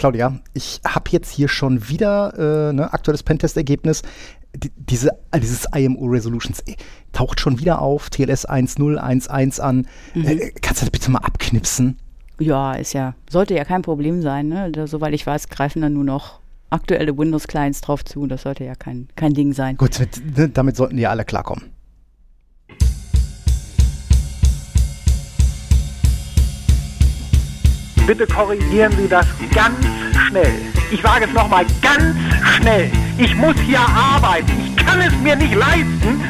Claudia, 0.00 0.40
ich 0.54 0.80
habe 0.86 1.10
jetzt 1.10 1.30
hier 1.30 1.46
schon 1.46 1.90
wieder 1.90 2.70
äh, 2.70 2.72
ne, 2.72 2.90
aktuelles 2.90 3.22
Pentest-Ergebnis. 3.22 4.00
Die, 4.56 4.72
diese, 4.74 5.10
dieses 5.36 5.66
IMO 5.76 6.06
Resolutions 6.06 6.60
äh, 6.60 6.76
taucht 7.12 7.38
schon 7.38 7.58
wieder 7.58 7.82
auf, 7.82 8.08
TLS 8.08 8.48
1.0.1.1 8.48 9.60
an. 9.60 9.86
Mhm. 10.14 10.24
Äh, 10.24 10.52
kannst 10.62 10.80
du 10.80 10.86
das 10.86 10.90
bitte 10.90 11.10
mal 11.10 11.18
abknipsen? 11.18 11.98
Ja, 12.38 12.72
ist 12.72 12.94
ja, 12.94 13.14
sollte 13.28 13.54
ja 13.54 13.66
kein 13.66 13.82
Problem 13.82 14.22
sein. 14.22 14.48
Ne? 14.48 14.72
Da, 14.72 14.86
soweit 14.86 15.12
ich 15.12 15.26
weiß, 15.26 15.50
greifen 15.50 15.82
dann 15.82 15.92
nur 15.92 16.04
noch 16.04 16.40
aktuelle 16.70 17.18
Windows-Clients 17.18 17.82
drauf 17.82 18.02
zu. 18.02 18.26
Das 18.26 18.40
sollte 18.40 18.64
ja 18.64 18.76
kein, 18.76 19.08
kein 19.16 19.34
Ding 19.34 19.52
sein. 19.52 19.76
Gut, 19.76 20.00
mit, 20.00 20.38
ne, 20.38 20.48
damit 20.48 20.76
sollten 20.76 20.96
die 20.96 21.06
alle 21.06 21.26
klarkommen. 21.26 21.64
Bitte 28.06 28.26
korrigieren 28.26 28.92
Sie 28.96 29.08
das 29.08 29.26
ganz 29.54 29.76
schnell. 30.26 30.52
Ich 30.90 31.00
sage 31.02 31.26
es 31.26 31.32
nochmal 31.32 31.64
ganz 31.80 32.16
schnell. 32.56 32.90
Ich 33.18 33.34
muss 33.36 33.54
hier 33.60 33.80
arbeiten. 33.80 34.52
Ich 34.64 34.76
kann 34.84 35.00
es 35.00 35.14
mir 35.18 35.36
nicht 35.36 35.54
leisten, 35.54 36.22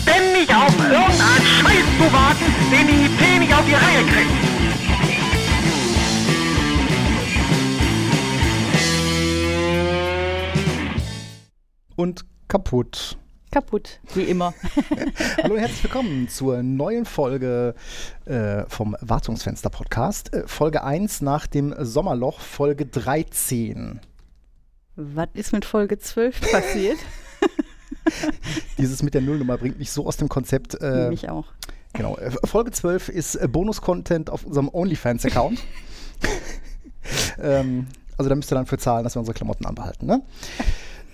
ständig 0.00 0.54
auf 0.54 0.74
irgendeinen 0.78 1.46
Scheiß 1.60 1.84
zu 1.98 2.12
warten, 2.12 2.44
den 2.72 2.86
die 2.88 3.06
IT 3.06 3.38
nicht 3.40 3.54
auf 3.54 3.64
die 3.66 3.74
Reihe 3.74 4.04
kriegt. 4.04 4.48
Und 11.96 12.24
kaputt 12.48 13.18
kaputt, 13.50 14.00
wie 14.14 14.22
immer. 14.22 14.54
Hallo 15.42 15.54
und 15.54 15.60
herzlich 15.60 15.84
willkommen 15.84 16.28
zur 16.28 16.62
neuen 16.62 17.04
Folge 17.06 17.74
äh, 18.26 18.64
vom 18.68 18.96
Wartungsfenster 19.00 19.70
Podcast. 19.70 20.32
Äh, 20.34 20.46
Folge 20.46 20.84
1 20.84 21.22
nach 21.22 21.46
dem 21.46 21.74
Sommerloch, 21.78 22.40
Folge 22.40 22.86
13. 22.86 24.00
Was 24.96 25.28
ist 25.34 25.52
mit 25.52 25.64
Folge 25.64 25.98
12 25.98 26.40
passiert? 26.52 26.98
Dieses 28.78 29.02
mit 29.02 29.14
der 29.14 29.22
Nullnummer 29.22 29.56
bringt 29.56 29.78
mich 29.78 29.90
so 29.90 30.06
aus 30.06 30.16
dem 30.16 30.28
Konzept. 30.28 30.80
Äh, 30.80 31.08
mich 31.08 31.28
auch. 31.28 31.46
Genau. 31.94 32.16
Äh, 32.16 32.30
Folge 32.44 32.70
12 32.70 33.08
ist 33.08 33.34
äh, 33.36 33.48
Bonus-Content 33.48 34.30
auf 34.30 34.44
unserem 34.44 34.68
OnlyFans-Account. 34.68 35.62
ähm, 37.42 37.86
also 38.16 38.28
da 38.28 38.34
müsst 38.34 38.52
ihr 38.52 38.56
dann 38.56 38.66
für 38.66 38.78
zahlen, 38.78 39.04
dass 39.04 39.14
wir 39.14 39.20
unsere 39.20 39.34
Klamotten 39.34 39.64
anbehalten. 39.64 40.06
Ne? 40.06 40.22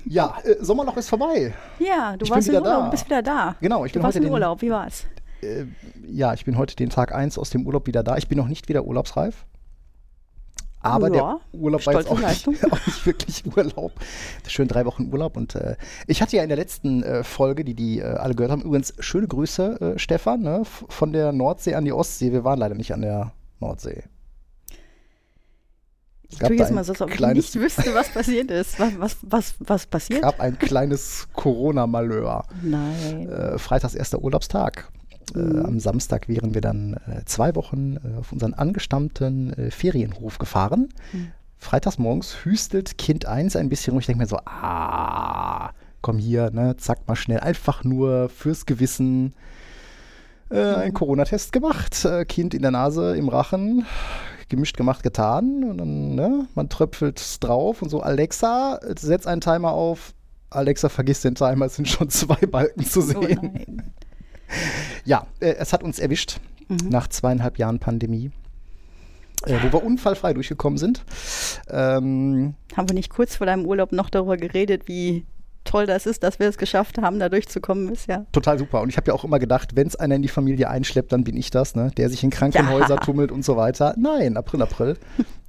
Ja, 0.06 0.38
äh, 0.44 0.56
Sommerloch 0.60 0.96
ist 0.96 1.08
vorbei. 1.08 1.54
Ja, 1.78 2.16
du 2.16 2.24
ich 2.24 2.30
warst 2.30 2.48
im 2.48 2.54
Urlaub, 2.54 2.84
da. 2.84 2.88
bist 2.90 3.06
wieder 3.06 3.22
da. 3.22 3.56
Genau, 3.60 3.84
ich 3.84 3.92
du 3.92 3.98
bin 3.98 4.06
heute 4.06 4.18
im 4.18 4.30
Urlaub, 4.30 4.62
wie 4.62 4.70
war's? 4.70 5.06
Äh, 5.42 5.64
ja, 6.06 6.34
ich 6.34 6.44
bin 6.44 6.58
heute 6.58 6.76
den 6.76 6.90
Tag 6.90 7.14
1 7.14 7.38
aus 7.38 7.50
dem 7.50 7.66
Urlaub 7.66 7.86
wieder 7.86 8.02
da. 8.02 8.16
Ich 8.16 8.28
bin 8.28 8.38
noch 8.38 8.48
nicht 8.48 8.68
wieder 8.68 8.84
urlaubsreif. 8.84 9.46
Aber 10.80 11.06
ja, 11.14 11.40
der 11.52 11.60
Urlaub 11.60 11.86
war 11.86 11.94
jetzt 11.94 12.10
auch 12.10 12.18
nicht, 12.18 12.46
auch 12.70 12.86
nicht, 12.86 13.06
wirklich 13.06 13.42
Urlaub. 13.56 13.92
Schön 14.46 14.68
drei 14.68 14.84
Wochen 14.84 15.08
Urlaub. 15.10 15.36
Und 15.38 15.54
äh, 15.54 15.76
ich 16.06 16.20
hatte 16.20 16.36
ja 16.36 16.42
in 16.42 16.50
der 16.50 16.58
letzten 16.58 17.02
äh, 17.02 17.24
Folge, 17.24 17.64
die 17.64 17.74
die 17.74 18.00
äh, 18.00 18.04
alle 18.04 18.34
gehört 18.34 18.52
haben, 18.52 18.60
übrigens 18.60 18.92
schöne 18.98 19.26
Grüße, 19.26 19.80
äh, 19.94 19.98
Stefan, 19.98 20.42
ne, 20.42 20.62
von 20.64 21.12
der 21.14 21.32
Nordsee 21.32 21.74
an 21.74 21.86
die 21.86 21.92
Ostsee. 21.92 22.32
Wir 22.32 22.44
waren 22.44 22.58
leider 22.58 22.74
nicht 22.74 22.92
an 22.92 23.00
der 23.00 23.32
Nordsee. 23.60 24.04
Ich 26.30 26.38
tue 26.38 26.56
jetzt 26.56 26.72
mal 26.72 26.84
so, 26.84 26.92
als 26.92 27.00
ob 27.00 27.12
ich 27.12 27.20
nicht 27.20 27.54
wüsste, 27.54 27.94
was 27.94 28.08
passiert 28.08 28.50
ist. 28.50 28.78
Was, 28.80 28.92
was, 28.98 29.16
was, 29.22 29.54
was 29.60 29.86
passiert? 29.86 30.20
Es 30.20 30.22
gab 30.22 30.40
ein 30.40 30.58
kleines 30.58 31.28
Corona-Malheur. 31.32 32.44
Nein. 32.62 33.28
Äh, 33.28 33.58
Freitags 33.58 33.94
erster 33.94 34.20
Urlaubstag. 34.20 34.90
Äh, 35.34 35.38
mhm. 35.38 35.56
Äh, 35.56 35.64
am 35.64 35.80
Samstag 35.80 36.28
wären 36.28 36.54
wir 36.54 36.60
dann 36.60 36.94
äh, 37.06 37.24
zwei 37.24 37.54
Wochen 37.54 37.96
äh, 37.96 38.18
auf 38.18 38.32
unseren 38.32 38.54
angestammten 38.54 39.52
äh, 39.52 39.70
Ferienhof 39.70 40.38
gefahren. 40.38 40.88
Mhm. 41.12 41.32
Freitags 41.58 41.98
morgens 41.98 42.44
hüstelt 42.44 42.98
Kind 42.98 43.26
1 43.26 43.56
ein 43.56 43.68
bisschen 43.68 43.92
rum. 43.92 44.00
Ich 44.00 44.06
denke 44.06 44.22
mir 44.22 44.28
so, 44.28 44.38
ah, 44.44 45.70
komm 46.02 46.18
hier, 46.18 46.50
ne, 46.50 46.76
zack 46.76 47.06
mal 47.08 47.16
schnell. 47.16 47.40
Einfach 47.40 47.84
nur 47.84 48.28
fürs 48.28 48.66
Gewissen 48.66 49.34
ein 50.50 50.88
mhm. 50.88 50.94
Corona-Test 50.94 51.52
gemacht. 51.52 52.06
kind 52.28 52.52
in 52.52 52.60
der 52.60 52.70
Nase, 52.70 53.16
im 53.16 53.30
Rachen 53.30 53.86
gemischt 54.48 54.76
gemacht, 54.76 55.02
getan. 55.02 55.64
Und 55.64 55.78
dann, 55.78 56.14
ne, 56.14 56.48
man 56.54 56.68
tröpfelt 56.68 57.42
drauf 57.42 57.82
und 57.82 57.88
so, 57.88 58.00
Alexa, 58.00 58.80
setz 58.96 59.26
einen 59.26 59.40
Timer 59.40 59.72
auf. 59.72 60.14
Alexa, 60.50 60.88
vergiss 60.88 61.20
den 61.22 61.34
Timer, 61.34 61.66
es 61.66 61.76
sind 61.76 61.88
schon 61.88 62.10
zwei 62.10 62.46
Balken 62.46 62.84
zu 62.84 63.00
oh 63.00 63.02
sehen. 63.02 63.82
Oh 63.84 64.52
ja, 65.04 65.26
äh, 65.40 65.54
es 65.58 65.72
hat 65.72 65.82
uns 65.82 65.98
erwischt 65.98 66.38
mhm. 66.68 66.88
nach 66.90 67.08
zweieinhalb 67.08 67.58
Jahren 67.58 67.80
Pandemie. 67.80 68.30
Äh, 69.46 69.58
wo 69.62 69.72
wir 69.72 69.84
unfallfrei 69.84 70.32
durchgekommen 70.32 70.78
sind. 70.78 71.04
Ähm, 71.68 72.54
Haben 72.76 72.88
wir 72.88 72.94
nicht 72.94 73.10
kurz 73.10 73.36
vor 73.36 73.46
deinem 73.46 73.66
Urlaub 73.66 73.92
noch 73.92 74.08
darüber 74.08 74.36
geredet, 74.36 74.88
wie 74.88 75.26
toll 75.64 75.86
das 75.86 76.06
ist, 76.06 76.22
dass 76.22 76.38
wir 76.38 76.48
es 76.48 76.58
geschafft 76.58 76.98
haben, 76.98 77.18
da 77.18 77.28
durchzukommen, 77.28 77.88
ist 77.88 78.06
ja. 78.06 78.24
Total 78.32 78.58
super. 78.58 78.82
Und 78.82 78.90
ich 78.90 78.96
habe 78.96 79.08
ja 79.08 79.14
auch 79.14 79.24
immer 79.24 79.38
gedacht, 79.38 79.74
wenn 79.74 79.86
es 79.86 79.96
einer 79.96 80.14
in 80.14 80.22
die 80.22 80.28
Familie 80.28 80.68
einschleppt, 80.70 81.12
dann 81.12 81.24
bin 81.24 81.36
ich 81.36 81.50
das, 81.50 81.74
ne? 81.74 81.90
der 81.96 82.08
sich 82.08 82.22
in 82.22 82.30
Krankenhäuser 82.30 82.94
ja. 82.94 82.96
tummelt 83.00 83.32
und 83.32 83.44
so 83.44 83.56
weiter. 83.56 83.94
Nein, 83.98 84.36
April, 84.36 84.62
April. 84.62 84.96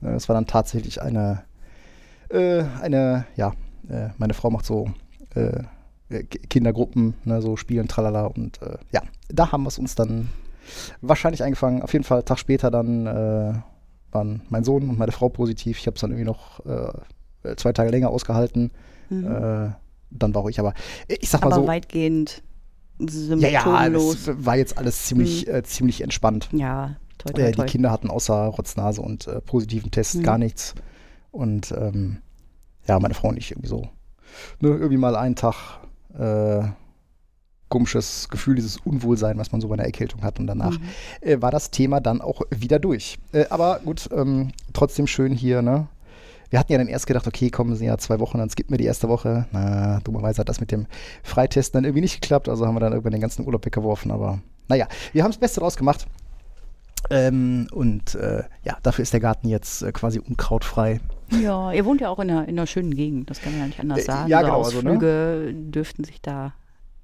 Es 0.02 0.28
war 0.30 0.34
dann 0.34 0.48
tatsächlich 0.48 1.02
eine, 1.02 1.44
äh, 2.30 2.64
eine, 2.81 3.25
ja, 3.36 3.54
äh, 3.90 4.09
meine 4.18 4.34
Frau 4.34 4.50
macht 4.50 4.66
so 4.66 4.90
äh, 5.36 5.64
Kindergruppen, 6.50 7.16
ne, 7.24 7.42
so 7.42 7.58
spielen, 7.58 7.88
tralala. 7.88 8.25
Und 8.25 8.62
äh, 8.62 8.78
ja, 8.92 9.02
da 9.30 9.52
haben 9.52 9.64
wir 9.64 9.70
es 9.70 9.80
uns 9.80 9.96
dann 9.96 10.30
wahrscheinlich 11.02 11.44
eingefangen. 11.44 11.81
Auf 11.81 11.94
jeden 11.94 12.06
Fall, 12.06 12.24
Tag 12.24 12.40
später 12.40 12.72
dann 12.72 13.06
äh, 13.06 13.54
waren 14.12 14.42
mein 14.50 14.64
Sohn 14.64 14.90
und 14.90 14.98
meine 14.98 15.12
Frau 15.12 15.30
positiv. 15.30 15.78
Ich 15.80 15.88
habe 15.88 15.96
es 15.96 16.02
dann 16.02 16.12
irgendwie 16.12 16.25
noch 16.25 16.66
äh, 16.66 17.56
zwei 17.58 17.74
Tage 17.74 17.90
länger 17.92 18.09
ausgehalten. 18.09 18.72
Mhm 19.09 19.75
dann 20.10 20.34
war 20.34 20.44
ruhig. 20.44 20.60
Aber 20.60 20.74
ich 21.08 21.30
sag 21.30 21.42
mal 21.42 21.48
aber 21.48 21.62
so. 21.62 21.68
weitgehend 21.68 22.44
symptomlos. 23.00 23.42
Ja, 23.52 23.88
ja, 23.88 23.90
das 23.90 24.46
war 24.46 24.58
jetzt 24.58 24.78
alles 24.78 25.06
ziemlich, 25.06 25.48
mhm. 25.48 25.54
äh, 25.54 25.64
ziemlich 25.64 26.02
entspannt. 26.02 26.50
Ja, 26.52 26.96
toll, 27.18 27.34
toll, 27.34 27.44
äh, 27.44 27.52
Die 27.52 27.64
Kinder 27.64 27.92
hatten 27.92 28.10
außer 28.10 28.46
Rotznase 28.46 29.02
und 29.02 29.28
äh, 29.28 29.42
positiven 29.42 29.92
Tests 29.92 30.16
mhm. 30.16 30.24
gar 30.24 30.38
nichts. 30.38 30.76
Und 31.32 31.74
ähm, 31.78 32.22
ja, 32.88 33.00
meine 33.00 33.14
Frau 33.14 33.30
und 33.30 33.38
ich 33.38 33.52
irgendwie 33.52 33.70
so. 33.70 33.90
Ne, 34.60 34.70
irgendwie 34.70 34.98
mal 34.98 35.16
einen 35.16 35.36
Tag 35.36 35.80
äh, 36.18 36.68
komisches 37.70 38.30
Gefühl, 38.30 38.56
dieses 38.56 38.78
Unwohlsein, 38.78 39.38
was 39.38 39.52
man 39.52 39.60
so 39.60 39.68
bei 39.68 39.74
einer 39.74 39.86
Erkältung 39.86 40.24
hat. 40.24 40.40
Und 40.40 40.48
danach 40.48 40.80
mhm. 40.80 40.88
äh, 41.22 41.42
war 41.42 41.52
das 41.52 41.72
Thema 41.72 42.00
dann 42.00 42.22
auch 42.22 42.42
wieder 42.50 42.80
durch. 42.80 43.18
Äh, 43.32 43.46
aber 43.50 43.80
gut, 43.84 44.10
ähm, 44.14 44.52
trotzdem 44.74 45.08
schön 45.08 45.34
hier, 45.34 45.62
ne? 45.62 45.88
Wir 46.50 46.59
hatten 46.59 46.72
ja 46.72 46.78
dann 46.78 46.88
erst 46.88 47.07
gedacht, 47.07 47.28
okay, 47.28 47.50
kommen 47.50 47.75
sie 47.75 47.85
ja 47.85 47.97
zwei 47.97 48.19
Wochen, 48.19 48.38
dann 48.38 48.50
skippen 48.50 48.72
wir 48.72 48.78
die 48.78 48.85
erste 48.85 49.09
Woche. 49.09 49.45
Na, 49.51 50.00
dummerweise 50.03 50.39
hat 50.39 50.50
das 50.50 50.59
mit 50.59 50.72
dem 50.72 50.88
Freitesten 51.23 51.78
dann 51.78 51.85
irgendwie 51.85 52.01
nicht 52.01 52.22
geklappt, 52.22 52.50
also 52.50 52.66
haben 52.66 52.75
wir 52.75 52.79
dann 52.79 52.94
irgendwann 52.94 53.13
den 53.13 53.22
ganzen 53.22 53.45
Urlaub 53.45 53.66
weggeworfen, 53.66 54.11
aber 54.11 54.39
naja, 54.67 54.88
wir 55.13 55.23
haben 55.23 55.31
das 55.31 55.39
Beste 55.39 55.59
draus 55.59 55.78
gemacht. 55.78 56.07
Ähm, 57.11 57.67
und 57.72 58.16
äh, 58.16 58.44
ja, 58.63 58.78
dafür 58.81 59.03
ist 59.03 59.13
der 59.13 59.19
Garten 59.19 59.47
jetzt 59.47 59.83
äh, 59.83 59.91
quasi 59.91 60.19
unkrautfrei. 60.19 61.00
Ja, 61.39 61.72
ihr 61.72 61.85
wohnt 61.85 62.01
ja 62.01 62.09
auch 62.09 62.19
in 62.19 62.31
einer, 62.31 62.47
in 62.47 62.57
einer 62.57 62.66
schönen 62.66 62.95
Gegend, 62.95 63.29
das 63.29 63.41
kann 63.41 63.51
man 63.51 63.62
ja 63.62 63.67
nicht 63.67 63.79
anders 63.79 64.00
äh, 64.00 64.03
sagen. 64.03 64.27
Äh, 64.27 64.31
ja, 64.31 64.41
genau. 64.41 64.53
Ausflüge 64.56 65.44
also, 65.44 65.51
ne? 65.51 65.53
dürften 65.53 66.03
sich 66.03 66.22
da 66.22 66.53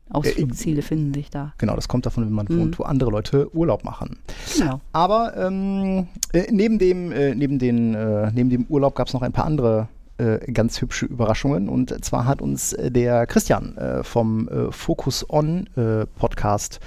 Ausflugsziele 0.09 0.79
äh, 0.79 0.83
finden 0.83 1.13
sich 1.13 1.29
da. 1.29 1.53
Genau, 1.57 1.75
das 1.75 1.87
kommt 1.87 2.05
davon, 2.05 2.25
wenn 2.25 2.33
man 2.33 2.47
mhm. 2.49 2.59
wohnt, 2.59 2.79
wo 2.79 2.83
andere 2.83 3.09
Leute 3.11 3.53
Urlaub 3.55 3.83
machen. 3.83 4.17
Genau. 4.57 4.81
Aber 4.91 5.35
ähm, 5.37 6.07
äh, 6.33 6.51
neben, 6.51 6.79
dem, 6.79 7.11
äh, 7.11 7.33
neben, 7.35 7.59
den, 7.59 7.95
äh, 7.95 8.31
neben 8.31 8.49
dem 8.49 8.65
Urlaub 8.67 8.95
gab 8.95 9.07
es 9.07 9.13
noch 9.13 9.21
ein 9.21 9.31
paar 9.31 9.45
andere 9.45 9.87
äh, 10.17 10.39
ganz 10.51 10.81
hübsche 10.81 11.05
Überraschungen. 11.05 11.69
Und 11.69 12.03
zwar 12.03 12.25
hat 12.25 12.41
uns 12.41 12.73
äh, 12.73 12.91
der 12.91 13.25
Christian 13.25 13.75
vom 14.03 14.49
Focus 14.71 15.25
On 15.29 15.67
Podcast 16.15 16.79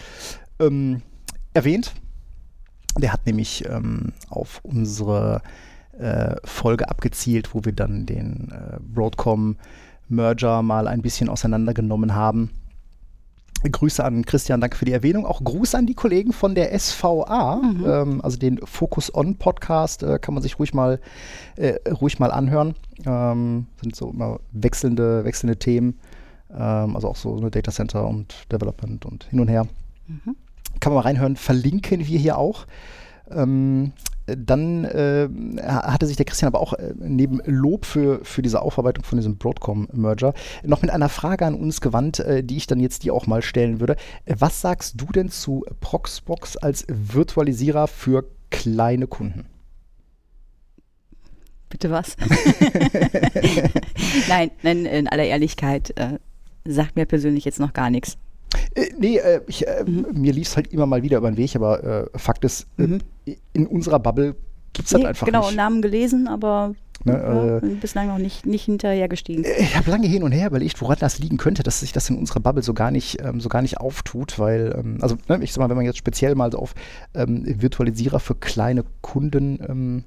ähm, 0.61 1.03
erwähnt. 1.53 1.95
Der 2.99 3.13
hat 3.13 3.27
nämlich 3.27 3.65
ähm, 3.69 4.13
auf 4.29 4.61
unsere 4.63 5.43
Folge 6.43 6.89
abgezielt, 6.89 7.55
wo 7.55 7.65
wir 7.65 7.71
dann 7.71 8.05
den 8.05 8.53
Broadcom 8.93 9.55
Merger 10.09 10.61
mal 10.61 10.89
ein 10.89 11.03
bisschen 11.03 11.29
auseinandergenommen 11.29 12.17
haben 12.17 12.51
Grüße 13.63 14.05
an 14.05 14.25
Christian, 14.27 14.61
danke 14.61 14.77
für 14.77 14.85
die 14.85 14.93
Erwähnung. 14.93 15.25
Auch 15.27 15.43
Gruß 15.43 15.75
an 15.75 15.87
die 15.87 15.95
Kollegen 15.95 16.33
von 16.33 16.55
der 16.55 16.79
SVA, 16.79 17.57
mhm. 17.57 17.85
ähm, 17.87 18.21
also 18.23 18.37
den 18.37 18.59
Focus 18.59 19.15
On 19.15 19.37
Podcast, 19.37 20.03
äh, 20.03 20.19
kann 20.19 20.35
man 20.35 20.43
sich 20.43 20.59
ruhig 20.59 20.75
mal, 20.75 21.01
äh, 21.57 21.75
ruhig 21.91 22.19
mal 22.19 22.31
anhören. 22.31 22.75
Ähm, 23.07 23.67
sind 23.83 23.97
so 23.97 24.11
immer 24.11 24.41
wechselnde, 24.53 25.25
wechselnde 25.25 25.57
Themen, 25.57 25.99
ähm, 26.53 26.95
also 26.95 27.09
auch 27.09 27.17
so 27.17 27.37
eine 27.37 27.51
Data 27.51 27.73
Center 27.73 28.07
und 28.07 28.35
Development 28.53 29.05
und 29.07 29.25
hin 29.25 29.41
und 29.41 29.49
her. 29.49 29.67
Mhm. 30.07 30.37
Kann 30.81 30.93
man 30.93 31.03
mal 31.03 31.09
reinhören, 31.09 31.37
verlinken 31.37 32.07
wir 32.07 32.19
hier 32.19 32.37
auch. 32.37 32.67
Ähm, 33.31 33.93
dann 34.27 34.85
äh, 34.85 35.29
hatte 35.63 36.07
sich 36.07 36.17
der 36.17 36.25
Christian 36.25 36.49
aber 36.49 36.61
auch 36.61 36.73
äh, 36.73 36.95
neben 36.99 37.41
Lob 37.45 37.85
für, 37.85 38.25
für 38.25 38.43
diese 38.43 38.63
Aufarbeitung 38.63 39.05
von 39.05 39.19
diesem 39.19 39.37
Broadcom-Merger 39.37 40.35
noch 40.63 40.83
mit 40.83 40.91
einer 40.91 41.09
Frage 41.09 41.47
an 41.47 41.55
uns 41.55 41.81
gewandt, 41.81 42.21
äh, 42.21 42.43
die 42.43 42.57
ich 42.57 42.67
dann 42.67 42.81
jetzt 42.81 43.05
dir 43.05 43.15
auch 43.15 43.27
mal 43.27 43.43
stellen 43.43 43.81
würde. 43.81 43.97
Was 44.27 44.61
sagst 44.61 45.01
du 45.01 45.07
denn 45.07 45.29
zu 45.29 45.65
Proxbox 45.81 46.57
als 46.57 46.87
Virtualisierer 46.89 47.87
für 47.87 48.25
kleine 48.51 49.07
Kunden? 49.07 49.47
Bitte 51.69 51.91
was? 51.91 52.17
nein, 54.29 54.51
nein, 54.63 54.87
in 54.87 55.09
aller 55.09 55.25
Ehrlichkeit, 55.25 55.93
äh, 55.99 56.19
sagt 56.65 56.97
mir 56.97 57.05
persönlich 57.05 57.45
jetzt 57.45 57.61
noch 57.61 57.73
gar 57.73 57.91
nichts. 57.91 58.17
Äh, 58.75 58.91
nee, 58.99 59.19
äh, 59.19 59.41
ich, 59.49 59.67
äh, 59.67 59.85
mhm. 59.85 60.07
mir 60.13 60.33
lief 60.33 60.49
es 60.49 60.57
halt 60.57 60.69
immer 60.69 60.87
mal 60.87 61.03
wieder 61.03 61.19
über 61.19 61.31
den 61.31 61.37
Weg, 61.37 61.57
aber 61.57 62.09
äh, 62.15 62.19
Fakt 62.19 62.45
ist, 62.45 62.67
äh, 62.79 62.83
mhm. 62.83 62.99
In 63.53 63.67
unserer 63.67 63.99
Bubble 63.99 64.37
gibt 64.73 64.87
es 64.87 64.93
nee, 64.93 64.99
halt 64.99 65.09
einfach 65.09 65.27
genau, 65.27 65.41
nicht. 65.41 65.51
Genau, 65.51 65.63
Namen 65.63 65.83
gelesen, 65.83 66.29
aber 66.29 66.75
Ne, 67.03 67.13
ja, 67.13 67.57
äh, 67.59 67.75
bislang 67.75 68.09
noch 68.09 68.19
nicht, 68.19 68.47
nicht 68.47 68.65
hinterhergestiegen. 68.65 69.45
Ich 69.59 69.77
habe 69.77 69.91
lange 69.91 70.07
hin 70.07 70.23
und 70.23 70.33
her 70.33 70.47
überlegt, 70.47 70.81
woran 70.81 70.97
das 71.01 71.19
liegen 71.19 71.37
könnte, 71.37 71.63
dass 71.63 71.81
sich 71.81 71.93
das 71.93 72.09
in 72.09 72.17
unserer 72.17 72.41
Bubble 72.41 72.63
so 72.63 72.73
gar 72.73 72.91
nicht, 72.91 73.21
ähm, 73.21 73.41
so 73.41 73.51
gar 73.51 73.61
nicht 73.61 73.79
auftut, 73.79 74.39
weil, 74.39 74.75
ähm, 74.79 74.99
also 75.03 75.17
ne, 75.29 75.39
ich 75.43 75.53
sag 75.53 75.61
mal, 75.61 75.69
wenn 75.69 75.77
man 75.77 75.85
jetzt 75.85 75.99
speziell 75.99 76.35
mal 76.35 76.51
so 76.51 76.59
auf 76.59 76.75
ähm, 77.15 77.43
Virtualisierer 77.45 78.21
für 78.21 78.35
kleine 78.35 78.85
Kunden 79.03 79.59
ähm, 79.69 80.05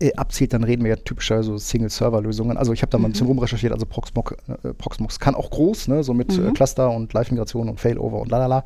äh, 0.00 0.14
abzielt, 0.14 0.52
dann 0.52 0.64
reden 0.64 0.84
wir 0.84 0.90
ja 0.90 0.96
typischer 0.96 1.42
so 1.42 1.58
Single-Server-Lösungen. 1.58 2.56
Also 2.56 2.72
ich 2.72 2.82
habe 2.82 2.90
da 2.90 2.98
mal 2.98 3.08
ein 3.08 3.12
bisschen 3.12 3.26
mhm. 3.26 3.32
rumrecherchiert, 3.32 3.72
also 3.72 3.86
Proxmox, 3.86 4.32
äh, 4.62 4.74
Proxmox 4.74 5.18
kann 5.18 5.34
auch 5.34 5.50
groß, 5.50 5.88
ne, 5.88 6.04
so 6.04 6.14
mit 6.14 6.36
äh, 6.36 6.40
mhm. 6.40 6.48
äh, 6.48 6.52
Cluster 6.52 6.90
und 6.90 7.12
Live-Migration 7.12 7.68
und 7.68 7.80
Failover 7.80 8.20
und 8.20 8.30
lalala. 8.30 8.64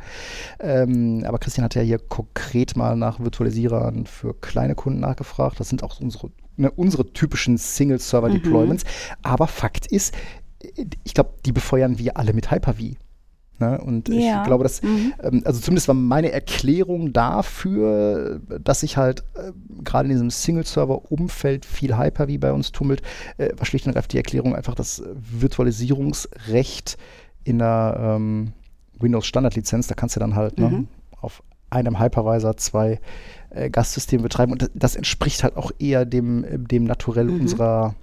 Ähm, 0.61 1.25
aber 1.27 1.39
Christian 1.39 1.65
hat 1.65 1.75
ja 1.75 1.83
hier 1.83 1.99
konkret 1.99 2.77
mal 2.77 2.97
nach 2.97 3.21
Virtualisierern 3.21 4.07
für 4.07 4.35
kleine 4.35 4.75
Kunden 4.75 5.01
nachgefragt. 5.01 5.59
Das 5.59 5.69
sind 5.69 5.83
auch 5.83 6.01
unsere, 6.01 6.31
ne, 6.57 6.71
unsere 6.71 7.13
typischen 7.13 7.57
Single-Server-Deployments. 7.57 8.85
Mhm. 8.85 9.17
Aber 9.23 9.47
Fakt 9.47 9.87
ist, 9.87 10.15
äh, 10.63 10.85
ich 11.05 11.15
glaube, 11.15 11.31
die 11.47 11.53
befeuern 11.53 11.99
wir 11.99 12.17
alle 12.17 12.33
mit 12.33 12.51
Hyper-V. 12.51 12.97
Ne? 13.63 13.81
Und 13.81 14.09
ja. 14.09 14.41
ich 14.41 14.47
glaube, 14.47 14.65
dass, 14.65 14.83
mhm. 14.83 15.15
ähm, 15.23 15.43
also 15.45 15.61
zumindest 15.61 15.87
war 15.87 15.95
meine 15.95 16.33
Erklärung 16.33 17.13
dafür, 17.13 18.41
dass 18.61 18.81
sich 18.81 18.97
halt 18.97 19.23
äh, 19.35 19.53
gerade 19.85 20.09
in 20.09 20.15
diesem 20.15 20.31
Single-Server-Umfeld 20.31 21.65
viel 21.65 21.97
Hyper-V 21.97 22.39
bei 22.41 22.53
uns 22.53 22.73
tummelt, 22.73 23.03
äh, 23.39 23.51
war 23.57 23.65
schlicht 23.65 23.87
und 23.87 23.91
ergreifend 23.91 24.15
die 24.15 24.17
Erklärung 24.17 24.57
einfach 24.57 24.75
das 24.75 25.01
Virtualisierungsrecht 25.15 26.99
in 27.45 27.61
der 27.61 27.97
ähm, 28.17 28.53
Windows-Standard-Lizenz. 28.99 29.87
Da 29.87 29.95
kannst 29.95 30.17
du 30.17 30.21
dann 30.21 30.35
halt 30.35 30.59
ne, 30.59 30.69
mhm. 30.69 30.77
ne, 30.77 30.87
auf 31.21 31.45
einem 31.71 32.01
Hypervisor 32.01 32.57
zwei 32.57 33.01
äh, 33.51 33.71
Gastsysteme 33.71 34.25
betreiben. 34.25 34.51
Und 34.51 34.63
das, 34.63 34.71
das, 34.75 34.97
entspricht 34.97 35.45
halt 35.45 35.57
auch 35.57 35.71
eher 35.79 36.05
dem, 36.05 36.67
dem 36.67 36.83
Naturell 36.83 37.27
mhm. 37.27 37.43
unserer 37.43 37.95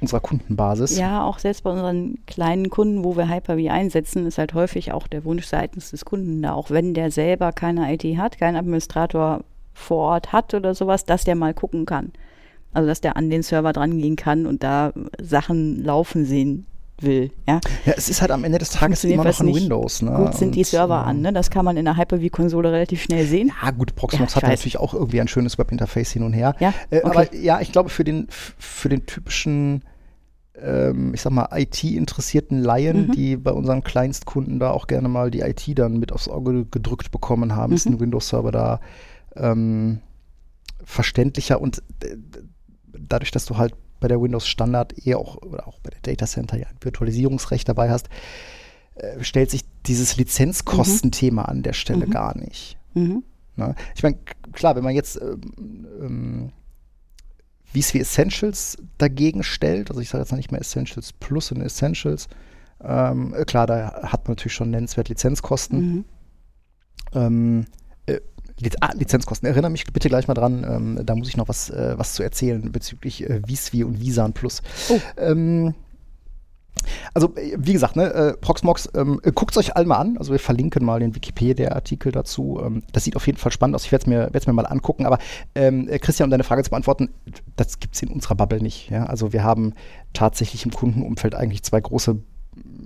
unserer 0.00 0.20
Kundenbasis. 0.20 0.98
Ja, 0.98 1.24
auch 1.24 1.38
selbst 1.38 1.64
bei 1.64 1.70
unseren 1.70 2.18
kleinen 2.26 2.70
Kunden, 2.70 3.04
wo 3.04 3.16
wir 3.16 3.28
Hyper-V 3.28 3.70
einsetzen, 3.70 4.26
ist 4.26 4.38
halt 4.38 4.54
häufig 4.54 4.92
auch 4.92 5.06
der 5.06 5.24
Wunsch 5.24 5.46
seitens 5.46 5.90
des 5.90 6.04
Kunden 6.04 6.42
da, 6.42 6.52
auch 6.52 6.70
wenn 6.70 6.94
der 6.94 7.10
selber 7.10 7.52
keine 7.52 7.92
IT 7.92 8.04
hat, 8.16 8.38
keinen 8.38 8.56
Administrator 8.56 9.44
vor 9.72 9.98
Ort 10.12 10.32
hat 10.32 10.54
oder 10.54 10.74
sowas, 10.74 11.04
dass 11.04 11.24
der 11.24 11.34
mal 11.34 11.54
gucken 11.54 11.86
kann. 11.86 12.12
Also 12.72 12.88
dass 12.88 13.00
der 13.00 13.16
an 13.16 13.30
den 13.30 13.42
Server 13.42 13.72
dran 13.72 13.98
gehen 13.98 14.16
kann 14.16 14.46
und 14.46 14.62
da 14.62 14.92
Sachen 15.20 15.82
laufen 15.82 16.24
sehen 16.24 16.66
will. 17.00 17.30
Ja, 17.46 17.60
ja 17.84 17.94
es 17.96 18.08
ist 18.08 18.20
halt 18.20 18.30
am 18.30 18.44
Ende 18.44 18.58
des 18.58 18.70
Tages 18.70 19.04
immer 19.04 19.24
noch 19.24 19.40
ein 19.40 19.54
Windows. 19.54 20.02
Ne? 20.02 20.12
Gut 20.12 20.34
sind 20.34 20.48
und, 20.48 20.54
die 20.56 20.64
Server 20.64 21.04
an, 21.04 21.20
ne? 21.20 21.32
das 21.32 21.50
kann 21.50 21.64
man 21.64 21.76
in 21.76 21.84
der 21.84 21.96
Hyper-V-Konsole 21.96 22.72
relativ 22.72 23.02
schnell 23.02 23.26
sehen. 23.26 23.52
Ja 23.62 23.70
gut, 23.70 23.94
Proxmox 23.94 24.34
ja, 24.34 24.42
hat 24.42 24.48
natürlich 24.48 24.78
auch 24.78 24.94
irgendwie 24.94 25.20
ein 25.20 25.28
schönes 25.28 25.58
Webinterface 25.58 26.12
hin 26.12 26.22
und 26.22 26.32
her. 26.32 26.54
Ja? 26.60 26.72
Äh, 26.90 26.98
okay. 27.02 27.04
Aber 27.04 27.34
ja, 27.34 27.60
ich 27.60 27.72
glaube 27.72 27.90
für 27.90 28.04
den, 28.04 28.28
für 28.30 28.88
den 28.88 29.06
typischen 29.06 29.82
ähm, 30.60 31.12
ich 31.14 31.20
sag 31.20 31.32
mal, 31.32 31.48
IT-interessierten 31.52 32.62
Laien, 32.62 33.08
mhm. 33.08 33.12
die 33.12 33.36
bei 33.36 33.52
unseren 33.52 33.84
Kleinstkunden 33.84 34.58
da 34.58 34.70
auch 34.70 34.86
gerne 34.86 35.08
mal 35.08 35.30
die 35.30 35.40
IT 35.40 35.66
dann 35.78 35.98
mit 35.98 36.12
aufs 36.12 36.28
Auge 36.28 36.64
gedrückt 36.64 37.10
bekommen 37.10 37.54
haben, 37.54 37.70
mhm. 37.70 37.76
ist 37.76 37.86
ein 37.86 38.00
Windows-Server 38.00 38.52
da 38.52 38.80
ähm, 39.36 40.00
verständlicher 40.82 41.60
und 41.60 41.82
äh, 42.02 42.16
dadurch, 42.98 43.30
dass 43.30 43.44
du 43.44 43.56
halt 43.56 43.74
bei 44.00 44.08
der 44.08 44.20
Windows 44.20 44.46
Standard 44.46 45.06
eher 45.06 45.18
auch 45.18 45.36
oder 45.36 45.66
auch 45.66 45.78
bei 45.80 45.90
der 45.90 46.00
Data 46.02 46.26
Center 46.26 46.56
ja 46.56 46.66
ein 46.66 46.76
Virtualisierungsrecht 46.80 47.68
dabei 47.68 47.90
hast, 47.90 48.08
äh, 48.96 49.22
stellt 49.22 49.50
sich 49.50 49.64
dieses 49.86 50.16
Lizenzkostenthema 50.16 51.42
mhm. 51.42 51.48
an 51.48 51.62
der 51.62 51.72
Stelle 51.72 52.06
mhm. 52.06 52.10
gar 52.10 52.36
nicht. 52.36 52.78
Mhm. 52.94 53.24
Ne? 53.56 53.74
Ich 53.94 54.02
meine, 54.02 54.18
klar, 54.52 54.76
wenn 54.76 54.84
man 54.84 54.94
jetzt 54.94 55.20
ähm, 55.20 55.86
ähm, 56.00 56.52
vSphere 57.72 58.02
Essentials 58.02 58.78
dagegen 58.98 59.42
stellt, 59.42 59.90
also 59.90 60.00
ich 60.00 60.08
sage 60.08 60.22
jetzt 60.22 60.30
noch 60.30 60.38
nicht 60.38 60.52
mehr 60.52 60.60
Essentials 60.60 61.12
Plus 61.12 61.52
und 61.52 61.60
Essentials, 61.60 62.28
ähm, 62.82 63.34
äh, 63.34 63.44
klar, 63.44 63.66
da 63.66 64.02
hat 64.02 64.26
man 64.26 64.32
natürlich 64.32 64.54
schon 64.54 64.70
nennenswert 64.70 65.08
Lizenzkosten. 65.08 65.78
Mhm. 65.78 66.04
Ähm, 67.14 67.66
äh, 68.62 68.70
ah, 68.80 68.92
Lizenzkosten. 68.94 69.48
Erinnere 69.48 69.70
mich 69.70 69.84
bitte 69.84 70.08
gleich 70.08 70.28
mal 70.28 70.34
dran, 70.34 70.64
ähm, 70.68 71.00
da 71.04 71.14
muss 71.14 71.28
ich 71.28 71.36
noch 71.36 71.48
was, 71.48 71.70
äh, 71.70 71.94
was 71.96 72.14
zu 72.14 72.22
erzählen 72.22 72.72
bezüglich 72.72 73.28
äh, 73.28 73.40
vSphere 73.46 73.86
und 73.86 74.00
Visan 74.00 74.32
Plus. 74.32 74.62
Oh. 74.88 75.00
Ähm, 75.16 75.74
also, 77.14 77.34
äh, 77.36 77.56
wie 77.58 77.72
gesagt, 77.72 77.96
ne, 77.96 78.12
äh, 78.12 78.32
Proxmox, 78.36 78.90
ähm, 78.94 79.20
äh, 79.22 79.32
guckt 79.32 79.52
es 79.52 79.58
euch 79.58 79.76
alle 79.76 79.86
mal 79.86 79.96
an. 79.96 80.18
Also, 80.18 80.32
wir 80.32 80.38
verlinken 80.38 80.84
mal 80.84 81.00
den 81.00 81.14
Wikipedia-Artikel 81.14 82.12
dazu. 82.12 82.60
Ähm, 82.64 82.82
das 82.92 83.04
sieht 83.04 83.16
auf 83.16 83.26
jeden 83.26 83.38
Fall 83.38 83.52
spannend 83.52 83.74
aus. 83.74 83.84
Ich 83.84 83.92
werde 83.92 84.02
es 84.02 84.06
mir, 84.06 84.30
mir 84.46 84.52
mal 84.52 84.66
angucken. 84.66 85.06
Aber, 85.06 85.18
ähm, 85.54 85.88
äh, 85.88 85.98
Christian, 85.98 86.26
um 86.26 86.30
deine 86.30 86.44
Frage 86.44 86.62
zu 86.62 86.70
beantworten, 86.70 87.10
das 87.56 87.80
gibt 87.80 87.94
es 87.94 88.02
in 88.02 88.08
unserer 88.08 88.34
Bubble 88.34 88.60
nicht. 88.60 88.90
Ja? 88.90 89.06
Also, 89.06 89.32
wir 89.32 89.42
haben 89.42 89.74
tatsächlich 90.12 90.64
im 90.64 90.72
Kundenumfeld 90.72 91.34
eigentlich 91.34 91.62
zwei 91.62 91.80
große 91.80 92.18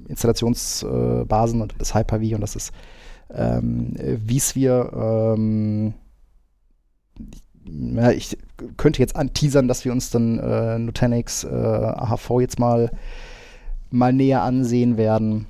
Installationsbasen 0.09 1.63
und 1.63 1.75
das 1.79 1.95
Hyper-V 1.95 2.35
und 2.35 2.41
das 2.41 2.57
ist 2.57 2.73
ähm, 3.35 3.95
vSphere. 4.27 5.35
Ähm, 5.37 5.95
ja, 7.65 8.11
ich 8.11 8.37
könnte 8.77 9.01
jetzt 9.01 9.17
anteasern, 9.17 9.69
dass 9.69 9.85
wir 9.85 9.93
uns 9.93 10.11
dann 10.11 10.39
äh, 10.39 10.79
Nutanix 10.79 11.45
äh, 11.45 11.49
AHV 11.49 12.41
jetzt 12.41 12.59
mal 12.59 12.91
mal 13.91 14.13
näher 14.13 14.43
ansehen 14.43 14.97
werden. 14.97 15.47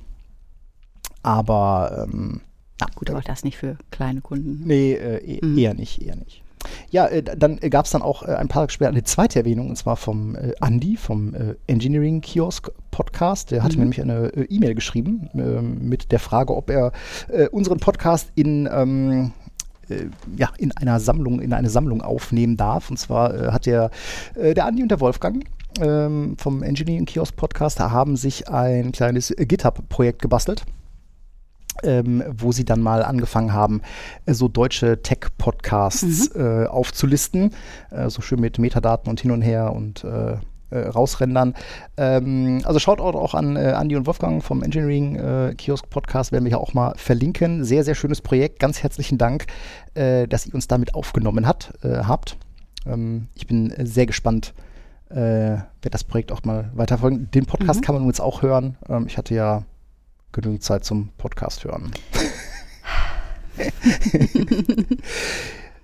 Aber 1.23 2.07
ähm, 2.11 2.41
ja, 2.79 2.87
gut, 2.95 3.09
aber 3.09 3.21
das 3.21 3.43
nicht 3.43 3.57
für 3.57 3.77
kleine 3.91 4.21
Kunden. 4.21 4.63
Nee, 4.65 4.93
äh, 4.93 5.17
e 5.23 5.45
mhm. 5.45 5.57
eher 5.57 5.73
nicht, 5.75 6.01
eher 6.01 6.15
nicht. 6.15 6.43
Ja, 6.89 7.07
äh, 7.07 7.23
dann 7.23 7.57
äh, 7.61 7.69
gab 7.69 7.85
es 7.85 7.91
dann 7.91 8.01
auch 8.01 8.23
äh, 8.23 8.33
ein 8.33 8.47
paar 8.47 8.63
Tage 8.63 8.73
später 8.73 8.89
eine 8.89 9.03
zweite 9.03 9.39
Erwähnung, 9.39 9.69
und 9.69 9.75
zwar 9.75 9.95
vom 9.95 10.35
äh, 10.35 10.53
Andy 10.61 10.97
vom 10.97 11.33
äh, 11.33 11.55
Engineering 11.67 12.21
Kiosk 12.21 12.71
Podcast. 12.91 13.51
Der 13.51 13.63
hatte 13.63 13.77
mhm. 13.77 13.89
mir 13.89 13.95
nämlich 13.95 14.01
eine 14.01 14.45
E-Mail 14.49 14.75
geschrieben 14.75 15.29
ähm, 15.33 15.87
mit 15.87 16.11
der 16.11 16.19
Frage, 16.19 16.55
ob 16.55 16.69
er 16.69 16.91
unseren 17.51 17.79
Podcast 17.79 18.31
in 18.35 18.67
ähm, 18.71 19.31
ja, 20.37 20.49
in 20.57 20.71
einer 20.73 20.99
Sammlung, 20.99 21.41
in 21.41 21.53
eine 21.53 21.69
Sammlung 21.69 22.01
aufnehmen 22.01 22.57
darf. 22.57 22.89
Und 22.89 22.97
zwar 22.97 23.51
hat 23.51 23.65
der, 23.65 23.89
der 24.35 24.65
Andi 24.65 24.83
und 24.83 24.89
der 24.89 24.99
Wolfgang 24.99 25.43
ähm, 25.79 26.35
vom 26.37 26.63
Engineering 26.63 27.05
Kiosk 27.05 27.35
Podcast 27.35 27.79
haben 27.79 28.15
sich 28.15 28.49
ein 28.49 28.91
kleines 28.91 29.33
GitHub-Projekt 29.37 30.21
gebastelt. 30.21 30.63
Ähm, 31.83 32.23
wo 32.29 32.51
sie 32.51 32.65
dann 32.65 32.81
mal 32.81 33.01
angefangen 33.01 33.53
haben, 33.53 33.81
äh, 34.25 34.33
so 34.33 34.47
deutsche 34.47 35.01
Tech-Podcasts 35.01 36.35
mhm. 36.35 36.41
äh, 36.41 36.65
aufzulisten, 36.67 37.55
äh, 37.91 38.09
so 38.09 38.21
schön 38.21 38.39
mit 38.39 38.59
Metadaten 38.59 39.09
und 39.09 39.21
hin 39.21 39.31
und 39.31 39.41
her 39.41 39.73
und 39.73 40.03
äh, 40.03 40.33
äh 40.69 40.87
rausrendern. 40.89 41.55
Ähm, 41.97 42.61
also 42.65 42.77
schaut 42.77 42.99
auch 42.99 43.33
an 43.33 43.55
äh, 43.55 43.71
Andi 43.71 43.95
und 43.95 44.05
Wolfgang 44.05 44.43
vom 44.43 44.63
Engineering 44.63 45.15
äh, 45.15 45.55
Kiosk 45.57 45.89
Podcast, 45.89 46.31
werden 46.31 46.43
wir 46.43 46.51
ja 46.51 46.57
auch 46.57 46.73
mal 46.73 46.93
verlinken. 46.97 47.63
Sehr, 47.63 47.83
sehr 47.83 47.95
schönes 47.95 48.21
Projekt. 48.21 48.59
Ganz 48.59 48.83
herzlichen 48.83 49.17
Dank, 49.17 49.47
dass 49.93 50.45
ihr 50.45 50.53
uns 50.53 50.67
damit 50.67 50.93
aufgenommen 50.95 51.47
hat, 51.47 51.73
habt. 51.83 52.37
Ähm, 52.85 53.27
ich 53.35 53.47
bin 53.47 53.73
sehr 53.83 54.05
gespannt, 54.05 54.53
äh, 55.09 55.15
werde 55.15 55.89
das 55.89 56.03
Projekt 56.03 56.31
auch 56.31 56.43
mal 56.43 56.71
weiterfolgen. 56.73 57.29
Den 57.31 57.45
Podcast 57.45 57.81
mhm. 57.81 57.83
kann 57.83 57.95
man 57.95 58.05
jetzt 58.05 58.21
auch 58.21 58.41
hören. 58.41 58.77
Ähm, 58.89 59.05
ich 59.07 59.17
hatte 59.17 59.35
ja 59.35 59.63
genügend 60.31 60.63
Zeit 60.63 60.85
zum 60.85 61.09
Podcast 61.17 61.63
hören. 61.63 61.91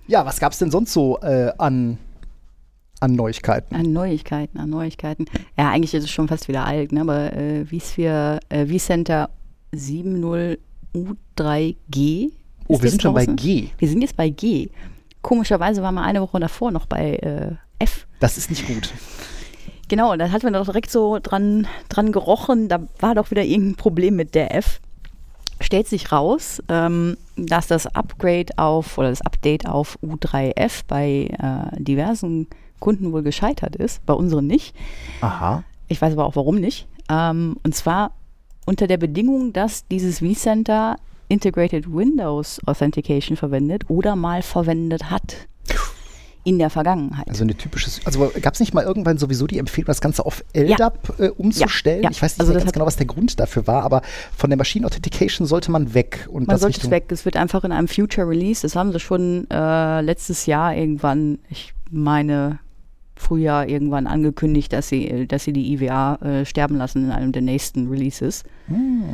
ja, 0.06 0.24
was 0.24 0.40
gab 0.40 0.52
es 0.52 0.58
denn 0.58 0.70
sonst 0.70 0.92
so 0.92 1.18
äh, 1.20 1.52
an, 1.58 1.98
an 3.00 3.14
Neuigkeiten? 3.14 3.74
An 3.74 3.92
Neuigkeiten, 3.92 4.58
an 4.58 4.70
Neuigkeiten. 4.70 5.26
Ja, 5.56 5.70
eigentlich 5.70 5.94
ist 5.94 6.04
es 6.04 6.10
schon 6.10 6.28
fast 6.28 6.48
wieder 6.48 6.64
alt, 6.66 6.92
ne? 6.92 7.00
aber 7.02 7.32
äh, 7.34 7.64
vSphere, 7.64 8.40
äh, 8.48 8.66
vCenter 8.66 9.30
7.0 9.74 10.58
U3G. 10.94 12.32
Oh, 12.66 12.80
wir 12.82 12.90
sind 12.90 13.02
schon 13.02 13.14
bei 13.14 13.26
G. 13.26 13.68
Wir 13.78 13.88
sind 13.88 14.02
jetzt 14.02 14.16
bei 14.16 14.28
G. 14.28 14.70
Komischerweise 15.22 15.82
waren 15.82 15.94
wir 15.94 16.02
eine 16.02 16.20
Woche 16.20 16.40
davor 16.40 16.70
noch 16.70 16.86
bei 16.86 17.16
äh, 17.16 17.52
F. 17.78 18.06
Das 18.20 18.38
ist 18.38 18.50
nicht 18.50 18.66
gut. 18.66 18.92
Genau, 19.88 20.14
da 20.16 20.30
hat 20.30 20.42
man 20.42 20.52
doch 20.52 20.66
direkt 20.66 20.90
so 20.90 21.18
dran, 21.18 21.66
dran 21.88 22.12
gerochen, 22.12 22.68
da 22.68 22.80
war 23.00 23.14
doch 23.14 23.30
wieder 23.30 23.42
irgendein 23.42 23.76
Problem 23.76 24.16
mit 24.16 24.34
der 24.34 24.54
F. 24.54 24.80
Stellt 25.60 25.88
sich 25.88 26.12
raus, 26.12 26.62
ähm, 26.68 27.16
dass 27.36 27.66
das 27.66 27.86
Upgrade 27.86 28.52
auf 28.56 28.98
oder 28.98 29.10
das 29.10 29.22
Update 29.22 29.66
auf 29.66 29.98
U3F 30.04 30.82
bei 30.86 31.28
äh, 31.38 31.82
diversen 31.82 32.46
Kunden 32.78 33.12
wohl 33.12 33.22
gescheitert 33.22 33.74
ist, 33.74 34.04
bei 34.06 34.14
unseren 34.14 34.46
nicht. 34.46 34.76
Aha. 35.20 35.64
Ich 35.88 36.00
weiß 36.00 36.12
aber 36.12 36.26
auch 36.26 36.36
warum 36.36 36.56
nicht. 36.56 36.86
Ähm, 37.08 37.56
und 37.64 37.74
zwar 37.74 38.12
unter 38.66 38.86
der 38.86 38.98
Bedingung, 38.98 39.52
dass 39.52 39.88
dieses 39.88 40.18
vCenter 40.20 40.96
Integrated 41.28 41.92
Windows 41.92 42.60
Authentication 42.66 43.36
verwendet 43.36 43.88
oder 43.88 44.16
mal 44.16 44.42
verwendet 44.42 45.10
hat. 45.10 45.48
In 46.44 46.58
der 46.58 46.70
Vergangenheit. 46.70 47.28
Also 47.28 47.44
eine 47.44 47.54
typische, 47.54 47.90
also 48.04 48.30
gab 48.40 48.54
es 48.54 48.60
nicht 48.60 48.74
mal 48.74 48.84
irgendwann 48.84 49.18
sowieso 49.18 49.46
die 49.46 49.58
Empfehlung, 49.58 49.86
das 49.86 50.00
Ganze 50.00 50.24
auf 50.24 50.44
LDAP 50.54 51.18
ja. 51.18 51.26
äh, 51.26 51.28
umzustellen? 51.30 52.02
Ja. 52.02 52.04
Ja. 52.04 52.10
Ich 52.10 52.22
weiß 52.22 52.38
nicht 52.38 52.40
also 52.40 52.58
ganz 52.58 52.72
genau, 52.72 52.86
was 52.86 52.96
der 52.96 53.06
Grund 53.06 53.38
dafür 53.38 53.66
war, 53.66 53.82
aber 53.82 54.02
von 54.36 54.50
der 54.50 54.56
Machine 54.56 54.86
Authentication 54.86 55.46
sollte 55.46 55.70
man 55.70 55.94
weg. 55.94 56.28
Und 56.30 56.46
man 56.46 56.58
sollte 56.58 56.80
es 56.80 56.90
weg. 56.90 57.10
Es 57.10 57.24
wird 57.24 57.36
einfach 57.36 57.64
in 57.64 57.72
einem 57.72 57.88
Future 57.88 58.28
Release, 58.28 58.62
das 58.62 58.76
haben 58.76 58.92
sie 58.92 59.00
schon 59.00 59.48
äh, 59.50 60.00
letztes 60.00 60.46
Jahr 60.46 60.74
irgendwann, 60.74 61.38
ich 61.50 61.74
meine 61.90 62.58
Frühjahr 63.16 63.68
irgendwann 63.68 64.06
angekündigt, 64.06 64.72
dass 64.72 64.88
sie, 64.88 65.26
dass 65.26 65.44
sie 65.44 65.52
die 65.52 65.72
IWA 65.72 66.14
äh, 66.16 66.44
sterben 66.44 66.76
lassen 66.76 67.06
in 67.06 67.10
einem 67.10 67.32
der 67.32 67.42
nächsten 67.42 67.88
Releases. 67.88 68.44
Hm. 68.68 69.04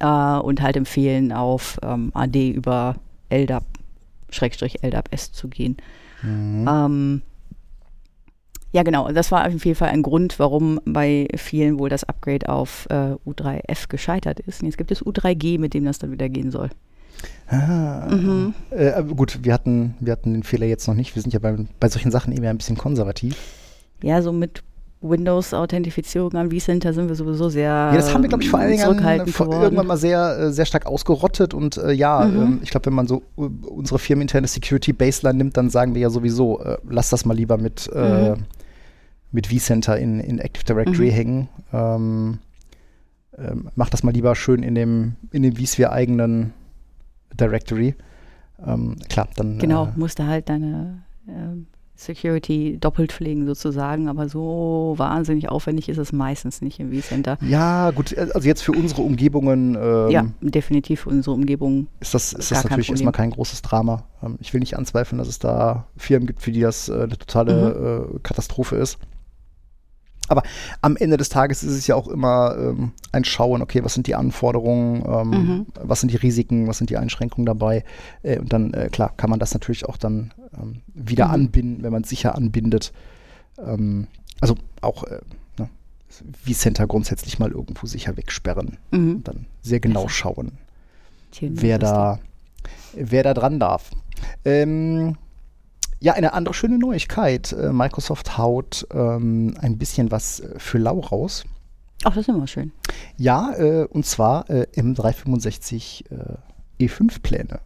Äh, 0.00 0.38
und 0.38 0.62
halt 0.62 0.76
empfehlen, 0.76 1.32
auf 1.32 1.78
ähm, 1.82 2.10
AD 2.14 2.50
über 2.50 2.96
LDAP, 3.30 3.64
Schrägstrich 4.30 4.82
LDAP 4.82 5.12
S 5.12 5.32
zu 5.32 5.48
gehen. 5.48 5.76
Mhm. 6.26 6.68
Ähm, 6.68 7.22
ja, 8.72 8.82
genau. 8.82 9.10
Das 9.10 9.32
war 9.32 9.46
auf 9.46 9.64
jeden 9.64 9.76
Fall 9.76 9.88
ein 9.88 10.02
Grund, 10.02 10.38
warum 10.38 10.80
bei 10.84 11.28
vielen 11.36 11.78
wohl 11.78 11.88
das 11.88 12.04
Upgrade 12.04 12.48
auf 12.48 12.86
äh, 12.90 13.14
U3F 13.26 13.88
gescheitert 13.88 14.40
ist. 14.40 14.60
Und 14.60 14.66
jetzt 14.66 14.76
gibt 14.76 14.90
es 14.90 15.02
U3G, 15.02 15.58
mit 15.58 15.72
dem 15.72 15.84
das 15.84 15.98
dann 15.98 16.12
wieder 16.12 16.28
gehen 16.28 16.50
soll. 16.50 16.68
Ah, 17.48 18.08
mhm. 18.10 18.54
äh, 18.70 19.02
gut, 19.02 19.38
wir 19.44 19.54
hatten, 19.54 19.94
wir 20.00 20.12
hatten 20.12 20.34
den 20.34 20.42
Fehler 20.42 20.66
jetzt 20.66 20.86
noch 20.88 20.94
nicht. 20.94 21.14
Wir 21.14 21.22
sind 21.22 21.32
ja 21.32 21.38
bei, 21.38 21.56
bei 21.80 21.88
solchen 21.88 22.10
Sachen 22.10 22.32
eben 22.32 22.44
ein 22.44 22.58
bisschen 22.58 22.76
konservativ. 22.76 23.36
Ja, 24.02 24.20
so 24.20 24.32
mit 24.32 24.62
Windows-Authentifizierung 25.00 26.34
an 26.34 26.50
vCenter 26.50 26.92
sind 26.92 27.08
wir 27.08 27.14
sowieso 27.14 27.48
sehr 27.48 27.68
Ja, 27.68 27.94
das 27.94 28.12
haben 28.12 28.22
wir, 28.22 28.28
glaube 28.28 28.42
ich, 28.42 28.50
vor 28.50 28.58
allen 28.58 28.70
Dingen 28.70 28.82
irgendwann 28.84 29.86
mal 29.86 29.96
sehr, 29.96 30.38
äh, 30.38 30.52
sehr 30.52 30.64
stark 30.64 30.86
ausgerottet. 30.86 31.54
Und 31.54 31.76
äh, 31.76 31.92
ja, 31.92 32.24
mhm. 32.24 32.42
ähm, 32.42 32.60
ich 32.62 32.70
glaube, 32.70 32.86
wenn 32.86 32.94
man 32.94 33.06
so 33.06 33.22
uh, 33.36 33.50
unsere 33.68 33.98
firmeninterne 33.98 34.46
Security-Baseline 34.46 35.36
nimmt, 35.36 35.56
dann 35.56 35.70
sagen 35.70 35.94
wir 35.94 36.02
ja 36.02 36.10
sowieso, 36.10 36.60
äh, 36.60 36.78
lass 36.88 37.10
das 37.10 37.24
mal 37.24 37.34
lieber 37.34 37.58
mit, 37.58 37.90
äh, 37.94 38.30
mhm. 38.30 38.44
mit 39.32 39.48
vCenter 39.48 39.98
in, 39.98 40.18
in 40.20 40.38
Active 40.38 40.64
Directory 40.64 41.10
mhm. 41.10 41.14
hängen. 41.14 41.48
Ähm, 41.72 42.38
ähm, 43.38 43.68
mach 43.74 43.90
das 43.90 44.02
mal 44.02 44.12
lieber 44.12 44.34
schön 44.34 44.62
in 44.62 44.74
dem, 44.74 45.16
in 45.30 45.42
dem 45.42 45.56
vSphere 45.56 45.92
eigenen 45.92 46.54
Directory. 47.38 47.94
Ähm, 48.66 48.96
klar, 49.08 49.28
dann. 49.36 49.58
Genau, 49.58 49.86
äh, 49.86 49.92
musst 49.96 50.18
du 50.18 50.26
halt 50.26 50.48
deine 50.48 51.02
ähm, 51.28 51.66
Security 51.96 52.76
doppelt 52.78 53.10
pflegen 53.12 53.46
sozusagen, 53.46 54.08
aber 54.08 54.28
so 54.28 54.94
wahnsinnig 54.96 55.48
aufwendig 55.48 55.88
ist 55.88 55.96
es 55.96 56.12
meistens 56.12 56.60
nicht 56.60 56.78
im 56.78 56.92
vCenter. 56.92 57.38
Ja, 57.40 57.90
gut, 57.90 58.12
äh, 58.12 58.28
also 58.34 58.46
jetzt 58.46 58.62
für 58.62 58.72
unsere 58.72 59.02
Umgebungen. 59.02 59.76
Ähm, 59.80 60.10
ja, 60.10 60.26
definitiv 60.40 61.00
für 61.00 61.10
unsere 61.10 61.34
Umgebung. 61.34 61.88
Ist 62.00 62.14
das, 62.14 62.32
ist 62.34 62.50
das 62.50 62.64
natürlich 62.64 62.90
erstmal 62.90 63.12
kein 63.12 63.30
großes 63.30 63.62
Drama. 63.62 64.04
Ähm, 64.22 64.36
ich 64.40 64.52
will 64.52 64.60
nicht 64.60 64.76
anzweifeln, 64.76 65.18
dass 65.18 65.28
es 65.28 65.38
da 65.38 65.86
Firmen 65.96 66.26
gibt, 66.26 66.42
für 66.42 66.52
die 66.52 66.60
das 66.60 66.88
äh, 66.88 66.94
eine 66.94 67.16
totale 67.16 68.06
mhm. 68.10 68.16
äh, 68.16 68.18
Katastrophe 68.22 68.76
ist. 68.76 68.98
Aber 70.28 70.42
am 70.80 70.96
Ende 70.96 71.16
des 71.16 71.28
Tages 71.28 71.62
ist 71.62 71.72
es 71.72 71.86
ja 71.86 71.94
auch 71.94 72.08
immer 72.08 72.56
ähm, 72.58 72.92
ein 73.12 73.24
Schauen, 73.24 73.62
okay, 73.62 73.84
was 73.84 73.94
sind 73.94 74.06
die 74.06 74.14
Anforderungen, 74.14 75.04
ähm, 75.06 75.30
mhm. 75.30 75.66
was 75.80 76.00
sind 76.00 76.12
die 76.12 76.16
Risiken, 76.16 76.66
was 76.66 76.78
sind 76.78 76.90
die 76.90 76.96
Einschränkungen 76.96 77.46
dabei. 77.46 77.84
Äh, 78.22 78.38
und 78.38 78.52
dann, 78.52 78.74
äh, 78.74 78.88
klar, 78.90 79.12
kann 79.16 79.30
man 79.30 79.38
das 79.38 79.54
natürlich 79.54 79.86
auch 79.86 79.96
dann 79.96 80.32
ähm, 80.60 80.82
wieder 80.94 81.28
mhm. 81.28 81.34
anbinden, 81.34 81.82
wenn 81.82 81.92
man 81.92 82.02
es 82.02 82.08
sicher 82.08 82.34
anbindet. 82.34 82.92
Ähm, 83.58 84.06
also 84.40 84.56
auch 84.80 85.04
äh, 85.04 85.20
ne, 85.58 85.68
wie 86.44 86.54
Center 86.54 86.86
grundsätzlich 86.86 87.38
mal 87.38 87.50
irgendwo 87.50 87.86
sicher 87.86 88.16
wegsperren. 88.16 88.78
Mhm. 88.90 89.16
Und 89.16 89.28
dann 89.28 89.46
sehr 89.62 89.80
genau 89.80 90.04
also. 90.04 90.10
schauen, 90.10 90.52
wer 91.40 91.78
da, 91.78 92.18
wer 92.94 93.22
da 93.22 93.34
dran 93.34 93.60
darf. 93.60 93.90
Ähm, 94.44 95.16
ja, 96.00 96.12
eine 96.12 96.32
andere 96.34 96.54
schöne 96.54 96.78
Neuigkeit. 96.78 97.52
Äh, 97.52 97.72
Microsoft 97.72 98.38
haut 98.38 98.86
ähm, 98.92 99.54
ein 99.60 99.78
bisschen 99.78 100.10
was 100.10 100.40
äh, 100.40 100.58
für 100.58 100.78
lau 100.78 101.00
raus. 101.00 101.44
Ach, 102.04 102.14
das 102.14 102.28
ist 102.28 102.28
immer 102.28 102.46
schön. 102.46 102.72
Ja, 103.16 103.54
äh, 103.54 103.86
und 103.90 104.04
zwar 104.04 104.48
äh, 104.50 104.66
M365 104.76 106.04
E5-Pläne. 106.78 107.60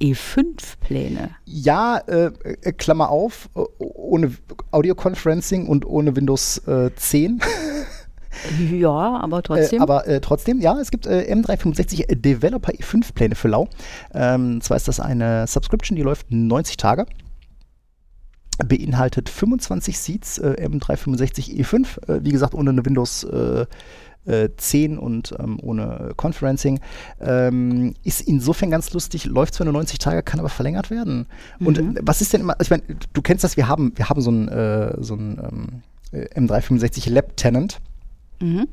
E5-Pläne? 0.00 1.30
Ja, 1.44 1.98
äh, 1.98 2.30
äh, 2.44 2.72
Klammer 2.72 3.10
auf, 3.10 3.48
ohne 3.78 4.32
Audio-Conferencing 4.70 5.66
und 5.66 5.84
ohne 5.84 6.16
Windows 6.16 6.62
10. 6.96 7.40
Ja, 8.72 9.20
aber 9.20 9.42
trotzdem. 9.42 9.78
Äh, 9.78 9.82
aber 9.82 10.06
äh, 10.08 10.20
trotzdem, 10.20 10.60
ja, 10.60 10.78
es 10.80 10.90
gibt 10.90 11.06
äh, 11.06 11.32
M365 11.32 12.16
Developer 12.16 12.72
E5 12.72 13.14
Pläne 13.14 13.36
für 13.36 13.46
Lau. 13.46 13.68
Ähm, 14.12 14.60
zwar 14.60 14.76
ist 14.76 14.88
das 14.88 14.98
eine 14.98 15.46
Subscription, 15.46 15.96
die 15.96 16.02
läuft 16.02 16.30
90 16.30 16.76
Tage 16.76 17.06
beinhaltet 18.58 19.28
25 19.28 19.98
Seats, 19.98 20.38
äh, 20.38 20.56
M365 20.68 21.60
E5, 21.60 22.08
äh, 22.08 22.24
wie 22.24 22.30
gesagt, 22.30 22.54
ohne 22.54 22.70
eine 22.70 22.84
Windows 22.84 23.24
äh, 23.24 23.66
10 24.56 24.94
äh, 24.94 24.98
und 24.98 25.34
ähm, 25.38 25.58
ohne 25.60 26.12
Conferencing. 26.16 26.80
Ähm, 27.20 27.94
ist 28.04 28.22
insofern 28.22 28.70
ganz 28.70 28.92
lustig, 28.92 29.26
läuft 29.26 29.54
zwar 29.54 29.64
nur 29.64 29.74
90 29.74 29.98
Tage, 29.98 30.22
kann 30.22 30.40
aber 30.40 30.48
verlängert 30.48 30.90
werden. 30.90 31.26
Mhm. 31.58 31.66
Und 31.66 31.98
was 32.02 32.20
ist 32.20 32.32
denn 32.32 32.40
immer, 32.40 32.56
ich 32.60 32.70
meine, 32.70 32.82
du 33.12 33.22
kennst 33.22 33.44
das, 33.44 33.56
wir 33.56 33.68
haben, 33.68 33.92
wir 33.96 34.08
haben 34.08 34.20
so 34.20 34.30
ein, 34.30 34.48
äh, 34.48 34.94
so 35.02 35.14
ein 35.14 35.82
ähm, 36.12 36.46
M365 36.46 37.10
Lab 37.10 37.36
Tenant. 37.36 37.80
Mhm. 38.40 38.68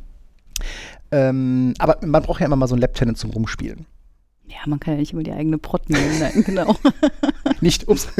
Ähm, 1.11 1.73
aber 1.79 1.97
man 2.05 2.21
braucht 2.23 2.39
ja 2.39 2.45
immer 2.45 2.55
mal 2.55 2.67
so 2.67 2.75
ein 2.75 2.81
Lab 2.81 2.93
Tenant 2.93 3.17
zum 3.17 3.31
Rumspielen. 3.31 3.85
Ja, 4.51 4.67
man 4.67 4.79
kann 4.79 4.95
ja 4.95 4.99
nicht 4.99 5.13
immer 5.13 5.23
die 5.23 5.31
eigene 5.31 5.57
Prot 5.57 5.89
nehmen, 5.89 6.43
genau. 6.45 6.75
nicht, 7.61 7.87
ups. 7.87 8.07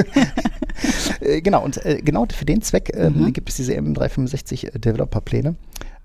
Äh, 1.19 1.41
genau, 1.41 1.63
und 1.63 1.85
äh, 1.85 2.01
genau 2.03 2.25
für 2.33 2.45
den 2.45 2.63
Zweck 2.63 2.91
äh, 2.95 3.11
mhm. 3.11 3.33
gibt 3.33 3.49
es 3.49 3.55
diese 3.55 3.73
M365 3.73 4.79
Developer-Pläne. 4.79 5.55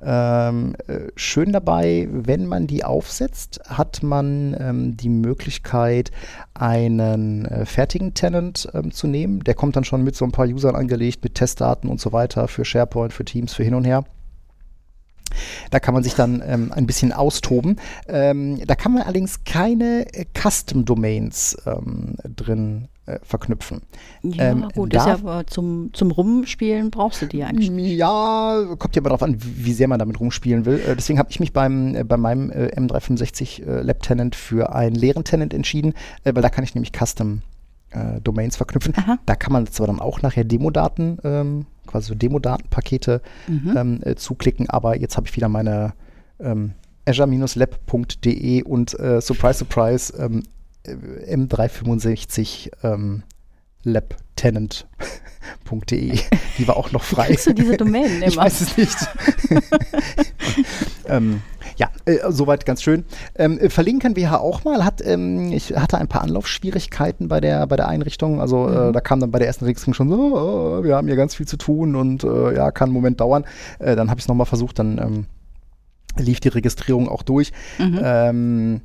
Ähm, 0.03 0.75
äh, 0.87 1.09
schön 1.15 1.53
dabei, 1.53 2.07
wenn 2.11 2.47
man 2.47 2.67
die 2.67 2.85
aufsetzt, 2.85 3.61
hat 3.67 4.03
man 4.03 4.55
ähm, 4.59 4.97
die 4.97 5.09
Möglichkeit, 5.09 6.11
einen 6.53 7.47
äh, 7.47 7.65
fertigen 7.65 8.13
Tenant 8.13 8.69
ähm, 8.75 8.91
zu 8.91 9.07
nehmen. 9.07 9.43
Der 9.45 9.55
kommt 9.55 9.77
dann 9.77 9.85
schon 9.85 10.05
mit 10.05 10.15
so 10.17 10.27
ein 10.27 10.33
paar 10.33 10.47
Usern 10.47 10.77
angelegt, 10.77 11.25
mit 11.25 11.37
Testdaten 11.37 11.89
und 11.89 12.01
so 12.01 12.13
weiter 12.13 12.47
für 12.47 12.67
SharePoint, 12.67 13.15
für 13.15 13.25
Teams, 13.25 13.55
für 13.55 13.65
hin 13.65 13.75
und 13.75 13.85
her. 13.85 14.05
Da 15.71 15.81
kann 15.81 15.95
man 15.95 16.03
sich 16.03 16.15
dann 16.15 16.43
ähm, 16.47 16.73
ein 16.73 16.87
bisschen 16.87 17.13
austoben. 17.13 17.77
Ähm, 18.09 18.59
da 18.67 18.75
kann 18.75 18.93
man 18.93 19.03
allerdings 19.03 19.45
keine 19.45 20.07
äh, 20.15 20.25
Custom 20.35 20.85
Domains 20.85 21.57
ähm, 21.67 22.17
drin 22.25 22.89
äh, 23.07 23.21
verknüpfen. 23.23 23.83
Ja, 24.23 24.51
ähm, 24.51 24.69
gut, 24.75 24.93
ist 24.93 25.07
ja 25.07 25.15
aber 25.15 25.47
zum, 25.47 25.91
zum 25.93 26.11
Rumspielen 26.11 26.91
brauchst 26.91 27.23
du 27.23 27.27
die 27.27 27.45
eigentlich. 27.45 27.71
Ja, 27.97 28.65
kommt 28.79 28.97
ja 28.97 29.01
immer 29.01 29.11
darauf 29.11 29.23
an, 29.23 29.37
wie 29.39 29.73
sehr 29.73 29.87
man 29.87 29.99
damit 29.99 30.19
rumspielen 30.19 30.65
will. 30.65 30.81
Äh, 30.81 30.97
deswegen 30.97 31.19
habe 31.19 31.31
ich 31.31 31.39
mich 31.39 31.53
beim, 31.53 31.95
äh, 31.95 32.05
bei 32.05 32.17
meinem 32.17 32.51
äh, 32.51 32.67
M365 32.77 33.65
äh, 33.65 33.83
Lab 33.83 34.03
Tenant 34.03 34.35
für 34.35 34.75
einen 34.75 34.97
leeren 34.97 35.25
Tenant 35.25 35.55
entschieden, 35.55 35.95
weil 36.25 36.43
da 36.43 36.49
kann 36.49 36.65
ich 36.65 36.75
nämlich 36.75 36.93
Custom 36.93 37.43
Domains 38.23 38.57
verknüpfen. 38.57 38.93
Aha. 38.97 39.19
Da 39.25 39.37
kann 39.37 39.53
man 39.53 39.67
zwar 39.69 39.87
dann 39.87 40.01
auch 40.01 40.21
nachher 40.21 40.45
Demodaten 40.45 41.19
ähm, 41.25 41.67
quasi 41.87 42.09
so 42.09 42.15
Demo-Datenpakete 42.15 43.23
mhm. 43.49 43.75
ähm, 43.77 44.01
äh, 44.03 44.15
zuklicken, 44.15 44.69
aber 44.69 44.99
jetzt 44.99 45.17
habe 45.17 45.27
ich 45.27 45.37
wieder 45.37 45.49
meine 45.49 45.95
ähm, 46.41 46.73
azure-lab.de 47.07 48.63
und 48.63 48.99
äh, 48.99 49.21
surprise, 49.21 49.59
surprise, 49.59 50.13
ähm, 50.19 50.43
äh, 50.85 50.95
M365 51.35 52.71
ähm, 52.83 53.23
labtenant.de. 53.83 56.19
Die 56.59 56.69
war 56.69 56.77
auch 56.77 56.93
noch 56.93 57.05
frei. 57.05 57.29
Kriegst 57.29 57.47
du 57.47 57.55
diese 57.55 57.77
Domänen 57.79 58.17
immer? 58.17 58.27
Ich 58.27 58.37
weiß 58.37 58.61
es 58.61 58.77
nicht. 58.77 58.97
ähm, 61.09 61.41
ja, 61.77 61.91
äh, 62.07 62.19
soweit 62.31 62.67
ganz 62.67 62.83
schön. 62.83 63.05
Ähm, 63.35 63.59
äh, 63.59 63.71
verlinken 63.71 64.17
wir 64.17 64.41
auch 64.41 64.65
mal. 64.65 64.85
Hat, 64.85 65.03
ähm, 65.05 65.53
ich 65.53 65.77
hatte 65.77 65.99
ein 65.99 66.09
paar 66.09 66.23
Anlaufschwierigkeiten 66.23 67.29
bei 67.29 67.41
der, 67.41 67.67
bei 67.67 67.77
der 67.77 67.89
Einrichtung. 67.89 68.41
Also 68.41 68.69
äh, 68.69 68.71
mhm. 68.71 68.89
äh, 68.91 68.93
da 68.93 69.01
kam 69.01 69.21
dann 69.21 69.31
bei 69.31 69.39
der 69.39 69.49
ersten 69.49 69.65
Registrierung 69.67 69.95
schon 69.95 70.09
so, 70.09 70.37
oh, 70.37 70.85
wir 70.85 70.97
haben 70.97 71.07
hier 71.07 71.17
ganz 71.17 71.35
viel 71.35 71.47
zu 71.47 71.57
tun 71.57 71.97
und 71.97 72.25
äh, 72.25 72.55
ja, 72.57 72.71
kann 72.71 72.87
einen 72.87 72.95
Moment 72.95 73.21
dauern. 73.21 73.45
Äh, 73.79 73.97
dann 73.97 74.11
habe 74.11 74.19
ich 74.19 74.25
es 74.25 74.29
nochmal 74.29 74.47
versucht, 74.47 74.79
dann 74.79 74.99
ähm, 74.99 75.27
lief 76.17 76.41
die 76.41 76.49
Registrierung 76.49 77.09
auch 77.09 77.23
durch. 77.23 77.53
Mhm. 77.79 78.01
Ähm, 78.03 78.81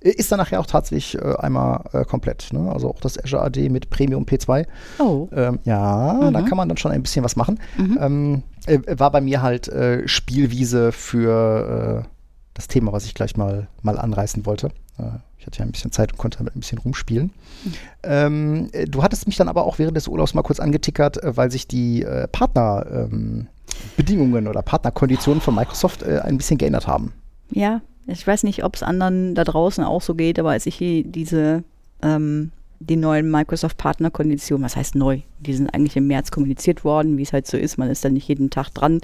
ist 0.00 0.32
dann 0.32 0.38
nachher 0.38 0.60
auch 0.60 0.66
tatsächlich 0.66 1.22
äh, 1.22 1.34
einmal 1.36 1.84
äh, 1.92 2.04
komplett. 2.04 2.52
Ne? 2.52 2.72
Also 2.72 2.88
auch 2.88 3.00
das 3.00 3.22
Azure 3.22 3.42
AD 3.42 3.68
mit 3.68 3.90
Premium 3.90 4.24
P2. 4.24 4.66
Oh. 4.98 5.28
Ähm, 5.32 5.60
ja, 5.64 6.20
mhm. 6.22 6.32
da 6.32 6.42
kann 6.42 6.56
man 6.56 6.68
dann 6.68 6.78
schon 6.78 6.90
ein 6.90 7.02
bisschen 7.02 7.24
was 7.24 7.36
machen. 7.36 7.60
Mhm. 7.76 7.98
Ähm, 8.00 8.42
äh, 8.66 8.78
war 8.98 9.10
bei 9.10 9.20
mir 9.20 9.42
halt 9.42 9.70
Spielwiese 10.06 10.90
für 10.90 12.06
das 12.54 12.68
Thema, 12.68 12.92
was 12.92 13.04
ich 13.04 13.14
gleich 13.14 13.36
mal, 13.36 13.68
mal 13.82 13.98
anreißen 13.98 14.46
wollte. 14.46 14.68
Äh, 14.98 15.18
ich 15.38 15.46
hatte 15.46 15.58
ja 15.58 15.64
ein 15.64 15.72
bisschen 15.72 15.92
Zeit 15.92 16.12
und 16.12 16.18
konnte 16.18 16.38
damit 16.38 16.56
ein 16.56 16.60
bisschen 16.60 16.78
rumspielen. 16.78 17.30
Mhm. 17.64 17.72
Ähm, 18.04 18.68
äh, 18.72 18.86
du 18.86 19.02
hattest 19.02 19.26
mich 19.26 19.36
dann 19.36 19.48
aber 19.48 19.64
auch 19.64 19.78
während 19.78 19.96
des 19.96 20.08
Urlaubs 20.08 20.34
mal 20.34 20.42
kurz 20.42 20.60
angetickert, 20.60 21.22
äh, 21.22 21.36
weil 21.36 21.50
sich 21.50 21.68
die 21.68 22.02
äh, 22.02 22.26
Partnerbedingungen 22.28 24.44
ähm, 24.44 24.50
oder 24.50 24.62
Partnerkonditionen 24.62 25.42
von 25.42 25.54
Microsoft 25.54 26.02
äh, 26.02 26.20
ein 26.20 26.38
bisschen 26.38 26.56
geändert 26.56 26.86
haben. 26.86 27.12
Ja, 27.50 27.82
ich 28.06 28.26
weiß 28.26 28.44
nicht, 28.44 28.64
ob 28.64 28.76
es 28.76 28.82
anderen 28.82 29.34
da 29.34 29.44
draußen 29.44 29.84
auch 29.84 30.02
so 30.02 30.14
geht, 30.14 30.38
aber 30.38 30.50
als 30.50 30.66
ich 30.66 30.76
hier 30.76 31.04
diese 31.04 31.64
ähm, 32.02 32.52
die 32.80 32.96
neuen 32.96 33.30
Microsoft-Partnerkonditionen, 33.30 34.64
was 34.64 34.76
heißt 34.76 34.94
neu? 34.94 35.20
Die 35.40 35.54
sind 35.54 35.72
eigentlich 35.72 35.96
im 35.96 36.06
März 36.06 36.30
kommuniziert 36.30 36.84
worden, 36.84 37.16
wie 37.16 37.22
es 37.22 37.32
halt 37.32 37.46
so 37.46 37.56
ist. 37.56 37.78
Man 37.78 37.90
ist 37.90 38.04
dann 38.04 38.12
nicht 38.12 38.28
jeden 38.28 38.50
Tag 38.50 38.70
dran 38.70 39.00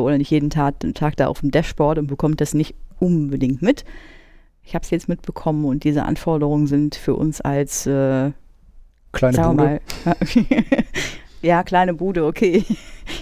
oder 0.00 0.18
nicht 0.18 0.30
jeden 0.30 0.50
Tag, 0.50 0.74
Tag 0.94 1.16
da 1.16 1.26
auf 1.26 1.40
dem 1.40 1.50
Dashboard 1.50 1.98
und 1.98 2.06
bekommt 2.06 2.40
das 2.40 2.54
nicht 2.54 2.74
unbedingt 2.98 3.62
mit. 3.62 3.84
Ich 4.64 4.74
habe 4.74 4.84
es 4.84 4.90
jetzt 4.90 5.08
mitbekommen 5.08 5.64
und 5.64 5.84
diese 5.84 6.04
Anforderungen 6.04 6.66
sind 6.66 6.94
für 6.94 7.14
uns 7.14 7.40
als 7.40 7.86
äh, 7.86 8.30
kleine 9.12 9.36
Bude. 9.36 9.54
Mal, 9.54 9.80
ja, 11.42 11.62
kleine 11.62 11.94
Bude, 11.94 12.24
okay. 12.24 12.64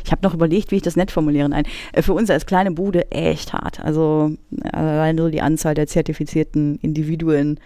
Ich 0.04 0.12
habe 0.12 0.26
noch 0.26 0.34
überlegt, 0.34 0.72
wie 0.72 0.76
ich 0.76 0.82
das 0.82 0.96
nett 0.96 1.10
formuliere. 1.10 1.48
Nein, 1.48 1.64
äh, 1.92 2.02
für 2.02 2.12
uns 2.12 2.30
als 2.30 2.44
kleine 2.44 2.72
Bude 2.72 3.10
echt 3.12 3.52
hart. 3.52 3.80
Also 3.80 4.32
allein 4.72 5.16
so 5.16 5.28
die 5.28 5.40
Anzahl 5.40 5.74
der 5.74 5.86
zertifizierten 5.86 6.78
Individuen 6.82 7.60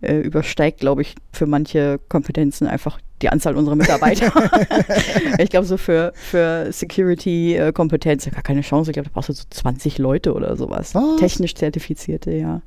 äh, 0.00 0.18
übersteigt, 0.18 0.80
glaube 0.80 1.02
ich, 1.02 1.14
für 1.32 1.46
manche 1.46 1.98
Kompetenzen 2.08 2.66
einfach 2.66 2.98
die 3.22 3.30
Anzahl 3.30 3.56
unserer 3.56 3.76
Mitarbeiter. 3.76 4.32
ich 5.38 5.50
glaube, 5.50 5.66
so 5.66 5.76
für, 5.76 6.12
für 6.14 6.72
Security-Kompetenz 6.72 8.30
gar 8.30 8.42
keine 8.42 8.60
Chance. 8.60 8.90
Ich 8.90 8.94
glaube, 8.94 9.08
da 9.08 9.14
brauchst 9.14 9.28
du 9.28 9.32
so 9.32 9.44
20 9.50 9.98
Leute 9.98 10.34
oder 10.34 10.56
sowas. 10.56 10.94
Was? 10.94 11.16
Technisch 11.18 11.54
zertifizierte, 11.54 12.32
ja. 12.32 12.62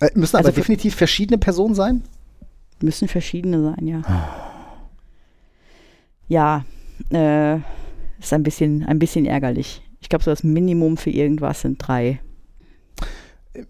Äh, 0.00 0.10
müssen 0.14 0.36
aber 0.36 0.46
also 0.46 0.56
definitiv 0.56 0.94
verschiedene 0.94 1.38
Personen 1.38 1.74
sein? 1.74 2.02
Müssen 2.80 3.08
verschiedene 3.08 3.62
sein, 3.62 3.86
ja. 3.86 4.02
ja, 6.28 6.64
äh, 7.10 7.56
ist 8.18 8.32
ein 8.32 8.42
bisschen, 8.42 8.84
ein 8.84 8.98
bisschen 8.98 9.24
ärgerlich. 9.24 9.82
Ich 10.00 10.08
glaube, 10.08 10.24
so 10.24 10.30
das 10.30 10.42
Minimum 10.42 10.96
für 10.96 11.10
irgendwas 11.10 11.62
sind 11.62 11.78
drei. 11.78 12.20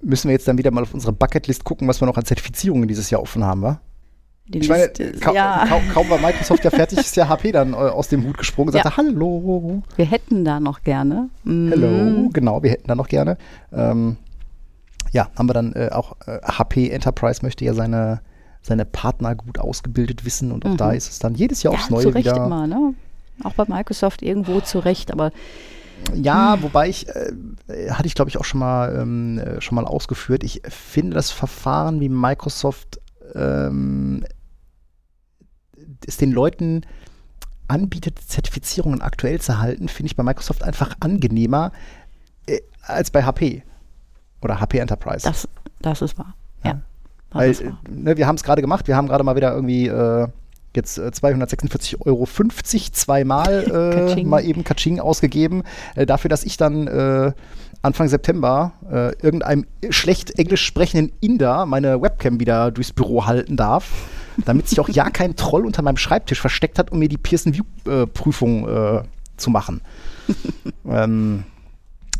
Müssen 0.03 0.29
wir 0.29 0.33
jetzt 0.33 0.49
dann 0.49 0.59
wieder 0.59 0.71
mal 0.71 0.83
auf 0.83 0.95
unsere 0.95 1.13
Bucketlist 1.13 1.65
gucken, 1.65 1.89
was 1.89 2.01
wir 2.01 2.07
noch 2.07 2.17
an 2.17 2.25
Zertifizierungen 2.25 2.89
dieses 2.89 3.11
Jahr 3.11 3.23
offen 3.23 3.45
haben, 3.45 3.63
wa? 3.63 3.81
Die 4.49 4.59
ich 4.59 4.69
meine, 4.69 4.89
ka 4.89 5.33
ja. 5.33 5.67
ka 5.67 5.81
kaum 5.93 6.09
war 6.09 6.19
Microsoft 6.19 6.63
ja 6.63 6.71
fertig, 6.71 6.99
ist 7.01 7.17
ja 7.17 7.29
HP 7.29 7.51
dann 7.51 7.73
äh, 7.73 7.77
aus 7.77 8.09
dem 8.09 8.25
Hut 8.25 8.39
gesprungen 8.39 8.69
und 8.69 8.75
sagte, 8.75 8.89
ja. 8.89 8.97
hallo. 8.97 9.83
Wir 9.97 10.05
hätten 10.05 10.45
da 10.45 10.61
noch 10.61 10.83
gerne. 10.83 11.31
Mhm. 11.43 11.71
Hallo, 11.71 12.29
genau, 12.33 12.63
wir 12.63 12.71
hätten 12.71 12.87
da 12.87 12.95
noch 12.95 13.09
gerne. 13.09 13.39
Ähm, 13.73 14.17
ja, 15.11 15.29
haben 15.37 15.49
wir 15.49 15.55
dann 15.55 15.73
äh, 15.73 15.91
auch 15.91 16.17
äh, 16.27 16.39
HP 16.43 16.91
Enterprise 16.91 17.41
möchte 17.43 17.65
ja 17.65 17.75
seine, 17.75 18.21
seine 18.63 18.85
Partner 18.85 19.35
gut 19.35 19.59
ausgebildet 19.59 20.25
wissen 20.25 20.53
und 20.53 20.65
auch 20.65 20.71
mhm. 20.71 20.77
da 20.77 20.93
ist 20.93 21.11
es 21.11 21.19
dann 21.19 21.35
jedes 21.35 21.65
Jahr 21.65 21.75
aufs 21.75 21.89
ja, 21.89 21.95
Neue 21.97 22.03
zu 22.03 22.09
Recht 22.11 22.27
wieder. 22.27 22.47
Immer, 22.47 22.67
ne? 22.69 22.95
Auch 23.43 23.55
bei 23.55 23.65
Microsoft 23.67 24.23
irgendwo 24.23 24.61
zu 24.61 24.79
Recht, 24.79 25.13
aber 25.13 25.33
ja, 26.15 26.63
wobei 26.63 26.89
ich, 26.89 27.09
äh, 27.09 27.33
hatte 27.91 28.07
ich 28.07 28.15
glaube 28.15 28.29
ich 28.29 28.39
auch 28.39 28.45
schon 28.45 28.61
mal, 28.61 28.95
ähm, 28.97 29.39
äh, 29.39 29.61
schon 29.61 29.77
mal 29.77 29.85
ausgeführt, 29.85 30.45
ich 30.45 30.63
finde 30.69 31.15
das 31.15 31.31
Verfahren, 31.31 32.01
wie 32.01 32.09
Microsoft 32.09 33.01
ähm, 33.35 34.25
es 36.07 36.17
den 36.17 36.33
Leuten 36.33 36.83
anbietet, 37.69 38.19
Zertifizierungen 38.19 39.03
aktuell 39.03 39.41
zu 39.41 39.59
halten, 39.59 39.89
finde 39.89 40.09
ich 40.09 40.17
bei 40.17 40.23
Microsoft 40.23 40.63
einfach 40.63 40.95
angenehmer 41.01 41.73
äh, 42.47 42.61
als 42.83 43.11
bei 43.11 43.25
HP 43.25 43.63
oder 44.43 44.61
HP 44.61 44.79
Enterprise. 44.79 45.27
Das, 45.27 45.49
das 45.81 46.03
ist 46.03 46.19
wahr, 46.19 46.35
ja. 46.65 46.71
ja. 46.71 46.83
Weil, 47.31 47.55
ne, 47.91 48.17
wir 48.17 48.27
haben 48.27 48.37
es 48.37 48.45
gerade 48.45 48.63
gemacht, 48.63 48.87
wir 48.87 48.97
haben 48.97 49.09
gerade 49.09 49.25
mal 49.25 49.37
wieder 49.37 49.53
irgendwie 49.53 49.89
äh, 49.89 50.29
jetzt 50.77 50.99
äh, 50.99 51.09
246,50 51.09 52.01
Euro 52.07 52.27
zweimal 52.93 54.17
äh, 54.17 54.25
mal 54.25 54.45
eben 54.45 54.65
Kaching 54.65 55.01
ausgegeben, 55.01 55.63
äh, 55.95 56.07
dafür, 56.07 56.29
dass 56.29 56.45
ich 56.45 56.57
dann 56.57 56.87
äh, 56.87 57.33
Anfang 57.83 58.09
September 58.09 58.73
äh, 58.91 59.13
irgendeinem 59.23 59.67
schlecht 59.91 60.39
Englisch 60.39 60.65
sprechenden 60.65 61.13
Inder 61.21 61.67
meine 61.67 62.01
Webcam 62.01 62.41
wieder 62.41 62.71
durchs 62.71 62.93
Büro 62.93 63.27
halten 63.27 63.57
darf, 63.57 63.91
damit 64.45 64.69
sich 64.69 64.81
auch 64.81 64.89
ja 64.89 65.11
kein 65.11 65.37
Troll 65.37 65.67
unter 65.67 65.83
meinem 65.83 65.97
Schreibtisch 65.97 66.41
versteckt 66.41 66.79
hat, 66.79 66.91
um 66.91 66.99
mir 66.99 67.09
die 67.09 67.19
Pearson 67.19 67.55
View-Prüfung 67.55 68.69
äh, 68.69 69.03
zu 69.37 69.51
machen. 69.51 69.83
ähm, 70.89 71.45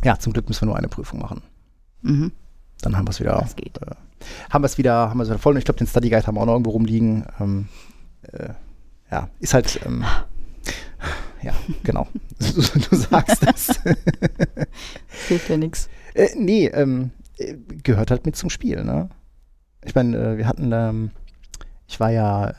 ja, 0.03 0.17
zum 0.19 0.33
Glück 0.33 0.47
müssen 0.47 0.61
wir 0.61 0.67
nur 0.67 0.77
eine 0.77 0.87
Prüfung 0.87 1.19
machen. 1.19 1.41
Mhm. 2.01 2.31
Dann 2.81 2.95
haben 2.95 3.07
wir 3.07 3.11
es 3.11 3.19
wieder. 3.19 3.39
Das 3.41 3.55
geht. 3.55 3.77
Äh, 3.81 3.95
haben 4.49 4.61
wir 4.63 4.67
es 4.67 4.77
wieder, 4.77 5.09
haben 5.09 5.17
wir 5.17 5.23
es 5.23 5.29
wieder 5.29 5.39
voll. 5.39 5.53
Und 5.53 5.59
ich 5.59 5.65
glaube, 5.65 5.79
den 5.79 5.87
Study 5.87 6.09
Guide 6.09 6.27
haben 6.27 6.35
wir 6.35 6.41
auch 6.41 6.45
noch 6.45 6.53
irgendwo 6.53 6.71
rumliegen. 6.71 7.25
Ähm, 7.39 7.67
äh, 8.33 8.53
ja, 9.11 9.29
ist 9.39 9.53
halt. 9.53 9.79
Ähm, 9.85 10.03
ja, 11.41 11.53
genau. 11.83 12.07
du, 12.39 12.79
du 12.79 12.95
sagst 12.95 13.45
das. 13.45 13.79
Hilft 15.27 15.49
ja 15.49 15.57
nichts. 15.57 15.89
Äh, 16.13 16.29
nee, 16.35 16.67
ähm, 16.67 17.11
äh, 17.37 17.55
gehört 17.83 18.11
halt 18.11 18.25
mit 18.25 18.35
zum 18.35 18.49
Spiel, 18.49 18.83
ne? 18.83 19.09
Ich 19.85 19.95
meine, 19.95 20.17
äh, 20.17 20.37
wir 20.37 20.47
hatten, 20.47 20.71
ähm, 20.73 21.11
ich 21.87 21.99
war 21.99 22.11
ja 22.11 22.49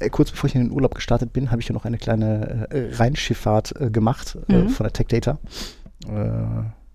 äh, 0.00 0.10
kurz 0.10 0.30
bevor 0.30 0.48
ich 0.48 0.54
in 0.54 0.64
den 0.64 0.72
Urlaub 0.72 0.94
gestartet 0.94 1.32
bin, 1.32 1.50
habe 1.50 1.62
ich 1.62 1.68
ja 1.68 1.74
noch 1.74 1.84
eine 1.84 1.98
kleine 1.98 2.66
äh, 2.70 2.94
Rheinschifffahrt 2.94 3.80
äh, 3.80 3.90
gemacht 3.90 4.36
mhm. 4.48 4.68
von 4.68 4.84
der 4.84 4.92
Tech 4.92 5.06
Data 5.06 5.38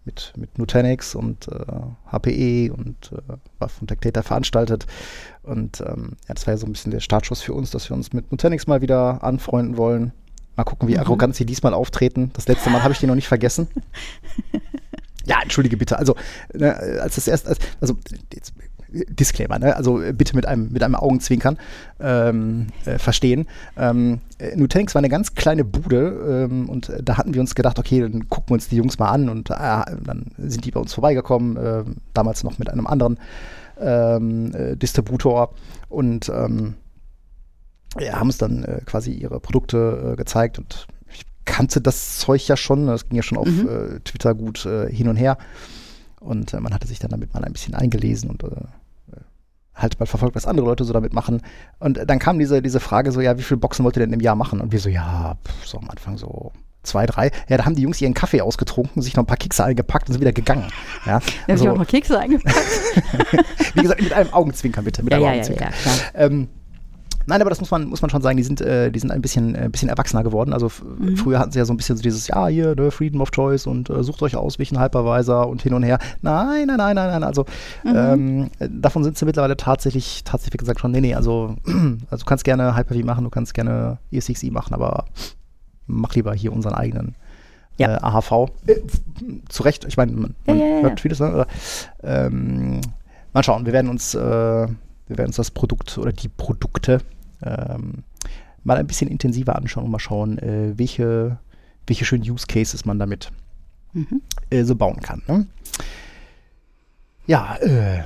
mit, 0.08 0.34
mit 0.38 0.58
Nutanix 0.58 1.14
und 1.14 1.48
äh, 1.50 2.12
HPE 2.12 2.74
und 2.74 3.12
äh, 3.12 3.34
war 3.60 3.70
von 3.70 3.88
Tech 3.88 4.00
Data 4.00 4.24
veranstaltet. 4.24 4.88
Und 5.44 5.82
ähm, 5.82 6.14
ja, 6.28 6.34
das 6.34 6.48
war 6.48 6.54
ja 6.54 6.58
so 6.58 6.66
ein 6.66 6.72
bisschen 6.72 6.92
der 6.92 7.02
Startschuss 7.02 7.42
für 7.42 7.54
uns, 7.54 7.70
dass 7.70 7.90
wir 7.90 7.96
uns 7.96 8.14
mit 8.14 8.32
Nutanix 8.32 8.66
mal 8.66 8.82
wieder 8.82 9.24
anfreunden 9.24 9.78
wollen. 9.78 10.14
Mal 10.56 10.64
gucken, 10.64 10.88
wie 10.88 10.94
mhm. 10.94 11.02
arrogant 11.02 11.36
sie 11.36 11.46
diesmal 11.46 11.74
auftreten. 11.74 12.32
Das 12.34 12.48
letzte 12.48 12.72
Mal 12.72 12.82
habe 12.82 12.94
ich 12.94 13.00
die 13.00 13.06
noch 13.06 13.16
nicht 13.16 13.28
vergessen. 13.28 13.68
ja, 15.26 15.40
entschuldige 15.44 15.78
bitte. 15.78 16.00
Also, 16.00 16.16
ne, 16.54 16.76
als 17.02 17.16
das 17.16 17.28
erste, 17.28 17.56
also, 17.80 17.96
jetzt, 18.34 18.54
Disclaimer, 18.90 19.60
ne? 19.60 19.76
also 19.76 20.02
bitte 20.14 20.36
mit 20.36 20.46
einem, 20.46 20.72
mit 20.72 20.82
einem 20.84 20.96
Augenzwinkern 20.96 21.58
ähm, 22.00 22.68
äh, 22.86 22.98
verstehen. 22.98 23.48
Ähm, 23.78 24.20
äh, 24.40 24.56
Nutanix 24.56 24.96
war 24.96 25.00
eine 25.00 25.10
ganz 25.10 25.36
kleine 25.36 25.66
Bude 25.66 26.48
ähm, 26.50 26.70
und 26.70 26.92
da 27.04 27.18
hatten 27.18 27.34
wir 27.34 27.42
uns 27.42 27.56
gedacht, 27.56 27.80
okay, 27.80 28.02
dann 28.02 28.30
gucken 28.30 28.50
wir 28.50 28.54
uns 28.54 28.70
die 28.70 28.78
Jungs 28.78 28.98
mal 28.98 29.10
an 29.10 29.30
und 29.30 29.50
äh, 29.50 29.54
dann 29.54 30.32
sind 30.38 30.66
die 30.66 30.72
bei 30.72 30.80
uns 30.80 30.94
vorbeigekommen, 30.94 31.58
äh, 31.58 31.84
damals 32.14 32.44
noch 32.44 32.60
mit 32.60 32.70
einem 32.70 32.88
anderen 32.88 33.20
ähm, 33.80 34.54
äh, 34.54 34.76
Distributor 34.76 35.54
und 35.90 36.30
ähm, 36.30 36.76
ja, 38.00 38.20
haben 38.20 38.28
uns 38.28 38.38
dann 38.38 38.64
äh, 38.64 38.82
quasi 38.86 39.12
ihre 39.12 39.40
Produkte 39.40 40.14
gezeigt 40.18 40.60
und 40.60 40.88
ich 41.10 41.24
kannte 41.46 41.82
das 41.82 42.20
Zeug 42.20 42.48
ja 42.48 42.56
schon, 42.56 42.88
das 42.88 43.10
ging 43.10 43.18
ja 43.18 43.24
schon 43.24 43.38
auf 43.38 43.48
mhm. 43.48 44.02
Twitter 44.04 44.36
gut 44.36 44.68
hin 44.90 45.08
und 45.08 45.16
her. 45.16 45.38
Und 46.28 46.54
äh, 46.54 46.60
man 46.60 46.74
hatte 46.74 46.88
sich 46.88 47.00
dann 47.00 47.10
damit 47.10 47.34
mal 47.34 47.44
ein 47.44 47.54
bisschen 47.54 47.74
eingelesen 47.74 48.30
und 48.30 48.44
äh, 48.44 48.48
halt 49.78 50.00
mal 50.00 50.06
verfolgt, 50.06 50.36
was 50.36 50.46
andere 50.46 50.66
Leute 50.66 50.84
so 50.84 50.94
damit 50.94 51.14
machen. 51.14 51.42
Und 51.80 52.00
dann 52.06 52.20
kam 52.20 52.40
diese, 52.40 52.62
diese 52.62 52.80
Frage 52.80 53.12
so, 53.12 53.22
ja, 53.22 53.38
wie 53.38 53.44
viele 53.44 53.60
Boxen 53.60 53.86
wollt 53.86 53.96
ihr 53.96 54.02
denn 54.02 54.14
im 54.14 54.20
Jahr 54.20 54.36
machen? 54.36 54.60
Und 54.60 54.72
wir 54.72 54.80
so, 54.80 54.90
ja, 54.90 55.38
pff, 55.46 55.68
so 55.68 55.78
am 55.78 55.90
Anfang 55.90 56.18
so 56.18 56.52
zwei, 56.84 57.06
drei. 57.06 57.32
Ja, 57.48 57.58
da 57.58 57.66
haben 57.66 57.76
die 57.76 57.84
Jungs 57.84 58.02
ihren 58.02 58.14
Kaffee 58.14 58.42
ausgetrunken, 58.42 59.02
sich 59.02 59.16
noch 59.16 59.24
ein 59.24 59.28
paar 59.28 59.38
Kekse 59.38 59.64
eingepackt 59.64 60.08
und 60.08 60.14
sind 60.14 60.22
wieder 60.22 60.34
gegangen. 60.34 60.68
Ja, 61.06 61.20
da 61.48 61.54
also, 61.54 61.66
habe 61.66 61.70
ich 61.70 61.70
auch 61.70 61.84
noch 61.84 61.88
Kekse 61.88 62.20
eingepackt. 62.20 62.56
wie 63.76 63.82
gesagt, 63.82 64.02
mit 64.02 64.14
einem 64.14 64.34
Augenzwinkern 64.34 64.84
bitte. 64.84 65.04
Mit 65.04 65.12
ja, 65.12 65.18
einem 65.18 65.26
ja, 65.26 65.32
Augenzwinkern. 65.34 65.74
Ja, 65.86 65.92
ja, 65.92 66.26
ähm, 66.26 66.50
Nein, 67.28 67.42
aber 67.42 67.50
das 67.50 67.60
muss 67.60 67.72
man, 67.72 67.90
muss 67.90 68.02
man 68.02 68.10
schon 68.10 68.22
sagen, 68.22 68.38
die 68.38 68.44
sind, 68.44 68.62
äh, 68.62 68.90
die 68.90 69.00
sind 69.00 69.12
ein 69.12 69.22
bisschen, 69.22 69.54
äh, 69.54 69.68
bisschen 69.70 69.90
erwachsener 69.90 70.24
geworden. 70.24 70.54
Also 70.54 70.72
mhm. 70.98 71.18
früher 71.18 71.40
hatten 71.40 71.52
sie 71.52 71.60
ja 71.60 71.66
so 71.66 71.74
ein 71.74 71.78
bisschen 71.78 71.98
so 71.98 72.02
dieses, 72.02 72.28
ja, 72.28 72.48
hier, 72.48 72.74
ne, 72.74 72.90
Freedom 72.90 73.20
of 73.20 73.32
Choice 73.32 73.68
und 73.68 73.90
äh, 73.90 74.02
sucht 74.02 74.22
euch 74.22 74.38
aus, 74.38 74.60
welchen 74.60 74.80
Hypervisor 74.82 75.48
und 75.48 75.62
hin 75.62 75.74
und 75.74 75.84
her. 75.84 76.00
Nein, 76.22 76.68
nein, 76.68 76.78
nein, 76.78 76.96
nein, 76.96 77.10
nein. 77.10 77.24
Also 77.24 77.46
mhm. 77.84 78.50
ähm, 78.62 78.72
davon 78.82 79.04
sind 79.04 79.18
sie 79.18 79.26
mittlerweile 79.26 79.58
tatsächlich, 79.58 80.24
tatsächlich 80.24 80.54
wie 80.54 80.58
gesagt 80.58 80.80
schon, 80.80 80.92
nee, 80.92 81.02
nee, 81.02 81.16
also, 81.16 81.56
also 82.10 82.24
du 82.24 82.26
kannst 82.26 82.46
gerne 82.46 82.78
Hyper-V 82.78 83.06
machen, 83.06 83.26
du 83.26 83.30
kannst 83.30 83.54
gerne 83.54 83.98
ESXi 84.10 84.50
machen, 84.50 84.74
aber 84.74 85.06
mach 85.86 86.16
lieber 86.16 86.34
hier 86.34 86.54
unseren 86.54 86.76
eigenen 86.76 87.16
ja. 87.78 87.96
äh, 87.96 88.00
AHV. 88.02 88.52
Äh, 88.68 88.76
zu 89.50 89.64
Recht, 89.64 89.84
ich 89.84 89.98
meine, 89.98 90.14
man, 90.14 90.36
man 90.46 90.60
ja, 90.60 90.66
ja, 90.66 90.82
hört 90.82 91.02
vieles, 91.02 91.20
ne? 91.20 91.46
Ähm, 92.04 92.80
mal 93.34 93.44
schauen, 93.44 93.66
wir 93.66 93.74
werden 93.74 93.90
uns, 93.90 94.16
äh, 94.16 94.20
wir 94.20 95.18
werden 95.18 95.28
uns 95.28 95.36
das 95.36 95.52
Produkt 95.52 95.98
oder 95.98 96.14
die 96.14 96.30
Produkte 96.30 97.02
ähm, 97.44 98.04
mal 98.64 98.78
ein 98.78 98.88
bisschen 98.88 99.10
intensiver 99.10 99.56
anschauen 99.56 99.86
und 99.86 99.92
mal 99.92 100.00
schauen, 100.00 100.38
äh, 100.40 100.78
welche, 100.78 101.38
welche 101.88 102.06
schönen 102.06 102.30
Use 102.30 102.46
Cases 102.48 102.86
man 102.86 103.00
damit 103.00 103.32
mhm. 103.94 104.22
äh, 104.50 104.64
so 104.64 104.76
bauen 104.76 105.02
kann. 105.02 105.22
Ne? 105.28 105.48
Ja, 107.26 107.56
äh, 107.56 108.00
äh 108.00 108.04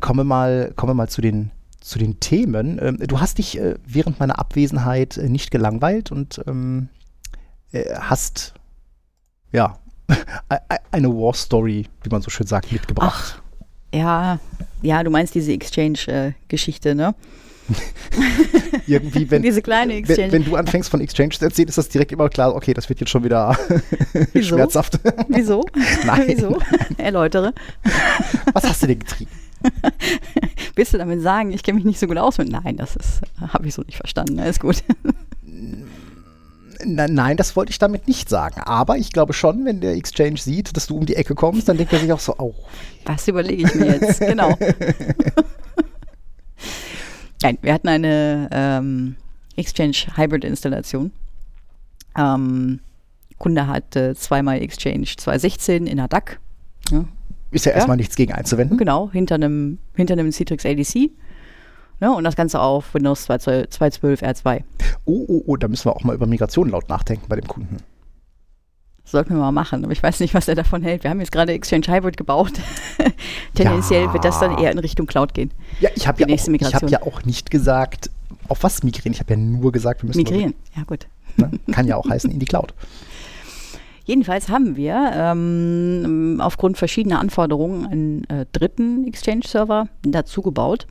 kommen 0.00 0.20
wir 0.20 0.24
mal, 0.24 0.72
kommen 0.76 0.90
wir 0.90 0.94
mal 0.94 1.08
zu 1.08 1.20
den, 1.20 1.50
zu 1.80 1.98
den 1.98 2.20
Themen. 2.20 2.78
Ähm, 2.80 2.98
du 3.06 3.20
hast 3.20 3.38
dich 3.38 3.58
äh, 3.58 3.76
während 3.86 4.18
meiner 4.18 4.38
Abwesenheit 4.38 5.16
äh, 5.18 5.28
nicht 5.28 5.50
gelangweilt 5.50 6.10
und 6.10 6.42
ähm, 6.46 6.88
hast 8.00 8.54
ja 9.52 9.78
eine 10.90 11.08
War 11.08 11.34
Story, 11.34 11.86
wie 12.02 12.08
man 12.08 12.22
so 12.22 12.30
schön 12.30 12.46
sagt, 12.46 12.72
mitgebracht. 12.72 13.36
Ach, 13.36 13.42
ja, 13.92 14.38
ja, 14.82 15.02
du 15.02 15.10
meinst 15.10 15.34
diese 15.34 15.52
Exchange-Geschichte, 15.52 16.94
ne? 16.94 17.14
irgendwie, 18.86 19.30
wenn, 19.30 19.42
Diese 19.42 19.62
kleine 19.62 19.94
Exchange. 19.94 20.32
Wenn, 20.32 20.32
wenn, 20.32 20.44
du 20.44 20.56
anfängst 20.56 20.90
von 20.90 21.00
Exchange 21.00 21.30
zu 21.30 21.44
erzählen, 21.44 21.68
ist 21.68 21.78
das 21.78 21.88
direkt 21.88 22.12
immer 22.12 22.28
klar, 22.28 22.54
okay, 22.54 22.74
das 22.74 22.88
wird 22.88 23.00
jetzt 23.00 23.10
schon 23.10 23.24
wieder 23.24 23.56
schmerzhaft. 24.40 24.98
Wieso? 25.28 25.64
Nein. 26.04 26.24
Wieso? 26.26 26.58
Erläutere. 26.96 27.52
Was 28.52 28.64
hast 28.64 28.82
du 28.82 28.86
denn 28.86 29.00
getrieben? 29.00 29.30
Willst 30.74 30.94
du 30.94 30.98
damit 30.98 31.22
sagen, 31.22 31.52
ich 31.52 31.62
kenne 31.62 31.76
mich 31.76 31.84
nicht 31.84 31.98
so 31.98 32.06
gut 32.06 32.18
aus 32.18 32.38
mit? 32.38 32.50
Nein, 32.50 32.76
das 32.76 32.94
ist, 32.96 33.22
habe 33.40 33.66
ich 33.66 33.74
so 33.74 33.82
nicht 33.82 33.96
verstanden. 33.96 34.38
Alles 34.38 34.60
gut. 34.60 34.82
Nein, 36.84 37.36
das 37.36 37.56
wollte 37.56 37.70
ich 37.70 37.78
damit 37.78 38.06
nicht 38.06 38.28
sagen. 38.28 38.60
Aber 38.60 38.98
ich 38.98 39.12
glaube 39.12 39.32
schon, 39.32 39.64
wenn 39.64 39.80
der 39.80 39.94
Exchange 39.94 40.36
sieht, 40.36 40.76
dass 40.76 40.86
du 40.86 40.96
um 40.96 41.06
die 41.06 41.16
Ecke 41.16 41.34
kommst, 41.34 41.68
dann 41.68 41.76
denkt 41.76 41.92
er 41.92 42.00
sich 42.00 42.12
auch 42.12 42.20
so, 42.20 42.34
oh. 42.38 42.54
Das 43.04 43.26
überlege 43.26 43.64
ich 43.64 43.74
mir 43.74 43.86
jetzt, 43.86 44.20
genau. 44.20 44.56
Nein, 47.46 47.58
wir 47.62 47.74
hatten 47.74 47.86
eine 47.86 48.48
ähm, 48.50 49.14
Exchange 49.54 49.94
Hybrid 50.16 50.42
Installation. 50.42 51.12
Ähm, 52.18 52.80
Kunde 53.38 53.68
hatte 53.68 54.16
zweimal 54.16 54.60
Exchange 54.60 55.06
216 55.16 55.86
in 55.86 55.98
der 55.98 56.08
DAC. 56.08 56.40
Ja. 56.90 57.04
Ist 57.52 57.66
ja, 57.66 57.70
ja 57.70 57.76
erstmal 57.76 57.98
nichts 57.98 58.16
gegen 58.16 58.32
einzuwenden. 58.32 58.76
Genau, 58.76 59.12
hinter 59.12 59.36
einem, 59.36 59.78
hinter 59.94 60.14
einem 60.14 60.32
Citrix 60.32 60.66
ADC. 60.66 61.12
Ne, 62.00 62.12
und 62.12 62.24
das 62.24 62.34
Ganze 62.34 62.58
auf 62.58 62.92
Windows 62.94 63.30
2.12 63.30 64.24
R2. 64.24 64.64
Oh, 65.04 65.24
oh, 65.28 65.42
oh, 65.46 65.56
da 65.56 65.68
müssen 65.68 65.84
wir 65.84 65.94
auch 65.94 66.02
mal 66.02 66.16
über 66.16 66.26
Migration 66.26 66.70
laut 66.70 66.88
nachdenken 66.88 67.26
bei 67.28 67.36
dem 67.36 67.46
Kunden. 67.46 67.76
Sollten 69.06 69.30
wir 69.30 69.38
mal 69.38 69.52
machen, 69.52 69.84
aber 69.84 69.92
ich 69.92 70.02
weiß 70.02 70.20
nicht, 70.20 70.34
was 70.34 70.48
er 70.48 70.54
davon 70.54 70.82
hält. 70.82 71.04
Wir 71.04 71.10
haben 71.10 71.20
jetzt 71.20 71.32
gerade 71.32 71.52
Exchange 71.52 71.86
Hybrid 71.88 72.16
gebaut. 72.16 72.52
Tendenziell 73.54 74.04
ja. 74.04 74.12
wird 74.12 74.24
das 74.24 74.40
dann 74.40 74.58
eher 74.58 74.70
in 74.70 74.78
Richtung 74.78 75.06
Cloud 75.06 75.32
gehen. 75.32 75.50
Ja, 75.80 75.90
ich 75.94 76.06
habe 76.06 76.20
ja, 76.20 76.26
auch, 76.26 76.72
hab 76.74 76.90
ja 76.90 77.02
auch 77.02 77.24
nicht 77.24 77.50
gesagt, 77.50 78.10
auf 78.48 78.62
was 78.62 78.82
migrieren. 78.82 79.12
Ich 79.12 79.20
habe 79.20 79.34
ja 79.34 79.38
nur 79.38 79.72
gesagt, 79.72 80.02
wir 80.02 80.08
müssen. 80.08 80.18
Migrieren, 80.18 80.54
ja 80.76 80.82
gut. 80.82 81.06
Ne? 81.36 81.50
Kann 81.72 81.86
ja 81.86 81.96
auch 81.96 82.08
heißen 82.08 82.30
in 82.30 82.38
die 82.38 82.46
Cloud. 82.46 82.74
Jedenfalls 84.04 84.48
haben 84.48 84.76
wir 84.76 85.10
ähm, 85.14 86.36
aufgrund 86.40 86.78
verschiedener 86.78 87.18
Anforderungen 87.18 87.86
einen 87.86 88.24
äh, 88.24 88.46
dritten 88.52 89.06
Exchange-Server 89.06 89.88
dazu 90.02 90.42
gebaut 90.42 90.86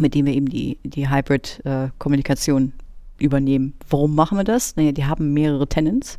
mit 0.00 0.14
dem 0.14 0.26
wir 0.26 0.34
eben 0.34 0.48
die, 0.48 0.78
die 0.82 1.08
Hybrid-Kommunikation 1.08 2.72
äh, 2.76 3.24
übernehmen. 3.24 3.74
Warum 3.88 4.14
machen 4.14 4.38
wir 4.38 4.44
das? 4.44 4.76
Naja, 4.76 4.92
die 4.92 5.04
haben 5.04 5.32
mehrere 5.32 5.68
Tenants. 5.68 6.18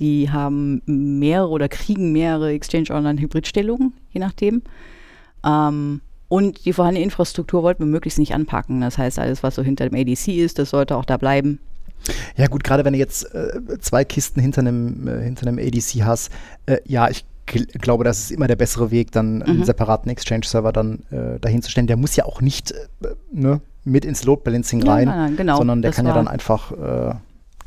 Die 0.00 0.30
haben 0.30 0.82
mehrere 0.86 1.50
oder 1.50 1.68
kriegen 1.68 2.12
mehrere 2.12 2.52
Exchange 2.52 2.90
Online 2.90 3.20
Hybridstellungen, 3.20 3.92
je 4.10 4.20
nachdem. 4.20 4.62
Ähm, 5.44 6.00
und 6.28 6.64
die 6.64 6.72
vorhandene 6.72 7.04
Infrastruktur 7.04 7.62
wollten 7.62 7.84
wir 7.84 7.90
möglichst 7.90 8.18
nicht 8.18 8.34
anpacken. 8.34 8.80
Das 8.80 8.98
heißt, 8.98 9.18
alles, 9.18 9.42
was 9.42 9.56
so 9.56 9.62
hinter 9.62 9.88
dem 9.88 9.98
ADC 9.98 10.28
ist, 10.28 10.58
das 10.58 10.70
sollte 10.70 10.96
auch 10.96 11.04
da 11.04 11.16
bleiben. 11.16 11.58
Ja 12.36 12.46
gut, 12.46 12.64
gerade 12.64 12.84
wenn 12.84 12.94
du 12.94 12.98
jetzt 12.98 13.34
äh, 13.34 13.78
zwei 13.80 14.04
Kisten 14.04 14.40
hinter 14.40 14.60
einem, 14.60 15.06
äh, 15.06 15.22
hinter 15.22 15.46
einem 15.46 15.58
ADC 15.58 16.02
hast, 16.04 16.30
äh, 16.66 16.78
ja, 16.86 17.10
ich 17.10 17.24
glaube, 17.46 18.04
das 18.04 18.20
ist 18.20 18.30
immer 18.30 18.46
der 18.46 18.56
bessere 18.56 18.90
Weg, 18.90 19.12
dann 19.12 19.38
mhm. 19.38 19.42
einen 19.42 19.64
separaten 19.64 20.10
Exchange-Server 20.10 20.72
dann 20.72 21.00
äh, 21.10 21.38
dahin 21.40 21.62
zu 21.62 21.70
stellen. 21.70 21.88
Der 21.88 21.96
muss 21.96 22.16
ja 22.16 22.24
auch 22.24 22.40
nicht 22.40 22.70
äh, 22.70 23.08
ne, 23.32 23.60
mit 23.84 24.04
ins 24.04 24.24
Load 24.24 24.42
Balancing 24.44 24.82
rein, 24.86 25.08
ja, 25.08 25.16
nein, 25.16 25.36
genau, 25.36 25.56
sondern 25.56 25.82
der 25.82 25.92
kann 25.92 26.06
ja 26.06 26.14
dann 26.14 26.28
einfach 26.28 26.72
äh, 26.72 27.14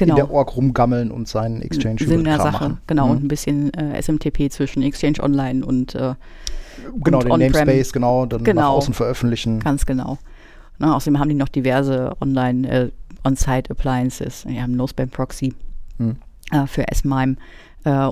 genau. 0.05 0.15
in 0.17 0.25
der 0.25 0.31
Org 0.31 0.55
rumgammeln 0.55 1.11
und 1.11 1.27
seinen 1.27 1.61
Exchange 1.61 1.99
Sinn 1.99 2.23
der 2.23 2.37
Sache, 2.37 2.51
machen. 2.51 2.77
genau, 2.87 3.05
mhm. 3.05 3.11
und 3.11 3.23
ein 3.23 3.27
bisschen 3.27 3.73
äh, 3.73 4.01
SMTP 4.01 4.51
zwischen 4.51 4.83
Exchange 4.83 5.21
Online 5.21 5.65
und 5.65 5.95
äh, 5.95 6.15
Genau, 7.03 7.19
und 7.19 7.39
den 7.39 7.51
Namespace, 7.51 7.93
genau, 7.93 8.25
dann 8.25 8.43
genau, 8.43 8.61
nach 8.61 8.69
außen 8.69 8.93
veröffentlichen. 8.93 9.59
Ganz 9.59 9.85
genau. 9.85 10.17
Na, 10.79 10.95
außerdem 10.95 11.19
haben 11.19 11.29
die 11.29 11.35
noch 11.35 11.47
diverse 11.47 12.13
Online 12.19 12.67
äh, 12.67 12.91
On-Site 13.23 13.69
Appliances. 13.69 14.45
Wir 14.45 14.61
haben 14.61 14.75
NoSpam 14.75 15.07
Proxy 15.09 15.53
mhm. 15.99 16.17
für 16.67 16.87
S-MIME 16.89 17.37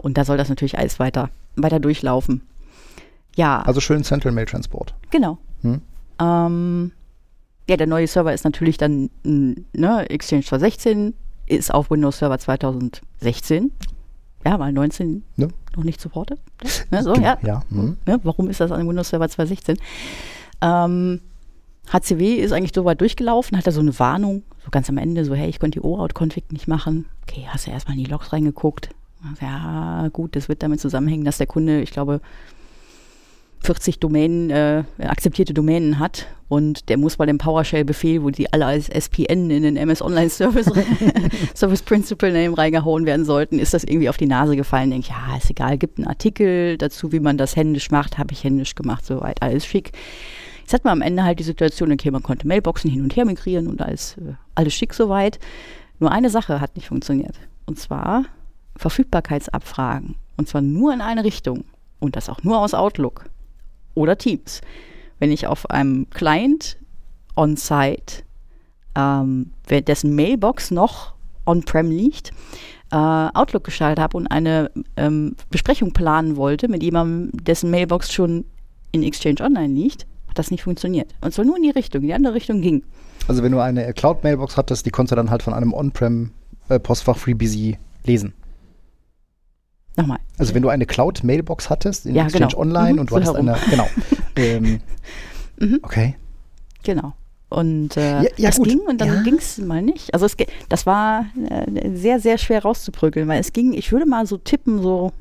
und 0.04 0.18
da 0.18 0.26
soll 0.26 0.38
das 0.38 0.48
natürlich 0.48 0.78
alles 0.78 1.00
weiter 1.00 1.32
weiter 1.56 1.80
durchlaufen. 1.80 2.42
Ja. 3.36 3.62
Also 3.62 3.80
schön 3.80 4.04
Central 4.04 4.34
Mail 4.34 4.46
Transport. 4.46 4.94
Genau. 5.10 5.38
Hm? 5.62 5.82
Ähm, 6.20 6.92
ja, 7.70 7.78
der 7.78 7.88
neue 7.88 8.08
Server 8.08 8.34
ist 8.34 8.44
natürlich 8.44 8.78
dann 8.78 9.10
ne, 9.24 10.10
Exchange 10.10 10.44
216, 10.44 11.14
ist 11.48 11.74
auf 11.74 11.92
Windows 11.92 12.20
Server 12.20 12.38
2016. 12.38 13.72
Ja, 14.46 14.60
weil 14.60 14.74
19 14.74 15.24
ne? 15.36 15.50
noch 15.76 15.84
nicht 15.84 16.02
supportet. 16.02 16.40
Ne, 16.92 17.04
so, 17.04 17.16
ja. 17.16 17.38
ja. 17.44 17.64
Hm. 17.70 17.98
Ne, 18.06 18.20
warum 18.24 18.50
ist 18.50 18.60
das 18.60 18.72
an 18.72 18.88
Windows 18.88 19.10
Server 19.10 19.30
2016? 19.30 19.78
Ähm, 20.62 21.22
HCW 21.92 22.36
ist 22.36 22.52
eigentlich 22.52 22.74
so 22.74 22.86
weit 22.86 23.02
durchgelaufen, 23.02 23.58
hat 23.58 23.68
da 23.68 23.72
so 23.72 23.82
eine 23.82 23.98
Warnung, 23.98 24.44
so 24.64 24.70
ganz 24.72 24.90
am 24.90 24.98
Ende, 24.98 25.26
so, 25.26 25.34
hey, 25.34 25.50
ich 25.50 25.60
konnte 25.60 25.80
die 25.80 25.86
OAuth-Config 25.86 26.52
nicht 26.52 26.68
machen. 26.68 27.06
Okay, 27.24 27.46
hast 27.48 27.68
du 27.68 27.72
erstmal 27.72 27.98
in 27.98 28.04
die 28.04 28.10
Logs 28.10 28.34
reingeguckt, 28.34 28.90
ja, 29.40 30.08
gut, 30.12 30.36
das 30.36 30.50
wird 30.50 30.64
damit 30.64 30.80
zusammenhängen, 30.80 31.26
dass 31.26 31.38
der 31.38 31.48
Kunde, 31.48 31.82
ich 31.82 31.92
glaube, 31.92 32.22
40 33.64 34.00
Domänen, 34.00 34.50
äh, 34.50 34.84
akzeptierte 35.00 35.54
Domänen 35.54 36.00
hat 36.00 36.28
und 36.48 36.90
der 36.90 36.98
muss 36.98 37.18
bei 37.18 37.26
dem 37.26 37.38
PowerShell-Befehl, 37.38 38.24
wo 38.24 38.32
die 38.32 38.52
alle 38.52 38.66
als 38.66 38.90
SPN 38.90 39.50
in 39.52 39.64
den 39.64 39.78
MS 39.78 40.02
Online 40.02 40.30
Service, 40.30 40.66
Service 41.56 41.82
Principal 41.84 42.32
Name 42.32 42.58
reingehauen 42.58 43.06
werden 43.06 43.24
sollten, 43.24 43.60
ist 43.60 43.74
das 43.74 43.84
irgendwie 43.84 44.10
auf 44.10 44.18
die 44.18 44.26
Nase 44.26 44.56
gefallen. 44.56 44.90
Denke 44.90 45.10
ich, 45.10 45.14
ja, 45.14 45.38
ist 45.38 45.50
egal, 45.50 45.78
gibt 45.78 46.00
einen 46.00 46.08
Artikel 46.08 46.78
dazu, 46.78 47.12
wie 47.12 47.20
man 47.20 47.38
das 47.38 47.56
händisch 47.56 47.92
macht, 47.92 48.18
habe 48.18 48.34
ich 48.34 48.44
händisch 48.44 48.76
gemacht, 48.76 49.06
soweit, 49.06 49.42
alles 49.42 49.66
schick. 49.66 49.92
Jetzt 50.62 50.74
hat 50.74 50.84
man 50.84 50.94
am 50.94 51.02
Ende 51.02 51.24
halt 51.24 51.40
die 51.40 51.44
Situation, 51.44 51.92
okay, 51.92 52.12
man 52.12 52.24
konnte 52.24 52.48
Mailboxen 52.48 52.90
hin 52.90 53.04
und 53.04 53.16
her 53.16 53.26
migrieren 53.26 53.68
und 53.68 53.82
alles, 53.82 54.18
äh, 54.18 54.34
alles 54.56 54.74
schick 54.74 54.94
soweit. 54.94 55.40
Nur 56.00 56.12
eine 56.12 56.32
Sache 56.32 56.60
hat 56.60 56.76
nicht 56.76 56.88
funktioniert. 56.88 57.36
Und 57.66 57.78
zwar 57.78 58.26
Verfügbarkeitsabfragen. 58.76 60.16
Und 60.38 60.48
zwar 60.48 60.62
nur 60.62 60.94
in 60.94 61.02
eine 61.02 61.24
Richtung. 61.24 61.66
Und 62.00 62.16
das 62.16 62.30
auch 62.30 62.42
nur 62.44 62.60
aus 62.60 62.74
Outlook 62.74 63.26
oder 63.94 64.18
Teams. 64.18 64.62
Wenn 65.20 65.32
ich 65.32 65.48
auf 65.48 65.70
einem 65.70 66.10
Client 66.10 66.78
on-site, 67.36 68.24
ähm, 68.96 69.52
dessen 69.70 70.16
Mailbox 70.16 70.72
noch 70.72 71.14
on-prem 71.46 71.90
liegt, 71.90 72.32
äh, 72.92 72.96
Outlook 72.96 73.64
gestaltet 73.64 74.02
habe 74.02 74.18
und 74.18 74.28
eine 74.28 74.72
ähm, 74.98 75.36
Besprechung 75.50 75.94
planen 75.94 76.36
wollte 76.36 76.68
mit 76.68 76.84
jemandem, 76.84 77.32
dessen 77.44 77.72
Mailbox 77.72 78.12
schon 78.12 78.46
in 78.92 79.04
Exchange 79.04 79.42
Online 79.42 79.74
liegt, 79.74 80.06
hat 80.28 80.40
das 80.40 80.52
nicht 80.52 80.64
funktioniert. 80.64 81.14
Und 81.22 81.34
zwar 81.34 81.46
nur 81.46 81.58
in 81.58 81.64
die 81.64 81.70
Richtung, 81.70 82.02
in 82.02 82.08
die 82.08 82.14
andere 82.14 82.34
Richtung 82.34 82.62
ging. 82.62 82.84
Also 83.28 83.44
wenn 83.44 83.52
du 83.52 83.60
eine 83.60 83.94
Cloud-Mailbox 83.94 84.58
hattest, 84.58 84.86
die 84.86 84.90
konntest 84.90 85.12
du 85.12 85.16
dann 85.16 85.30
halt 85.30 85.44
von 85.44 85.54
einem 85.54 85.74
On-Prem-Postfach 85.74 87.16
äh, 87.16 87.20
FreeBSD 87.20 87.78
lesen. 88.06 88.34
Nochmal. 89.98 90.20
Also 90.38 90.54
wenn 90.54 90.62
du 90.62 90.70
eine 90.70 90.86
Cloud-Mailbox 90.86 91.70
hattest 91.70 92.06
in 92.06 92.16
ja, 92.16 92.24
Exchange 92.24 92.48
genau. 92.48 92.62
Online 92.62 92.94
mhm, 92.94 93.00
und 93.00 93.12
du 93.12 93.16
so 93.16 93.16
hattest 93.18 93.34
herum. 93.34 93.50
eine, 93.50 93.60
genau. 93.70 93.88
ähm, 94.38 94.80
mhm. 95.60 95.80
Okay. 95.82 96.16
Genau. 96.84 97.14
Und 97.50 97.98
äh, 97.98 98.24
ja, 98.24 98.30
ja, 98.38 98.50
das 98.50 98.58
gut. 98.58 98.70
ging 98.70 98.80
und 98.80 99.02
dann 99.02 99.10
ja. 99.10 99.22
ging 99.24 99.36
es 99.36 99.58
mal 99.58 99.82
nicht. 99.82 100.14
Also 100.14 100.26
es, 100.26 100.38
das 100.70 100.86
war 100.86 101.26
äh, 101.50 101.90
sehr, 101.96 102.22
sehr 102.22 102.38
schwer 102.38 102.62
rauszuprügeln, 102.62 103.28
weil 103.28 103.42
es 103.42 103.52
ging, 103.52 103.74
ich 103.74 103.92
würde 103.92 104.06
mal 104.06 104.26
so 104.26 104.38
tippen, 104.38 104.82
so 104.82 105.12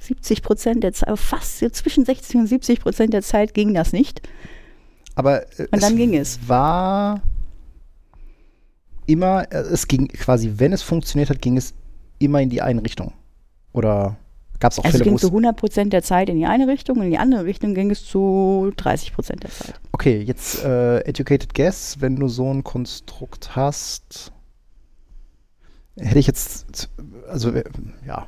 70 0.00 0.42
Prozent 0.42 0.82
der 0.82 0.92
Zeit, 0.92 1.16
fast 1.18 1.58
zwischen 1.76 2.04
60 2.04 2.36
und 2.40 2.46
70 2.48 2.80
Prozent 2.80 3.12
der 3.12 3.22
Zeit 3.22 3.54
ging 3.54 3.74
das 3.74 3.92
nicht. 3.92 4.22
Aber 5.14 5.42
äh, 5.58 5.68
und 5.70 5.80
dann 5.80 5.96
ging 5.96 6.16
es. 6.16 6.40
War 6.48 7.22
immer, 9.06 9.50
äh, 9.52 9.58
es 9.58 9.86
ging 9.86 10.08
quasi, 10.08 10.54
wenn 10.56 10.72
es 10.72 10.82
funktioniert 10.82 11.30
hat, 11.30 11.40
ging 11.40 11.56
es 11.56 11.74
immer 12.18 12.40
in 12.40 12.50
die 12.50 12.60
eine 12.60 12.82
Richtung. 12.82 13.12
Oder 13.72 14.16
gab 14.60 14.72
es 14.72 14.78
auch 14.78 14.84
also 14.84 14.98
Fälle, 14.98 15.04
Es 15.04 15.08
ging 15.10 15.18
zu 15.18 15.28
100 15.28 15.56
Prozent 15.56 15.92
der 15.92 16.02
Zeit 16.02 16.28
in 16.28 16.36
die 16.36 16.46
eine 16.46 16.66
Richtung 16.66 16.98
und 16.98 17.04
in 17.04 17.10
die 17.10 17.18
andere 17.18 17.44
Richtung 17.44 17.74
ging 17.74 17.90
es 17.90 18.04
zu 18.04 18.72
30 18.76 19.12
Prozent 19.12 19.42
der 19.42 19.50
Zeit. 19.50 19.74
Okay, 19.92 20.20
jetzt 20.20 20.64
äh, 20.64 21.00
Educated 21.00 21.54
Guess, 21.54 22.00
wenn 22.00 22.16
du 22.16 22.28
so 22.28 22.52
ein 22.52 22.64
Konstrukt 22.64 23.56
hast, 23.56 24.32
hätte 25.96 26.18
ich 26.18 26.26
jetzt, 26.26 26.88
also 27.28 27.50
äh, 27.50 27.64
ja, 28.06 28.26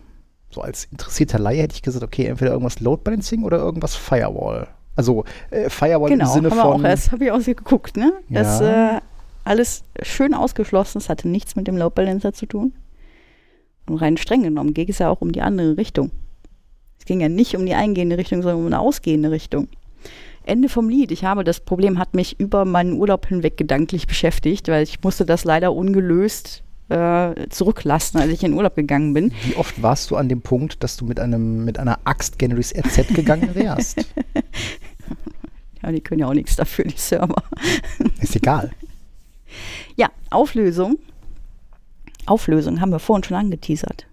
so 0.51 0.61
als 0.61 0.85
interessierter 0.85 1.39
Laie 1.39 1.63
hätte 1.63 1.75
ich 1.75 1.83
gesagt, 1.83 2.05
okay, 2.05 2.27
entweder 2.27 2.53
irgendwas 2.53 2.81
Load 2.81 3.03
Balancing 3.05 3.45
oder 3.45 3.59
irgendwas 3.59 3.95
Firewall. 3.95 4.69
Also 4.97 5.25
äh, 5.51 5.71
Firewall 5.71 6.11
genau, 6.11 6.27
im 6.27 6.31
Sinne 6.33 6.51
von. 6.51 6.77
Genau, 6.77 6.83
das 6.83 7.13
habe 7.13 7.25
ich 7.25 7.31
auch 7.31 7.43
geguckt, 7.43 7.97
ne? 7.97 8.13
Das 8.29 8.61
ja. 8.61 8.97
äh, 8.97 9.01
alles 9.45 9.85
schön 10.03 10.35
ausgeschlossen, 10.35 10.99
das 10.99 11.09
hatte 11.09 11.29
nichts 11.29 11.57
mit 11.57 11.67
dem 11.67 11.77
Load 11.77 11.95
Balancer 11.95 12.33
zu 12.33 12.47
tun. 12.47 12.73
Und 13.91 13.99
rein 13.99 14.17
streng 14.17 14.45
genommen 14.45 14.73
ging 14.73 14.89
es 14.89 15.01
ja 15.01 15.11
auch 15.11 15.21
um 15.21 15.33
die 15.33 15.43
andere 15.43 15.77
Richtung. 15.77 16.13
Es 16.99 17.07
ging 17.07 17.21
ja 17.21 17.29
nicht 17.29 17.57
um 17.57 17.67
die 17.67 17.75
eingehende 17.75 18.19
Richtung, 18.19 18.41
sondern 18.43 18.61
um 18.61 18.67
eine 18.67 18.79
ausgehende 18.79 19.33
Richtung. 19.33 19.67
Ende 20.45 20.69
vom 20.69 20.89
Lied. 20.89 21.11
Ich 21.11 21.25
habe 21.25 21.43
das 21.43 21.59
Problem, 21.59 21.99
hat 21.99 22.15
mich 22.15 22.39
über 22.39 22.65
meinen 22.65 22.93
Urlaub 22.93 23.27
hinweg 23.27 23.57
gedanklich 23.57 24.07
beschäftigt, 24.07 24.69
weil 24.69 24.85
ich 24.85 25.03
musste 25.03 25.27
das 25.27 25.43
leider 25.43 25.73
ungelöst 25.73 26.63
äh, 26.89 27.49
zurücklassen, 27.49 28.19
als 28.19 28.31
ich 28.31 28.45
in 28.45 28.53
Urlaub 28.53 28.77
gegangen 28.77 29.13
bin. 29.13 29.33
Wie 29.45 29.57
oft 29.57 29.83
warst 29.83 30.11
du 30.13 30.17
an 30.17 30.29
dem 30.29 30.41
Punkt, 30.41 30.85
dass 30.85 30.97
du 30.97 31.05
mit 31.05 31.19
einem 31.19 31.65
mit 31.65 31.79
einer 31.79 31.99
Axt 32.05 32.39
Generis 32.39 32.73
RZ 32.73 33.09
gegangen 33.09 33.57
wärst? 33.57 33.99
ja, 35.83 35.91
die 35.91 36.01
können 36.01 36.21
ja 36.21 36.29
auch 36.29 36.35
nichts 36.35 36.55
dafür, 36.55 36.85
die 36.85 36.97
Server. 36.97 37.43
Ist 38.21 38.37
egal. 38.37 38.71
Ja, 39.97 40.11
Auflösung 40.31 40.99
Auflösung 42.27 42.81
haben 42.81 42.93
wir 42.93 42.99
vorhin 42.99 43.25
schon 43.25 43.37
angeteasert. 43.37 44.07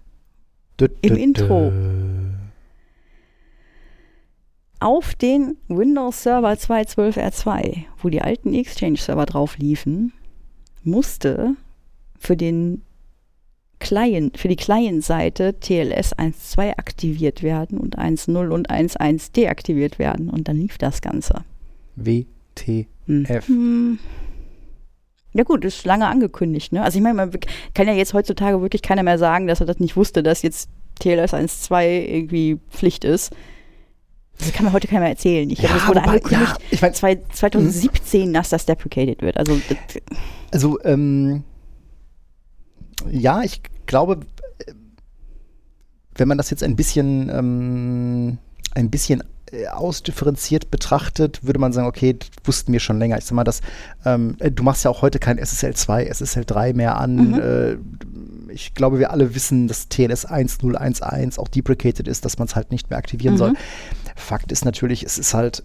Dö, 0.80 0.88
Im 1.02 1.16
Intro. 1.16 1.72
auf 4.80 5.14
den 5.14 5.56
Windows 5.68 6.22
Server 6.22 6.52
2.12 6.52 7.16
R2, 7.16 7.84
wo 8.00 8.08
die 8.08 8.22
alten 8.22 8.54
Exchange-Server 8.54 9.26
drauf 9.26 9.58
liefen, 9.58 10.12
musste 10.84 11.56
für 12.18 12.36
den 12.36 12.82
Client, 13.80 14.38
für 14.38 14.48
die 14.48 14.56
Client-Seite 14.56 15.58
TLS 15.60 16.16
1.2 16.16 16.78
aktiviert 16.78 17.42
werden 17.42 17.78
und 17.78 17.98
1.0 17.98 18.48
und 18.48 18.70
1.1 18.70 19.32
deaktiviert 19.32 19.98
werden. 19.98 20.30
Und 20.30 20.48
dann 20.48 20.56
lief 20.56 20.78
das 20.78 21.00
Ganze. 21.00 21.44
WTF. 21.96 22.86
Hm. 23.46 23.98
Ja 25.34 25.44
gut, 25.44 25.64
ist 25.64 25.84
lange 25.84 26.06
angekündigt. 26.06 26.72
Ne? 26.72 26.82
Also 26.82 26.98
ich 26.98 27.02
meine, 27.02 27.14
man 27.14 27.30
kann 27.74 27.86
ja 27.86 27.92
jetzt 27.92 28.14
heutzutage 28.14 28.60
wirklich 28.62 28.82
keiner 28.82 29.02
mehr 29.02 29.18
sagen, 29.18 29.46
dass 29.46 29.60
er 29.60 29.66
das 29.66 29.78
nicht 29.78 29.96
wusste, 29.96 30.22
dass 30.22 30.42
jetzt 30.42 30.70
TLS 31.00 31.32
1.2 31.34 31.84
irgendwie 32.08 32.58
Pflicht 32.70 33.04
ist. 33.04 33.32
Das 34.38 34.52
kann 34.52 34.64
mir 34.66 34.72
heute 34.72 34.86
keiner 34.88 35.00
mehr 35.00 35.10
erzählen. 35.10 35.48
Ich 35.50 35.58
glaube, 35.58 35.74
Ja, 35.74 35.78
das 35.80 35.88
wurde 35.88 36.00
wobei- 36.00 36.10
angekündigt, 36.12 36.52
ja, 36.52 36.66
ich 36.70 36.80
mein- 36.82 36.94
2017, 36.94 38.32
dass 38.32 38.48
das 38.50 38.66
deprecated 38.66 39.20
wird. 39.22 39.36
Also 39.36 39.60
Also, 40.50 40.78
ähm, 40.84 41.42
ja, 43.10 43.42
ich 43.42 43.60
glaube, 43.86 44.20
äh, 44.66 44.72
wenn 46.16 46.28
man 46.28 46.38
das 46.38 46.50
jetzt 46.50 46.62
ein 46.62 46.74
bisschen, 46.76 47.28
ähm, 47.30 48.38
ein 48.74 48.90
bisschen 48.90 49.22
ausdifferenziert 49.72 50.70
betrachtet, 50.70 51.44
würde 51.44 51.58
man 51.58 51.72
sagen, 51.72 51.86
okay, 51.86 52.14
das 52.14 52.28
wussten 52.44 52.72
wir 52.72 52.80
schon 52.80 52.98
länger. 52.98 53.18
Ich 53.18 53.24
sag 53.24 53.34
mal, 53.34 53.44
dass, 53.44 53.60
ähm, 54.04 54.36
äh, 54.38 54.50
du 54.50 54.62
machst 54.62 54.84
ja 54.84 54.90
auch 54.90 55.02
heute 55.02 55.18
kein 55.18 55.38
SSL 55.38 55.74
2, 55.74 56.06
SSL 56.06 56.44
3 56.44 56.72
mehr 56.72 56.96
an. 56.96 57.38
Äh, 57.38 57.76
ich 58.52 58.74
glaube, 58.74 58.98
wir 58.98 59.10
alle 59.10 59.34
wissen, 59.34 59.68
dass 59.68 59.88
TLS 59.88 60.24
1011 60.24 61.38
auch 61.38 61.48
deprecated 61.48 62.08
ist, 62.08 62.24
dass 62.24 62.38
man 62.38 62.48
es 62.48 62.56
halt 62.56 62.70
nicht 62.70 62.90
mehr 62.90 62.98
aktivieren 62.98 63.36
soll. 63.36 63.54
Fakt 64.16 64.52
ist 64.52 64.64
natürlich, 64.64 65.04
es 65.04 65.18
ist 65.18 65.34
halt 65.34 65.64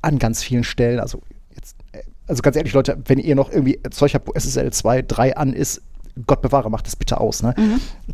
an 0.00 0.18
ganz 0.18 0.42
vielen 0.42 0.64
Stellen, 0.64 1.00
also 1.00 1.22
jetzt, 1.54 1.76
äh, 1.92 2.02
also 2.26 2.42
ganz 2.42 2.56
ehrlich, 2.56 2.72
Leute, 2.72 2.98
wenn 3.06 3.18
ihr 3.18 3.34
noch 3.34 3.50
irgendwie 3.50 3.80
Zeug 3.90 4.14
habt, 4.14 4.28
wo 4.28 4.32
SSL 4.32 4.72
2, 4.72 5.02
3 5.02 5.36
an 5.36 5.52
ist, 5.52 5.82
Gott 6.26 6.42
bewahre, 6.42 6.70
macht 6.70 6.86
das 6.86 6.96
bitte 6.96 7.20
aus. 7.20 7.42
Ne? 7.42 7.54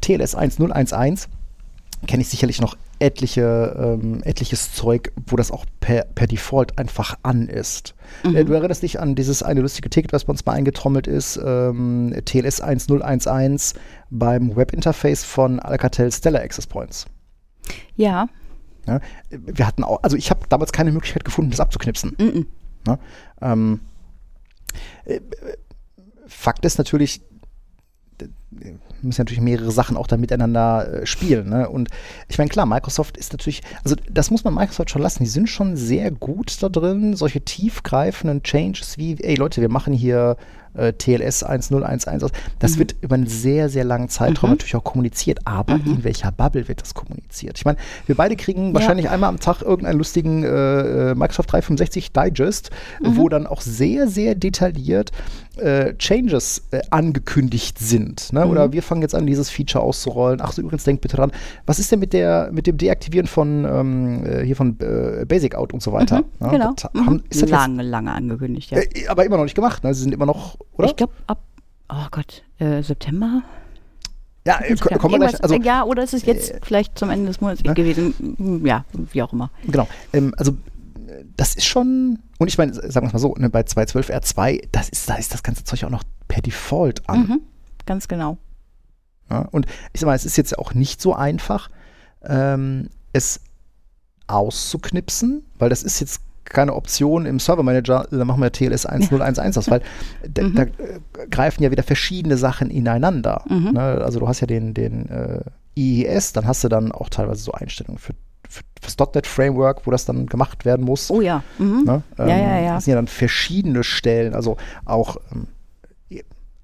TLS 0.00 0.34
1011 0.36 1.28
kenne 2.06 2.22
ich 2.22 2.28
sicherlich 2.28 2.60
noch 2.60 2.76
etliche, 2.98 3.98
ähm, 4.02 4.22
etliches 4.24 4.72
Zeug, 4.72 5.12
wo 5.26 5.36
das 5.36 5.50
auch 5.50 5.64
per, 5.80 6.04
per 6.04 6.26
Default 6.26 6.78
einfach 6.78 7.16
an 7.22 7.48
ist. 7.48 7.94
Äh, 8.24 8.44
du 8.44 8.52
erinnerst 8.52 8.82
dich 8.82 9.00
an 9.00 9.14
dieses 9.14 9.42
eine 9.42 9.60
lustige 9.60 9.90
Ticket, 9.90 10.12
was 10.12 10.24
bei 10.24 10.30
uns 10.32 10.44
mal 10.44 10.52
eingetrommelt 10.52 11.06
ist, 11.06 11.38
ähm, 11.42 12.14
TLS 12.24 12.60
1011 12.60 13.74
beim 14.10 14.56
Webinterface 14.56 15.24
von 15.24 15.60
Alcatel 15.60 16.10
Stellar 16.10 16.42
Access 16.42 16.66
Points. 16.66 17.06
ja, 17.96 18.28
Ja, 18.86 19.00
wir 19.30 19.66
hatten 19.66 19.84
auch, 19.84 20.02
also 20.02 20.16
ich 20.16 20.30
habe 20.30 20.46
damals 20.48 20.72
keine 20.72 20.92
Möglichkeit 20.92 21.24
gefunden, 21.24 21.50
das 21.50 21.60
abzuknipsen. 21.60 22.16
Mhm. 22.18 22.46
Ne? 22.86 22.98
Ähm, 23.42 23.80
äh, 25.04 25.20
Fakt 26.26 26.64
ist 26.64 26.78
natürlich, 26.78 27.22
müssen 29.02 29.20
natürlich 29.20 29.40
mehrere 29.40 29.70
Sachen 29.70 29.96
auch 29.96 30.06
da 30.06 30.16
miteinander 30.16 31.02
äh, 31.02 31.06
spielen. 31.06 31.48
Ne? 31.48 31.68
Und 31.68 31.88
ich 32.28 32.38
meine, 32.38 32.50
klar, 32.50 32.66
Microsoft 32.66 33.16
ist 33.16 33.32
natürlich, 33.32 33.62
also 33.84 33.96
das 34.10 34.30
muss 34.30 34.44
man 34.44 34.54
Microsoft 34.54 34.90
schon 34.90 35.02
lassen, 35.02 35.24
die 35.24 35.30
sind 35.30 35.48
schon 35.48 35.76
sehr 35.76 36.10
gut 36.10 36.62
da 36.62 36.68
drin, 36.68 37.16
solche 37.16 37.40
tiefgreifenden 37.40 38.42
Changes 38.42 38.98
wie, 38.98 39.16
ey 39.20 39.34
Leute, 39.36 39.60
wir 39.60 39.68
machen 39.68 39.92
hier 39.92 40.36
äh, 40.78 40.92
TLS 40.92 41.42
1011 41.42 42.22
aus. 42.24 42.30
Das 42.58 42.74
Mhm. 42.74 42.78
wird 42.78 42.96
über 43.00 43.14
einen 43.16 43.26
sehr, 43.26 43.68
sehr 43.68 43.84
langen 43.84 44.08
Zeitraum 44.08 44.50
natürlich 44.50 44.76
auch 44.76 44.84
kommuniziert, 44.84 45.40
aber 45.44 45.74
in 45.74 46.04
welcher 46.04 46.32
Bubble 46.32 46.68
wird 46.68 46.80
das 46.82 46.94
kommuniziert? 46.94 47.58
Ich 47.58 47.64
meine, 47.64 47.78
wir 48.06 48.14
beide 48.14 48.36
kriegen 48.36 48.72
wahrscheinlich 48.74 49.10
einmal 49.10 49.28
am 49.28 49.40
Tag 49.40 49.62
irgendeinen 49.62 49.98
lustigen 49.98 50.44
äh, 50.44 51.10
äh, 51.10 51.14
Microsoft 51.14 51.52
365 51.52 52.12
Digest, 52.12 52.70
Mhm. 53.00 53.16
wo 53.16 53.28
dann 53.28 53.46
auch 53.46 53.60
sehr, 53.60 54.08
sehr 54.08 54.34
detailliert 54.34 55.10
äh, 55.56 55.94
Changes 55.96 56.62
äh, 56.70 56.80
angekündigt 56.90 57.78
sind. 57.80 58.32
Ne? 58.32 58.44
Mhm. 58.44 58.50
Oder 58.52 58.72
wir 58.72 58.82
fangen 58.82 59.02
jetzt 59.02 59.14
an, 59.14 59.26
dieses 59.26 59.50
Feature 59.50 59.82
auszurollen. 59.82 60.40
Ach 60.40 60.52
so, 60.52 60.62
übrigens, 60.62 60.84
denkt 60.84 61.02
bitte 61.02 61.16
dran, 61.16 61.32
was 61.66 61.80
ist 61.80 61.90
denn 61.90 61.98
mit 61.98 62.12
der 62.12 62.50
mit 62.52 62.66
dem 62.68 62.76
Deaktivieren 62.78 63.26
von 63.26 63.64
ähm, 63.64 64.24
äh, 64.24 64.44
hier 64.44 64.54
von 64.54 64.76
äh, 64.80 65.24
Basic 65.26 65.56
Out 65.56 65.72
und 65.72 65.82
so 65.82 65.92
weiter? 65.92 66.22
Ne? 66.38 66.48
genau. 66.50 66.74
Das 66.76 66.92
Mhm. 66.94 67.06
haben, 67.06 67.16
ist 67.28 67.42
das 67.42 67.50
jetzt, 67.50 67.50
lange, 67.50 67.82
lange 67.82 68.12
angekündigt, 68.12 68.70
ja. 68.70 68.78
äh, 68.78 69.08
aber 69.08 69.24
immer 69.26 69.36
noch 69.36 69.44
nicht 69.44 69.56
gemacht. 69.56 69.82
Ne? 69.82 69.92
Sie 69.94 70.02
sind 70.02 70.12
immer 70.14 70.26
noch, 70.26 70.58
oder? 70.72 70.88
Ich 70.88 70.96
glaube, 70.96 71.12
ab, 71.26 71.42
oh 71.88 72.06
Gott, 72.10 72.42
äh, 72.58 72.82
September? 72.82 73.42
ja, 74.46 74.60
äh, 74.62 74.74
ko- 74.76 74.96
kommen 74.98 75.14
wir 75.14 75.28
gleich. 75.28 75.42
Also, 75.42 75.56
ja, 75.56 75.84
oder 75.84 76.02
ist 76.02 76.14
es 76.14 76.24
jetzt 76.24 76.54
vielleicht 76.62 76.98
zum 76.98 77.10
Ende 77.10 77.26
des 77.26 77.40
Monats 77.40 77.62
ne? 77.62 77.74
gewesen? 77.74 78.14
M- 78.38 78.64
Ja, 78.66 78.84
wie 78.92 79.22
auch 79.22 79.32
immer. 79.32 79.50
Genau. 79.66 79.86
Ähm, 80.12 80.34
also 80.38 80.52
äh, 80.52 81.24
das 81.36 81.54
ist 81.54 81.66
schon, 81.66 82.18
und 82.38 82.48
ich 82.48 82.56
meine, 82.58 82.72
sagen 82.74 83.04
wir 83.04 83.08
es 83.08 83.12
mal 83.12 83.18
so, 83.18 83.34
ne, 83.36 83.50
bei 83.50 83.62
212 83.64 84.10
R2, 84.10 84.68
das 84.72 84.88
ist, 84.88 85.08
da 85.08 85.14
ist 85.16 85.34
das 85.34 85.42
ganze 85.42 85.64
Zeug 85.64 85.84
auch 85.84 85.90
noch 85.90 86.02
per 86.28 86.40
Default 86.42 87.08
an. 87.08 87.20
Mhm, 87.20 87.40
ganz 87.86 88.08
genau. 88.08 88.38
Ja? 89.30 89.42
Und 89.50 89.66
ich 89.92 90.00
sag 90.00 90.06
mal, 90.06 90.14
es 90.14 90.24
ist 90.24 90.36
jetzt 90.36 90.58
auch 90.58 90.72
nicht 90.74 91.02
so 91.02 91.14
einfach, 91.14 91.68
ähm, 92.22 92.88
es 93.12 93.40
auszuknipsen, 94.28 95.44
weil 95.58 95.68
das 95.70 95.82
ist 95.82 96.00
jetzt 96.00 96.20
keine 96.50 96.74
Option 96.74 97.26
im 97.26 97.38
Server 97.38 97.62
Manager, 97.62 98.06
dann 98.10 98.26
machen 98.26 98.42
wir 98.42 98.52
TLS 98.52 98.86
1011 98.86 99.56
aus, 99.56 99.70
weil 99.70 99.82
da, 100.28 100.42
da 100.42 100.62
äh, 100.62 100.68
greifen 101.30 101.62
ja 101.62 101.70
wieder 101.70 101.82
verschiedene 101.82 102.36
Sachen 102.36 102.70
ineinander. 102.70 103.44
Ne? 103.48 103.80
Also 103.80 104.20
du 104.20 104.28
hast 104.28 104.40
ja 104.40 104.46
den, 104.46 104.74
den 104.74 105.08
äh, 105.08 105.40
IIS, 105.76 106.32
dann 106.32 106.46
hast 106.46 106.64
du 106.64 106.68
dann 106.68 106.92
auch 106.92 107.08
teilweise 107.08 107.42
so 107.42 107.52
Einstellungen 107.52 107.98
für, 107.98 108.14
für 108.48 108.62
fürs 108.80 108.96
.NET 109.14 109.26
Framework, 109.26 109.86
wo 109.86 109.90
das 109.90 110.04
dann 110.04 110.26
gemacht 110.26 110.64
werden 110.64 110.84
muss. 110.84 111.10
Oh 111.10 111.20
ja. 111.20 111.42
Mhm. 111.58 111.82
Ne? 111.84 112.02
Ja, 112.16 112.26
ja, 112.26 112.60
ja. 112.60 112.74
Das 112.74 112.84
sind 112.84 112.92
ja 112.92 112.96
dann 112.96 113.08
verschiedene 113.08 113.82
Stellen, 113.82 114.34
also 114.34 114.56
auch 114.84 115.16
ähm, 115.32 115.48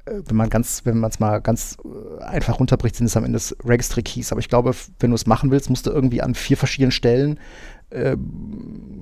äh, 0.06 0.22
wenn 0.26 0.36
man 0.36 0.50
ganz, 0.50 0.82
wenn 0.84 0.98
man 0.98 1.10
es 1.10 1.20
mal 1.20 1.40
ganz 1.40 1.76
äh, 1.84 2.22
einfach 2.22 2.60
runterbricht, 2.60 2.96
sind 2.96 3.06
es 3.06 3.16
am 3.16 3.24
Ende 3.24 3.36
das 3.36 3.56
Registry 3.64 4.02
Keys. 4.02 4.32
Aber 4.32 4.40
ich 4.40 4.48
glaube, 4.48 4.74
wenn 5.00 5.10
du 5.10 5.14
es 5.14 5.26
machen 5.26 5.50
willst, 5.50 5.70
musst 5.70 5.86
du 5.86 5.90
irgendwie 5.90 6.22
an 6.22 6.34
vier 6.34 6.56
verschiedenen 6.56 6.92
Stellen 6.92 7.38
äh, 7.94 8.16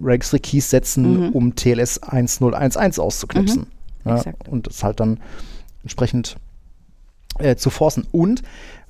Registry 0.03 0.41
Keys 0.41 0.71
setzen, 0.71 1.33
um 1.33 1.55
TLS 1.55 2.03
1011 2.03 2.99
auszuknipsen. 2.99 3.67
Ja, 4.05 4.17
exakt. 4.17 4.49
und 4.49 4.67
das 4.67 4.83
halt 4.83 5.01
dann 5.01 5.21
entsprechend 5.83 6.37
äh, 7.39 7.57
zu 7.57 7.71
forcen. 7.71 8.07
Und 8.11 8.43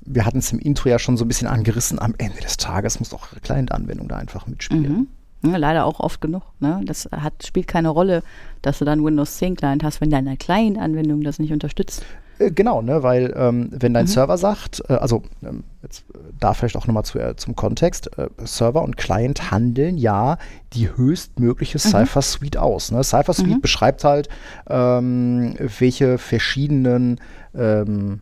wir 0.05 0.27
hatten 0.27 0.39
es 0.39 0.53
im 0.53 0.59
Intro 0.59 0.89
ja 0.89 0.99
schon 0.99 1.17
so 1.17 1.25
ein 1.25 1.29
bisschen 1.29 1.49
angerissen, 1.49 1.99
am 1.99 2.15
Ende 2.19 2.41
des 2.41 2.57
Tages 2.57 2.99
muss 2.99 3.13
auch 3.13 3.29
Client-Anwendung 3.43 4.09
da 4.09 4.17
einfach 4.17 4.47
mitspielen. 4.47 5.09
Mhm. 5.43 5.51
Ja, 5.51 5.57
leider 5.57 5.85
auch 5.87 6.01
oft 6.01 6.21
genug. 6.21 6.43
Ne? 6.61 6.81
Das 6.85 7.09
hat, 7.11 7.45
spielt 7.45 7.67
keine 7.67 7.89
Rolle, 7.89 8.23
dass 8.63 8.79
du 8.79 8.85
dann 8.85 9.05
Windows 9.05 9.39
10 9.39 9.57
Client 9.57 9.83
hast, 9.83 10.01
wenn 10.01 10.11
deine 10.11 10.37
Client-Anwendung 10.37 11.23
das 11.23 11.39
nicht 11.39 11.53
unterstützt. 11.53 12.05
Äh, 12.47 12.51
Genau, 12.51 12.83
ne, 12.83 13.03
weil 13.03 13.33
ähm, 13.37 13.71
wenn 13.73 13.95
dein 13.95 14.07
Server 14.07 14.39
sagt, 14.39 14.83
äh, 14.89 14.95
also 14.95 15.23
ähm, 15.43 15.65
jetzt 15.83 16.05
äh, 16.15 16.19
da 16.39 16.55
vielleicht 16.55 16.77
auch 16.77 16.87
nochmal 16.87 17.05
zu, 17.05 17.19
äh, 17.19 17.37
zum 17.37 17.57
Kontext, 17.57 18.17
äh, 18.19 18.29
Server 18.45 18.83
und 18.83 18.97
Client 18.97 19.51
handeln 19.51 19.99
ja 19.99 20.39
die 20.73 20.89
höchstmögliche 20.97 21.79
Cypher 21.79 22.23
Suite 22.23 22.57
aus. 22.57 22.91
Ne? 22.91 23.03
Cypher 23.03 23.33
Suite 23.33 23.63
beschreibt 23.63 24.05
halt, 24.05 24.29
ähm, 24.69 25.55
welche 25.79 26.19
verschiedenen 26.19 27.21
ähm, 27.55 28.21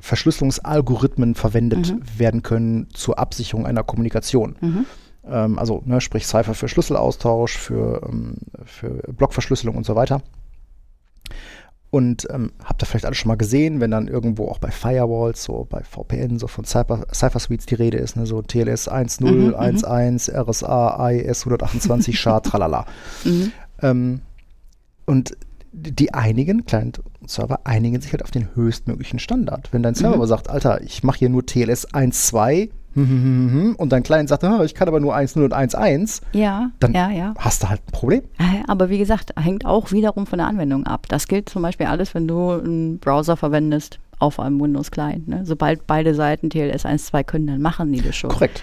Verschlüsselungsalgorithmen 0.00 1.34
verwendet 1.34 1.94
werden 2.18 2.42
können 2.42 2.88
zur 2.92 3.18
Absicherung 3.18 3.66
einer 3.66 3.82
Kommunikation. 3.82 4.56
Ähm, 5.28 5.58
also 5.58 5.82
ne, 5.84 6.00
sprich 6.00 6.26
Cypher 6.26 6.54
für 6.54 6.68
Schlüsselaustausch, 6.68 7.56
für, 7.58 8.02
ähm, 8.08 8.34
für 8.64 9.02
Blockverschlüsselung 9.12 9.76
und 9.76 9.84
so 9.86 9.96
weiter. 9.96 10.22
Und 11.90 12.28
ähm, 12.30 12.52
habt 12.64 12.82
ihr 12.82 12.86
vielleicht 12.86 13.04
alles 13.04 13.18
schon 13.18 13.28
mal 13.28 13.36
gesehen, 13.36 13.80
wenn 13.80 13.90
dann 13.90 14.06
irgendwo 14.06 14.46
auch 14.48 14.58
bei 14.58 14.70
Firewalls, 14.70 15.42
so 15.42 15.66
bei 15.68 15.82
VPN, 15.82 16.38
so 16.38 16.46
von 16.46 16.64
Cypher, 16.64 17.04
Cypher 17.12 17.40
Suites 17.40 17.66
die 17.66 17.74
Rede 17.74 17.98
ist, 17.98 18.16
ne, 18.16 18.26
so 18.26 18.42
TLS 18.42 18.88
1.0, 18.88 19.54
1.1, 19.54 20.30
RSA, 20.32 21.10
IS 21.10 21.40
128, 21.40 22.18
SHA, 22.18 22.40
tralala. 22.40 22.86
Ähm, 23.82 24.20
und 25.04 25.36
die 25.72 26.14
einigen, 26.14 26.64
Client 26.64 27.00
und 27.20 27.30
Server, 27.30 27.60
einigen 27.64 28.00
sich 28.00 28.12
halt 28.12 28.22
auf 28.22 28.30
den 28.30 28.54
höchstmöglichen 28.54 29.18
Standard. 29.18 29.72
Wenn 29.72 29.82
dein 29.82 29.94
Server 29.94 30.14
aber 30.14 30.26
sagt, 30.26 30.50
Alter, 30.50 30.82
ich 30.82 31.02
mache 31.02 31.18
hier 31.18 31.28
nur 31.28 31.44
TLS 31.44 31.88
1.2 31.88 32.70
und 32.94 33.88
dein 33.88 34.02
Client 34.02 34.28
sagt, 34.28 34.42
"Ah, 34.44 34.62
ich 34.64 34.74
kann 34.74 34.88
aber 34.88 35.00
nur 35.00 35.14
1.0 35.14 35.44
und 35.44 35.52
1.1, 35.54 36.20
Ja, 36.32 36.70
dann 36.80 36.92
ja, 36.92 37.10
ja. 37.10 37.34
hast 37.38 37.62
du 37.62 37.68
halt 37.68 37.80
ein 37.86 37.92
Problem. 37.92 38.22
Äh, 38.38 38.62
Aber 38.66 38.90
wie 38.90 38.98
gesagt, 38.98 39.32
hängt 39.38 39.64
auch 39.64 39.92
wiederum 39.92 40.26
von 40.26 40.38
der 40.38 40.48
Anwendung 40.48 40.86
ab. 40.86 41.06
Das 41.08 41.28
gilt 41.28 41.48
zum 41.48 41.62
Beispiel 41.62 41.86
alles, 41.86 42.14
wenn 42.14 42.26
du 42.28 42.50
einen 42.50 42.98
Browser 42.98 43.36
verwendest 43.36 43.98
auf 44.18 44.38
einem 44.40 44.60
Windows-Client. 44.60 45.28
Ne? 45.28 45.46
Sobald 45.46 45.86
beide 45.86 46.14
Seiten 46.14 46.50
TLS 46.50 46.84
1.2 46.84 47.24
können, 47.24 47.46
dann 47.46 47.62
machen 47.62 47.92
die 47.92 48.02
das 48.02 48.16
schon. 48.16 48.30
Korrekt. 48.30 48.62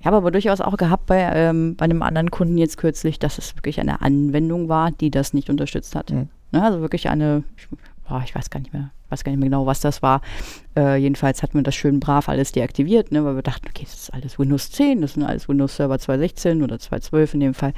Ich 0.00 0.06
habe 0.06 0.16
aber 0.16 0.30
durchaus 0.30 0.60
auch 0.60 0.76
gehabt 0.76 1.06
bei, 1.06 1.18
ähm, 1.34 1.74
bei 1.76 1.84
einem 1.84 2.02
anderen 2.02 2.30
Kunden 2.30 2.56
jetzt 2.58 2.76
kürzlich, 2.76 3.18
dass 3.18 3.38
es 3.38 3.56
wirklich 3.56 3.80
eine 3.80 4.00
Anwendung 4.02 4.68
war, 4.68 4.90
die 4.92 5.10
das 5.10 5.32
nicht 5.32 5.50
unterstützt 5.50 5.94
hat. 5.96 6.10
Mhm. 6.12 6.28
Ne? 6.52 6.62
Also 6.62 6.80
wirklich 6.80 7.08
eine, 7.08 7.42
ich 7.56 7.66
boah, 8.08 8.22
ich 8.24 8.34
weiß 8.34 8.50
gar 8.50 8.60
nicht 8.60 8.72
mehr, 8.72 8.90
weiß 9.10 9.24
gar 9.24 9.30
nicht 9.30 9.38
mehr 9.38 9.48
genau, 9.48 9.66
was 9.66 9.80
das 9.80 10.02
war. 10.02 10.22
Äh, 10.76 10.96
jedenfalls 10.96 11.42
hatten 11.42 11.54
wir 11.54 11.62
das 11.62 11.74
schön 11.74 12.00
brav 12.00 12.28
alles 12.28 12.52
deaktiviert, 12.52 13.12
ne, 13.12 13.24
weil 13.24 13.36
wir 13.36 13.42
dachten, 13.42 13.66
okay, 13.68 13.84
das 13.84 13.94
ist 13.94 14.14
alles 14.14 14.38
Windows 14.38 14.70
10, 14.70 15.00
das 15.02 15.14
sind 15.14 15.24
alles 15.24 15.48
Windows 15.48 15.76
Server 15.76 15.98
216 15.98 16.62
oder 16.62 16.78
212 16.78 17.34
in 17.34 17.40
dem 17.40 17.54
Fall. 17.54 17.72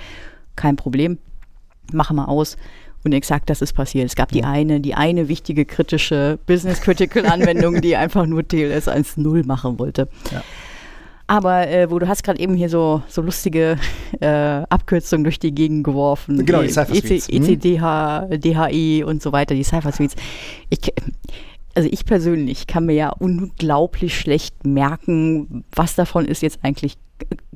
Kein 0.57 0.77
Problem. 0.77 1.19
Machen 1.93 2.17
wir 2.17 2.29
aus. 2.29 2.57
Und 3.03 3.13
exakt 3.15 3.49
das 3.49 3.63
ist 3.63 3.73
passiert. 3.73 4.07
Es 4.07 4.15
gab 4.15 4.31
die 4.31 4.45
eine, 4.45 4.81
die 4.81 4.95
eine 4.95 5.29
wichtige 5.29 5.65
kritische 5.65 6.39
Business 6.47 6.81
Critical 6.83 7.27
Anwendung, 7.27 7.81
die 7.81 7.97
einfach 7.97 8.27
nur 8.27 8.47
TLS 8.47 8.89
1.0 8.89 9.47
machen 9.47 9.79
wollte. 9.79 10.09
Ja. 10.31 10.43
Aber 11.31 11.69
äh, 11.69 11.89
wo 11.89 12.01
du 12.01 12.09
hast 12.09 12.25
gerade 12.25 12.41
eben 12.41 12.57
hier 12.57 12.69
so, 12.69 13.05
so 13.07 13.23
lustige 13.23 13.79
äh, 14.21 14.27
Abkürzungen 14.27 15.23
durch 15.23 15.39
die 15.39 15.55
Gegend 15.55 15.85
geworfen. 15.85 16.45
Genau, 16.45 16.61
die, 16.61 16.67
die 16.67 16.73
Cypher 16.73 16.93
Suites. 16.93 17.29
ECDH, 17.29 18.27
mhm. 18.29 18.41
DHI 18.41 19.05
und 19.07 19.23
so 19.23 19.31
weiter, 19.31 19.55
die 19.55 19.63
Cypher 19.63 19.93
Suites. 19.93 20.17
Ich, 20.71 20.81
also 21.77 21.89
ich 21.89 22.05
persönlich 22.05 22.67
kann 22.67 22.87
mir 22.87 22.95
ja 22.95 23.11
unglaublich 23.11 24.19
schlecht 24.19 24.67
merken, 24.67 25.63
was 25.71 25.95
davon 25.95 26.25
ist 26.25 26.43
jetzt 26.43 26.59
eigentlich 26.63 26.97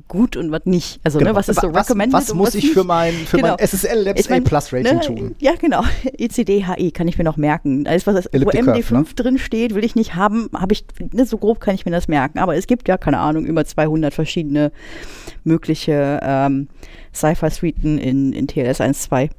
gut 0.07 0.37
und 0.37 0.51
was 0.51 0.65
nicht. 0.65 0.99
Also 1.03 1.19
genau. 1.19 1.31
ne, 1.31 1.35
was 1.35 1.49
ist 1.49 1.61
so 1.61 1.67
recommended 1.67 2.13
Was 2.13 2.33
muss 2.33 2.49
was 2.49 2.55
ich 2.55 2.71
für 2.71 2.83
mein, 2.83 3.13
für 3.13 3.37
genau. 3.37 3.55
mein 3.57 3.59
SSL 3.59 4.03
Labs 4.03 4.21
ich 4.21 4.29
mein, 4.29 4.43
A 4.43 4.47
Plus 4.47 4.71
Rating 4.73 4.95
ne, 4.95 5.01
tun? 5.01 5.35
Ja, 5.39 5.53
genau. 5.59 5.83
ECDHI 6.17 6.91
kann 6.91 7.07
ich 7.07 7.17
mir 7.17 7.23
noch 7.23 7.37
merken. 7.37 7.87
Alles, 7.87 8.05
was 8.05 8.25
wo 8.25 8.49
MD5 8.49 8.93
ne? 8.93 9.05
drin 9.15 9.37
steht, 9.37 9.73
will 9.75 9.83
ich 9.83 9.95
nicht 9.95 10.15
haben. 10.15 10.49
Habe 10.53 10.73
ich, 10.73 10.85
ne, 11.11 11.25
so 11.25 11.37
grob 11.37 11.59
kann 11.59 11.75
ich 11.75 11.85
mir 11.85 11.91
das 11.91 12.07
merken. 12.07 12.39
Aber 12.39 12.55
es 12.55 12.67
gibt 12.67 12.87
ja, 12.87 12.97
keine 12.97 13.19
Ahnung, 13.19 13.45
über 13.45 13.65
200 13.65 14.13
verschiedene 14.13 14.71
mögliche 15.43 16.19
ähm, 16.21 16.67
Cypher-Suiten 17.13 17.97
in, 17.97 18.33
in 18.33 18.47
TLS 18.47 18.81
1.2. 18.81 19.29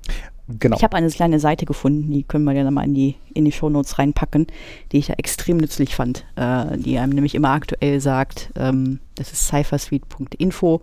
Genau. 0.49 0.77
Ich 0.77 0.85
habe 0.85 0.97
eine 0.97 1.09
kleine 1.11 1.41
Seite 1.41 1.67
gefunden, 1.67 2.13
die 2.13 2.23
können 2.23 2.45
wir 2.45 2.53
ja 2.53 2.71
mal 2.71 2.85
in 2.85 2.95
die, 2.95 3.17
in 3.35 3.45
die 3.45 3.53
Shownotes 3.53 3.99
reinpacken, 3.99 4.47
die 4.93 4.99
ich 4.99 5.09
ja 5.09 5.15
extrem 5.17 5.57
nützlich 5.57 5.95
fand, 5.95 6.25
äh, 6.37 6.77
die 6.79 6.99
einem 6.99 7.13
nämlich 7.13 7.35
immer 7.35 7.51
aktuell 7.51 8.01
sagt, 8.01 8.51
ähm, 8.57 9.01
das 9.17 9.33
ist 9.33 9.49
cyphersuite.info. 9.49 10.83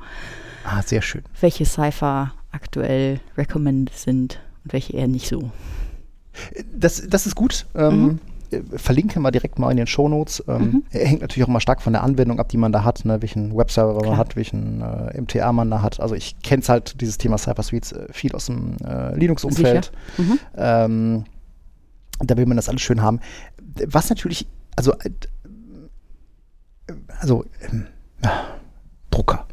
Ah, 0.65 0.81
sehr 0.81 1.01
schön. 1.01 1.23
Welche 1.39 1.65
Cypher 1.65 2.33
aktuell 2.51 3.21
recommended 3.37 3.95
sind 3.95 4.39
und 4.63 4.73
welche 4.73 4.93
eher 4.93 5.07
nicht 5.07 5.27
so. 5.27 5.51
Das, 6.73 7.07
das 7.07 7.25
ist 7.25 7.35
gut. 7.35 7.65
Ähm, 7.75 8.03
mhm 8.03 8.19
verlinken 8.75 9.21
wir 9.21 9.31
direkt 9.31 9.59
mal 9.59 9.71
in 9.71 9.77
den 9.77 9.87
Shownotes. 9.87 10.43
Ähm, 10.47 10.61
mhm. 10.61 10.83
Hängt 10.89 11.21
natürlich 11.21 11.43
auch 11.43 11.49
immer 11.49 11.59
stark 11.61 11.81
von 11.81 11.93
der 11.93 12.03
Anwendung 12.03 12.39
ab, 12.39 12.49
die 12.49 12.57
man 12.57 12.71
da 12.71 12.83
hat, 12.83 13.05
ne? 13.05 13.21
welchen 13.21 13.55
Webserver 13.55 13.99
Klar. 13.99 14.11
man 14.11 14.17
hat, 14.17 14.35
welchen 14.35 14.81
äh, 14.81 15.19
MTA 15.21 15.51
man 15.51 15.69
da 15.69 15.81
hat. 15.81 15.99
Also 15.99 16.15
ich 16.15 16.39
kenne 16.41 16.61
es 16.61 16.69
halt, 16.69 16.99
dieses 17.01 17.17
Thema 17.17 17.37
Cyber 17.37 17.63
Suites, 17.63 17.91
äh, 17.91 18.07
viel 18.11 18.33
aus 18.33 18.47
dem 18.47 18.77
äh, 18.85 19.15
Linux-Umfeld. 19.15 19.91
Mhm. 20.17 20.39
Ähm, 20.55 21.23
da 22.19 22.37
will 22.37 22.45
man 22.45 22.57
das 22.57 22.69
alles 22.69 22.81
schön 22.81 23.01
haben. 23.01 23.19
Was 23.87 24.09
natürlich, 24.09 24.47
also, 24.75 24.93
äh, 24.93 25.09
also, 27.19 27.45
ähm, 27.71 27.87
Drucker. 29.09 29.45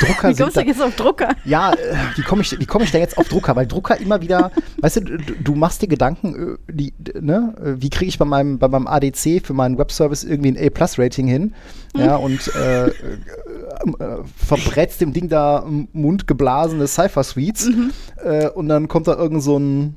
Drucker 0.00 0.28
wie 0.30 0.34
kommst 0.34 0.56
du 0.56 0.60
jetzt 0.60 0.82
auf 0.82 0.96
Drucker? 0.96 1.28
Ja, 1.44 1.72
äh, 1.72 1.76
wie 2.16 2.22
komme 2.22 2.42
ich, 2.42 2.56
komm 2.66 2.82
ich 2.82 2.92
da 2.92 2.98
jetzt 2.98 3.18
auf 3.18 3.28
Drucker? 3.28 3.54
Weil 3.56 3.66
Drucker 3.66 4.00
immer 4.00 4.20
wieder, 4.20 4.50
weißt 4.78 4.96
du, 4.96 5.00
du, 5.02 5.18
du 5.18 5.54
machst 5.54 5.82
dir 5.82 5.88
Gedanken, 5.88 6.58
äh, 6.68 6.72
die, 6.72 6.94
ne, 7.20 7.54
wie 7.78 7.90
kriege 7.90 8.08
ich 8.08 8.18
bei 8.18 8.24
meinem, 8.24 8.58
bei 8.58 8.68
meinem 8.68 8.86
ADC 8.86 9.44
für 9.44 9.52
meinen 9.52 9.78
Webservice 9.78 10.24
irgendwie 10.24 10.52
ein 10.52 10.66
A-Plus-Rating 10.66 11.26
hin? 11.26 11.54
Ja, 11.96 12.18
mhm. 12.18 12.24
und 12.24 12.54
äh, 12.54 12.86
äh, 12.86 12.90
äh, 12.90 14.18
verbrätst 14.36 15.00
dem 15.00 15.12
Ding 15.12 15.28
da 15.28 15.64
mundgeblasene 15.92 16.86
Cypher-Suites 16.86 17.66
mhm. 17.66 17.90
äh, 18.22 18.48
und 18.48 18.68
dann 18.68 18.88
kommt 18.88 19.08
da 19.08 19.16
irgend 19.16 19.42
so 19.42 19.58
ein 19.58 19.96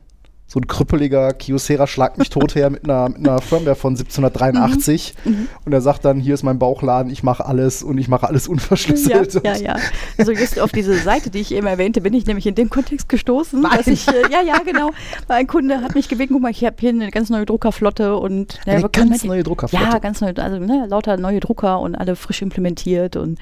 so 0.54 0.60
ein 0.60 0.68
krüppeliger 0.68 1.34
Kyocera 1.34 1.88
schlag 1.88 2.20
mich 2.20 2.30
tot 2.30 2.54
her 2.54 2.70
mit 2.70 2.84
einer, 2.84 3.10
mit 3.10 3.28
einer 3.28 3.42
Firmware 3.42 3.76
von 3.76 3.94
1783 3.94 5.16
mhm. 5.26 5.32
mhm. 5.32 5.48
und 5.66 5.74
er 5.74 5.82
sagt 5.82 6.06
dann, 6.06 6.20
hier 6.20 6.36
ist 6.36 6.44
mein 6.44 6.60
Bauchladen, 6.60 7.12
ich 7.12 7.24
mache 7.24 7.44
alles 7.44 7.82
und 7.82 7.98
ich 7.98 8.08
mache 8.08 8.28
alles 8.28 8.48
unverschlüsselt. 8.48 9.34
Ja, 9.34 9.56
ja, 9.56 9.58
ja. 9.58 9.76
Also 10.20 10.32
just 10.32 10.60
auf 10.60 10.72
diese 10.72 10.94
Seite, 10.94 11.32
die 11.32 11.40
ich 11.40 11.56
eben 11.56 11.66
erwähnte, 11.66 12.02
bin 12.02 12.14
ich 12.14 12.28
nämlich 12.28 12.46
in 12.46 12.54
dem 12.54 12.70
Kontext 12.70 13.10
gestoßen, 13.10 13.62
Nein. 13.62 13.78
dass 13.78 13.88
ich, 13.88 14.08
äh, 14.08 14.32
ja, 14.32 14.44
ja, 14.44 14.60
genau, 14.60 14.92
weil 15.26 15.38
ein 15.38 15.48
Kunde 15.48 15.82
hat 15.82 15.96
mich 15.96 16.08
gebeten, 16.08 16.34
guck 16.34 16.44
mal, 16.44 16.52
ich 16.52 16.64
habe 16.64 16.76
hier 16.80 16.90
eine 16.90 17.10
ganz 17.10 17.32
neue 17.32 17.48
Druckerflotte 17.48 18.16
und 18.16 18.60
ja, 18.68 18.74
eine 18.74 18.90
ganz 18.90 19.24
neue 19.24 19.42
Druckerflotte. 19.42 19.84
Ja, 19.84 19.98
ganz 19.98 20.22
neue, 20.22 20.38
also 20.38 20.60
ne, 20.60 20.86
lauter 20.88 21.18
neue 21.18 21.40
Drucker 21.40 21.80
und 21.80 21.96
alle 21.96 22.16
frisch 22.16 22.44
implementiert 22.44 23.16
und 23.16 23.40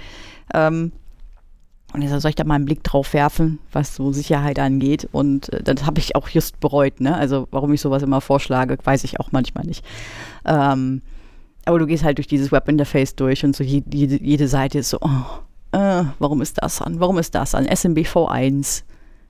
ähm, 0.53 0.93
und 1.93 2.01
jetzt 2.01 2.21
soll 2.21 2.29
ich 2.29 2.35
da 2.35 2.43
mal 2.43 2.55
einen 2.55 2.65
Blick 2.65 2.83
drauf 2.83 3.13
werfen, 3.13 3.59
was 3.71 3.95
so 3.95 4.11
Sicherheit 4.13 4.59
angeht. 4.59 5.09
Und 5.11 5.51
äh, 5.51 5.63
das 5.63 5.85
habe 5.85 5.99
ich 5.99 6.15
auch 6.15 6.29
just 6.29 6.59
bereut. 6.59 7.01
Ne? 7.01 7.15
Also 7.15 7.47
warum 7.51 7.73
ich 7.73 7.81
sowas 7.81 8.03
immer 8.03 8.21
vorschlage, 8.21 8.77
weiß 8.81 9.03
ich 9.03 9.19
auch 9.19 9.31
manchmal 9.31 9.65
nicht. 9.65 9.83
Ähm, 10.45 11.01
aber 11.65 11.79
du 11.79 11.85
gehst 11.85 12.03
halt 12.03 12.17
durch 12.17 12.27
dieses 12.27 12.51
Webinterface 12.51 13.15
durch 13.15 13.43
und 13.43 13.55
so 13.55 13.63
jede, 13.63 14.23
jede 14.23 14.47
Seite 14.47 14.79
ist 14.79 14.89
so, 14.89 14.97
oh, 15.01 15.77
äh, 15.77 16.03
warum 16.19 16.41
ist 16.41 16.57
das 16.61 16.81
an? 16.81 16.99
Warum 16.99 17.17
ist 17.17 17.35
das 17.35 17.53
an? 17.53 17.67
SMBV1, 17.67 18.83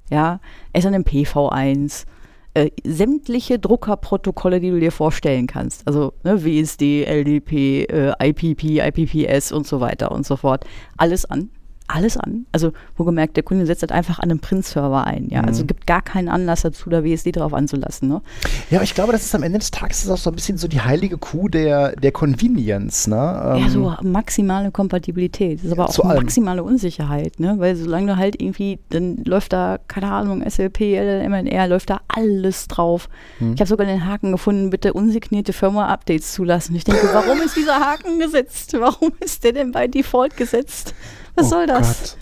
ja, 0.09 0.39
SNMP-V1, 0.73 2.05
äh, 2.53 2.69
sämtliche 2.83 3.59
Druckerprotokolle, 3.59 4.59
die 4.59 4.69
du 4.69 4.79
dir 4.79 4.91
vorstellen 4.91 5.47
kannst. 5.47 5.87
Also 5.87 6.13
ne, 6.23 6.43
WSD, 6.43 7.05
LDP, 7.05 7.83
äh, 7.85 8.13
IPP, 8.21 8.79
IPPS 8.79 9.51
und 9.51 9.67
so 9.67 9.79
weiter 9.79 10.11
und 10.11 10.25
so 10.25 10.35
fort. 10.35 10.65
Alles 10.97 11.25
an 11.25 11.49
alles 11.93 12.17
an. 12.17 12.45
Also, 12.51 12.71
wo 12.95 13.03
gemerkt, 13.03 13.35
der 13.35 13.43
Kunde 13.43 13.65
setzt 13.65 13.81
halt 13.81 13.91
einfach 13.91 14.19
an 14.19 14.29
einem 14.29 14.39
Print-Server 14.39 15.05
ein. 15.05 15.29
Ja, 15.29 15.39
also 15.39 15.41
mhm. 15.41 15.47
also 15.49 15.65
gibt 15.65 15.87
gar 15.87 16.01
keinen 16.01 16.29
Anlass 16.29 16.61
dazu, 16.61 16.89
da 16.89 17.03
WSD 17.03 17.31
drauf 17.31 17.53
anzulassen. 17.53 18.09
Ne? 18.09 18.21
Ja, 18.69 18.77
aber 18.77 18.83
ich 18.83 18.95
glaube, 18.95 19.11
das 19.11 19.23
ist 19.25 19.35
am 19.35 19.43
Ende 19.43 19.59
des 19.59 19.71
Tages 19.71 20.09
auch 20.09 20.17
so 20.17 20.29
ein 20.29 20.35
bisschen 20.35 20.57
so 20.57 20.67
die 20.67 20.81
heilige 20.81 21.17
Kuh 21.17 21.47
der, 21.47 21.95
der 21.95 22.11
Convenience. 22.11 23.07
Ne? 23.07 23.55
Ähm, 23.55 23.63
ja, 23.63 23.69
so 23.69 23.93
maximale 24.01 24.71
Kompatibilität. 24.71 25.59
Das 25.59 25.65
ist 25.65 25.71
aber 25.71 25.89
auch 25.89 26.03
maximale 26.03 26.63
Unsicherheit, 26.63 27.39
ne? 27.39 27.55
Weil 27.57 27.75
solange 27.75 28.07
du 28.07 28.17
halt 28.17 28.41
irgendwie, 28.41 28.79
dann 28.89 29.17
läuft 29.25 29.53
da, 29.53 29.77
keine 29.87 30.11
Ahnung, 30.11 30.43
SLP, 30.47 30.97
LLMNR, 30.99 31.67
läuft 31.67 31.89
da 31.89 32.01
alles 32.07 32.67
drauf. 32.67 33.09
Mhm. 33.39 33.53
Ich 33.53 33.59
habe 33.59 33.67
sogar 33.67 33.85
den 33.85 34.05
Haken 34.05 34.31
gefunden, 34.31 34.69
bitte 34.69 34.93
unsignierte 34.93 35.53
Firmware-Updates 35.53 36.33
zulassen. 36.33 36.75
Ich 36.75 36.83
denke, 36.83 37.09
warum 37.13 37.41
ist 37.41 37.55
dieser 37.55 37.79
Haken 37.79 38.19
gesetzt? 38.19 38.75
Warum 38.79 39.11
ist 39.19 39.43
der 39.43 39.53
denn 39.53 39.71
bei 39.71 39.87
Default 39.87 40.37
gesetzt? 40.37 40.93
Was 41.35 41.47
oh 41.47 41.49
soll 41.49 41.67
das? 41.67 41.99
Gott. 41.99 42.17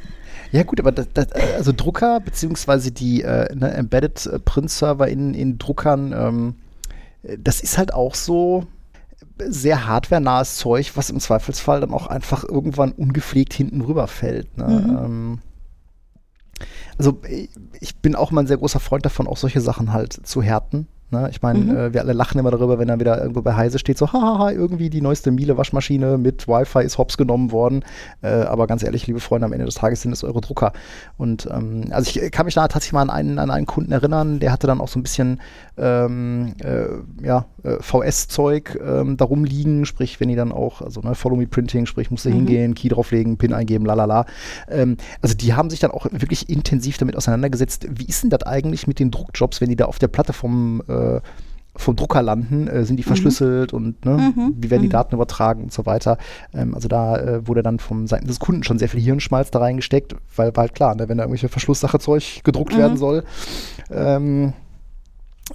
Ja 0.52 0.64
gut, 0.64 0.80
aber 0.80 0.92
das, 0.92 1.08
das, 1.14 1.32
also 1.32 1.72
Drucker 1.72 2.20
beziehungsweise 2.20 2.92
die 2.92 3.22
äh, 3.22 3.54
ne, 3.56 3.72
Embedded 3.72 4.26
äh, 4.26 4.40
Print-Server 4.40 5.08
in, 5.08 5.34
in 5.34 5.60
Druckern, 5.60 6.12
ähm, 6.12 6.56
das 7.38 7.62
ist 7.62 7.78
halt 7.78 7.94
auch 7.94 8.16
so 8.16 8.66
sehr 9.38 9.86
hardware-nahes 9.88 10.58
Zeug, 10.58 10.92
was 10.96 11.10
im 11.10 11.20
Zweifelsfall 11.20 11.82
dann 11.82 11.94
auch 11.94 12.08
einfach 12.08 12.44
irgendwann 12.44 12.92
ungepflegt 12.92 13.54
hinten 13.54 13.82
rüberfällt. 13.82 14.58
Ne? 14.58 14.66
Mhm. 14.66 14.98
Ähm, 14.98 15.40
also 16.98 17.22
ich 17.80 17.96
bin 17.98 18.16
auch 18.16 18.32
mal 18.32 18.42
ein 18.42 18.48
sehr 18.48 18.58
großer 18.58 18.80
Freund 18.80 19.06
davon, 19.06 19.28
auch 19.28 19.38
solche 19.38 19.62
Sachen 19.62 19.94
halt 19.94 20.14
zu 20.14 20.42
härten. 20.42 20.88
Ne? 21.12 21.28
Ich 21.32 21.42
meine, 21.42 21.60
mhm. 21.60 21.78
äh, 21.78 21.94
wir 21.94 22.02
alle 22.02 22.14
lachen 22.14 22.40
immer 22.40 22.52
darüber, 22.52 22.80
wenn 22.80 22.88
dann 22.88 23.00
wieder 23.00 23.20
irgendwo 23.20 23.42
bei 23.42 23.56
Heise 23.56 23.80
steht, 23.80 23.98
so, 23.98 24.12
hahaha, 24.14 24.52
irgendwie 24.52 24.90
die 24.90 25.02
neueste 25.02 25.32
Miele-Waschmaschine 25.32 26.18
mit 26.18 26.48
Wi-Fi 26.48 26.84
ist 26.84 26.98
hops 26.98 27.18
genommen 27.18 27.52
worden. 27.52 27.84
Äh, 28.22 28.30
aber 28.30 28.68
ganz 28.68 28.84
ehrlich, 28.84 29.08
liebe 29.08 29.20
Freunde, 29.20 29.46
am 29.46 29.54
Ende 29.54 29.66
des 29.66 29.76
Tages 29.76 30.02
sind 30.02 30.12
es 30.12 30.24
eure 30.24 30.42
Drucker. 30.42 30.74
Und 31.18 31.48
ähm, 31.52 31.86
also 31.92 32.10
ich 32.10 32.32
kann 32.32 32.46
mich 32.46 32.56
da 32.56 32.68
tatsächlich 32.68 32.94
mal 32.94 33.02
an 33.02 33.10
einen, 33.10 33.40
an 33.40 33.50
einen 33.50 33.66
Kunden 33.66 33.92
erinnern, 33.92 34.40
der 34.40 34.52
hatte 34.52 34.68
dann 34.68 34.82
auch 34.82 34.88
so 34.88 35.00
ein 35.00 35.04
bisschen 35.04 35.40
ähm, 35.78 36.54
äh, 36.64 37.26
ja, 37.26 37.46
äh, 37.64 37.78
VS-Zeug 37.82 38.80
ähm, 38.86 39.18
darum 39.18 39.46
liegen, 39.46 39.86
sprich, 39.86 40.20
wenn 40.20 40.30
die 40.30 40.36
dann 40.36 40.52
auch, 40.52 40.82
also 40.82 41.02
ne, 41.02 41.16
Follow 41.16 41.38
Me 41.38 41.48
Printing, 41.48 41.86
sprich, 41.86 42.12
musste 42.12 42.30
mhm. 42.30 42.36
hingehen, 42.36 42.76
Key 42.76 42.90
drauflegen, 42.90 43.38
PIN 43.38 43.54
eingeben, 43.54 43.86
lalala. 43.86 44.26
Ähm, 44.70 44.98
also 45.22 45.36
die 45.36 45.54
haben 45.54 45.70
sich 45.70 45.80
dann 45.80 45.92
auch 45.92 46.06
wirklich 46.12 46.50
intensiv 46.50 46.98
damit 46.98 47.16
auseinandergesetzt, 47.16 47.88
wie 47.90 48.06
ist 48.06 48.24
denn 48.24 48.30
das 48.30 48.44
eigentlich 48.44 48.86
mit 48.86 49.00
den 49.00 49.10
Druckjobs, 49.12 49.62
wenn 49.62 49.70
die 49.70 49.76
da 49.76 49.86
auf 49.86 50.00
der 50.00 50.08
Platte 50.08 50.34
vom 50.34 50.84
äh, 50.88 50.99
vom 51.80 51.96
Drucker 51.96 52.22
landen, 52.22 52.68
äh, 52.68 52.84
sind 52.84 52.98
die 52.98 53.04
mhm. 53.04 53.08
verschlüsselt 53.08 53.74
und 53.74 54.04
ne, 54.06 54.34
mhm. 54.36 54.56
wie 54.58 54.70
werden 54.70 54.82
die 54.82 54.90
mhm. 54.90 54.94
Daten 54.94 55.16
übertragen 55.16 55.64
und 55.64 55.74
so 55.74 55.86
weiter. 55.86 56.18
Ähm, 56.54 56.76
also 56.76 56.88
da 56.88 57.18
äh, 57.18 57.48
wurde 57.48 57.64
dann 57.64 57.80
von 57.80 58.06
Seiten 58.06 58.28
des 58.28 58.40
Kunden 58.40 58.64
schon 58.64 58.78
sehr 58.78 58.90
viel 58.90 59.00
Hirnschmalz 59.00 59.50
da 59.50 59.60
reingesteckt, 59.60 60.16
weil 60.36 60.56
war 60.56 60.64
halt 60.64 60.76
klar, 60.76 60.96
ne, 60.96 61.08
wenn 61.08 61.18
da 61.18 61.24
irgendwelche 61.24 61.48
Verschlusssache 61.48 62.00
Zeug 62.00 62.42
gedruckt 62.44 62.74
mhm. 62.74 62.80
werden 62.80 62.98
soll, 62.98 63.24
ähm, 63.92 64.54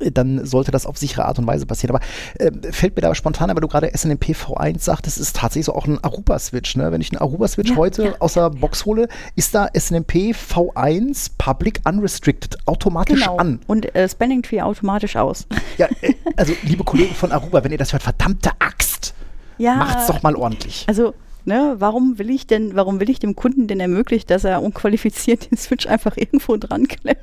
dann 0.00 0.44
sollte 0.44 0.70
das 0.70 0.86
auf 0.86 0.98
sichere 0.98 1.24
Art 1.24 1.38
und 1.38 1.46
Weise 1.46 1.66
passieren. 1.66 1.96
Aber 1.96 2.04
äh, 2.38 2.50
fällt 2.72 2.96
mir 2.96 3.02
da 3.02 3.14
spontan, 3.14 3.48
weil 3.50 3.60
du 3.60 3.68
gerade 3.68 3.90
SNMP 3.94 4.30
V1 4.30 4.80
sagst, 4.80 5.06
das 5.06 5.18
ist 5.18 5.36
tatsächlich 5.36 5.66
so 5.66 5.74
auch 5.74 5.86
ein 5.86 6.02
Aruba-Switch. 6.02 6.76
Ne? 6.76 6.90
Wenn 6.92 7.00
ich 7.00 7.12
einen 7.12 7.20
Aruba-Switch 7.20 7.70
ja, 7.70 7.76
heute 7.76 8.04
ja, 8.04 8.14
aus 8.18 8.34
der 8.34 8.44
ja. 8.44 8.48
Box 8.48 8.84
hole, 8.84 9.08
ist 9.36 9.54
da 9.54 9.68
SNMP 9.76 10.32
V1 10.32 11.30
Public 11.38 11.80
Unrestricted 11.84 12.58
automatisch 12.66 13.20
genau. 13.20 13.36
an. 13.36 13.60
Und 13.66 13.94
äh, 13.94 14.08
Spanning 14.08 14.42
Tree 14.42 14.60
automatisch 14.60 15.16
aus. 15.16 15.46
Ja, 15.78 15.88
äh, 16.00 16.14
also 16.36 16.52
liebe 16.62 16.84
Kollegen 16.84 17.14
von 17.14 17.32
Aruba, 17.32 17.64
wenn 17.64 17.72
ihr 17.72 17.78
das 17.78 17.92
hört, 17.92 18.02
verdammte 18.02 18.50
Axt, 18.58 19.14
ja, 19.58 19.76
macht's 19.76 20.06
doch 20.06 20.22
mal 20.22 20.36
ordentlich. 20.36 20.84
Also 20.88 21.14
Ne, 21.46 21.76
warum 21.78 22.18
will 22.18 22.30
ich 22.30 22.46
denn, 22.46 22.74
warum 22.74 23.00
will 23.00 23.10
ich 23.10 23.18
dem 23.18 23.36
Kunden 23.36 23.66
denn 23.66 23.78
ermöglichen, 23.78 24.28
dass 24.28 24.44
er 24.44 24.62
unqualifiziert 24.62 25.50
den 25.50 25.58
Switch 25.58 25.86
einfach 25.86 26.16
irgendwo 26.16 26.56
dran 26.56 26.88
klemmt? 26.88 27.18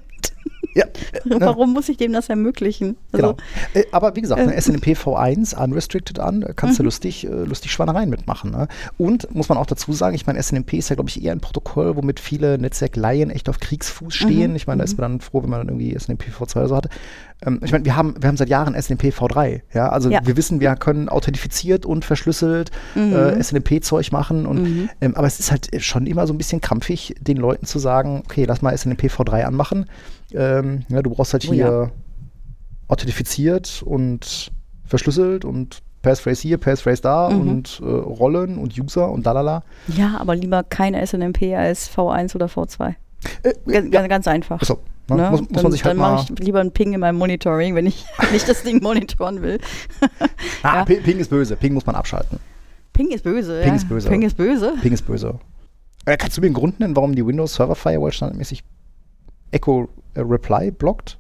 Ja, 0.74 0.86
Warum 1.26 1.69
ne? 1.69 1.74
muss 1.74 1.89
ich 1.89 1.97
dem 1.97 2.13
das 2.13 2.30
ermöglichen? 2.30 2.97
Also, 3.11 3.34
genau. 3.34 3.38
Äh, 3.74 3.86
aber 3.91 4.15
wie 4.15 4.22
gesagt, 4.22 4.41
äh, 4.41 4.45
ne, 4.45 4.61
SNMP 4.61 4.88
V1 4.88 5.55
unrestricted 5.61 6.19
an, 6.19 6.45
kannst 6.55 6.80
du 6.80 6.84
mhm. 6.84 6.86
lustig, 6.86 7.26
äh, 7.26 7.30
lustig 7.30 7.72
Schwanereien 7.72 8.09
mitmachen. 8.09 8.51
Ne? 8.51 8.67
Und 8.97 9.34
muss 9.34 9.49
man 9.49 9.57
auch 9.57 9.65
dazu 9.65 9.93
sagen, 9.93 10.15
ich 10.15 10.26
meine, 10.26 10.41
SNMP 10.41 10.74
ist 10.74 10.89
ja, 10.89 10.95
glaube 10.95 11.09
ich, 11.09 11.24
eher 11.24 11.34
ein 11.34 11.41
Protokoll, 11.41 11.95
womit 11.95 12.19
viele 12.19 12.57
Netzwerkleien 12.57 13.30
echt 13.30 13.49
auf 13.49 13.59
Kriegsfuß 13.59 14.13
stehen. 14.13 14.51
Mhm. 14.51 14.55
Ich 14.55 14.67
meine, 14.67 14.80
da 14.80 14.84
ist 14.86 14.97
mhm. 14.97 15.01
man 15.01 15.11
dann 15.11 15.22
froh, 15.22 15.43
wenn 15.43 15.49
man 15.49 15.59
dann 15.59 15.69
irgendwie 15.69 15.97
SNMP 15.97 16.26
V2 16.38 16.57
oder 16.57 16.67
so 16.67 16.76
hatte. 16.76 16.89
Ähm, 17.45 17.59
ich 17.63 17.72
meine, 17.72 17.86
wir 17.86 17.95
haben, 17.95 18.15
wir 18.19 18.28
haben 18.28 18.38
seit 18.38 18.49
Jahren 18.49 18.80
SNMP 18.80 19.05
V3. 19.05 19.61
Ja? 19.74 19.89
Also 19.89 20.09
ja. 20.09 20.19
wir 20.24 20.38
wissen, 20.38 20.59
wir 20.59 20.76
können 20.76 21.09
authentifiziert 21.09 21.86
und 21.86 22.05
verschlüsselt 22.05 22.72
mhm. 22.95 23.13
äh, 23.13 23.43
SNMP-Zeug 23.43 24.11
machen. 24.11 24.45
Und, 24.45 24.63
mhm. 24.63 24.89
ähm, 25.01 25.15
aber 25.15 25.28
es 25.28 25.39
ist 25.39 25.51
halt 25.51 25.69
schon 25.84 26.07
immer 26.07 26.28
so 26.28 26.34
ein 26.34 26.38
bisschen 26.38 26.61
krampfig, 26.61 27.15
den 27.19 27.38
Leuten 27.38 27.65
zu 27.65 27.80
sagen, 27.80 28.24
okay, 28.26 28.45
lass 28.45 28.61
mal 28.61 28.78
SNMP 28.78 29.05
V3 29.05 29.43
anmachen. 29.43 29.86
Ähm, 30.34 30.86
ja, 30.89 31.01
du 31.01 31.09
brauchst 31.09 31.34
halt 31.34 31.47
oh, 31.49 31.53
hier 31.53 31.65
ja. 31.65 31.91
authentifiziert 32.88 33.84
und 33.86 34.51
verschlüsselt 34.86 35.45
und 35.45 35.82
Passphrase 36.01 36.41
hier, 36.41 36.57
Passphrase 36.57 37.01
da 37.01 37.29
mhm. 37.29 37.41
und 37.41 37.82
äh, 37.84 37.86
Rollen 37.86 38.57
und 38.57 38.77
User 38.77 39.09
und 39.09 39.25
dalala. 39.25 39.63
Ja, 39.88 40.17
aber 40.19 40.36
lieber 40.36 40.63
keine 40.63 41.05
SNMP 41.05 41.53
als 41.55 41.89
V1 41.95 42.36
oder 42.36 42.47
V2. 42.47 42.95
Äh, 43.43 43.53
ganz, 43.67 43.93
ja. 43.93 44.07
ganz, 44.07 44.27
einfach. 44.27 44.61
So, 44.63 44.79
ne? 45.09 45.17
Ne? 45.17 45.32
Muss, 45.32 45.41
muss 45.41 45.49
dann, 45.49 45.63
man 45.63 45.71
sich 45.71 45.84
halt 45.84 45.93
dann 45.93 45.99
mache 45.99 46.34
ich 46.34 46.39
lieber 46.39 46.59
einen 46.59 46.71
Ping 46.71 46.93
in 46.93 46.99
meinem 46.99 47.17
Monitoring, 47.17 47.75
wenn 47.75 47.86
ich 47.86 48.03
nicht 48.32 48.49
das 48.49 48.63
Ding 48.63 48.82
monitoren 48.82 49.41
will. 49.41 49.59
ah, 50.63 50.77
ja. 50.77 50.86
Ping 50.86 51.19
ist 51.19 51.29
böse. 51.29 51.55
Ping 51.55 51.73
muss 51.73 51.86
man 51.86 51.95
abschalten. 51.95 52.39
Ping 52.93 53.11
ist 53.11 53.23
böse. 53.23 53.61
Ping 53.61 53.69
ja. 53.69 53.75
ist 53.75 53.88
böse. 53.88 54.09
Ping 54.09 54.21
ist 54.23 54.38
böse. 54.38 54.73
Ping 54.82 54.93
ist 54.93 55.05
böse. 55.05 55.39
Äh, 56.05 56.17
kannst 56.17 56.38
du 56.38 56.41
mir 56.41 56.47
einen 56.47 56.55
Grund 56.55 56.79
nennen, 56.79 56.95
warum 56.95 57.15
die 57.15 57.25
Windows 57.25 57.53
Server 57.53 57.75
Firewall 57.75 58.11
standardmäßig 58.11 58.63
Echo 59.51 59.89
äh, 60.13 60.21
Reply 60.21 60.71
blockt? 60.71 61.17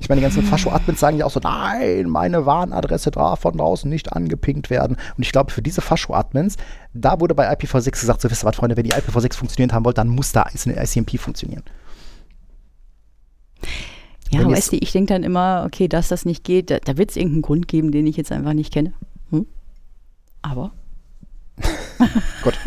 Ich 0.00 0.08
meine, 0.08 0.20
die 0.20 0.22
ganzen 0.22 0.44
Fascho-Admins 0.44 1.00
sagen 1.00 1.18
ja 1.18 1.26
auch 1.26 1.30
so, 1.30 1.40
nein, 1.40 2.08
meine 2.08 2.46
Warnadresse 2.46 3.10
darf 3.10 3.40
von 3.40 3.56
draußen 3.56 3.90
nicht 3.90 4.12
angepinkt 4.12 4.70
werden. 4.70 4.96
Und 5.16 5.22
ich 5.22 5.32
glaube, 5.32 5.50
für 5.50 5.60
diese 5.60 5.80
Fascho-Admins, 5.80 6.56
da 6.94 7.20
wurde 7.20 7.34
bei 7.34 7.52
IPv6 7.52 7.90
gesagt, 7.90 8.20
so 8.20 8.30
wisst 8.30 8.44
ihr 8.44 8.46
was, 8.46 8.56
Freunde, 8.56 8.76
wenn 8.76 8.86
ihr 8.86 8.96
IPv6 8.96 9.34
funktioniert 9.34 9.72
haben 9.72 9.84
wollt, 9.84 9.98
dann 9.98 10.08
muss 10.08 10.30
da 10.30 10.46
ICMP 10.54 11.18
funktionieren. 11.18 11.64
Ja, 14.30 14.40
wenn 14.40 14.52
weißt 14.52 14.72
du, 14.72 14.76
ich 14.76 14.92
denke 14.92 15.12
dann 15.14 15.24
immer, 15.24 15.64
okay, 15.66 15.88
dass 15.88 16.06
das 16.08 16.24
nicht 16.24 16.44
geht, 16.44 16.70
da, 16.70 16.78
da 16.78 16.96
wird 16.96 17.10
es 17.10 17.16
irgendeinen 17.16 17.42
Grund 17.42 17.66
geben, 17.66 17.90
den 17.90 18.06
ich 18.06 18.16
jetzt 18.16 18.30
einfach 18.30 18.52
nicht 18.52 18.72
kenne. 18.72 18.92
Hm? 19.30 19.46
Aber 20.42 20.70
Gut. 22.42 22.58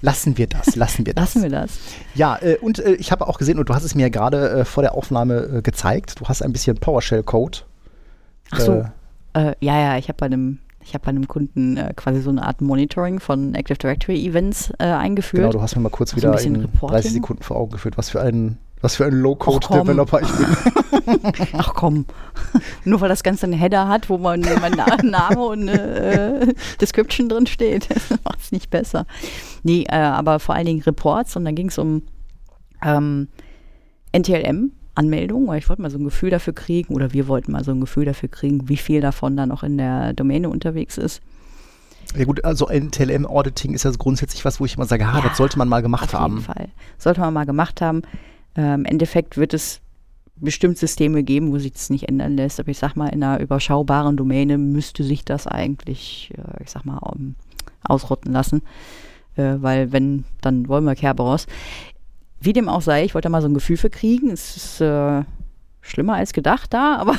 Lassen 0.00 0.38
wir 0.38 0.46
das, 0.46 0.76
lassen 0.76 1.06
wir 1.06 1.14
das. 1.14 1.34
Lassen 1.34 1.42
wir 1.42 1.50
das. 1.50 1.78
Ja, 2.14 2.38
äh, 2.40 2.56
und 2.56 2.78
äh, 2.78 2.92
ich 2.94 3.12
habe 3.12 3.26
auch 3.26 3.38
gesehen, 3.38 3.58
und 3.58 3.68
du 3.68 3.74
hast 3.74 3.84
es 3.84 3.94
mir 3.94 4.10
gerade 4.10 4.50
äh, 4.50 4.64
vor 4.64 4.82
der 4.82 4.94
Aufnahme 4.94 5.58
äh, 5.58 5.62
gezeigt, 5.62 6.20
du 6.20 6.26
hast 6.26 6.42
ein 6.42 6.52
bisschen 6.52 6.76
PowerShell-Code. 6.76 7.58
Ach 8.50 8.60
so. 8.60 8.84
Äh, 9.34 9.54
ja, 9.60 9.78
ja, 9.80 9.98
ich 9.98 10.08
habe 10.08 10.16
bei 10.16 10.26
einem 10.26 10.58
ich 10.80 10.94
habe 10.94 11.04
bei 11.04 11.10
einem 11.10 11.28
Kunden 11.28 11.76
äh, 11.76 11.92
quasi 11.94 12.22
so 12.22 12.30
eine 12.30 12.42
Art 12.42 12.62
Monitoring 12.62 13.20
von 13.20 13.54
Active 13.54 13.76
Directory 13.76 14.26
Events 14.26 14.72
äh, 14.78 14.84
eingeführt. 14.84 15.42
Genau, 15.42 15.52
du 15.52 15.60
hast 15.60 15.76
mir 15.76 15.82
mal 15.82 15.90
kurz 15.90 16.16
wieder 16.16 16.40
in 16.40 16.56
Reporting. 16.56 16.94
30 16.94 17.12
Sekunden 17.12 17.42
vor 17.42 17.58
Augen 17.58 17.72
geführt, 17.72 17.98
was 17.98 18.08
für 18.08 18.22
ein 18.22 18.56
was 18.80 18.96
für 18.96 19.06
ein 19.06 19.12
Low-Code-Developer 19.12 20.20
ich 20.22 20.32
bin. 20.32 20.46
Ach 21.54 21.74
komm. 21.74 22.06
Nur 22.84 23.00
weil 23.00 23.08
das 23.08 23.22
Ganze 23.22 23.46
einen 23.46 23.54
Header 23.54 23.88
hat, 23.88 24.08
wo 24.08 24.18
man 24.18 24.40
mein 24.40 24.72
Name 25.02 25.40
und 25.40 25.68
eine 25.68 25.80
äh, 26.50 26.54
Description 26.80 27.28
drin 27.28 27.46
steht. 27.46 27.88
Das 27.98 28.10
macht 28.24 28.40
es 28.40 28.52
nicht 28.52 28.70
besser. 28.70 29.06
Nee, 29.62 29.84
äh, 29.88 29.96
aber 29.96 30.38
vor 30.38 30.54
allen 30.54 30.66
Dingen 30.66 30.82
Reports 30.82 31.36
und 31.36 31.44
dann 31.44 31.54
ging 31.54 31.68
es 31.68 31.78
um 31.78 32.02
ähm, 32.84 33.28
NTLM. 34.12 34.72
Anmeldung, 34.94 35.46
weil 35.46 35.58
ich 35.58 35.68
wollte 35.68 35.80
mal 35.80 35.90
so 35.90 35.98
ein 35.98 36.04
Gefühl 36.04 36.30
dafür 36.30 36.52
kriegen, 36.52 36.92
oder 36.92 37.12
wir 37.12 37.28
wollten 37.28 37.52
mal 37.52 37.62
so 37.62 37.70
ein 37.70 37.80
Gefühl 37.80 38.04
dafür 38.04 38.28
kriegen, 38.28 38.68
wie 38.68 38.76
viel 38.76 39.00
davon 39.00 39.36
da 39.36 39.46
noch 39.46 39.62
in 39.62 39.78
der 39.78 40.12
Domäne 40.12 40.48
unterwegs 40.48 40.98
ist. 40.98 41.22
Ja 42.16 42.24
gut, 42.24 42.44
also 42.44 42.68
NTLM-Auditing 42.68 43.74
ist 43.74 43.84
ja 43.84 43.92
grundsätzlich 43.96 44.44
was, 44.44 44.58
wo 44.58 44.64
ich 44.64 44.74
immer 44.76 44.86
sage, 44.86 45.06
ah, 45.06 45.18
ja, 45.18 45.28
das 45.28 45.36
sollte 45.36 45.56
man 45.56 45.68
mal 45.68 45.82
gemacht 45.82 46.14
auf 46.14 46.20
haben. 46.20 46.38
Auf 46.38 46.48
jeden 46.48 46.52
Fall. 46.52 46.68
Sollte 46.98 47.20
man 47.20 47.32
mal 47.32 47.46
gemacht 47.46 47.80
haben. 47.80 48.02
Äh, 48.56 48.74
Im 48.74 48.84
Endeffekt 48.84 49.36
wird 49.36 49.54
es 49.54 49.80
bestimmt 50.36 50.78
Systeme 50.78 51.22
geben, 51.22 51.52
wo 51.52 51.58
sich 51.58 51.72
das 51.72 51.90
nicht 51.90 52.08
ändern 52.08 52.36
lässt. 52.36 52.60
Aber 52.60 52.68
ich 52.68 52.78
sag 52.78 52.94
mal, 52.94 53.08
in 53.08 53.22
einer 53.22 53.40
überschaubaren 53.40 54.16
Domäne 54.16 54.58
müsste 54.58 55.02
sich 55.02 55.24
das 55.24 55.46
eigentlich, 55.46 56.32
äh, 56.36 56.62
ich 56.62 56.70
sag 56.70 56.84
mal, 56.84 56.98
um, 56.98 57.34
ausrotten 57.82 58.32
lassen. 58.32 58.62
Äh, 59.36 59.56
weil 59.60 59.92
wenn, 59.92 60.24
dann 60.40 60.68
wollen 60.68 60.84
wir 60.84 60.94
Kerberos. 60.94 61.46
Wie 62.40 62.52
dem 62.52 62.68
auch 62.68 62.82
sei, 62.82 63.04
ich 63.04 63.14
wollte 63.14 63.26
da 63.26 63.30
mal 63.30 63.42
so 63.42 63.48
ein 63.48 63.54
Gefühl 63.54 63.76
für 63.76 63.90
kriegen. 63.90 64.30
Es 64.30 64.56
ist 64.56 64.80
äh, 64.80 65.22
schlimmer 65.88 66.14
als 66.14 66.32
gedacht 66.32 66.72
da, 66.72 66.96
aber 66.96 67.14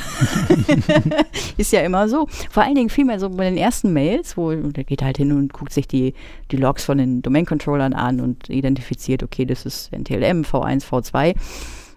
ist 1.56 1.72
ja 1.72 1.80
immer 1.80 2.08
so. 2.08 2.26
Vor 2.50 2.62
allen 2.62 2.74
Dingen 2.74 2.90
vielmehr 2.90 3.20
so 3.20 3.30
bei 3.30 3.44
den 3.44 3.56
ersten 3.56 3.92
Mails, 3.92 4.36
wo 4.36 4.52
der 4.52 4.84
geht 4.84 5.02
halt 5.02 5.16
hin 5.16 5.32
und 5.32 5.52
guckt 5.52 5.72
sich 5.72 5.88
die, 5.88 6.14
die 6.50 6.56
Logs 6.56 6.84
von 6.84 6.98
den 6.98 7.22
Domain-Controllern 7.22 7.92
an 7.92 8.20
und 8.20 8.48
identifiziert, 8.48 9.22
okay, 9.22 9.44
das 9.44 9.66
ist 9.66 9.92
NTLM, 9.92 10.42
V1, 10.42 10.84
V2. 10.84 11.34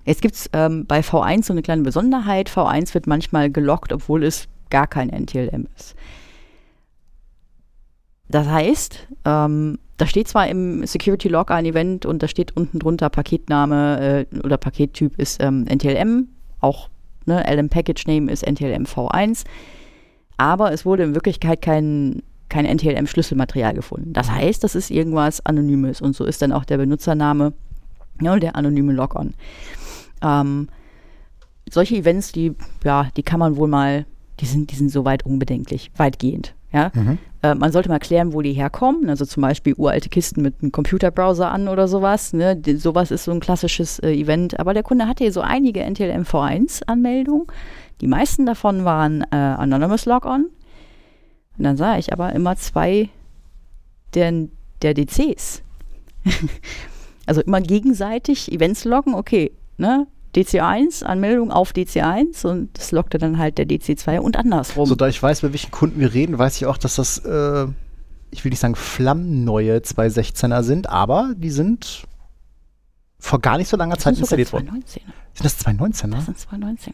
Jetzt 0.06 0.22
gibt 0.22 0.36
es 0.36 0.50
ähm, 0.54 0.86
bei 0.86 1.00
V1 1.00 1.46
so 1.46 1.54
eine 1.54 1.62
kleine 1.62 1.84
Besonderheit. 1.84 2.50
V1 2.50 2.94
wird 2.94 3.08
manchmal 3.08 3.50
gelockt, 3.50 3.94
obwohl 3.94 4.24
es 4.24 4.48
gar 4.70 4.88
kein 4.88 5.10
NTLM 5.10 5.68
ist. 5.78 5.96
Das 8.28 8.48
heißt, 8.48 9.08
ähm, 9.26 9.78
da 9.98 10.08
steht 10.08 10.28
zwar 10.28 10.48
im 10.48 10.86
Security 10.86 11.28
Log 11.30 11.52
ein 11.52 11.66
Event 11.66 12.06
und 12.06 12.24
da 12.24 12.28
steht 12.28 12.58
unten 12.58 12.80
drunter 12.80 13.10
Paketname 13.10 14.26
äh, 14.32 14.40
oder 14.40 14.58
Pakettyp 14.58 15.20
ist 15.20 15.42
ähm, 15.42 15.66
NTLM, 15.66 16.30
auch 16.64 16.90
ne, 17.26 17.44
LM 17.48 17.70
Package 17.70 18.08
Name 18.08 18.32
ist 18.32 18.46
NTLM 18.46 18.86
V1, 18.86 19.44
aber 20.38 20.72
es 20.72 20.86
wurde 20.86 21.04
in 21.04 21.16
Wirklichkeit 21.16 21.62
kein, 21.62 22.24
kein 22.50 22.66
NTLM-Schlüsselmaterial 22.66 23.74
gefunden. 23.74 24.14
Das 24.14 24.32
heißt, 24.32 24.64
das 24.64 24.76
ist 24.76 24.90
irgendwas 24.90 25.46
Anonymes 25.46 26.02
und 26.02 26.16
so 26.16 26.26
ist 26.26 26.42
dann 26.42 26.52
auch 26.52 26.66
der 26.66 26.78
Benutzername 26.78 27.54
ja, 28.22 28.38
der 28.38 28.56
anonyme 28.56 28.94
Logon. 28.94 29.34
Ähm, 30.22 30.70
solche 31.70 31.96
Events, 31.96 32.32
die, 32.32 32.56
ja, 32.84 33.10
die 33.16 33.24
kann 33.24 33.40
man 33.40 33.58
wohl 33.58 33.68
mal, 33.68 34.06
die 34.40 34.46
sind, 34.46 34.72
die 34.72 34.76
sind 34.76 34.90
soweit 34.90 35.26
unbedenklich, 35.26 35.92
weitgehend. 35.98 36.54
Ja? 36.74 36.92
Mhm. 36.94 37.18
Äh, 37.44 37.56
man 37.56 37.72
sollte 37.72 37.90
mal 37.90 38.00
klären, 38.00 38.34
wo 38.34 38.42
die 38.42 38.54
herkommen. 38.54 39.10
Also 39.10 39.26
zum 39.26 39.42
Beispiel 39.42 39.74
uralte 39.78 40.10
Kisten 40.10 40.42
mit 40.42 40.56
einem 40.62 40.72
Computerbrowser 40.72 41.52
an 41.52 41.68
oder 41.68 41.88
sowas. 41.88 42.34
Ne? 42.34 42.56
Die, 42.56 42.76
sowas 42.76 43.12
ist 43.12 43.26
so 43.26 43.32
ein 43.32 43.40
klassisches 43.40 44.00
äh, 44.00 44.12
Event. 44.12 44.60
Aber 44.60 44.74
der 44.74 44.84
Kunde 44.84 45.08
hatte 45.08 45.24
hier 45.24 45.34
so 45.34 45.42
einige 45.42 45.82
NTLM 45.82 46.24
V1-Anmeldungen. 46.24 47.48
Die 48.02 48.08
meisten 48.08 48.46
davon 48.46 48.86
waren 48.86 49.22
äh, 49.32 49.36
Anonymous 49.36 50.06
Logon. 50.06 50.48
Und 51.58 51.64
dann 51.64 51.78
sah 51.78 51.98
ich 51.98 52.12
aber 52.12 52.34
immer 52.34 52.56
zwei 52.56 53.10
der, 54.16 54.48
der 54.82 54.94
DCs. 54.94 55.62
also 57.26 57.42
immer 57.42 57.62
gegenseitig 57.62 58.52
Events 58.52 58.86
loggen. 58.86 59.14
Okay, 59.14 59.52
ne? 59.78 60.08
DC1, 60.36 61.04
Anmeldung 61.04 61.52
auf 61.52 61.72
DC1 61.72 62.46
und 62.46 62.78
das 62.78 62.92
lockte 62.92 63.18
dann 63.18 63.38
halt 63.38 63.58
der 63.58 63.68
DC2 63.68 64.20
und 64.20 64.36
andersrum. 64.36 64.88
So, 64.88 64.96
da 64.96 65.08
ich 65.08 65.22
weiß, 65.22 65.42
bei 65.42 65.52
welchen 65.52 65.72
Kunden 65.72 66.00
wir 66.00 66.14
reden, 66.14 66.38
weiß 66.38 66.56
ich 66.58 66.66
auch, 66.66 66.78
dass 66.78 66.96
das, 66.96 67.20
äh, 67.20 67.68
ich 68.32 68.44
will 68.44 68.50
nicht 68.50 68.60
sagen 68.60 68.76
flammenneue 68.76 69.78
216er 69.78 70.64
sind, 70.64 70.90
aber 70.90 71.34
die 71.36 71.52
sind 71.52 72.08
vor 73.20 73.40
gar 73.40 73.58
nicht 73.58 73.70
so 73.70 73.78
langer 73.78 73.98
Zeit 73.98 74.18
installiert 74.18 74.52
worden. 74.52 74.84
Sind 74.86 75.06
das 75.46 75.66
219er? 75.66 76.16
Das 76.16 76.26
sind 76.26 76.38
219er. 76.38 76.94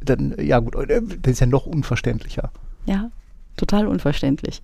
Dann, 0.00 0.34
ja 0.38 0.60
gut, 0.60 0.74
äh, 0.76 1.02
das 1.20 1.32
ist 1.32 1.40
ja 1.40 1.46
noch 1.46 1.66
unverständlicher. 1.66 2.50
Ja, 2.86 3.10
total 3.56 3.86
unverständlich. 3.86 4.62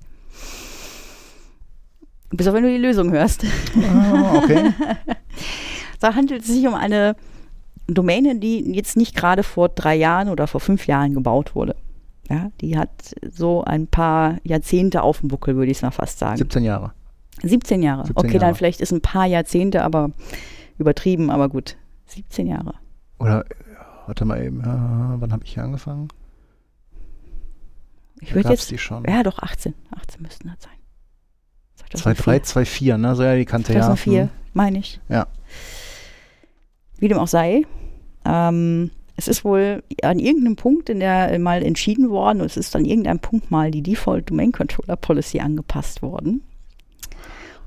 Bis 2.31 2.47
auf 2.47 2.55
wenn 2.55 2.63
du 2.63 2.71
die 2.71 2.79
Lösung 2.79 3.13
hörst. 3.13 3.45
Ah, 3.77 4.37
okay. 4.37 4.73
Da 6.03 6.15
handelt 6.15 6.43
es 6.43 6.49
sich 6.49 6.67
um 6.67 6.75
eine 6.75 7.15
Domäne, 7.87 8.37
die 8.37 8.73
jetzt 8.73 8.97
nicht 8.97 9.15
gerade 9.15 9.43
vor 9.43 9.69
drei 9.69 9.95
Jahren 9.95 10.29
oder 10.29 10.47
vor 10.47 10.61
fünf 10.61 10.87
Jahren 10.87 11.15
gebaut 11.15 11.55
wurde. 11.55 11.77
Ja, 12.29 12.51
die 12.61 12.77
hat 12.79 12.91
so 13.31 13.63
ein 13.63 13.87
paar 13.87 14.39
Jahrzehnte 14.43 15.03
auf 15.03 15.21
dem 15.21 15.29
Buckel, 15.29 15.57
würde 15.57 15.71
ich 15.71 15.79
es 15.79 15.83
mal 15.83 15.91
fast 15.91 16.19
sagen. 16.19 16.39
17 16.39 16.65
Jahre. 16.65 16.93
17 17.43 17.83
Jahre. 17.83 18.07
17 18.07 18.17
okay, 18.17 18.35
Jahre. 18.35 18.47
dann 18.47 18.55
vielleicht 18.55 18.81
ist 18.81 18.93
ein 18.93 19.01
paar 19.01 19.27
Jahrzehnte, 19.27 19.83
aber 19.83 20.11
übertrieben, 20.79 21.31
aber 21.31 21.49
gut. 21.49 21.77
17 22.07 22.47
Jahre. 22.47 22.75
Oder, 23.19 23.45
warte 24.07 24.25
mal 24.25 24.43
eben, 24.43 24.61
äh, 24.61 24.65
wann 24.65 25.33
habe 25.33 25.45
ich 25.45 25.55
hier 25.55 25.63
angefangen? 25.63 26.09
Ich 28.21 28.35
würde 28.35 28.51
jetzt. 28.51 28.71
Die 28.71 28.79
schon. 28.79 29.05
Ja, 29.05 29.23
doch, 29.23 29.39
18. 29.39 29.75
18 29.91 30.23
müssten 30.23 30.49
das 30.49 30.63
sein. 30.63 30.73
2003, 31.95 32.41
2004, 32.41 32.99
ne? 32.99 33.15
So 33.15 33.23
ja, 33.23 33.37
die 33.37 33.45
Kante 33.45 33.73
2004, 33.73 34.13
ja. 34.13 34.19
2004, 34.27 34.29
meine 34.55 34.79
ich. 34.79 35.01
Ja. 35.09 35.27
Wie 37.03 37.09
dem 37.09 37.19
auch 37.19 37.27
sei, 37.27 37.63
ähm, 38.25 38.93
es 39.17 39.27
ist 39.27 39.45
wohl 39.45 39.83
an 40.03 40.21
irgendeinem 40.21 40.55
Punkt 40.55 40.89
in 40.89 41.01
der 41.01 41.37
mal 41.41 41.65
entschieden 41.65 42.11
worden 42.11 42.41
und 42.41 42.47
es 42.47 42.57
ist 42.57 42.77
an 42.77 42.85
irgendeinem 42.85 43.19
Punkt 43.19 43.51
mal 43.51 43.73
die 43.73 43.83
Default 43.83 44.31
Domain 44.31 44.53
Controller 44.53 44.95
Policy 44.95 45.41
angepasst 45.41 46.01
worden. 46.01 46.45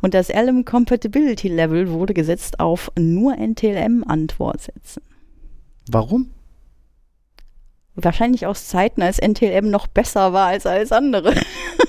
Und 0.01 0.13
das 0.13 0.29
LM 0.29 0.63
Compatibility 0.63 1.49
Level 1.49 1.89
wurde 1.89 2.13
gesetzt 2.13 2.61
auf 2.61 2.89
nur 2.97 3.35
NTLM-Antwortsätzen. 3.37 5.03
Warum? 5.91 6.31
Wahrscheinlich 7.95 8.45
aus 8.45 8.69
Zeiten, 8.69 9.01
als 9.01 9.19
NTLM 9.19 9.69
noch 9.69 9.87
besser 9.87 10.31
war 10.31 10.47
als 10.47 10.65
alles 10.65 10.93
andere. 10.93 11.35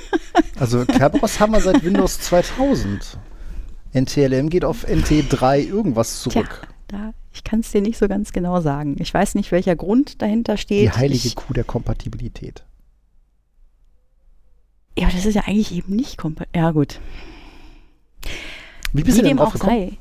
also 0.58 0.84
Kerberos 0.84 1.38
haben 1.38 1.52
wir 1.52 1.60
seit 1.60 1.84
Windows 1.84 2.18
2000. 2.18 3.18
NTLM 3.92 4.50
geht 4.50 4.64
auf 4.64 4.84
NT3 4.84 5.58
irgendwas 5.58 6.22
zurück. 6.22 6.66
Tja, 6.88 7.12
da, 7.12 7.14
ich 7.36 7.44
kann 7.44 7.60
es 7.60 7.70
dir 7.70 7.82
nicht 7.82 7.98
so 7.98 8.08
ganz 8.08 8.32
genau 8.32 8.62
sagen. 8.62 8.96
Ich 8.98 9.12
weiß 9.12 9.34
nicht, 9.34 9.52
welcher 9.52 9.76
Grund 9.76 10.22
dahinter 10.22 10.56
steht. 10.56 10.84
Die 10.84 10.90
heilige 10.90 11.28
ich, 11.28 11.36
Kuh 11.36 11.52
der 11.52 11.64
Kompatibilität. 11.64 12.64
Ja, 14.98 15.06
aber 15.06 15.14
das 15.14 15.26
ist 15.26 15.34
ja 15.34 15.42
eigentlich 15.46 15.74
eben 15.74 15.94
nicht 15.94 16.16
kompatibel. 16.16 16.60
Ja, 16.60 16.70
gut. 16.70 16.98
Wie 18.94 19.02
bist 19.02 19.18
Wie 19.18 19.20
du 19.20 19.28
denn 19.28 19.36
dem 19.36 19.44
auch 19.44 19.54
sei. 19.54 19.98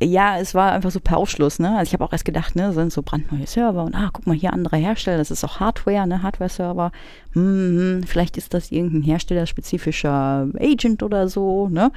Ja, 0.00 0.38
es 0.38 0.54
war 0.54 0.72
einfach 0.72 0.90
so 0.90 1.00
per 1.00 1.16
Aufschluss, 1.16 1.58
ne? 1.58 1.76
Also 1.76 1.88
ich 1.88 1.92
habe 1.92 2.04
auch 2.04 2.12
erst 2.12 2.24
gedacht, 2.24 2.54
ne, 2.54 2.72
sind 2.72 2.92
so 2.92 3.02
brandneue 3.02 3.46
Server 3.46 3.82
und 3.84 3.94
ah, 3.94 4.10
guck 4.12 4.26
mal 4.26 4.36
hier 4.36 4.52
andere 4.52 4.76
Hersteller, 4.76 5.18
das 5.18 5.30
ist 5.30 5.44
auch 5.44 5.60
Hardware, 5.60 6.06
ne, 6.06 6.22
Hardware-Server. 6.22 6.92
Hm, 7.32 7.42
hm, 7.42 8.02
vielleicht 8.04 8.36
ist 8.36 8.54
das 8.54 8.70
irgendein 8.70 9.02
herstellerspezifischer 9.02 10.48
Agent 10.58 11.02
oder 11.02 11.28
so, 11.28 11.68
ne? 11.68 11.90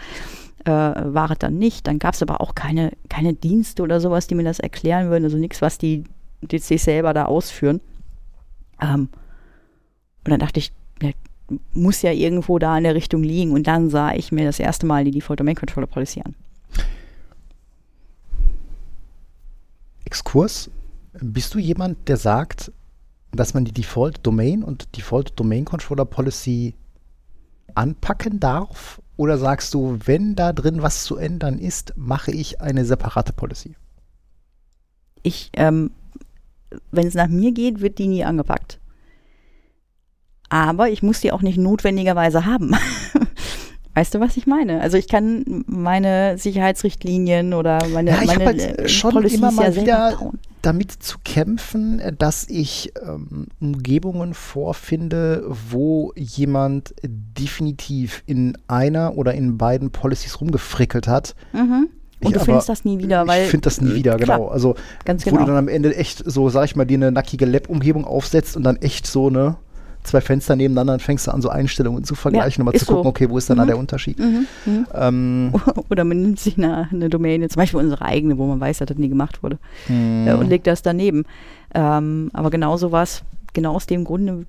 Äh, 0.68 1.14
war 1.14 1.32
es 1.32 1.38
dann 1.38 1.58
nicht. 1.58 1.88
Dann 1.88 1.98
gab 1.98 2.14
es 2.14 2.22
aber 2.22 2.42
auch 2.42 2.54
keine, 2.54 2.92
keine 3.08 3.34
Dienste 3.34 3.84
oder 3.84 4.02
sowas, 4.02 4.28
die 4.28 4.36
mir 4.36 4.44
das 4.44 4.60
erklären 4.60 5.10
würden, 5.10 5.24
also 5.24 5.38
nichts, 5.38 5.62
was 5.62 5.78
die, 5.78 6.04
sich 6.52 6.84
selber 6.84 7.14
da 7.14 7.24
ausführen. 7.24 7.80
Ähm, 8.82 9.08
und 10.26 10.32
dann 10.32 10.42
dachte 10.42 10.60
ich, 10.60 10.74
ja, 11.02 11.12
muss 11.72 12.02
ja 12.02 12.12
irgendwo 12.12 12.60
da 12.60 12.78
in 12.78 12.84
der 12.84 12.96
Richtung 12.96 13.24
liegen. 13.24 13.54
Und 13.54 13.66
dann 13.66 13.90
sah 13.90 14.12
ich 14.12 14.34
mir 14.34 14.44
das 14.44 14.60
erste 14.60 14.86
Mal 14.86 15.06
die 15.06 15.12
Default 15.12 15.40
Domain 15.40 15.56
Controller 15.56 15.88
Policy 15.88 16.22
an. 16.26 16.36
Exkurs. 20.04 20.70
Bist 21.14 21.54
du 21.54 21.60
jemand, 21.60 22.10
der 22.10 22.18
sagt, 22.18 22.74
dass 23.32 23.54
man 23.54 23.64
die 23.64 23.72
Default 23.72 24.20
Domain 24.24 24.64
und 24.64 24.98
Default 24.98 25.40
Domain 25.40 25.64
Controller 25.64 26.04
Policy 26.04 26.74
anpacken 27.74 28.42
darf? 28.42 29.02
Oder 29.18 29.40
sagst 29.40 29.74
du, 29.74 29.98
wenn 30.06 30.36
da 30.36 30.54
drin 30.54 30.84
was 30.84 31.04
zu 31.04 31.18
ändern 31.18 31.58
ist, 31.58 31.94
mache 31.98 32.32
ich 32.32 32.62
eine 32.62 32.86
separate 32.86 33.34
Policy? 33.34 33.76
Ich, 35.24 35.50
ähm, 35.54 35.92
wenn 36.92 37.08
es 37.08 37.16
nach 37.16 37.28
mir 37.28 37.52
geht, 37.52 37.82
wird 37.82 37.98
die 37.98 38.08
nie 38.08 38.24
angepackt. 38.24 38.80
Aber 40.50 40.90
ich 40.90 41.04
muss 41.04 41.20
die 41.20 41.32
auch 41.32 41.42
nicht 41.42 41.58
notwendigerweise 41.58 42.46
haben. 42.46 42.76
Weißt 43.96 44.14
du, 44.14 44.20
was 44.20 44.38
ich 44.38 44.46
meine? 44.46 44.80
Also 44.82 44.96
ich 44.96 45.08
kann 45.08 45.66
meine 45.66 46.38
Sicherheitsrichtlinien 46.38 47.56
oder 47.56 47.80
meine, 47.88 48.12
ja, 48.12 48.22
ich 48.22 48.28
meine 48.28 48.46
halt 48.46 48.60
äh, 48.62 48.88
schon 48.88 49.12
Policies 49.12 49.40
immer 49.40 49.52
mal 49.52 49.76
ja 49.76 49.82
wieder 49.82 50.18
damit 50.62 50.92
zu 50.92 51.18
kämpfen, 51.24 52.02
dass 52.18 52.48
ich 52.50 52.92
ähm, 53.02 53.48
Umgebungen 53.60 54.34
vorfinde, 54.34 55.44
wo 55.70 56.14
jemand 56.16 56.94
definitiv 57.04 58.24
in 58.26 58.58
einer 58.68 59.18
oder 59.18 59.34
in 59.34 59.58
beiden 59.58 59.92
Policies 59.92 60.42
rumgefrickelt 60.42 61.08
hat. 61.08 61.36
Mhm. 61.54 61.90
Und 62.20 62.32
ich 62.32 62.38
du 62.40 62.46
findest 62.46 62.70
das 62.70 62.84
nie 62.84 62.98
wieder, 62.98 63.28
weil. 63.28 63.44
Ich 63.44 63.50
finde 63.52 63.66
das 63.66 63.80
nie 63.80 63.94
wieder, 63.94 64.18
genau. 64.18 64.38
Klar, 64.38 64.52
also, 64.52 64.76
ganz 65.06 65.24
genau. 65.24 65.36
wo 65.36 65.40
du 65.40 65.46
genau. 65.46 65.56
dann 65.56 65.66
am 65.66 65.68
Ende 65.68 65.96
echt 65.96 66.24
so, 66.26 66.50
sag 66.50 66.66
ich 66.66 66.76
mal, 66.76 66.86
dir 66.86 66.96
eine 66.96 67.12
nackige 67.12 67.46
Lab-Umgebung 67.46 68.06
aufsetzt 68.06 68.58
und 68.58 68.64
dann 68.64 68.78
echt 68.78 69.06
so, 69.06 69.30
ne? 69.30 69.58
Zwei 70.08 70.22
Fenster 70.22 70.56
nebeneinander 70.56 70.94
und 70.94 71.02
fängst 71.02 71.28
du 71.28 71.32
an, 71.32 71.42
so 71.42 71.50
Einstellungen 71.50 72.04
zu 72.04 72.16
vergleichen, 72.16 72.62
ja, 72.62 72.68
um 72.68 72.74
mal 72.74 72.80
zu 72.80 72.86
gucken, 72.86 73.04
so. 73.04 73.10
okay, 73.10 73.30
wo 73.30 73.38
ist 73.38 73.50
dann 73.50 73.58
mhm. 73.58 73.62
da 73.62 73.66
der 73.68 73.78
Unterschied? 73.78 74.18
Mhm. 74.20 74.48
Mhm. 74.66 74.88
Ähm, 74.94 75.54
Oder 75.90 76.04
man 76.04 76.22
nimmt 76.22 76.40
sich 76.40 76.58
eine, 76.58 76.90
eine, 76.92 77.10
Domäne, 77.10 77.48
zum 77.50 77.60
Beispiel 77.60 77.80
unsere 77.80 78.04
eigene, 78.04 78.38
wo 78.38 78.48
man 78.48 78.60
weiß, 78.60 78.80
dass 78.80 78.88
das 78.88 78.98
nie 78.98 79.10
gemacht 79.10 79.44
wurde, 79.44 79.60
äh, 79.90 80.34
und 80.34 80.50
legt 80.50 80.68
das 80.68 80.82
daneben. 80.82 81.26
Ähm, 81.74 82.30
aber 82.34 82.50
genau 82.50 82.78
so 82.78 82.92
was, 82.92 83.24
genau 83.54 83.76
aus 83.76 83.86
dem 83.86 84.04
Grunde, 84.04 84.46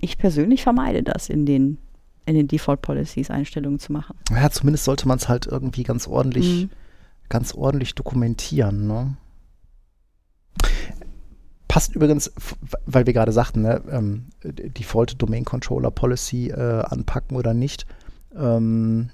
ich 0.00 0.18
persönlich 0.18 0.62
vermeide 0.62 1.02
das 1.02 1.28
in 1.28 1.46
den, 1.46 1.78
in 2.26 2.34
den 2.34 2.48
Default 2.48 2.82
Policies 2.82 3.30
Einstellungen 3.30 3.78
zu 3.78 3.92
machen. 3.92 4.16
Ja, 4.30 4.50
zumindest 4.50 4.84
sollte 4.84 5.08
man 5.08 5.18
es 5.18 5.28
halt 5.28 5.46
irgendwie 5.46 5.84
ganz 5.84 6.06
ordentlich, 6.06 6.64
mhm. 6.64 6.70
ganz 7.28 7.54
ordentlich 7.54 7.94
dokumentieren, 7.94 8.86
ne? 8.86 9.16
Passt 11.68 11.94
übrigens, 11.94 12.32
weil 12.86 13.06
wir 13.06 13.12
gerade 13.12 13.32
sagten, 13.32 13.62
ne, 13.62 13.82
ähm, 13.90 14.26
Default 14.42 15.20
Domain 15.20 15.44
Controller 15.44 15.90
Policy 15.90 16.48
äh, 16.48 16.82
anpacken 16.82 17.36
oder 17.36 17.52
nicht. 17.52 17.86
Ähm, 18.34 19.10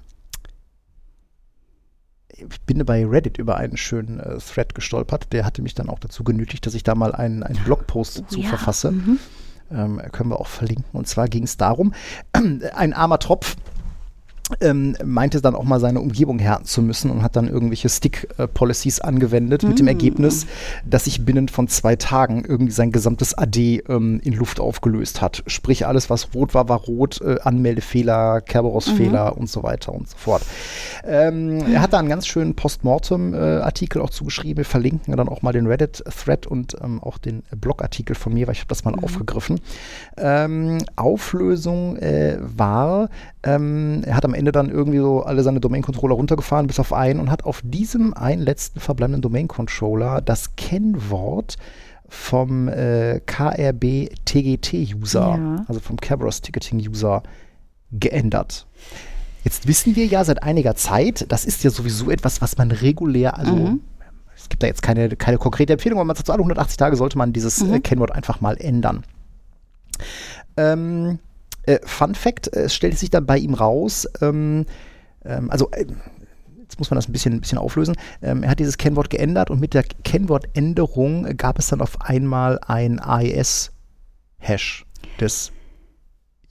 ich 2.29 2.61
bin 2.61 2.83
bei 2.85 3.05
Reddit 3.05 3.37
über 3.37 3.57
einen 3.57 3.77
schönen 3.77 4.19
äh, 4.19 4.37
Thread 4.37 4.73
gestolpert. 4.73 5.31
Der 5.31 5.45
hatte 5.45 5.61
mich 5.61 5.75
dann 5.75 5.89
auch 5.89 5.99
dazu 5.99 6.23
genötigt, 6.23 6.65
dass 6.65 6.73
ich 6.73 6.83
da 6.83 6.95
mal 6.95 7.13
einen, 7.13 7.43
einen 7.43 7.63
Blogpost 7.63 8.21
oh, 8.21 8.25
zu 8.27 8.39
ja. 8.39 8.49
verfasse. 8.49 8.91
Mhm. 8.91 9.19
Ähm, 9.71 10.01
können 10.11 10.29
wir 10.29 10.39
auch 10.39 10.47
verlinken. 10.47 10.85
Und 10.93 11.07
zwar 11.07 11.27
ging 11.27 11.43
es 11.43 11.57
darum, 11.57 11.93
ein 12.75 12.93
armer 12.93 13.19
Tropf 13.19 13.55
ähm, 14.61 14.95
meinte 15.03 15.41
dann 15.41 15.55
auch 15.55 15.63
mal 15.63 15.79
seine 15.79 15.99
Umgebung 15.99 16.37
härten 16.37 16.65
zu 16.65 16.81
müssen 16.81 17.09
und 17.09 17.23
hat 17.23 17.35
dann 17.35 17.47
irgendwelche 17.47 17.89
Stick-Policies 17.89 19.01
angewendet 19.01 19.63
mm. 19.63 19.67
mit 19.67 19.79
dem 19.79 19.85
mm. 19.85 19.89
Ergebnis, 19.89 20.45
dass 20.85 21.05
sich 21.05 21.25
binnen 21.25 21.49
von 21.49 21.67
zwei 21.67 21.95
Tagen 21.95 22.45
irgendwie 22.47 22.71
sein 22.71 22.91
gesamtes 22.91 23.35
AD 23.35 23.83
ähm, 23.89 24.19
in 24.23 24.33
Luft 24.33 24.59
aufgelöst 24.59 25.21
hat. 25.21 25.43
Sprich, 25.47 25.87
alles, 25.87 26.11
was 26.11 26.35
rot 26.35 26.53
war, 26.53 26.69
war 26.69 26.77
rot, 26.77 27.21
äh, 27.21 27.37
Anmeldefehler, 27.41 28.41
Kerberos-Fehler 28.41 29.31
mhm. 29.31 29.41
und 29.41 29.49
so 29.49 29.63
weiter 29.63 29.93
und 29.93 30.07
so 30.07 30.17
fort. 30.17 30.43
Ähm, 31.03 31.57
mhm. 31.57 31.73
Er 31.73 31.81
hat 31.81 31.93
da 31.93 31.99
einen 31.99 32.09
ganz 32.09 32.27
schönen 32.27 32.55
Postmortem-Artikel 32.55 33.99
auch 33.99 34.11
zugeschrieben. 34.11 34.57
Wir 34.57 34.65
verlinken 34.65 35.15
dann 35.17 35.27
auch 35.27 35.41
mal 35.41 35.53
den 35.53 35.65
Reddit-Thread 35.65 36.45
und 36.45 36.77
ähm, 36.83 37.01
auch 37.01 37.17
den 37.17 37.41
Blogartikel 37.49 38.15
von 38.15 38.33
mir, 38.33 38.45
weil 38.45 38.53
ich 38.53 38.59
habe 38.59 38.69
das 38.69 38.85
mal 38.85 38.91
mhm. 38.91 39.03
aufgegriffen. 39.03 39.59
Ähm, 40.17 40.77
Auflösung 40.95 41.97
äh, 41.97 42.37
war, 42.39 43.09
ähm, 43.41 44.03
er 44.05 44.15
hat 44.15 44.25
am 44.25 44.34
Ende 44.35 44.51
dann 44.51 44.69
irgendwie 44.69 44.99
so 44.99 45.23
alle 45.23 45.43
seine 45.43 45.59
Domain-Controller 45.59 46.15
runtergefahren, 46.15 46.67
bis 46.67 46.79
auf 46.79 46.93
einen, 46.93 47.19
und 47.19 47.31
hat 47.31 47.45
auf 47.45 47.61
diesem 47.63 48.13
einen 48.13 48.41
letzten 48.41 48.79
verbleibenden 48.79 49.21
Domain-Controller 49.21 50.21
das 50.21 50.55
Kennwort 50.55 51.57
vom 52.07 52.67
äh, 52.67 53.19
KRB 53.25 54.09
TGT-User, 54.25 55.37
ja. 55.37 55.65
also 55.67 55.79
vom 55.79 55.97
Kerberos 55.97 56.41
Ticketing-User, 56.41 57.23
geändert. 57.91 58.67
Jetzt 59.43 59.67
wissen 59.67 59.95
wir 59.95 60.05
ja 60.05 60.23
seit 60.23 60.41
einiger 60.43 60.75
Zeit, 60.75 61.25
das 61.29 61.45
ist 61.45 61.63
ja 61.63 61.69
sowieso 61.69 62.09
etwas, 62.09 62.41
was 62.41 62.57
man 62.57 62.71
regulär, 62.71 63.37
also 63.37 63.55
mhm. 63.55 63.81
es 64.35 64.49
gibt 64.49 64.63
da 64.63 64.67
jetzt 64.67 64.81
keine, 64.81 65.09
keine 65.15 65.37
konkrete 65.37 65.73
Empfehlung, 65.73 65.99
aber 65.99 66.05
man 66.05 66.15
sagt, 66.15 66.27
so 66.27 66.33
alle 66.33 66.41
180 66.41 66.77
Tage 66.77 66.95
sollte 66.95 67.17
man 67.17 67.31
dieses 67.31 67.63
mhm. 67.63 67.75
äh, 67.75 67.79
Kennwort 67.79 68.11
einfach 68.11 68.41
mal 68.41 68.57
ändern. 68.57 69.03
Ähm, 70.57 71.19
äh, 71.65 71.79
Fun 71.83 72.15
Fact, 72.15 72.47
es 72.47 72.73
stellte 72.73 72.97
sich 72.97 73.09
dann 73.09 73.25
bei 73.25 73.37
ihm 73.37 73.53
raus, 73.53 74.07
ähm, 74.21 74.65
ähm, 75.23 75.49
also 75.49 75.69
äh, 75.71 75.85
jetzt 76.61 76.79
muss 76.79 76.89
man 76.89 76.95
das 76.95 77.07
ein 77.07 77.11
bisschen, 77.11 77.33
ein 77.33 77.41
bisschen 77.41 77.57
auflösen. 77.57 77.95
Ähm, 78.21 78.43
er 78.43 78.49
hat 78.51 78.59
dieses 78.59 78.77
Kennwort 78.77 79.09
geändert 79.09 79.49
und 79.49 79.59
mit 79.59 79.73
der 79.73 79.83
Kennwortänderung 80.03 81.37
gab 81.37 81.59
es 81.59 81.67
dann 81.67 81.81
auf 81.81 82.01
einmal 82.01 82.59
ein 82.65 82.99
AES-Hash 82.99 84.85
des 85.19 85.51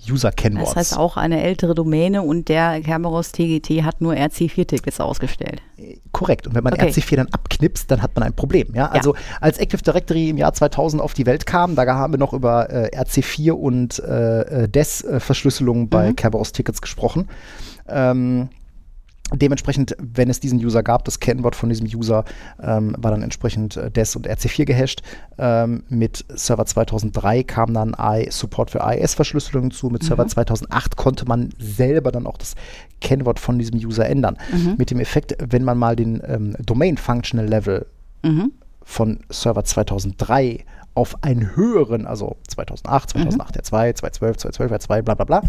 User-Kennworts. 0.09 0.71
Das 0.71 0.77
heißt 0.77 0.99
auch 0.99 1.17
eine 1.17 1.43
ältere 1.43 1.75
Domäne 1.75 2.23
und 2.23 2.49
der 2.49 2.81
Kerberos 2.81 3.33
TGT 3.33 3.83
hat 3.83 4.01
nur 4.01 4.15
RC4-Tickets 4.15 5.01
ausgestellt. 5.01 5.63
Korrekt. 6.13 6.47
Und 6.47 6.55
wenn 6.55 6.65
man 6.65 6.73
okay. 6.75 6.89
RC4 6.89 7.17
dann 7.17 7.29
abknipst, 7.29 7.91
dann 7.91 8.03
hat 8.03 8.15
man 8.15 8.25
ein 8.25 8.35
Problem. 8.35 8.69
Ja? 8.75 8.87
Also 8.87 9.15
ja. 9.15 9.21
als 9.41 9.59
Active 9.59 9.83
Directory 9.83 10.31
im 10.31 10.37
Jahr 10.37 10.53
2000 10.53 11.03
auf 11.03 11.15
die 11.15 11.27
Welt 11.27 11.47
kam, 11.47 11.75
da 11.75 11.87
haben 11.95 12.13
wir 12.13 12.19
noch 12.19 12.33
über 12.33 12.71
äh, 12.71 12.91
RC4 12.97 13.53
und 13.53 13.99
äh, 13.99 14.65
äh 14.65 14.69
DES-Verschlüsselung 14.69 15.89
bei 15.89 16.11
mhm. 16.11 16.17
Kerberos-Tickets 16.17 16.81
gesprochen. 16.81 17.29
Ähm, 17.89 18.49
Dementsprechend, 19.33 19.97
wenn 19.99 20.29
es 20.29 20.39
diesen 20.39 20.59
User 20.63 20.83
gab, 20.83 21.05
das 21.07 21.19
Kennwort 21.19 21.57
von 21.57 21.71
diesem 21.71 21.87
User 21.87 22.25
ähm, 22.63 22.95
war 22.99 23.11
dann 23.11 23.23
entsprechend 23.23 23.77
äh, 23.77 23.91
DES 23.91 24.17
und 24.17 24.29
RC4 24.29 24.65
gehasht. 24.67 25.03
Ähm, 25.39 25.83
mit 25.89 26.25
Server 26.29 26.67
2003 26.67 27.43
kam 27.43 27.73
dann 27.73 27.97
I 27.99 28.27
Support 28.31 28.71
für 28.71 28.85
AES-Verschlüsselung 28.85 29.71
zu. 29.71 29.89
Mit 29.89 30.03
mhm. 30.03 30.07
Server 30.09 30.27
2008 30.27 30.97
konnte 30.97 31.25
man 31.27 31.51
selber 31.59 32.13
dann 32.13 32.27
auch 32.27 32.37
das 32.37 32.55
Kennwort 33.01 33.41
von 33.41 33.59
diesem 33.59 33.79
User 33.79 34.07
ändern. 34.07 34.37
Mhm. 34.53 34.75
Mit 34.77 34.91
dem 34.91 35.01
Effekt, 35.01 35.37
wenn 35.41 35.65
man 35.65 35.79
mal 35.79 35.97
den 35.97 36.23
ähm, 36.27 36.55
Domain 36.65 36.99
Functional 36.99 37.47
Level 37.47 37.87
mhm. 38.23 38.53
von 38.83 39.21
Server 39.31 39.65
2003 39.65 40.65
auf 40.95 41.25
einen 41.25 41.57
höheren, 41.57 42.07
also 42.07 42.37
2008, 42.49 43.11
2008 43.11 43.57
mhm. 43.57 43.63
2, 43.63 43.93
2012, 43.95 44.37
2012 44.37 44.83
2, 44.83 45.03
bla 45.03 45.15
bla 45.15 45.25
bla, 45.25 45.43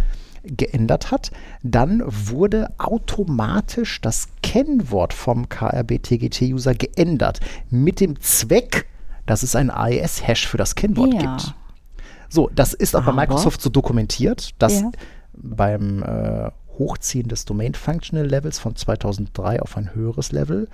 geändert 0.47 1.11
hat, 1.11 1.31
dann 1.63 2.03
wurde 2.05 2.69
automatisch 2.77 4.01
das 4.01 4.27
Kennwort 4.41 5.13
vom 5.13 5.49
KRB-TGT-User 5.49 6.73
geändert. 6.73 7.39
Mit 7.69 7.99
dem 7.99 8.19
Zweck, 8.21 8.87
dass 9.25 9.43
es 9.43 9.55
ein 9.55 9.69
AES-Hash 9.69 10.47
für 10.47 10.57
das 10.57 10.75
Kennwort 10.75 11.13
ja. 11.13 11.19
gibt. 11.19 11.53
So, 12.29 12.49
das 12.53 12.73
ist 12.73 12.95
auch 12.95 13.05
bei 13.05 13.11
Microsoft 13.11 13.61
so 13.61 13.69
dokumentiert, 13.69 14.51
dass 14.59 14.81
ja. 14.81 14.91
beim 15.33 16.03
äh, 16.03 16.51
Hochziehen 16.77 17.27
des 17.27 17.45
Domain 17.45 17.73
Functional 17.73 18.25
Levels 18.25 18.59
von 18.59 18.75
2003 18.75 19.61
auf 19.61 19.77
ein 19.77 19.93
höheres 19.93 20.31
Level 20.31 20.67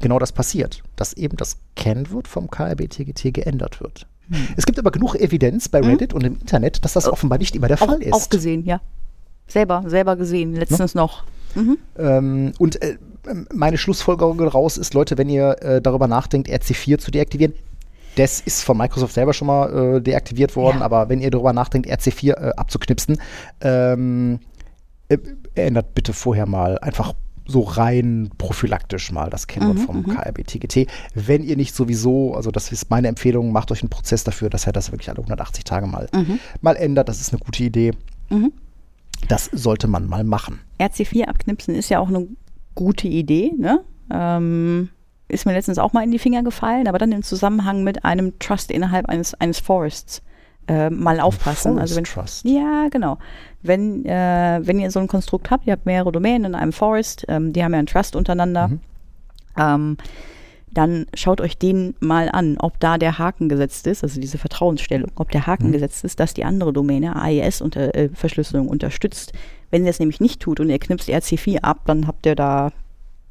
genau 0.00 0.18
das 0.18 0.32
passiert, 0.32 0.82
dass 0.96 1.14
eben 1.14 1.36
das 1.36 1.58
Kennwort 1.76 2.28
vom 2.28 2.50
KRB-TGT 2.50 3.32
geändert 3.32 3.80
wird. 3.80 4.06
Hm. 4.28 4.48
Es 4.56 4.66
gibt 4.66 4.78
aber 4.78 4.90
genug 4.90 5.14
Evidenz 5.14 5.68
bei 5.68 5.80
hm? 5.80 5.88
Reddit 5.88 6.12
hm? 6.12 6.16
und 6.16 6.24
im 6.24 6.34
Internet, 6.34 6.84
dass 6.84 6.92
das 6.92 7.08
offenbar 7.08 7.38
nicht 7.38 7.56
immer 7.56 7.68
der 7.68 7.80
auch, 7.80 7.86
Fall 7.86 8.02
ist. 8.02 8.12
Auch 8.12 8.28
gesehen, 8.28 8.64
ja. 8.64 8.80
Selber, 9.52 9.84
selber 9.86 10.16
gesehen, 10.16 10.54
letztens 10.54 10.94
no? 10.94 11.02
noch. 11.02 11.24
Mhm. 11.54 11.78
Ähm, 11.98 12.52
und 12.58 12.80
äh, 12.80 12.96
meine 13.52 13.76
Schlussfolgerung 13.76 14.40
raus 14.40 14.78
ist, 14.78 14.94
Leute, 14.94 15.18
wenn 15.18 15.28
ihr 15.28 15.62
äh, 15.62 15.82
darüber 15.82 16.08
nachdenkt, 16.08 16.48
RC4 16.48 16.98
zu 16.98 17.10
deaktivieren, 17.10 17.54
das 18.16 18.40
ist 18.40 18.64
von 18.64 18.76
Microsoft 18.78 19.14
selber 19.14 19.34
schon 19.34 19.48
mal 19.48 19.96
äh, 19.96 20.00
deaktiviert 20.00 20.56
worden, 20.56 20.78
ja. 20.78 20.84
aber 20.84 21.08
wenn 21.10 21.20
ihr 21.20 21.30
darüber 21.30 21.52
nachdenkt, 21.52 21.88
RC4 21.88 22.30
äh, 22.30 22.52
abzuknipsen, 22.56 23.18
ähm, 23.60 24.40
äh, 25.08 25.18
ändert 25.54 25.94
bitte 25.94 26.14
vorher 26.14 26.46
mal 26.46 26.78
einfach 26.78 27.12
so 27.46 27.60
rein 27.60 28.30
prophylaktisch 28.38 29.12
mal 29.12 29.28
das 29.28 29.46
Kennwort 29.46 29.78
mhm, 29.78 29.84
vom 29.84 29.96
mhm. 29.98 30.16
KRB-TGT. 30.16 30.86
Wenn 31.14 31.42
ihr 31.42 31.56
nicht 31.56 31.74
sowieso, 31.74 32.34
also 32.34 32.50
das 32.50 32.72
ist 32.72 32.88
meine 32.88 33.08
Empfehlung, 33.08 33.52
macht 33.52 33.70
euch 33.70 33.82
einen 33.82 33.90
Prozess 33.90 34.24
dafür, 34.24 34.48
dass 34.48 34.66
er 34.66 34.72
das 34.72 34.92
wirklich 34.92 35.10
alle 35.10 35.18
180 35.18 35.64
Tage 35.64 35.86
mal, 35.86 36.08
mhm. 36.14 36.38
mal 36.62 36.76
ändert. 36.76 37.08
Das 37.08 37.20
ist 37.20 37.32
eine 37.32 37.40
gute 37.40 37.64
Idee. 37.64 37.92
Mhm. 38.30 38.52
Das 39.28 39.46
sollte 39.46 39.88
man 39.88 40.08
mal 40.08 40.24
machen. 40.24 40.60
RC4 40.80 41.24
abknipsen 41.24 41.74
ist 41.74 41.88
ja 41.88 42.00
auch 42.00 42.08
eine 42.08 42.26
gute 42.74 43.08
Idee, 43.08 43.52
ne? 43.56 43.80
Ähm, 44.10 44.90
ist 45.28 45.46
mir 45.46 45.52
letztens 45.52 45.78
auch 45.78 45.92
mal 45.92 46.04
in 46.04 46.10
die 46.10 46.18
Finger 46.18 46.42
gefallen, 46.42 46.88
aber 46.88 46.98
dann 46.98 47.12
im 47.12 47.22
Zusammenhang 47.22 47.84
mit 47.84 48.04
einem 48.04 48.38
Trust 48.38 48.70
innerhalb 48.70 49.08
eines, 49.08 49.34
eines 49.34 49.60
Forests 49.60 50.22
äh, 50.68 50.90
mal 50.90 51.20
aufpassen. 51.20 51.78
also 51.78 51.96
wenn, 51.96 52.04
Trust. 52.04 52.44
Ja, 52.44 52.88
genau. 52.90 53.18
Wenn, 53.62 54.04
äh, 54.04 54.60
wenn 54.62 54.78
ihr 54.78 54.90
so 54.90 55.00
ein 55.00 55.08
Konstrukt 55.08 55.50
habt, 55.50 55.66
ihr 55.66 55.72
habt 55.72 55.86
mehrere 55.86 56.12
Domänen 56.12 56.46
in 56.46 56.54
einem 56.54 56.72
Forest, 56.72 57.24
ähm, 57.28 57.52
die 57.52 57.64
haben 57.64 57.72
ja 57.72 57.78
einen 57.78 57.86
Trust 57.86 58.14
untereinander, 58.14 58.68
mhm. 58.68 58.80
ähm, 59.58 59.96
dann 60.72 61.06
schaut 61.14 61.40
euch 61.40 61.58
den 61.58 61.94
mal 62.00 62.28
an, 62.30 62.56
ob 62.58 62.80
da 62.80 62.98
der 62.98 63.18
Haken 63.18 63.48
gesetzt 63.48 63.86
ist, 63.86 64.02
also 64.02 64.20
diese 64.20 64.38
Vertrauensstellung, 64.38 65.10
ob 65.16 65.30
der 65.30 65.46
Haken 65.46 65.68
mhm. 65.68 65.72
gesetzt 65.72 66.04
ist, 66.04 66.18
dass 66.18 66.34
die 66.34 66.44
andere 66.44 66.72
Domäne 66.72 67.16
AES-Verschlüsselung 67.16 68.68
unter, 68.68 68.86
äh, 68.86 68.88
unterstützt. 68.88 69.32
Wenn 69.70 69.84
ihr 69.84 69.90
das 69.90 69.98
nämlich 70.00 70.20
nicht 70.20 70.40
tut 70.40 70.60
und 70.60 70.70
ihr 70.70 70.78
knipst 70.78 71.08
RC4 71.08 71.60
ab, 71.60 71.82
dann 71.86 72.06
habt 72.06 72.26
ihr 72.26 72.34
da 72.34 72.72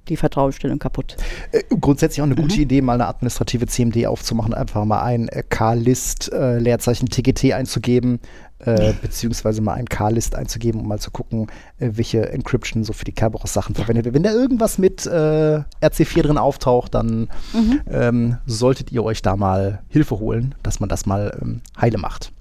die 0.07 0.17
Vertrauensstellung 0.17 0.79
kaputt. 0.79 1.15
Äh, 1.51 1.63
grundsätzlich 1.79 2.21
auch 2.21 2.25
eine 2.25 2.35
gute 2.35 2.55
mhm. 2.55 2.61
Idee, 2.61 2.81
mal 2.81 2.93
eine 2.93 3.07
administrative 3.07 3.67
CMD 3.67 4.05
aufzumachen, 4.07 4.53
einfach 4.53 4.83
mal 4.85 5.01
ein 5.01 5.27
äh, 5.29 5.43
K-List 5.47 6.31
äh, 6.31 6.59
Leerzeichen 6.59 7.09
TGT 7.09 7.53
einzugeben, 7.53 8.19
äh, 8.65 8.93
beziehungsweise 9.01 9.61
mal 9.61 9.73
ein 9.73 9.87
K-List 9.87 10.35
einzugeben, 10.35 10.81
um 10.81 10.87
mal 10.87 10.99
zu 10.99 11.11
gucken, 11.11 11.47
äh, 11.79 11.89
welche 11.93 12.29
Encryption 12.29 12.83
so 12.83 12.93
für 12.93 13.05
die 13.05 13.11
Kerberos 13.11 13.53
Sachen 13.53 13.75
verwendet 13.75 14.05
wird. 14.05 14.15
Wenn 14.15 14.23
da 14.23 14.31
irgendwas 14.31 14.77
mit 14.77 15.05
äh, 15.05 15.61
RC4 15.81 16.21
drin 16.21 16.37
auftaucht, 16.37 16.93
dann 16.93 17.29
mhm. 17.53 17.81
ähm, 17.89 18.37
solltet 18.45 18.91
ihr 18.91 19.03
euch 19.03 19.21
da 19.21 19.35
mal 19.35 19.81
Hilfe 19.89 20.19
holen, 20.19 20.55
dass 20.63 20.79
man 20.79 20.89
das 20.89 21.05
mal 21.05 21.37
ähm, 21.41 21.61
heile 21.79 21.97
macht. 21.97 22.31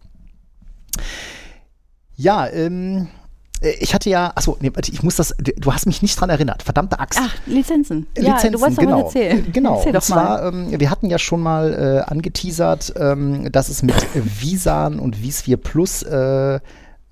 Ja, 2.17 2.47
ähm, 2.49 3.07
äh, 3.07 3.20
ich 3.61 3.95
hatte 3.95 4.09
ja, 4.09 4.33
achso, 4.35 4.57
nee, 4.61 4.73
ich 4.91 5.03
muss 5.03 5.17
das, 5.17 5.35
du 5.39 5.73
hast 5.73 5.87
mich 5.87 6.01
nicht 6.03 6.19
dran 6.19 6.31
erinnert, 6.31 6.63
verdammte 6.63 6.99
Axt. 6.99 7.21
Ach, 7.23 7.35
Lizenzen. 7.47 8.07
Lizenzen, 8.17 8.47
ja, 8.47 8.51
du 8.53 8.61
wolltest 8.61 8.81
genau. 8.81 8.99
mal 8.99 9.03
erzählen. 9.05 9.47
Genau, 9.53 9.77
Erzähl 9.77 9.95
und 9.95 10.03
zwar, 10.03 10.47
ähm, 10.47 10.81
wir 10.81 10.91
hatten 10.91 11.11
ja 11.11 11.19
schon 11.19 11.41
mal 11.41 11.73
äh, 12.07 12.11
angeteasert, 12.11 12.95
ähm, 12.97 13.51
dass 13.53 13.69
es 13.69 13.83
mit 13.83 13.95
Visan 14.15 14.99
und 14.99 15.17
vSphere 15.17 15.59
Plus 15.59 16.03
äh, 16.03 16.61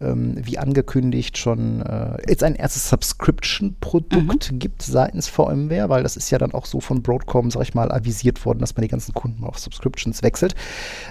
ähm, 0.00 0.36
wie 0.40 0.58
angekündigt 0.58 1.38
schon 1.38 1.82
äh, 1.82 2.16
jetzt 2.28 2.44
ein 2.44 2.54
erstes 2.54 2.88
Subscription-Produkt 2.88 4.52
mhm. 4.52 4.58
gibt 4.58 4.82
seitens 4.82 5.28
VMware, 5.28 5.88
weil 5.88 6.02
das 6.02 6.16
ist 6.16 6.30
ja 6.30 6.38
dann 6.38 6.52
auch 6.52 6.66
so 6.66 6.80
von 6.80 7.02
Broadcom, 7.02 7.50
sag 7.50 7.62
ich 7.62 7.74
mal, 7.74 7.90
avisiert 7.90 8.44
worden, 8.44 8.60
dass 8.60 8.76
man 8.76 8.82
die 8.82 8.88
ganzen 8.88 9.12
Kunden 9.12 9.44
auf 9.44 9.58
Subscriptions 9.58 10.22
wechselt. 10.22 10.54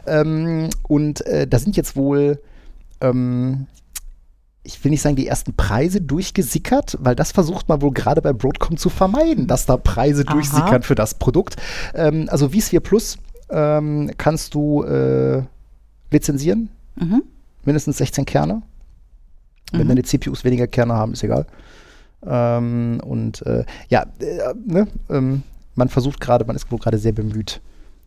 Ähm, 0.06 0.70
und 0.88 1.26
äh, 1.26 1.48
da 1.48 1.60
sind 1.60 1.76
jetzt 1.76 1.96
wohl 1.96 2.42
ähm, 3.02 3.68
ich 4.68 4.84
will 4.84 4.91
nicht 4.91 5.01
sagen, 5.01 5.15
die 5.15 5.28
ersten 5.28 5.53
Preise 5.53 6.01
durchgesickert, 6.01 6.97
weil 6.99 7.15
das 7.15 7.32
versucht 7.32 7.70
man 7.70 7.82
wohl 7.82 7.91
gerade 7.91 8.22
bei 8.22 8.34
Broadcom 8.34 8.76
zu 8.76 8.89
vermeiden, 8.89 9.47
dass 9.47 9.65
da 9.65 9.78
Preise 9.78 10.24
Aha. 10.28 10.34
durchsickern 10.34 10.84
für 10.84 10.95
das 10.95 11.13
Produkt. 11.13 11.55
Ähm, 11.93 12.28
also 12.30 12.49
vSphere 12.49 12.82
Plus 12.82 13.18
ähm, 13.49 14.11
kannst 14.18 14.53
du 14.53 14.84
äh, 14.84 15.43
lizenzieren, 16.11 16.70
mhm. 16.95 17.24
mindestens 17.63 17.97
16 17.97 18.26
Kerne. 18.26 18.61
Wenn 19.72 19.84
mhm. 19.84 19.88
deine 19.89 20.03
CPUs 20.03 20.43
weniger 20.43 20.68
Kerne 20.68 20.93
haben, 20.93 21.13
ist 21.13 21.24
egal. 21.24 21.45
Ähm, 22.26 22.99
und 23.05 23.45
äh, 23.45 23.63
ja, 23.88 24.05
äh, 24.20 24.53
ne, 24.65 24.88
ähm, 25.09 25.43
man 25.76 25.88
versucht 25.88 26.20
gerade, 26.20 26.43
man 26.43 26.57
ist 26.57 26.70
wohl 26.72 26.80
gerade 26.80 26.97
sehr 26.97 27.13
bemüht, 27.13 27.61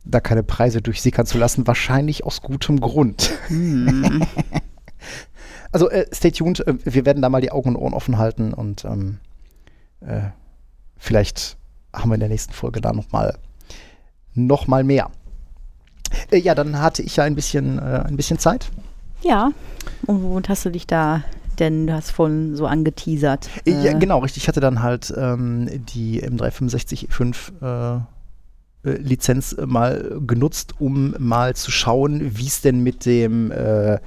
da 0.05 0.21
keine 0.21 0.43
Preise 0.43 0.83
durchsickern 0.83 1.25
zu 1.25 1.39
lassen, 1.39 1.67
wahrscheinlich 1.67 2.25
aus 2.25 2.43
gutem 2.43 2.81
Grund. 2.81 3.31
Mhm. 3.49 4.27
Also 5.73 5.91
äh, 5.91 6.07
stay 6.13 6.31
tuned, 6.31 6.67
äh, 6.67 6.75
wir 6.85 7.07
werden 7.07 7.23
da 7.23 7.29
mal 7.29 7.41
die 7.41 7.53
Augen 7.53 7.71
und 7.71 7.77
Ohren 7.77 7.95
offen 7.95 8.19
halten 8.19 8.53
und 8.53 8.85
ähm, 8.85 9.19
äh, 10.01 10.31
vielleicht 10.97 11.57
haben 11.93 12.11
wir 12.11 12.15
in 12.15 12.21
der 12.21 12.29
nächsten 12.29 12.53
Folge 12.53 12.81
da 12.81 12.93
nochmal 12.93 13.39
noch 14.35 14.67
mal 14.67 14.85
mehr. 14.85 15.11
Äh, 16.31 16.39
ja, 16.39 16.55
dann 16.55 16.81
hatte 16.81 17.03
ich 17.03 17.17
ja 17.17 17.25
ein 17.25 17.35
bisschen, 17.35 17.79
äh, 17.79 18.05
ein 18.07 18.17
bisschen 18.17 18.39
Zeit. 18.39 18.71
Ja, 19.23 19.51
und 20.07 20.23
womit 20.23 20.49
hast 20.49 20.65
du 20.65 20.71
dich 20.71 20.87
da 20.87 21.23
denn 21.61 21.87
du 21.87 21.93
hast 21.93 22.11
vorhin 22.11 22.57
so 22.57 22.67
angeteasert. 22.67 23.49
Ja, 23.67 23.85
äh, 23.85 23.99
genau, 23.99 24.21
richtig. 24.21 24.45
Ich 24.45 24.49
hatte 24.49 24.61
dann 24.61 24.83
halt 24.83 25.13
ähm, 25.17 25.69
die 25.93 26.23
M365 26.23 27.11
5 27.11 27.53
äh, 27.61 27.99
Lizenz 28.83 29.55
mal 29.67 30.21
genutzt, 30.27 30.75
um 30.79 31.15
mal 31.19 31.55
zu 31.55 31.71
schauen, 31.71 32.39
wie 32.39 32.47
es 32.47 32.63
denn 32.63 32.83
mit 32.83 33.05
dem 33.05 33.53
äh, 33.53 33.99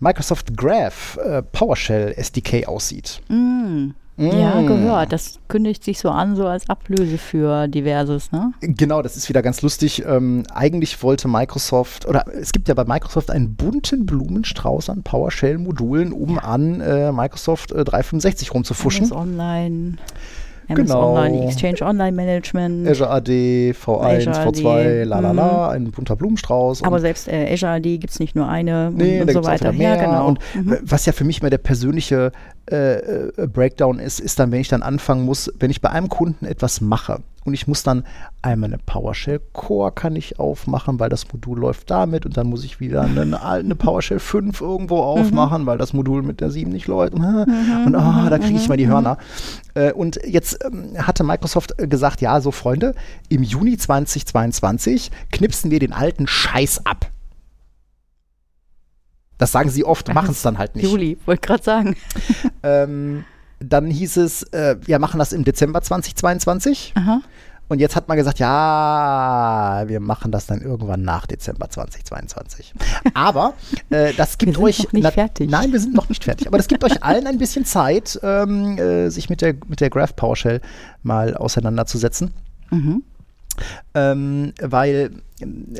Microsoft 0.00 0.56
Graph 0.56 1.18
äh, 1.18 1.42
PowerShell 1.42 2.14
SDK 2.16 2.66
aussieht. 2.68 3.20
Mm. 3.28 3.92
Mm. 4.16 4.30
Ja, 4.30 4.62
gehört. 4.62 5.12
Das 5.12 5.38
kündigt 5.48 5.84
sich 5.84 5.98
so 5.98 6.08
an, 6.08 6.36
so 6.36 6.46
als 6.46 6.68
Ablöse 6.70 7.18
für 7.18 7.68
diverses, 7.68 8.32
ne? 8.32 8.52
Genau, 8.60 9.02
das 9.02 9.16
ist 9.16 9.28
wieder 9.28 9.42
ganz 9.42 9.60
lustig. 9.60 10.04
Ähm, 10.06 10.44
eigentlich 10.54 11.02
wollte 11.02 11.28
Microsoft, 11.28 12.06
oder 12.06 12.24
es 12.28 12.52
gibt 12.52 12.68
ja 12.68 12.74
bei 12.74 12.84
Microsoft 12.84 13.30
einen 13.30 13.54
bunten 13.54 14.06
Blumenstrauß 14.06 14.88
an 14.88 15.02
PowerShell-Modulen, 15.02 16.12
um 16.12 16.36
ja. 16.36 16.42
an 16.42 16.80
äh, 16.80 17.12
Microsoft 17.12 17.72
äh, 17.72 17.84
365 17.84 18.54
rumzufuschen. 18.54 19.04
Alles 19.04 19.12
online. 19.12 19.96
MS 20.68 20.88
genau. 20.88 21.14
Online, 21.14 21.46
Exchange 21.46 21.82
Online 21.82 22.12
Management. 22.12 22.88
Azure 22.88 23.10
AD, 23.10 23.28
V1, 23.28 24.28
Azure 24.28 24.48
V2, 24.48 25.04
lalala, 25.04 25.68
mhm. 25.68 25.74
ein 25.74 25.90
bunter 25.90 26.16
Blumenstrauß. 26.16 26.82
Aber 26.82 27.00
selbst 27.00 27.28
äh, 27.28 27.52
Azure 27.52 27.72
AD 27.72 27.98
gibt 27.98 28.10
es 28.12 28.18
nicht 28.18 28.34
nur 28.34 28.48
eine 28.48 28.90
nee, 28.90 29.20
und, 29.20 29.28
und 29.28 29.34
so 29.34 29.44
weiter. 29.44 29.72
Ja, 29.72 29.96
genau. 29.96 30.28
Und 30.28 30.38
mhm. 30.54 30.78
was 30.82 31.06
ja 31.06 31.12
für 31.12 31.24
mich 31.24 31.42
mal 31.42 31.50
der 31.50 31.58
persönliche 31.58 32.32
äh, 32.70 32.94
äh, 32.96 33.46
Breakdown 33.46 33.98
ist, 33.98 34.20
ist 34.20 34.38
dann, 34.38 34.50
wenn 34.52 34.60
ich 34.60 34.68
dann 34.68 34.82
anfangen 34.82 35.24
muss, 35.24 35.52
wenn 35.58 35.70
ich 35.70 35.80
bei 35.80 35.90
einem 35.90 36.08
Kunden 36.08 36.46
etwas 36.46 36.80
mache 36.80 37.20
und 37.46 37.54
ich 37.54 37.66
muss 37.66 37.82
dann 37.82 38.04
einmal 38.42 38.70
eine 38.70 38.78
PowerShell 38.78 39.40
Core 39.52 39.92
kann 39.92 40.16
ich 40.16 40.38
aufmachen, 40.38 40.98
weil 40.98 41.08
das 41.08 41.32
Modul 41.32 41.60
läuft 41.60 41.90
damit 41.90 42.26
und 42.26 42.36
dann 42.36 42.48
muss 42.48 42.64
ich 42.64 42.80
wieder 42.80 43.02
eine, 43.02 43.42
eine 43.42 43.74
PowerShell 43.74 44.18
5 44.18 44.60
irgendwo 44.60 44.96
mhm. 44.96 45.02
aufmachen, 45.02 45.62
mhm. 45.62 45.66
weil 45.66 45.78
das 45.78 45.92
Modul 45.92 46.22
mit 46.22 46.40
der 46.40 46.50
7 46.50 46.70
nicht 46.70 46.86
läuft. 46.88 47.14
Und, 47.16 47.22
mhm. 47.22 47.86
und 47.86 47.94
oh, 47.94 48.28
da 48.28 48.38
kriege 48.38 48.58
ich 48.58 48.68
mal 48.68 48.76
die 48.76 48.88
Hörner. 48.88 49.18
Äh, 49.74 49.92
und 49.92 50.18
jetzt 50.26 50.58
ähm, 50.64 50.94
hatte 50.98 51.22
Microsoft 51.22 51.76
gesagt, 51.78 52.20
ja, 52.20 52.40
so 52.40 52.50
Freunde, 52.50 52.94
im 53.28 53.42
Juni 53.42 53.76
2022 53.76 55.10
knipsen 55.30 55.70
wir 55.70 55.78
den 55.78 55.92
alten 55.92 56.26
Scheiß 56.26 56.84
ab. 56.84 57.10
Das 59.38 59.52
sagen 59.52 59.70
sie 59.70 59.84
oft, 59.84 60.12
machen 60.12 60.30
es 60.30 60.42
dann 60.42 60.58
halt 60.58 60.74
nicht. 60.76 60.84
Juli, 60.84 61.18
wollte 61.26 61.46
gerade 61.46 61.62
sagen. 61.62 61.96
ähm, 62.62 63.24
dann 63.58 63.90
hieß 63.90 64.18
es, 64.18 64.42
äh, 64.52 64.76
wir 64.82 64.98
machen 64.98 65.18
das 65.18 65.32
im 65.32 65.44
Dezember 65.44 65.82
2022. 65.82 66.92
Aha. 66.96 67.20
Und 67.68 67.80
jetzt 67.80 67.96
hat 67.96 68.06
man 68.06 68.16
gesagt, 68.16 68.38
ja, 68.38 69.84
wir 69.86 70.00
machen 70.00 70.30
das 70.30 70.46
dann 70.46 70.60
irgendwann 70.60 71.02
nach 71.02 71.26
Dezember 71.26 71.68
2022. 71.68 72.74
Aber 73.14 73.54
äh, 73.90 74.12
das 74.14 74.38
gibt 74.38 74.52
wir 74.52 74.54
sind 74.54 74.64
euch. 74.64 74.84
Noch 74.84 74.92
nicht 74.92 75.12
fertig. 75.12 75.50
Nein, 75.50 75.72
wir 75.72 75.80
sind 75.80 75.94
noch 75.94 76.08
nicht 76.08 76.24
fertig. 76.24 76.46
Aber 76.46 76.58
das 76.58 76.68
gibt 76.68 76.84
euch 76.84 77.02
allen 77.02 77.26
ein 77.26 77.38
bisschen 77.38 77.64
Zeit, 77.64 78.20
ähm, 78.22 78.78
äh, 78.78 79.10
sich 79.10 79.28
mit 79.28 79.40
der, 79.40 79.54
mit 79.66 79.80
der 79.80 79.90
Graph 79.90 80.14
PowerShell 80.14 80.60
mal 81.02 81.36
auseinanderzusetzen. 81.36 82.32
Mhm. 82.70 83.02
Ähm, 83.94 84.52
weil 84.60 85.10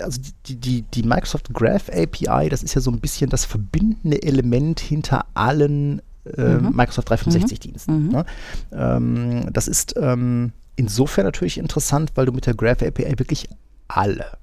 also 0.00 0.20
die, 0.46 0.56
die, 0.56 0.82
die 0.82 1.02
Microsoft 1.02 1.52
Graph 1.52 1.88
API, 1.88 2.48
das 2.48 2.62
ist 2.62 2.74
ja 2.74 2.80
so 2.80 2.90
ein 2.90 3.00
bisschen 3.00 3.30
das 3.30 3.44
verbindende 3.44 4.22
Element 4.22 4.80
hinter 4.80 5.26
allen 5.34 6.02
äh, 6.36 6.58
mhm. 6.58 6.74
Microsoft 6.74 7.10
365-Diensten. 7.10 8.06
Mhm. 8.06 8.08
Ne? 8.12 8.26
Ähm, 8.72 9.52
das 9.52 9.68
ist 9.68 9.94
ähm, 9.96 10.52
insofern 10.76 11.24
natürlich 11.24 11.58
interessant, 11.58 12.12
weil 12.14 12.26
du 12.26 12.32
mit 12.32 12.46
der 12.46 12.54
Graph 12.54 12.82
API 12.82 13.18
wirklich 13.18 13.48
alle 13.88 14.38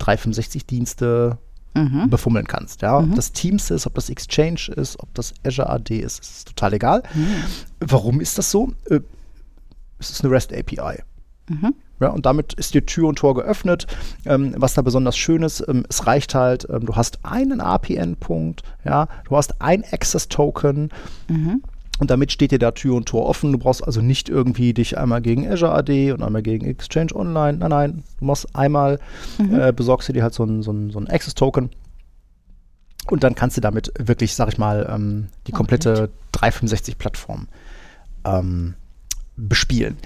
365-Dienste 0.00 1.38
mhm. 1.74 2.10
befummeln 2.10 2.46
kannst. 2.46 2.82
Ja? 2.82 2.98
Ob 2.98 3.06
mhm. 3.06 3.14
das 3.14 3.32
Teams 3.32 3.70
ist, 3.70 3.86
ob 3.86 3.94
das 3.94 4.10
Exchange 4.10 4.72
ist, 4.76 4.98
ob 5.00 5.12
das 5.14 5.34
Azure 5.44 5.70
AD 5.70 5.98
ist, 5.98 6.20
ist 6.20 6.48
total 6.48 6.74
egal. 6.74 7.02
Mhm. 7.14 7.34
Warum 7.80 8.20
ist 8.20 8.38
das 8.38 8.50
so? 8.50 8.72
Äh, 8.90 9.00
es 9.98 10.10
ist 10.10 10.24
eine 10.24 10.32
REST 10.32 10.52
API. 10.52 11.02
Ja, 12.04 12.10
und 12.10 12.26
damit 12.26 12.52
ist 12.52 12.74
die 12.74 12.82
Tür 12.82 13.08
und 13.08 13.16
Tor 13.16 13.34
geöffnet. 13.34 13.86
Ähm, 14.26 14.54
was 14.58 14.74
da 14.74 14.82
besonders 14.82 15.16
schön 15.16 15.42
ist, 15.42 15.64
ähm, 15.66 15.86
es 15.88 16.06
reicht 16.06 16.34
halt, 16.34 16.68
ähm, 16.68 16.84
du 16.84 16.96
hast 16.96 17.20
einen 17.22 17.62
API-Endpunkt, 17.62 18.62
ja, 18.84 19.08
du 19.26 19.34
hast 19.34 19.62
ein 19.62 19.84
Access-Token. 19.90 20.90
Mhm. 21.28 21.62
Und 22.00 22.10
damit 22.10 22.30
steht 22.30 22.50
dir 22.50 22.58
da 22.58 22.72
Tür 22.72 22.96
und 22.96 23.06
Tor 23.06 23.24
offen. 23.24 23.52
Du 23.52 23.58
brauchst 23.58 23.82
also 23.82 24.02
nicht 24.02 24.28
irgendwie 24.28 24.74
dich 24.74 24.98
einmal 24.98 25.22
gegen 25.22 25.50
Azure 25.50 25.72
AD 25.72 26.12
und 26.12 26.22
einmal 26.22 26.42
gegen 26.42 26.66
Exchange 26.66 27.14
Online. 27.14 27.56
Nein, 27.56 27.70
nein. 27.70 28.02
Du 28.18 28.26
machst 28.26 28.54
einmal, 28.54 28.98
mhm. 29.38 29.58
äh, 29.58 29.72
besorgst 29.72 30.10
du 30.10 30.12
dir 30.12 30.24
halt 30.24 30.34
so 30.34 30.44
ein, 30.44 30.62
so 30.62 30.72
ein, 30.72 30.90
so 30.90 30.98
ein 30.98 31.08
Access-Token. 31.08 31.70
Und 33.06 33.24
dann 33.24 33.34
kannst 33.34 33.56
du 33.56 33.62
damit 33.62 33.94
wirklich, 33.98 34.34
sag 34.34 34.48
ich 34.48 34.58
mal, 34.58 34.86
ähm, 34.92 35.28
die 35.46 35.52
komplette 35.52 36.10
okay. 36.34 36.50
365-Plattform 36.50 37.48
ähm, 38.26 38.74
bespielen. 39.36 39.96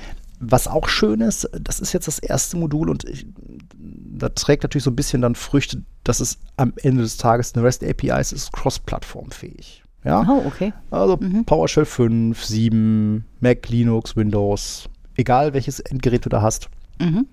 Was 0.41 0.69
auch 0.69 0.89
schön 0.89 1.21
ist, 1.21 1.49
das 1.53 1.81
ist 1.81 1.93
jetzt 1.93 2.07
das 2.07 2.19
erste 2.19 2.57
Modul 2.57 2.91
und 2.91 3.05
ich, 3.05 3.27
da 3.75 4.29
trägt 4.29 4.63
natürlich 4.63 4.85
so 4.85 4.91
ein 4.91 4.97
bisschen 4.97 5.23
dann 5.23 5.35
Früchte, 5.35 5.83
dass 6.05 6.21
es 6.21 6.39
am 6.57 6.73
Ende 6.77 7.03
des 7.03 7.17
Tages 7.17 7.55
eine 7.55 7.65
REST 7.65 7.85
API 7.85 8.21
ist, 8.21 8.33
ist 8.33 8.53
cross-plattformfähig. 8.53 9.83
Ja? 10.05 10.27
Oh, 10.29 10.47
okay. 10.47 10.73
Also 10.91 11.17
mhm. 11.17 11.45
PowerShell 11.45 11.85
5, 11.85 12.45
7, 12.45 13.25
Mac, 13.41 13.69
Linux, 13.69 14.17
Windows, 14.17 14.89
egal 15.17 15.55
welches 15.55 15.81
Endgerät 15.81 16.25
du 16.25 16.29
da 16.29 16.41
hast. 16.41 16.69
Mhm. 17.01 17.27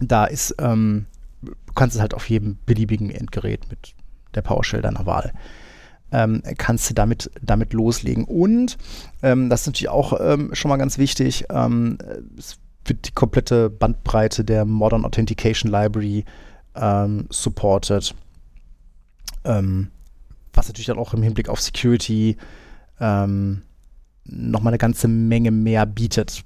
Da 0.00 0.26
ist, 0.26 0.54
ähm, 0.58 1.06
du 1.42 1.52
kannst 1.74 1.96
es 1.96 2.02
halt 2.02 2.12
auf 2.12 2.28
jedem 2.28 2.58
beliebigen 2.66 3.10
Endgerät 3.10 3.68
mit 3.70 3.94
der 4.34 4.42
PowerShell 4.42 4.82
deiner 4.82 5.06
Wahl 5.06 5.32
ähm, 6.12 6.42
kannst 6.58 6.88
du 6.90 6.94
damit, 6.94 7.30
damit 7.42 7.72
loslegen. 7.72 8.24
Und 8.24 8.76
ähm, 9.22 9.48
das 9.48 9.62
ist 9.62 9.66
natürlich 9.66 9.88
auch 9.88 10.18
ähm, 10.20 10.50
schon 10.54 10.68
mal 10.68 10.76
ganz 10.76 10.98
wichtig, 10.98 11.44
ähm, 11.50 11.98
es 12.38 12.58
wird 12.84 13.08
die 13.08 13.12
komplette 13.12 13.68
Bandbreite 13.68 14.44
der 14.44 14.64
Modern 14.64 15.04
Authentication 15.04 15.70
Library 15.70 16.24
ähm, 16.74 17.26
supported. 17.30 18.14
Ähm, 19.44 19.88
was 20.52 20.68
natürlich 20.68 20.86
dann 20.86 20.98
auch 20.98 21.12
im 21.14 21.22
Hinblick 21.22 21.48
auf 21.48 21.60
Security 21.60 22.36
ähm, 23.00 23.62
nochmal 24.24 24.72
eine 24.72 24.78
ganze 24.78 25.08
Menge 25.08 25.50
mehr 25.50 25.86
bietet. 25.86 26.44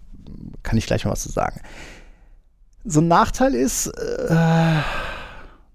Kann 0.63 0.79
ich 0.79 0.87
gleich 0.87 1.05
mal 1.05 1.13
was 1.13 1.23
zu 1.23 1.31
sagen. 1.31 1.61
So 2.85 3.01
ein 3.01 3.09
Nachteil 3.09 3.55
ist, 3.55 3.87
äh, 3.87 4.77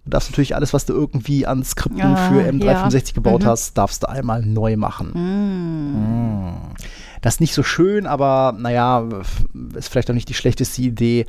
Du 0.05 0.11
darfst 0.11 0.29
natürlich 0.29 0.55
alles, 0.55 0.71
was 0.71 0.85
du 0.85 0.93
irgendwie 0.93 1.47
an 1.47 1.63
Skripten 1.63 2.01
ah, 2.01 2.29
für 2.29 2.41
M365 2.41 3.07
ja. 3.07 3.13
gebaut 3.15 3.41
mhm. 3.41 3.47
hast, 3.47 3.75
darfst 3.75 4.03
du 4.03 4.09
einmal 4.09 4.43
neu 4.45 4.77
machen. 4.77 5.11
Mm. 5.13 6.49
Mm. 6.49 6.53
Das 7.21 7.35
ist 7.35 7.39
nicht 7.39 7.55
so 7.55 7.63
schön, 7.63 8.05
aber 8.05 8.53
naja, 8.55 9.03
ist 9.73 9.89
vielleicht 9.89 10.11
auch 10.11 10.13
nicht 10.13 10.29
die 10.29 10.35
schlechteste 10.35 10.83
Idee, 10.83 11.25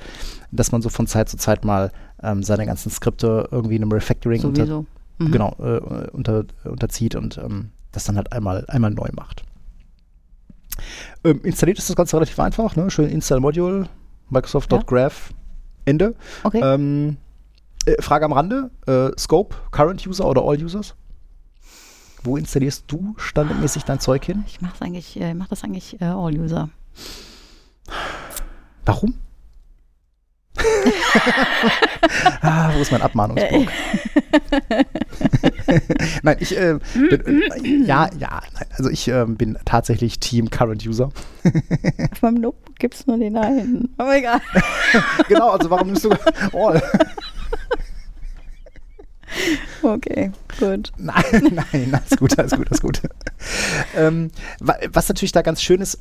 dass 0.52 0.72
man 0.72 0.82
so 0.82 0.90
von 0.90 1.06
Zeit 1.06 1.30
zu 1.30 1.38
Zeit 1.38 1.64
mal 1.64 1.90
ähm, 2.22 2.42
seine 2.42 2.66
ganzen 2.66 2.90
Skripte 2.90 3.48
irgendwie 3.50 3.76
in 3.76 3.82
einem 3.82 3.92
Refactoring 3.92 4.44
unter, 4.44 4.84
mhm. 5.18 5.32
genau, 5.32 5.56
äh, 5.58 6.10
unter, 6.10 6.44
unterzieht 6.64 7.14
und 7.14 7.38
ähm, 7.38 7.70
das 7.92 8.04
dann 8.04 8.16
halt 8.16 8.30
einmal, 8.32 8.66
einmal 8.68 8.90
neu 8.90 9.08
macht. 9.14 9.42
Ähm, 11.24 11.40
installiert 11.44 11.78
ist 11.78 11.88
das 11.88 11.96
Ganze 11.96 12.16
relativ 12.16 12.38
einfach, 12.40 12.76
ne? 12.76 12.90
schön 12.90 13.08
Install 13.08 13.40
Module, 13.40 13.88
Microsoft.graph, 14.28 15.30
ja. 15.30 15.36
Ende. 15.86 16.14
Okay. 16.42 16.60
Äh, 17.86 18.02
Frage 18.02 18.24
am 18.24 18.32
Rande: 18.32 18.70
äh, 18.86 19.10
Scope, 19.18 19.56
Current 19.70 20.06
User 20.06 20.26
oder 20.26 20.42
All 20.42 20.62
Users? 20.62 20.94
Wo 22.22 22.36
installierst 22.36 22.84
du 22.88 23.14
standardmäßig 23.16 23.84
dein 23.84 24.00
Zeug 24.00 24.24
hin? 24.24 24.44
Ich 24.48 24.60
mache 24.60 24.84
eigentlich, 24.84 25.18
äh, 25.20 25.32
mach 25.32 25.48
das 25.48 25.62
eigentlich 25.62 26.00
äh, 26.00 26.06
All 26.06 26.36
User. 26.36 26.68
Warum? 28.84 29.14
ah, 32.40 32.70
wo 32.74 32.80
ist 32.80 32.90
mein 32.90 33.02
Abmahnungsblock? 33.02 33.66
nein, 36.22 36.36
ich 36.40 36.56
äh, 36.56 36.78
bin, 36.94 37.42
äh, 37.42 37.84
ja, 37.84 38.08
ja, 38.18 38.42
nein, 38.54 38.66
also 38.70 38.88
ich 38.90 39.06
äh, 39.08 39.24
bin 39.26 39.58
tatsächlich 39.64 40.18
Team 40.18 40.50
Current 40.50 40.86
User. 40.86 41.10
Auf 42.10 42.22
meinem 42.22 42.40
Notebook 42.40 42.76
gibt 42.76 42.94
es 42.94 43.06
nur 43.06 43.18
den 43.18 43.36
einen. 43.36 43.94
Aber 43.98 44.16
egal. 44.16 44.40
genau, 45.28 45.50
also 45.50 45.68
warum 45.70 45.88
nimmst 45.88 46.04
du 46.04 46.10
All? 46.52 46.82
Okay, 49.82 50.32
gut. 50.58 50.92
Nein, 50.96 51.24
nein, 51.72 51.94
alles 51.94 52.18
gut, 52.18 52.38
alles 52.38 52.52
gut, 52.52 52.68
alles 52.68 52.80
gut. 52.80 53.02
ähm, 53.96 54.30
was 54.60 55.08
natürlich 55.08 55.32
da 55.32 55.42
ganz 55.42 55.62
schön 55.62 55.80
ist, 55.80 55.98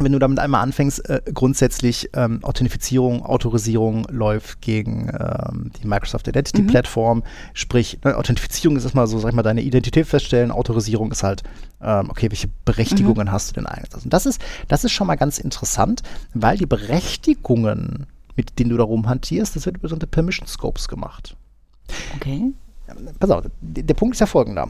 wenn 0.00 0.12
du 0.12 0.18
damit 0.18 0.38
einmal 0.38 0.62
anfängst, 0.62 1.08
äh, 1.08 1.20
grundsätzlich 1.32 2.10
ähm, 2.14 2.42
Authentifizierung, 2.42 3.24
Autorisierung 3.24 4.06
läuft 4.10 4.60
gegen 4.60 5.08
ähm, 5.08 5.70
die 5.80 5.86
Microsoft 5.86 6.26
Identity 6.28 6.62
mhm. 6.62 6.66
Plattform. 6.68 7.22
Sprich, 7.54 7.98
ne, 8.04 8.16
Authentifizierung 8.16 8.76
ist 8.76 8.84
erstmal 8.84 9.06
so, 9.06 9.18
sag 9.18 9.30
ich 9.30 9.34
mal, 9.34 9.42
deine 9.42 9.62
Identität 9.62 10.06
feststellen. 10.06 10.50
Autorisierung 10.50 11.12
ist 11.12 11.22
halt, 11.22 11.42
ähm, 11.82 12.10
okay, 12.10 12.30
welche 12.30 12.48
Berechtigungen 12.64 13.28
mhm. 13.28 13.32
hast 13.32 13.50
du 13.50 13.54
denn 13.54 13.66
eigentlich? 13.66 14.04
Und 14.04 14.12
das 14.12 14.26
ist, 14.26 14.40
das 14.68 14.84
ist 14.84 14.92
schon 14.92 15.06
mal 15.06 15.16
ganz 15.16 15.38
interessant, 15.38 16.02
weil 16.34 16.56
die 16.56 16.66
Berechtigungen, 16.66 18.06
mit 18.36 18.58
denen 18.58 18.70
du 18.70 18.76
da 18.76 18.84
rumhantierst, 18.84 19.56
das 19.56 19.66
wird 19.66 19.76
über 19.76 19.88
so 19.88 19.94
eine 19.94 20.06
Permission 20.06 20.46
Scopes 20.46 20.88
gemacht. 20.88 21.36
Okay. 22.16 22.52
Pass 23.18 23.30
auf, 23.30 23.44
der 23.60 23.94
Punkt 23.94 24.14
ist 24.14 24.20
ja 24.20 24.26
folgender. 24.26 24.68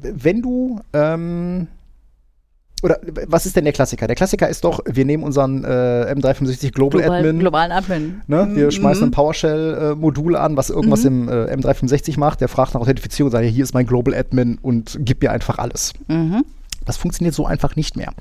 Wenn 0.00 0.42
du, 0.42 0.80
ähm, 0.92 1.68
oder 2.82 3.00
was 3.26 3.46
ist 3.46 3.56
denn 3.56 3.64
der 3.64 3.72
Klassiker? 3.72 4.06
Der 4.06 4.16
Klassiker 4.16 4.48
ist 4.48 4.62
doch, 4.62 4.80
wir 4.86 5.04
nehmen 5.04 5.22
unseren 5.22 5.64
äh, 5.64 6.12
M365 6.14 6.72
Global, 6.72 7.00
Global 7.00 7.18
Admin. 7.18 7.38
Globalen 7.38 7.72
Admin. 7.72 8.20
Ne? 8.26 8.48
Wir 8.52 8.66
mhm. 8.66 8.70
schmeißen 8.70 9.04
ein 9.04 9.10
PowerShell-Modul 9.10 10.34
äh, 10.34 10.38
an, 10.38 10.56
was 10.56 10.70
irgendwas 10.70 11.04
mhm. 11.04 11.28
im 11.28 11.28
äh, 11.28 11.54
M365 11.54 12.18
macht. 12.18 12.40
Der 12.40 12.48
fragt 12.48 12.74
nach 12.74 12.82
Authentifizierung 12.82 13.28
und 13.28 13.32
sagt, 13.32 13.46
hier 13.46 13.64
ist 13.64 13.74
mein 13.74 13.86
Global 13.86 14.14
Admin 14.14 14.58
und 14.60 14.98
gib 15.00 15.22
mir 15.22 15.32
einfach 15.32 15.58
alles. 15.58 15.94
Mhm. 16.08 16.44
Das 16.86 16.96
funktioniert 16.96 17.34
so 17.34 17.46
einfach 17.46 17.76
nicht 17.76 17.96
mehr 17.96 18.12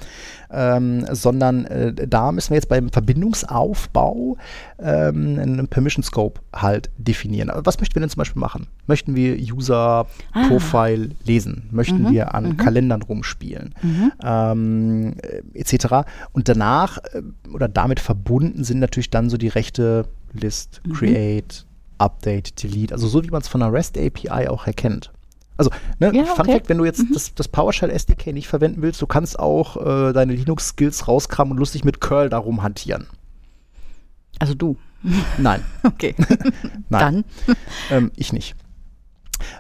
ähm, 0.52 1.06
sondern 1.12 1.66
äh, 1.66 2.08
da 2.08 2.32
müssen 2.32 2.52
wir 2.52 2.56
jetzt 2.56 2.70
beim 2.70 2.90
Verbindungsaufbau 2.90 4.38
ähm, 4.80 5.40
einen 5.40 5.68
Permission 5.68 6.04
Scope 6.04 6.42
halt 6.54 6.90
definieren. 6.98 7.50
Also 7.50 7.66
was 7.66 7.80
möchten 7.80 7.96
wir 7.96 8.00
denn 8.02 8.10
zum 8.10 8.20
Beispiel 8.20 8.40
machen? 8.40 8.68
Möchten 8.88 9.16
wir 9.16 9.36
User 9.36 10.08
ah. 10.34 10.48
Profile 10.48 11.10
lesen? 11.26 11.68
Möchten 11.72 12.04
mhm. 12.04 12.12
wir 12.12 12.34
an 12.34 12.50
mhm. 12.50 12.58
Kalendern 12.58 13.02
rumspielen? 13.02 13.76
Mhm. 13.82 14.12
Ähm, 14.24 15.16
äh, 15.22 15.60
etc. 15.60 16.08
Und 16.32 16.48
danach 16.48 16.98
äh, 16.98 17.22
oder 17.54 17.68
damit 17.68 18.00
verbunden 18.00 18.64
sind 18.64 18.80
natürlich 18.80 19.10
dann 19.10 19.30
so 19.30 19.38
die 19.38 19.50
Rechte 19.50 20.06
List, 20.34 20.82
mhm. 20.86 20.94
Create, 20.94 21.66
Update, 21.98 22.62
Delete, 22.62 22.94
also 22.94 23.08
so 23.08 23.24
wie 23.24 23.30
man 23.30 23.42
es 23.42 23.48
von 23.48 23.62
einer 23.62 23.72
REST 23.72 23.98
API 23.98 24.48
auch 24.50 24.68
erkennt. 24.68 25.12
Also, 25.58 25.70
ne, 26.00 26.12
ja, 26.14 26.26
Fun 26.26 26.42
okay. 26.42 26.54
Fact, 26.54 26.70
wenn 26.70 26.78
du 26.78 26.86
jetzt 26.86 27.00
mhm. 27.00 27.14
das, 27.14 27.34
das, 27.34 27.48
PowerShell 27.48 27.90
SDK 27.90 28.34
nicht 28.34 28.48
verwenden 28.48 28.82
willst, 28.82 29.02
du 29.02 29.08
kannst 29.08 29.40
auch 29.40 29.78
äh, 29.78 30.14
deine 30.14 30.34
Linux-Skills 30.34 31.08
rauskramen 31.08 31.54
und 31.54 31.58
lustig 31.58 31.84
mit 31.84 32.02
Curl 32.02 32.30
darum 32.30 32.62
hantieren. 32.64 33.08
Also 34.40 34.54
du? 34.54 34.78
Nein. 35.38 35.64
okay. 35.84 36.16
Nein. 36.90 37.24
Dann? 37.46 37.56
Ähm, 37.92 38.12
ich 38.16 38.34
nicht. 38.34 38.56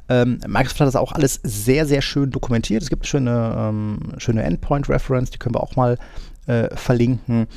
Ähm, 0.09 0.39
Microsoft 0.47 0.79
hat 0.79 0.87
das 0.87 0.95
auch 0.95 1.11
alles 1.11 1.39
sehr, 1.43 1.85
sehr 1.85 2.01
schön 2.01 2.31
dokumentiert. 2.31 2.81
Es 2.81 2.89
gibt 2.89 3.03
eine 3.03 3.07
schöne, 3.07 3.55
ähm, 3.57 3.99
schöne 4.17 4.43
Endpoint-Reference, 4.43 5.31
die 5.31 5.37
können 5.37 5.55
wir 5.55 5.63
auch 5.63 5.75
mal 5.75 5.97
äh, 6.47 6.73
verlinken. 6.75 7.47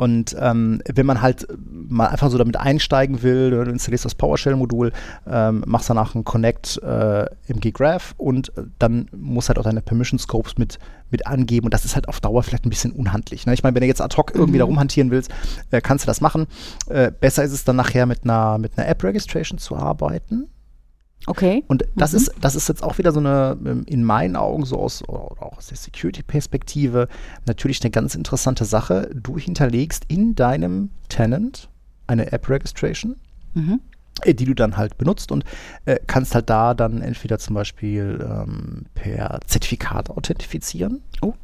Und 0.00 0.34
ähm, 0.40 0.80
wenn 0.90 1.04
man 1.04 1.20
halt 1.20 1.46
mal 1.60 2.06
einfach 2.06 2.30
so 2.30 2.38
damit 2.38 2.56
einsteigen 2.56 3.22
will, 3.22 3.50
du 3.50 3.60
installierst 3.70 4.06
das 4.06 4.14
PowerShell-Modul, 4.14 4.92
ähm, 5.26 5.62
machst 5.66 5.90
danach 5.90 6.14
einen 6.14 6.24
Connect 6.24 6.82
äh, 6.82 7.26
im 7.48 7.60
G-Graph 7.60 8.14
und 8.16 8.48
äh, 8.56 8.62
dann 8.78 9.10
muss 9.14 9.50
halt 9.50 9.58
auch 9.58 9.64
deine 9.64 9.82
Permission 9.82 10.18
Scopes 10.18 10.56
mit, 10.56 10.78
mit 11.10 11.26
angeben. 11.26 11.66
Und 11.66 11.74
das 11.74 11.84
ist 11.84 11.96
halt 11.96 12.08
auf 12.08 12.18
Dauer 12.18 12.42
vielleicht 12.42 12.64
ein 12.64 12.70
bisschen 12.70 12.92
unhandlich. 12.92 13.44
Ne? 13.44 13.52
Ich 13.52 13.62
meine, 13.62 13.74
wenn 13.74 13.82
du 13.82 13.88
jetzt 13.88 14.00
ad 14.00 14.16
hoc 14.16 14.32
irgendwie 14.34 14.54
mhm. 14.54 14.60
da 14.60 14.64
rumhantieren 14.64 15.10
willst, 15.10 15.30
äh, 15.70 15.82
kannst 15.82 16.04
du 16.04 16.06
das 16.06 16.22
machen. 16.22 16.46
Äh, 16.88 17.12
besser 17.12 17.44
ist 17.44 17.52
es 17.52 17.64
dann 17.64 17.76
nachher 17.76 18.06
mit 18.06 18.24
einer, 18.24 18.56
mit 18.56 18.78
einer 18.78 18.88
App-Registration 18.88 19.58
zu 19.58 19.76
arbeiten. 19.76 20.48
Okay. 21.26 21.64
Und 21.68 21.84
das, 21.96 22.12
mhm. 22.12 22.16
ist, 22.16 22.32
das 22.40 22.54
ist 22.54 22.68
jetzt 22.68 22.82
auch 22.82 22.98
wieder 22.98 23.12
so 23.12 23.20
eine, 23.20 23.56
ähm, 23.64 23.84
in 23.86 24.04
meinen 24.04 24.36
Augen, 24.36 24.64
so 24.64 24.78
aus, 24.78 25.06
auch 25.06 25.56
aus 25.56 25.66
der 25.66 25.76
Security-Perspektive, 25.76 27.08
natürlich 27.46 27.82
eine 27.82 27.90
ganz 27.90 28.14
interessante 28.14 28.64
Sache. 28.64 29.10
Du 29.14 29.38
hinterlegst 29.38 30.04
in 30.08 30.34
deinem 30.34 30.90
Tenant 31.08 31.68
eine 32.06 32.32
App-Registration, 32.32 33.16
mhm. 33.54 33.80
äh, 34.22 34.34
die 34.34 34.46
du 34.46 34.54
dann 34.54 34.76
halt 34.76 34.96
benutzt 34.96 35.30
und 35.30 35.44
äh, 35.84 35.98
kannst 36.06 36.34
halt 36.34 36.48
da 36.48 36.74
dann 36.74 37.02
entweder 37.02 37.38
zum 37.38 37.54
Beispiel 37.54 38.18
ähm, 38.22 38.86
per 38.94 39.40
Zertifikat 39.46 40.10
authentifizieren. 40.10 41.02
Oh. 41.20 41.34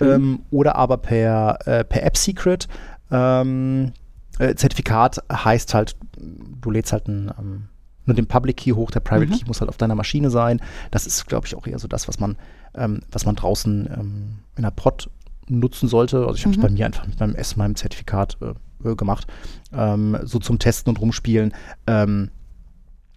Ähm, 0.00 0.40
oder 0.50 0.76
aber 0.76 0.98
per, 0.98 1.58
äh, 1.66 1.84
per 1.84 2.02
App-Secret. 2.02 2.68
Ähm, 3.10 3.92
äh, 4.38 4.54
Zertifikat 4.54 5.22
heißt 5.32 5.72
halt, 5.72 5.96
du 6.18 6.70
lädst 6.70 6.92
halt 6.92 7.08
ein 7.08 7.30
ähm, 7.38 7.68
nur 8.06 8.14
den 8.14 8.26
Public 8.26 8.56
Key 8.56 8.72
hoch, 8.72 8.90
der 8.90 9.00
Private 9.00 9.26
mhm. 9.26 9.32
Key 9.32 9.44
muss 9.46 9.60
halt 9.60 9.68
auf 9.68 9.76
deiner 9.76 9.94
Maschine 9.94 10.30
sein. 10.30 10.60
Das 10.90 11.06
ist, 11.06 11.26
glaube 11.26 11.46
ich, 11.46 11.54
auch 11.54 11.66
eher 11.66 11.78
so 11.78 11.88
das, 11.88 12.08
was 12.08 12.18
man, 12.18 12.36
ähm, 12.74 13.00
was 13.10 13.26
man 13.26 13.36
draußen 13.36 13.88
ähm, 13.92 14.38
in 14.56 14.62
der 14.62 14.70
Prod 14.70 15.10
nutzen 15.48 15.88
sollte. 15.88 16.18
Also 16.18 16.34
ich 16.34 16.44
habe 16.44 16.52
es 16.52 16.58
mhm. 16.58 16.62
bei 16.62 16.70
mir 16.70 16.86
einfach 16.86 17.06
mit 17.06 17.20
meinem 17.20 17.34
S, 17.34 17.56
meinem 17.56 17.76
Zertifikat 17.76 18.38
äh, 18.40 18.94
gemacht, 18.94 19.26
ähm, 19.72 20.18
so 20.22 20.38
zum 20.38 20.58
Testen 20.58 20.90
und 20.90 21.00
Rumspielen. 21.00 21.52
Ähm, 21.86 22.30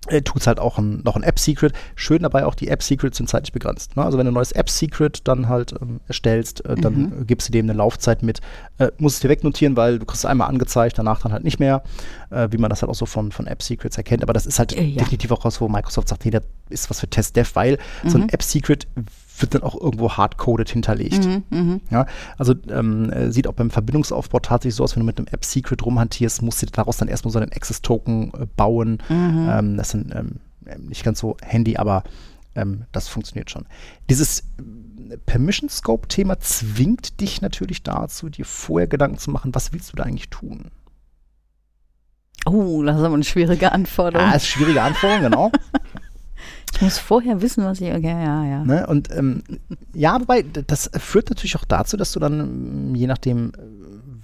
äh, 0.08 0.22
tut 0.22 0.41
es 0.41 0.47
halt 0.47 0.60
auch 0.60 0.78
ein, 0.78 1.02
noch 1.04 1.16
ein 1.16 1.24
App-Secret. 1.24 1.74
Schön 1.95 2.24
dabei 2.24 2.45
auch, 2.45 2.56
die 2.56 2.70
App-Secrets 2.70 3.18
sind 3.18 3.30
zeitlich 3.30 3.52
begrenzt. 3.52 3.97
Ne? 3.97 4.04
Also 4.04 4.18
wenn 4.18 4.26
du 4.26 4.32
ein 4.32 4.36
neues 4.36 4.52
App-Secret 4.52 5.28
dann 5.28 5.50
halt 5.50 5.74
ähm, 5.82 6.00
erstellst, 6.08 6.66
äh, 6.66 6.76
dann 6.76 6.93
mhm. 6.93 7.28
gibst 7.28 7.50
du 7.50 7.52
dem 7.52 7.66
eine 7.66 7.74
Laufzeit 7.74 8.24
mit. 8.24 8.39
Äh, 8.78 8.91
musst 8.97 9.18
es 9.18 9.22
dir 9.22 9.30
wegnotieren, 9.30 9.76
weil 9.76 10.00
du 10.00 10.06
kriegst 10.06 10.24
es 10.24 10.30
einmal 10.30 10.47
angezeigt, 10.47 10.97
danach 10.97 11.22
dann 11.22 11.34
halt 11.34 11.43
nicht 11.43 11.60
mehr, 11.60 11.84
äh, 12.30 12.47
wie 12.52 12.58
man 12.58 12.70
das 12.70 12.82
halt 12.82 12.89
auch 12.89 12.95
so 12.95 13.06
von, 13.06 13.32
von 13.32 13.45
App-Secrets 13.45 13.97
erkennt. 13.97 14.24
Aber 14.24 14.34
das 14.34 14.45
ist 14.45 14.58
halt 14.58 14.72
ja. 14.72 14.82
definitiv 14.82 15.32
auch 15.32 15.43
was, 15.43 15.60
wo 15.60 15.68
Microsoft 15.68 16.08
sagt, 16.08 16.26
nee, 16.26 16.32
das 16.32 16.43
ist 16.70 16.89
was 16.89 17.02
für 17.02 17.10
Test-Dev, 17.10 17.52
weil 17.56 17.78
mhm. 18.04 18.10
so 18.10 18.18
ein 18.18 18.24
mhm. 18.24 18.30
App-Secret 18.30 18.88
wird 19.42 19.56
dann 19.56 19.64
auch 19.64 19.80
irgendwo 19.80 20.12
hardcoded 20.12 20.70
hinterlegt. 20.70 21.26
Mhm, 21.26 21.44
mh. 21.50 21.80
ja, 21.90 22.06
also 22.38 22.54
ähm, 22.70 23.12
äh, 23.12 23.32
sieht 23.32 23.48
auch 23.48 23.54
beim 23.54 23.70
Verbindungsaufbau 23.70 24.40
tatsächlich 24.40 24.76
so 24.76 24.84
aus, 24.84 24.96
wenn 24.96 25.02
du 25.02 25.06
mit 25.06 25.18
einem 25.18 25.28
App-Secret 25.28 25.86
rumhantierst, 25.86 26.42
musst 26.42 26.62
du 26.62 26.66
daraus 26.68 26.98
dann 26.98 27.08
erstmal 27.08 27.32
so 27.32 27.40
einen 27.40 27.52
Access-Token 27.52 28.34
äh, 28.34 28.46
bauen. 28.56 29.00
Mhm. 29.10 29.48
Ähm, 29.50 29.78
das 29.78 29.92
sind 29.92 30.14
ähm, 30.14 30.40
nicht 30.88 31.04
ganz 31.04 31.20
so 31.20 31.38
handy, 31.42 31.78
aber 31.78 32.04
ähm, 32.56 32.86
das 32.92 33.08
funktioniert 33.08 33.50
schon. 33.50 33.66
Dieses 34.10 34.40
äh, 34.40 35.18
Permission 35.26 35.70
Scope-Thema 35.70 36.40
zwingt 36.40 37.22
dich 37.22 37.42
natürlich 37.42 37.84
dazu, 37.84 38.30
dir 38.30 38.46
vorher 38.46 38.88
Gedanken 38.88 39.18
zu 39.18 39.32
machen, 39.32 39.54
was 39.56 39.74
willst 39.74 39.92
du 39.92 39.96
da 39.96 40.04
eigentlich 40.04 40.30
tun? 40.30 40.72
Oh, 42.46 42.84
das 42.84 42.98
ist 42.98 43.04
aber 43.04 43.16
eine 43.16 43.24
schwierige 43.24 43.72
Anforderung. 43.72 44.28
Ah, 44.28 44.36
ist 44.36 44.44
eine 44.44 44.50
schwierige 44.52 44.82
Anforderung, 44.82 45.24
genau. 45.24 45.52
Ich 46.74 46.82
muss 46.82 46.97
vorher 46.97 47.41
wissen, 47.41 47.65
was 47.65 47.82
ich. 47.82 47.91
Okay, 47.91 48.07
ja, 48.07 48.45
ja. 48.45 48.63
Ne? 48.63 48.88
Und 48.88 49.11
ähm, 49.11 49.43
ja, 49.93 50.20
wobei, 50.20 50.43
das 50.43 50.89
führt 50.97 51.30
natürlich 51.30 51.55
auch 51.57 51.65
dazu, 51.65 51.97
dass 51.97 52.11
du 52.11 52.20
dann, 52.20 52.95
je 52.95 53.07
nachdem, 53.07 53.51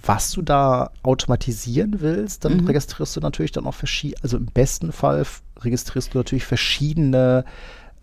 was 0.02 0.30
du 0.30 0.42
da 0.42 0.90
automatisieren 1.02 2.00
willst, 2.00 2.44
dann 2.44 2.58
mhm. 2.58 2.66
registrierst 2.66 3.16
du 3.16 3.20
natürlich 3.20 3.52
dann 3.52 3.66
auch 3.66 3.74
verschiedene, 3.74 4.22
also 4.22 4.36
im 4.36 4.46
besten 4.46 4.92
Fall 4.92 5.26
registrierst 5.60 6.14
du 6.14 6.18
natürlich 6.18 6.44
verschiedene 6.44 7.44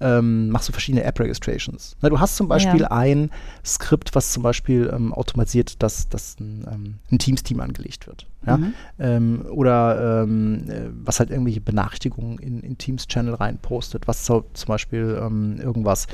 ähm, 0.04 0.50
machst 0.50 0.68
du 0.68 0.74
verschiedene 0.74 1.04
App-Registrations. 1.04 1.96
Du 2.02 2.20
hast 2.20 2.36
zum 2.36 2.50
Beispiel 2.50 2.82
ja. 2.82 2.92
ein 2.92 3.32
Skript, 3.66 4.14
was 4.14 4.34
zum 4.34 4.44
Beispiel 4.44 4.92
ähm, 4.94 5.14
automatisiert, 5.14 5.82
dass, 5.82 6.10
dass 6.10 6.38
ein, 6.40 6.68
ähm, 6.72 6.96
ein 7.12 7.20
Teams-Team 7.20 7.62
angelegt 7.62 8.08
wird. 8.08 8.28
Ja? 8.46 8.58
Mhm. 8.58 8.74
Ähm, 9.00 9.46
oder 9.50 10.24
ähm, 10.24 10.70
äh, 10.70 10.90
was 11.06 11.20
halt 11.20 11.32
irgendwelche 11.32 11.62
Benachrichtigungen 11.62 12.38
in, 12.40 12.60
in 12.60 12.78
Teams-Channel 12.78 13.36
reinpostet, 13.36 14.08
was 14.08 14.26
so, 14.26 14.44
zum 14.54 14.68
Beispiel 14.68 15.18
ähm, 15.22 15.58
irgendwas 15.62 16.08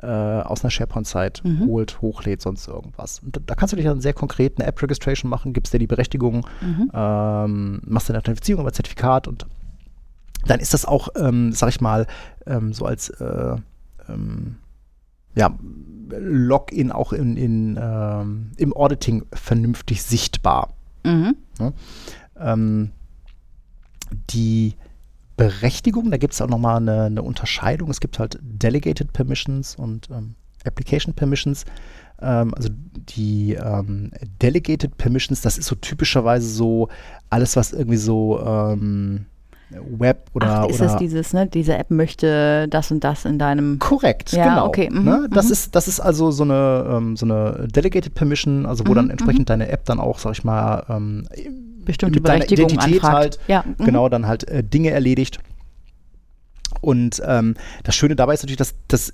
äh, 0.00 0.06
aus 0.06 0.62
einer 0.62 0.70
SharePoint-Site 0.70 1.42
mhm. 1.42 1.66
holt, 1.66 2.00
hochlädt, 2.00 2.42
sonst 2.42 2.68
irgendwas. 2.68 3.18
Und 3.24 3.36
da, 3.36 3.40
da, 3.44 3.54
kannst 3.56 3.72
du 3.72 3.76
dich 3.76 3.86
dann 3.86 4.00
sehr 4.00 4.14
konkret 4.14 4.58
eine 4.58 4.68
App-Registration 4.68 5.28
machen, 5.28 5.52
gibst 5.52 5.74
dir 5.74 5.78
die 5.80 5.88
Berechtigung, 5.88 6.46
mhm. 6.60 7.80
machst 7.86 8.08
eine 8.08 8.18
Authentifizierung 8.18 8.62
über 8.62 8.72
Zertifikat 8.72 9.26
und 9.26 9.46
dann 10.46 10.60
ist 10.60 10.74
das 10.74 10.84
auch, 10.84 11.08
ähm, 11.16 11.52
sag 11.52 11.68
ich 11.70 11.80
mal, 11.80 12.06
ähm, 12.46 12.72
so 12.72 12.86
als 12.86 13.10
äh, 13.10 13.56
ähm, 14.08 14.56
ja, 15.34 15.56
Login 16.10 16.92
auch 16.92 17.12
in, 17.12 17.36
in 17.36 17.78
ähm, 17.80 18.52
im 18.56 18.76
Auditing 18.76 19.24
vernünftig 19.32 20.02
sichtbar. 20.02 20.74
Mhm. 21.04 21.36
Ja? 21.58 21.72
Ähm, 22.38 22.90
die 24.30 24.74
Berechtigung, 25.36 26.10
da 26.10 26.18
gibt 26.18 26.34
es 26.34 26.42
auch 26.42 26.48
nochmal 26.48 26.76
eine, 26.76 27.04
eine 27.04 27.22
Unterscheidung. 27.22 27.90
Es 27.90 28.00
gibt 28.00 28.18
halt 28.18 28.38
Delegated 28.42 29.12
Permissions 29.12 29.74
und 29.76 30.10
ähm, 30.10 30.34
Application 30.66 31.14
Permissions. 31.14 31.64
Ähm, 32.20 32.52
also 32.54 32.68
die 32.70 33.56
Delegated 34.42 34.98
Permissions, 34.98 35.40
das 35.40 35.56
ist 35.56 35.66
so 35.66 35.74
typischerweise 35.76 36.46
so 36.46 36.88
alles, 37.30 37.56
was 37.56 37.72
irgendwie 37.72 37.96
so 37.96 38.76
Web 39.98 40.30
oder. 40.32 40.62
Ach, 40.62 40.68
ist 40.68 40.80
oder 40.80 40.92
es 40.92 40.96
dieses, 40.96 41.32
ne? 41.32 41.46
Diese 41.46 41.76
App 41.76 41.90
möchte 41.90 42.68
das 42.68 42.90
und 42.90 43.02
das 43.02 43.24
in 43.24 43.38
deinem. 43.38 43.78
Korrekt, 43.78 44.32
ja, 44.32 44.44
genau. 44.44 44.66
Okay. 44.66 44.88
Mhm, 44.90 45.04
ne? 45.04 45.28
das, 45.30 45.46
mhm. 45.46 45.52
ist, 45.52 45.74
das 45.74 45.88
ist 45.88 46.00
also 46.00 46.30
so 46.30 46.44
eine, 46.44 46.86
ähm, 46.88 47.16
so 47.16 47.26
eine 47.26 47.68
Delegated 47.68 48.14
Permission, 48.14 48.66
also 48.66 48.86
wo 48.86 48.90
mhm, 48.90 48.96
dann 48.96 49.10
entsprechend 49.10 49.40
mhm. 49.40 49.46
deine 49.46 49.68
App 49.68 49.84
dann 49.84 50.00
auch, 50.00 50.18
sag 50.18 50.32
ich 50.32 50.44
mal, 50.44 50.84
ähm, 50.88 51.26
bestimmte 51.84 52.18
Identität 52.18 52.78
anfragt. 52.78 53.14
halt, 53.14 53.38
ja. 53.48 53.64
Mhm. 53.66 53.84
genau, 53.84 54.08
dann 54.08 54.26
halt 54.26 54.48
äh, 54.48 54.62
Dinge 54.62 54.90
erledigt. 54.90 55.40
Und 56.80 57.22
ähm, 57.24 57.54
das 57.84 57.94
Schöne 57.94 58.16
dabei 58.16 58.34
ist 58.34 58.42
natürlich, 58.42 58.58
dass, 58.58 58.74
dass 58.88 59.12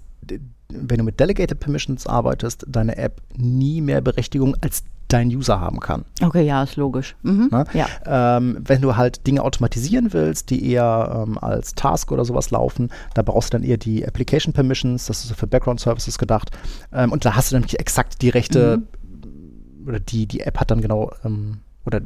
wenn 0.68 0.98
du 0.98 1.04
mit 1.04 1.18
Delegated 1.18 1.60
Permissions 1.60 2.06
arbeitest, 2.06 2.64
deine 2.68 2.96
App 2.96 3.20
nie 3.36 3.80
mehr 3.80 4.00
Berechtigung 4.00 4.56
als 4.60 4.84
dein 5.08 5.28
User 5.28 5.60
haben 5.60 5.80
kann. 5.80 6.04
Okay, 6.22 6.44
ja, 6.44 6.62
ist 6.62 6.76
logisch. 6.76 7.16
Mhm. 7.22 7.48
Ne? 7.50 7.64
Ja. 7.72 7.86
Ähm, 8.06 8.58
wenn 8.60 8.82
du 8.82 8.96
halt 8.96 9.26
Dinge 9.26 9.42
automatisieren 9.42 10.12
willst, 10.12 10.50
die 10.50 10.70
eher 10.70 11.24
ähm, 11.26 11.38
als 11.38 11.74
Task 11.74 12.12
oder 12.12 12.24
sowas 12.24 12.50
laufen, 12.50 12.90
da 13.14 13.22
brauchst 13.22 13.52
du 13.52 13.58
dann 13.58 13.66
eher 13.66 13.78
die 13.78 14.06
Application 14.06 14.52
Permissions, 14.52 15.06
das 15.06 15.20
ist 15.20 15.28
so 15.28 15.34
für 15.34 15.46
Background 15.46 15.80
Services 15.80 16.18
gedacht. 16.18 16.50
Ähm, 16.92 17.12
und 17.12 17.24
da 17.24 17.34
hast 17.34 17.50
du 17.50 17.56
nämlich 17.56 17.78
exakt 17.78 18.22
die 18.22 18.28
Rechte, 18.28 18.78
mhm. 18.78 19.88
oder 19.88 20.00
die, 20.00 20.26
die 20.26 20.40
App 20.40 20.60
hat 20.60 20.70
dann 20.70 20.80
genau, 20.80 21.10
ähm, 21.24 21.58
oder 21.86 22.00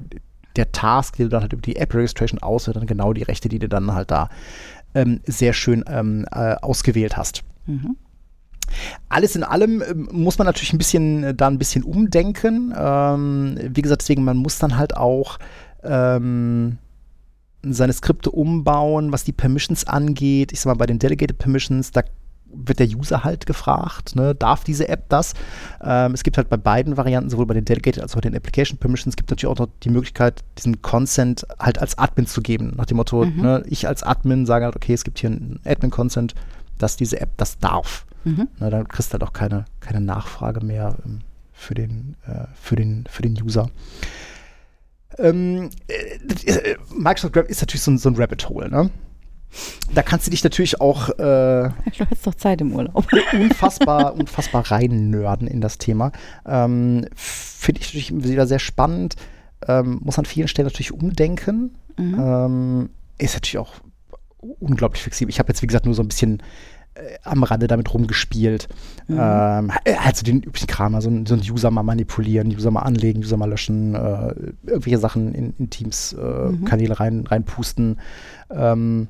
der 0.56 0.70
Task, 0.70 1.16
den 1.16 1.26
du 1.26 1.30
dann 1.30 1.42
halt 1.42 1.52
über 1.52 1.62
die 1.62 1.76
App 1.76 1.94
Registration 1.94 2.40
auswählst, 2.40 2.76
dann 2.76 2.86
genau 2.86 3.12
die 3.12 3.22
Rechte, 3.22 3.48
die 3.48 3.58
du 3.58 3.68
dann 3.68 3.92
halt 3.92 4.10
da 4.10 4.28
ähm, 4.94 5.20
sehr 5.24 5.52
schön 5.52 5.84
ähm, 5.88 6.26
äh, 6.30 6.54
ausgewählt 6.56 7.16
hast. 7.16 7.42
Mhm. 7.66 7.96
Alles 9.08 9.36
in 9.36 9.44
allem 9.44 9.82
ähm, 9.82 10.08
muss 10.12 10.38
man 10.38 10.46
natürlich 10.46 10.72
ein 10.72 10.78
bisschen 10.78 11.24
äh, 11.24 11.34
da 11.34 11.48
ein 11.48 11.58
bisschen 11.58 11.84
umdenken. 11.84 12.74
Ähm, 12.76 13.58
wie 13.62 13.82
gesagt, 13.82 14.02
deswegen, 14.02 14.24
man 14.24 14.36
muss 14.36 14.58
dann 14.58 14.76
halt 14.76 14.96
auch 14.96 15.38
ähm, 15.82 16.78
seine 17.62 17.92
Skripte 17.92 18.30
umbauen, 18.30 19.12
was 19.12 19.24
die 19.24 19.32
Permissions 19.32 19.86
angeht. 19.86 20.52
Ich 20.52 20.60
sag 20.60 20.70
mal, 20.70 20.78
bei 20.78 20.86
den 20.86 20.98
Delegated 20.98 21.38
Permissions, 21.38 21.92
da 21.92 22.02
wird 22.54 22.78
der 22.80 22.88
User 22.88 23.24
halt 23.24 23.46
gefragt, 23.46 24.14
ne, 24.14 24.34
darf 24.34 24.64
diese 24.64 24.88
App 24.88 25.08
das? 25.08 25.32
Ähm, 25.82 26.12
es 26.12 26.22
gibt 26.22 26.36
halt 26.36 26.48
bei 26.48 26.56
beiden 26.56 26.96
Varianten, 26.96 27.30
sowohl 27.30 27.46
bei 27.46 27.54
den 27.54 27.64
Delegated 27.64 28.02
als 28.02 28.12
auch 28.12 28.16
bei 28.16 28.28
den 28.28 28.36
Application 28.36 28.78
Permissions, 28.78 29.16
gibt 29.16 29.30
natürlich 29.30 29.50
auch 29.50 29.58
noch 29.58 29.68
die 29.82 29.90
Möglichkeit, 29.90 30.44
diesen 30.58 30.82
Consent 30.82 31.46
halt 31.58 31.78
als 31.78 31.96
Admin 31.98 32.26
zu 32.26 32.42
geben. 32.42 32.74
Nach 32.76 32.84
dem 32.84 32.98
Motto, 32.98 33.24
mhm. 33.24 33.40
ne, 33.40 33.62
ich 33.66 33.88
als 33.88 34.02
Admin 34.02 34.44
sage 34.46 34.66
halt, 34.66 34.76
okay, 34.76 34.92
es 34.92 35.04
gibt 35.04 35.18
hier 35.18 35.30
einen 35.30 35.60
Admin-Consent, 35.64 36.34
dass 36.78 36.96
diese 36.96 37.20
App 37.20 37.30
das 37.36 37.58
darf. 37.58 38.04
Mhm. 38.24 38.48
Na, 38.58 38.70
dann 38.70 38.88
kriegst 38.88 39.10
du 39.10 39.14
halt 39.14 39.22
auch 39.22 39.32
keine, 39.32 39.64
keine 39.80 40.00
Nachfrage 40.00 40.64
mehr 40.64 40.96
ähm, 41.04 41.20
für, 41.52 41.74
den, 41.74 42.16
äh, 42.26 42.46
für, 42.54 42.76
den, 42.76 43.04
für 43.08 43.22
den 43.22 43.40
User. 43.42 43.70
Ähm, 45.18 45.70
äh, 45.88 46.50
äh, 46.50 46.76
Microsoft 46.94 47.34
Graph 47.34 47.48
ist 47.48 47.60
natürlich 47.60 47.82
so 47.82 47.90
ein, 47.90 47.98
so 47.98 48.08
ein 48.08 48.16
Rabbit 48.16 48.48
Hole, 48.48 48.70
ne? 48.70 48.90
Da 49.94 50.02
kannst 50.02 50.26
du 50.26 50.30
dich 50.30 50.42
natürlich 50.44 50.80
auch 50.80 51.10
äh, 51.10 51.12
du 51.18 52.06
hast 52.10 52.26
doch 52.26 52.34
Zeit 52.34 52.60
im 52.60 52.72
Urlaub. 52.72 53.06
unfassbar, 53.32 54.14
unfassbar 54.14 54.70
reinnörden 54.70 55.46
in 55.46 55.60
das 55.60 55.78
Thema. 55.78 56.12
Ähm, 56.46 57.06
Finde 57.14 57.80
ich 57.80 57.88
natürlich 57.88 58.24
wieder 58.24 58.46
sehr 58.46 58.58
spannend. 58.58 59.16
Ähm, 59.68 60.00
muss 60.02 60.18
an 60.18 60.24
vielen 60.24 60.48
Stellen 60.48 60.66
natürlich 60.66 60.92
umdenken. 60.92 61.76
Mhm. 61.98 62.18
Ähm, 62.18 62.90
ist 63.18 63.34
natürlich 63.34 63.58
auch 63.58 63.74
unglaublich 64.58 65.02
flexibel. 65.02 65.30
Ich 65.30 65.38
habe 65.38 65.48
jetzt, 65.48 65.62
wie 65.62 65.66
gesagt, 65.66 65.84
nur 65.84 65.94
so 65.94 66.02
ein 66.02 66.08
bisschen 66.08 66.42
am 67.24 67.42
Rande 67.42 67.66
damit 67.66 67.92
rumgespielt. 67.92 68.68
Mhm. 69.08 69.18
Ähm, 69.18 69.72
also 69.98 70.22
den 70.24 70.42
üblichen 70.42 70.66
Kram, 70.66 71.00
so 71.00 71.08
ein, 71.08 71.26
so 71.26 71.34
ein 71.34 71.40
User 71.40 71.70
mal 71.70 71.82
manipulieren, 71.82 72.48
User 72.48 72.70
mal 72.70 72.80
anlegen, 72.80 73.20
User 73.20 73.36
mal 73.36 73.48
löschen, 73.48 73.94
äh, 73.94 74.34
irgendwelche 74.66 74.98
Sachen 74.98 75.34
in, 75.34 75.54
in 75.58 75.70
Teams, 75.70 76.12
äh, 76.12 76.50
mhm. 76.50 76.64
Kanäle 76.64 77.00
rein, 77.00 77.26
reinpusten. 77.26 77.98
Ähm, 78.50 79.08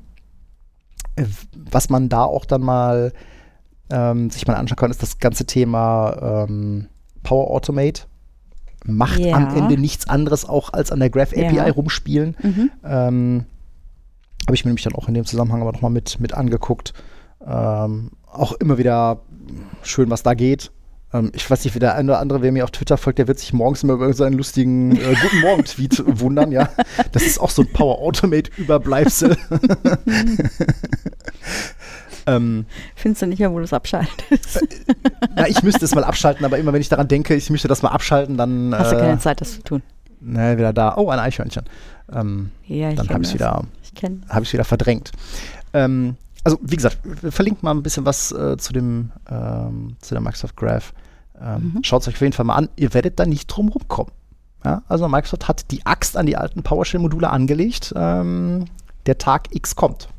was 1.71 1.89
man 1.89 2.09
da 2.09 2.23
auch 2.23 2.45
dann 2.45 2.61
mal 2.61 3.13
ähm, 3.89 4.29
sich 4.29 4.47
mal 4.47 4.55
anschauen 4.55 4.77
kann, 4.77 4.91
ist 4.91 5.03
das 5.03 5.19
ganze 5.19 5.45
Thema 5.45 6.45
ähm, 6.47 6.87
Power 7.21 7.51
Automate. 7.51 8.03
Macht 8.85 9.19
ja. 9.19 9.35
am 9.35 9.55
Ende 9.55 9.77
nichts 9.77 10.09
anderes 10.09 10.47
auch 10.47 10.73
als 10.73 10.91
an 10.91 10.99
der 10.99 11.09
Graph 11.09 11.31
API 11.31 11.55
ja. 11.55 11.69
rumspielen. 11.69 12.35
Mhm. 12.41 12.71
Ähm, 12.83 13.45
Habe 14.45 14.55
ich 14.55 14.65
mir 14.65 14.69
nämlich 14.69 14.83
dann 14.83 14.95
auch 14.95 15.07
in 15.07 15.13
dem 15.13 15.25
Zusammenhang 15.25 15.61
aber 15.61 15.71
nochmal 15.71 15.91
mit, 15.91 16.19
mit 16.19 16.33
angeguckt. 16.33 16.93
Ähm, 17.45 18.11
auch 18.31 18.53
immer 18.53 18.77
wieder 18.77 19.19
schön, 19.83 20.09
was 20.09 20.23
da 20.23 20.33
geht. 20.33 20.71
Ähm, 21.13 21.31
ich 21.35 21.49
weiß 21.49 21.63
nicht, 21.63 21.75
wie 21.75 21.79
der 21.79 21.95
eine 21.95 22.11
oder 22.11 22.19
andere, 22.19 22.41
wer 22.41 22.51
mir 22.51 22.63
auf 22.63 22.71
Twitter 22.71 22.97
folgt, 22.97 23.19
der 23.19 23.27
wird 23.27 23.39
sich 23.39 23.53
morgens 23.53 23.83
immer 23.83 23.93
über 23.93 24.11
seinen 24.13 24.33
lustigen 24.33 24.95
äh, 24.95 25.15
Guten 25.21 25.41
Morgen-Tweet 25.41 26.03
wundern, 26.05 26.51
ja. 26.51 26.69
Das 27.11 27.23
ist 27.23 27.39
auch 27.39 27.49
so 27.49 27.61
ein 27.61 27.71
Power 27.71 27.99
Automate-Überbleibsel. 27.99 29.37
ähm, 32.25 32.65
Findest 32.95 33.21
du 33.21 33.27
nicht 33.27 33.39
mehr, 33.39 33.51
wo 33.51 33.57
du 33.57 33.63
es 33.63 33.73
abschaltest? 33.73 34.61
Äh, 34.61 34.67
na, 35.35 35.47
ich 35.47 35.61
müsste 35.61 35.85
es 35.85 35.93
mal 35.93 36.03
abschalten, 36.03 36.45
aber 36.45 36.57
immer 36.57 36.73
wenn 36.73 36.81
ich 36.81 36.89
daran 36.89 37.07
denke, 37.07 37.35
ich 37.35 37.49
möchte 37.49 37.67
das 37.67 37.83
mal 37.83 37.89
abschalten, 37.89 38.37
dann. 38.37 38.73
Hast 38.75 38.91
du 38.91 38.97
keine 38.97 39.13
äh, 39.13 39.19
Zeit, 39.19 39.41
das 39.41 39.55
zu 39.55 39.63
tun? 39.63 39.83
Ne, 40.19 40.57
wieder 40.57 40.73
da. 40.73 40.95
Oh, 40.95 41.09
ein 41.09 41.19
Eichhörnchen. 41.19 41.63
Ähm, 42.11 42.51
ja, 42.65 42.93
dann 42.93 43.09
habe 43.09 43.23
ich 43.23 43.29
es 43.29 43.33
wieder, 43.33 43.65
hab 44.29 44.53
wieder 44.53 44.63
verdrängt. 44.63 45.11
Ähm, 45.73 46.15
also 46.43 46.59
wie 46.61 46.75
gesagt, 46.75 46.99
wir 47.03 47.31
verlinken 47.31 47.65
mal 47.65 47.71
ein 47.71 47.83
bisschen 47.83 48.05
was 48.05 48.31
äh, 48.31 48.57
zu 48.57 48.73
dem 48.73 49.11
ähm, 49.29 49.95
zu 49.99 50.13
der 50.13 50.21
Microsoft 50.21 50.55
Graph. 50.55 50.93
Ähm, 51.41 51.73
mhm. 51.75 51.83
Schaut 51.83 52.01
es 52.01 52.07
euch 52.07 52.15
auf 52.15 52.21
jeden 52.21 52.33
Fall 52.33 52.45
mal 52.45 52.55
an. 52.55 52.69
Ihr 52.75 52.93
werdet 52.93 53.19
da 53.19 53.25
nicht 53.25 53.47
drum 53.47 53.69
rumkommen. 53.69 54.11
Ja? 54.63 54.83
Also 54.87 55.07
Microsoft 55.07 55.47
hat 55.47 55.71
die 55.71 55.85
Axt 55.85 56.17
an 56.17 56.25
die 56.25 56.37
alten 56.37 56.63
PowerShell-Module 56.63 57.29
angelegt. 57.29 57.93
Ähm, 57.95 58.65
der 59.05 59.17
Tag 59.17 59.53
X 59.55 59.75
kommt. 59.75 60.09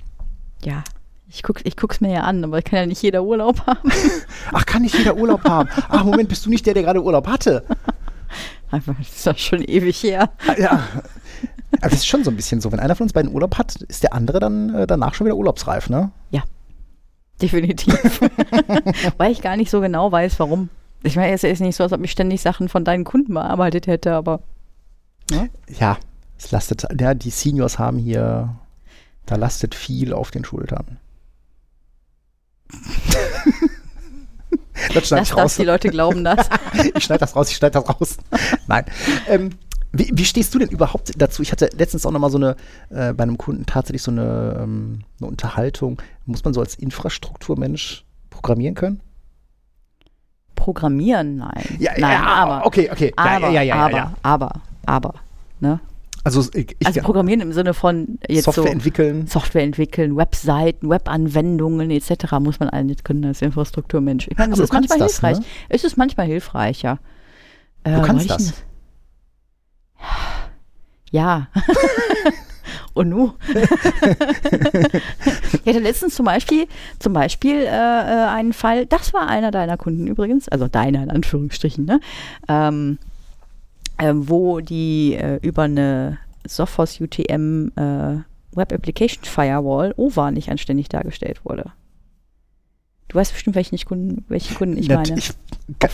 Ja. 0.62 0.82
Ich 1.28 1.42
gucke 1.42 1.62
ich 1.64 1.76
guck's 1.76 2.00
mir 2.00 2.12
ja 2.12 2.20
an, 2.20 2.44
aber 2.44 2.62
kann 2.62 2.78
ja 2.78 2.86
nicht 2.86 3.02
jeder 3.02 3.24
Urlaub 3.24 3.60
haben. 3.66 3.90
Ach, 4.52 4.66
kann 4.66 4.82
nicht 4.82 4.96
jeder 4.96 5.16
Urlaub 5.16 5.44
haben. 5.44 5.68
Ach, 5.88 6.04
Moment, 6.04 6.28
bist 6.28 6.46
du 6.46 6.50
nicht 6.50 6.64
der, 6.66 6.74
der 6.74 6.84
gerade 6.84 7.02
Urlaub 7.02 7.26
hatte? 7.26 7.64
Einfach, 8.70 8.94
das 8.98 9.08
ist 9.08 9.26
doch 9.26 9.38
schon 9.38 9.62
ewig 9.62 10.02
her. 10.02 10.30
Ah, 10.46 10.54
ja. 10.58 10.84
Aber 11.80 11.90
das 11.90 12.00
ist 12.00 12.06
schon 12.06 12.24
so 12.24 12.30
ein 12.30 12.36
bisschen 12.36 12.60
so. 12.60 12.72
Wenn 12.72 12.80
einer 12.80 12.94
von 12.96 13.04
uns 13.04 13.12
beiden 13.12 13.32
Urlaub 13.32 13.58
hat, 13.58 13.76
ist 13.82 14.02
der 14.02 14.12
andere 14.12 14.40
dann 14.40 14.74
äh, 14.74 14.86
danach 14.86 15.14
schon 15.14 15.26
wieder 15.26 15.36
urlaubsreif, 15.36 15.88
ne? 15.88 16.10
Ja. 16.30 16.42
Definitiv. 17.40 18.20
Weil 19.16 19.32
ich 19.32 19.42
gar 19.42 19.56
nicht 19.56 19.70
so 19.70 19.80
genau 19.80 20.10
weiß, 20.10 20.38
warum. 20.38 20.68
Ich 21.02 21.16
meine, 21.16 21.32
es 21.32 21.44
ist 21.44 21.60
nicht 21.60 21.76
so, 21.76 21.84
als 21.84 21.92
ob 21.92 22.02
ich 22.02 22.10
ständig 22.10 22.40
Sachen 22.40 22.68
von 22.68 22.84
deinen 22.84 23.04
Kunden 23.04 23.34
bearbeitet 23.34 23.86
hätte, 23.86 24.14
aber. 24.14 24.40
Ne? 25.30 25.50
Ja, 25.78 25.98
es 26.38 26.50
lastet, 26.50 26.86
ja, 26.98 27.14
die 27.14 27.30
Seniors 27.30 27.78
haben 27.78 27.98
hier, 27.98 28.56
da 29.26 29.36
lastet 29.36 29.74
viel 29.74 30.12
auf 30.12 30.30
den 30.30 30.44
Schultern. 30.44 30.98
das 34.92 35.08
schneide 35.08 35.22
ich 35.24 35.36
raus. 35.36 35.56
die 35.56 35.64
Leute 35.64 35.90
glauben 35.90 36.24
das. 36.24 36.48
ich 36.94 37.04
schneide 37.04 37.20
das 37.20 37.36
raus, 37.36 37.50
ich 37.50 37.56
schneide 37.56 37.80
das 37.80 37.88
raus. 37.88 38.16
Nein. 38.66 38.84
Ähm, 39.28 39.50
wie, 39.94 40.10
wie, 40.12 40.24
stehst 40.24 40.54
du 40.54 40.58
denn 40.58 40.68
überhaupt 40.68 41.12
dazu? 41.16 41.42
Ich 41.42 41.52
hatte 41.52 41.70
letztens 41.76 42.04
auch 42.04 42.10
noch 42.10 42.20
mal 42.20 42.30
so 42.30 42.38
eine, 42.38 42.56
äh, 42.90 43.12
bei 43.12 43.22
einem 43.22 43.38
Kunden 43.38 43.64
tatsächlich 43.66 44.02
so 44.02 44.10
eine, 44.10 44.60
ähm, 44.62 45.00
eine 45.20 45.28
Unterhaltung. 45.28 46.00
Muss 46.26 46.44
man 46.44 46.52
so 46.52 46.60
als 46.60 46.74
Infrastrukturmensch 46.74 48.04
programmieren 48.30 48.74
können? 48.74 49.00
Programmieren, 50.54 51.36
nein. 51.36 51.64
Ja, 51.78 51.92
nein, 51.98 52.12
ja, 52.12 52.24
aber. 52.24 52.66
Okay, 52.66 52.90
okay. 52.90 53.12
Aber, 53.16 53.50
ja, 53.50 53.62
ja, 53.62 53.76
aber, 53.76 54.14
aber, 54.22 54.52
aber, 54.86 55.14
ne? 55.60 55.80
Also, 56.24 56.42
ich, 56.54 56.74
also 56.82 57.02
Programmieren 57.02 57.42
im 57.42 57.52
Sinne 57.52 57.74
von 57.74 58.18
jetzt 58.26 58.44
Software 58.44 58.64
so 58.64 58.70
entwickeln. 58.70 59.26
Software 59.26 59.62
entwickeln, 59.62 60.16
Webseiten, 60.16 60.88
Webanwendungen 60.88 61.90
etc. 61.90 62.32
muss 62.40 62.60
man 62.60 62.86
nicht 62.86 63.04
können 63.04 63.26
als 63.26 63.42
Infrastrukturmensch. 63.42 64.28
Ich 64.28 64.38
meine, 64.38 64.54
es 64.54 64.58
ist 64.58 64.72
manchmal 64.72 64.98
das, 64.98 65.12
hilfreich. 65.12 65.40
Ne? 65.40 65.44
Es 65.68 65.84
ist 65.84 65.98
manchmal 65.98 66.26
hilfreich, 66.26 66.80
ja. 66.80 66.98
Du 67.84 67.90
äh, 67.90 68.02
kannst 68.02 68.30
das. 68.30 68.54
Ja. 71.10 71.48
Und 72.94 73.08
nu? 73.08 73.32
ich 75.64 75.66
hatte 75.66 75.80
letztens 75.80 76.14
zum 76.14 76.26
Beispiel, 76.26 76.66
zum 77.00 77.12
Beispiel 77.12 77.56
äh, 77.56 77.66
äh, 77.66 78.28
einen 78.28 78.52
Fall, 78.52 78.86
das 78.86 79.12
war 79.12 79.28
einer 79.28 79.50
deiner 79.50 79.76
Kunden 79.76 80.06
übrigens, 80.06 80.48
also 80.48 80.68
deiner 80.68 81.02
in 81.02 81.10
Anführungsstrichen, 81.10 81.84
ne? 81.84 82.00
Ähm, 82.48 82.98
äh, 83.98 84.12
wo 84.14 84.60
die 84.60 85.14
äh, 85.14 85.38
über 85.42 85.64
eine 85.64 86.18
Sophos 86.46 87.00
UTM 87.00 87.72
äh, 87.76 88.18
Web 88.56 88.72
Application 88.72 89.24
Firewall 89.24 89.92
OVA 89.96 90.30
nicht 90.30 90.50
anständig 90.50 90.88
dargestellt 90.88 91.44
wurde. 91.44 91.72
Du 93.08 93.16
weißt 93.16 93.32
bestimmt, 93.32 93.56
welchen, 93.56 93.78
Kunden, 93.84 94.24
welchen 94.28 94.56
Kunden 94.56 94.76
ich 94.76 94.88
meine. 94.88 95.16
Ich, 95.16 95.32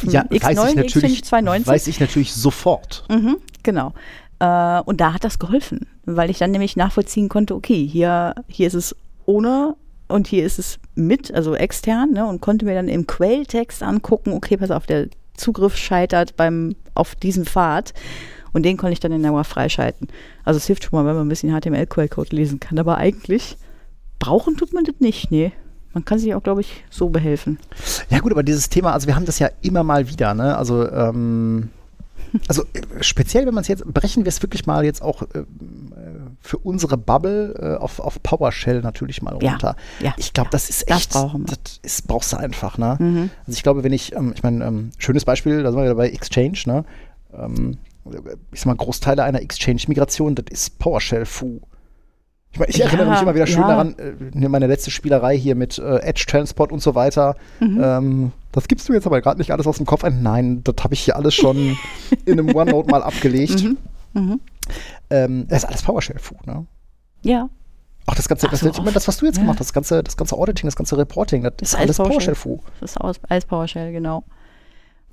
ja, 0.04 0.22
X9, 0.22 0.42
weiß 0.42 0.70
ich 0.70 0.76
natürlich, 0.76 1.22
X290. 1.22 1.66
Weiß 1.66 1.86
ich 1.86 2.00
natürlich 2.00 2.32
sofort. 2.32 3.04
Mhm, 3.10 3.36
genau. 3.62 3.92
Äh, 4.38 4.80
und 4.80 5.00
da 5.00 5.12
hat 5.12 5.24
das 5.24 5.38
geholfen, 5.38 5.86
weil 6.04 6.30
ich 6.30 6.38
dann 6.38 6.50
nämlich 6.50 6.76
nachvollziehen 6.76 7.28
konnte, 7.28 7.54
okay, 7.54 7.86
hier, 7.86 8.34
hier 8.48 8.66
ist 8.66 8.74
es 8.74 8.96
ohne 9.26 9.76
und 10.08 10.26
hier 10.26 10.44
ist 10.44 10.58
es 10.58 10.78
mit, 10.94 11.32
also 11.32 11.54
extern, 11.54 12.12
ne, 12.12 12.26
und 12.26 12.40
konnte 12.40 12.64
mir 12.64 12.74
dann 12.74 12.88
im 12.88 13.06
Quelltext 13.06 13.82
angucken, 13.82 14.32
okay, 14.32 14.56
pass 14.56 14.70
auf, 14.70 14.86
der 14.86 15.08
Zugriff 15.36 15.76
scheitert 15.76 16.36
beim, 16.36 16.74
auf 16.94 17.14
diesem 17.14 17.46
Pfad. 17.46 17.94
Und 18.52 18.64
den 18.64 18.76
konnte 18.76 18.92
ich 18.94 19.00
dann 19.00 19.12
in 19.12 19.22
der 19.22 19.32
WAF 19.32 19.46
freischalten. 19.46 20.08
Also 20.44 20.58
es 20.58 20.66
hilft 20.66 20.84
schon 20.84 20.98
mal, 20.98 21.06
wenn 21.06 21.14
man 21.14 21.26
ein 21.26 21.28
bisschen 21.28 21.52
HTML-Quellcode 21.52 22.32
lesen 22.32 22.58
kann. 22.58 22.78
Aber 22.80 22.96
eigentlich 22.96 23.56
brauchen 24.18 24.56
tut 24.56 24.72
man 24.72 24.84
das 24.84 24.96
nicht, 24.98 25.30
nee. 25.30 25.52
Man 25.92 26.04
kann 26.04 26.18
sich 26.18 26.34
auch, 26.34 26.42
glaube 26.42 26.60
ich, 26.60 26.84
so 26.90 27.08
behelfen. 27.08 27.58
Ja 28.10 28.20
gut, 28.20 28.32
aber 28.32 28.42
dieses 28.42 28.68
Thema, 28.68 28.92
also 28.92 29.06
wir 29.06 29.16
haben 29.16 29.26
das 29.26 29.38
ja 29.38 29.50
immer 29.60 29.82
mal 29.82 30.08
wieder, 30.08 30.34
ne? 30.34 30.56
Also 30.56 30.88
ähm, 30.88 31.70
also 32.48 32.62
äh, 32.72 33.02
speziell, 33.02 33.46
wenn 33.46 33.54
man 33.54 33.62
es 33.62 33.68
jetzt, 33.68 33.84
brechen 33.84 34.24
wir 34.24 34.28
es 34.28 34.42
wirklich 34.42 34.66
mal 34.66 34.84
jetzt 34.84 35.02
auch 35.02 35.22
äh, 35.22 35.44
für 36.40 36.58
unsere 36.58 36.96
Bubble 36.96 37.54
äh, 37.58 37.82
auf, 37.82 38.00
auf 38.00 38.22
PowerShell 38.22 38.80
natürlich 38.80 39.22
mal 39.22 39.34
runter. 39.34 39.76
Ja, 40.00 40.06
ja 40.06 40.14
ich 40.16 40.32
glaube, 40.32 40.48
ja, 40.48 40.52
das 40.52 40.70
ist 40.70 40.88
echt, 40.88 41.14
das, 41.14 41.32
das 41.46 41.80
ist, 41.82 42.08
brauchst 42.08 42.32
du 42.32 42.36
einfach, 42.36 42.78
ne? 42.78 42.96
Mhm. 42.98 43.30
Also 43.46 43.56
ich 43.56 43.62
glaube, 43.62 43.82
wenn 43.84 43.92
ich, 43.92 44.14
ähm, 44.14 44.32
ich 44.34 44.42
meine, 44.42 44.64
ähm, 44.64 44.90
schönes 44.98 45.24
Beispiel, 45.24 45.62
da 45.62 45.70
sind 45.70 45.78
wir 45.78 45.84
wieder 45.84 45.94
bei 45.94 46.08
Exchange, 46.08 46.58
ne? 46.66 46.84
Ähm, 47.34 47.78
ich 48.52 48.60
sag 48.60 48.66
mal, 48.66 48.76
Großteile 48.76 49.22
einer 49.22 49.42
Exchange-Migration, 49.42 50.34
das 50.34 50.46
ist 50.50 50.78
PowerShell-Fu. 50.78 51.60
Ich, 52.52 52.58
mein, 52.58 52.68
ich 52.68 52.76
ja, 52.78 52.86
erinnere 52.86 53.10
mich 53.10 53.22
immer 53.22 53.34
wieder 53.34 53.46
schön 53.46 53.60
ja. 53.60 53.68
daran, 53.68 53.94
äh, 53.98 54.48
meine 54.48 54.66
letzte 54.66 54.90
Spielerei 54.90 55.36
hier 55.38 55.54
mit 55.54 55.78
äh, 55.78 55.98
Edge 55.98 56.24
Transport 56.26 56.72
und 56.72 56.82
so 56.82 56.94
weiter. 56.94 57.36
Mhm. 57.60 57.80
Ähm, 57.82 58.32
das 58.52 58.66
gibst 58.66 58.88
du 58.88 58.92
jetzt 58.92 59.06
aber 59.06 59.20
gerade 59.20 59.38
nicht 59.38 59.52
alles 59.52 59.66
aus 59.66 59.76
dem 59.76 59.86
Kopf 59.86 60.02
ein. 60.02 60.22
Nein, 60.22 60.64
das 60.64 60.74
habe 60.82 60.94
ich 60.94 61.00
hier 61.00 61.16
alles 61.16 61.34
schon 61.34 61.76
in 62.24 62.38
einem 62.38 62.54
OneNote 62.54 62.90
mal 62.90 63.02
abgelegt. 63.02 63.62
Mhm. 63.62 63.78
Mhm. 64.14 64.40
Ähm, 65.10 65.46
das 65.48 65.62
ist 65.62 65.68
alles 65.68 65.82
PowerShell-Fu, 65.82 66.34
ne? 66.46 66.66
Ja. 67.22 67.48
Auch 68.06 68.14
das 68.14 68.28
ganze, 68.28 68.48
das, 68.48 68.62
ich 68.62 68.78
meine, 68.78 68.92
das, 68.92 69.06
was 69.06 69.18
du 69.18 69.26
jetzt 69.26 69.36
ja. 69.36 69.42
gemacht 69.42 69.60
hast, 69.60 69.68
das 69.68 69.72
ganze, 69.72 70.02
das 70.02 70.16
ganze 70.16 70.36
Auditing, 70.36 70.66
das 70.66 70.74
ganze 70.74 70.98
Reporting, 70.98 71.42
das, 71.42 71.52
das 71.58 71.68
ist 71.70 71.78
alles 71.78 71.96
PowerShell-Fu. 71.98 72.56
PowerShell 72.56 72.80
das 72.80 72.90
ist 72.90 73.30
alles 73.30 73.44
PowerShell, 73.44 73.92
genau. 73.92 74.24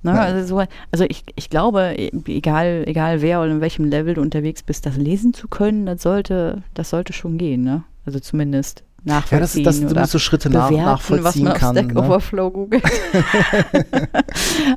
Ne, 0.02 0.18
also, 0.18 0.46
so, 0.46 0.64
also 0.92 1.04
ich, 1.08 1.24
ich 1.34 1.50
glaube, 1.50 1.96
egal, 1.98 2.84
egal 2.86 3.20
wer 3.20 3.40
oder 3.40 3.50
in 3.50 3.60
welchem 3.60 3.84
Level 3.84 4.14
du 4.14 4.20
unterwegs 4.20 4.62
bist, 4.62 4.86
das 4.86 4.96
lesen 4.96 5.34
zu 5.34 5.48
können, 5.48 5.86
das 5.86 6.02
sollte, 6.02 6.62
das 6.74 6.90
sollte 6.90 7.12
schon 7.12 7.36
gehen, 7.36 7.62
ne? 7.62 7.82
Also 8.06 8.20
zumindest 8.20 8.84
nachvollziehen. 9.04 9.38
Ja, 9.38 9.40
das, 9.40 9.56
ist, 9.56 9.84
das 9.84 9.92
du 9.92 9.98
musst 9.98 10.12
so 10.12 10.18
Schritte 10.18 10.50
nach, 10.50 10.68
bewerten, 10.68 10.84
nachvollziehen 10.84 11.24
was 11.24 11.36
man 11.36 11.54
kann. 11.54 11.76
Auf 11.76 11.84
Stack 11.84 11.94
ne? 11.94 12.02
Overflow 12.02 12.50
googelt. 12.50 12.84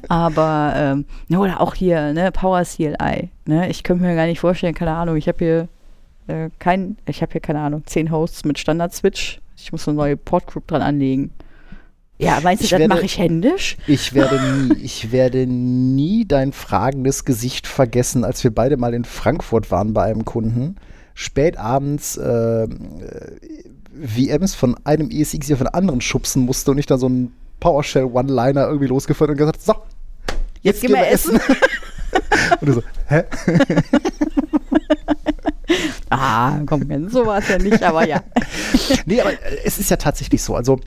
Aber, 0.07 0.73
ähm, 0.75 1.05
oder 1.29 1.61
auch 1.61 1.75
hier, 1.75 2.13
ne, 2.13 2.31
Power 2.31 2.63
CLI. 2.63 3.29
Ne? 3.45 3.69
Ich 3.69 3.83
könnte 3.83 4.03
mir 4.03 4.15
gar 4.15 4.25
nicht 4.25 4.39
vorstellen, 4.39 4.73
keine 4.73 4.91
Ahnung, 4.91 5.17
ich 5.17 5.27
habe 5.27 5.37
hier 5.37 5.67
äh, 6.27 6.49
kein, 6.59 6.97
ich 7.05 7.21
habe 7.21 7.31
hier, 7.31 7.41
keine 7.41 7.59
Ahnung, 7.59 7.83
zehn 7.85 8.11
Hosts 8.11 8.45
mit 8.45 8.59
Standard-Switch. 8.59 9.39
Ich 9.57 9.71
muss 9.71 9.87
eine 9.87 9.97
neue 9.97 10.17
Portgroup 10.17 10.67
dran 10.67 10.81
anlegen. 10.81 11.31
Ja, 12.21 12.39
meinst 12.43 12.61
du, 12.61 12.65
ich 12.65 12.69
das 12.69 12.87
mache 12.87 13.05
ich 13.05 13.17
händisch? 13.17 13.77
Ich 13.87 14.13
werde 14.13 14.39
nie, 14.67 14.73
ich 14.83 15.11
werde 15.11 15.47
nie 15.47 16.25
dein 16.25 16.53
fragendes 16.53 17.25
Gesicht 17.25 17.65
vergessen, 17.65 18.23
als 18.23 18.43
wir 18.43 18.53
beide 18.53 18.77
mal 18.77 18.93
in 18.93 19.05
Frankfurt 19.05 19.71
waren 19.71 19.93
bei 19.93 20.03
einem 20.03 20.23
Kunden. 20.23 20.75
Spät 21.15 21.57
abends 21.57 22.17
äh, 22.17 22.67
VMs 24.05 24.53
von 24.53 24.77
einem 24.83 25.09
ESX 25.09 25.47
hier 25.47 25.57
von 25.57 25.67
anderen 25.67 25.99
schubsen 25.99 26.43
musste 26.45 26.71
und 26.71 26.77
ich 26.77 26.85
dann 26.85 26.99
so 26.99 27.07
einen 27.07 27.33
PowerShell 27.59 28.05
One-Liner 28.05 28.67
irgendwie 28.67 28.87
losgeführt 28.87 29.31
und 29.31 29.37
gesagt, 29.37 29.61
so, 29.61 29.73
jetzt, 30.61 30.81
jetzt 30.81 30.81
gehen 30.81 30.91
wir 30.91 31.07
essen. 31.07 31.37
essen. 31.37 31.55
und 32.61 32.67
du 32.67 32.73
so, 32.73 32.83
hä? 33.07 33.23
ah, 36.11 36.59
komm, 36.67 37.09
so 37.09 37.25
war 37.25 37.39
es 37.39 37.49
ja 37.49 37.57
nicht, 37.57 37.81
aber 37.81 38.07
ja. 38.07 38.21
nee, 39.07 39.19
aber 39.19 39.31
es 39.65 39.79
ist 39.79 39.89
ja 39.89 39.97
tatsächlich 39.97 40.43
so. 40.43 40.55
Also 40.55 40.79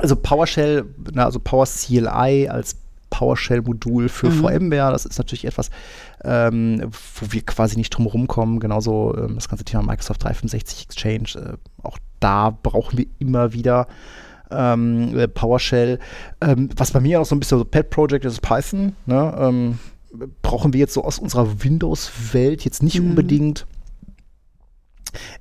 also 0.00 0.16
PowerShell, 0.16 0.84
na, 1.12 1.24
also 1.24 1.40
PowerCLI 1.40 2.48
als 2.48 2.76
PowerShell-Modul 3.10 4.08
für 4.08 4.28
mhm. 4.28 4.40
VMware, 4.40 4.92
das 4.92 5.06
ist 5.06 5.18
natürlich 5.18 5.44
etwas, 5.44 5.70
ähm, 6.24 6.90
wo 7.14 7.32
wir 7.32 7.42
quasi 7.42 7.76
nicht 7.76 7.90
drum 7.90 8.06
rumkommen. 8.06 8.60
Genauso 8.60 9.16
ähm, 9.16 9.36
das 9.36 9.48
ganze 9.48 9.64
Thema 9.64 9.82
Microsoft 9.82 10.24
365 10.24 10.86
Exchange, 10.86 11.46
äh, 11.46 11.56
auch 11.82 11.98
da 12.20 12.50
brauchen 12.50 12.98
wir 12.98 13.06
immer 13.18 13.52
wieder 13.52 13.86
ähm, 14.50 15.16
äh, 15.16 15.28
PowerShell. 15.28 15.98
Ähm, 16.40 16.68
was 16.76 16.90
bei 16.90 17.00
mir 17.00 17.20
auch 17.20 17.26
so 17.26 17.34
ein 17.34 17.40
bisschen 17.40 17.58
so 17.58 17.64
Pet 17.64 17.90
Project 17.90 18.24
ist, 18.24 18.34
ist 18.34 18.42
Python. 18.42 18.94
Ne? 19.06 19.34
Ähm, 19.38 19.78
brauchen 20.42 20.72
wir 20.72 20.80
jetzt 20.80 20.94
so 20.94 21.04
aus 21.04 21.18
unserer 21.18 21.62
Windows-Welt 21.62 22.64
jetzt 22.64 22.82
nicht 22.82 23.00
mhm. 23.00 23.10
unbedingt. 23.10 23.66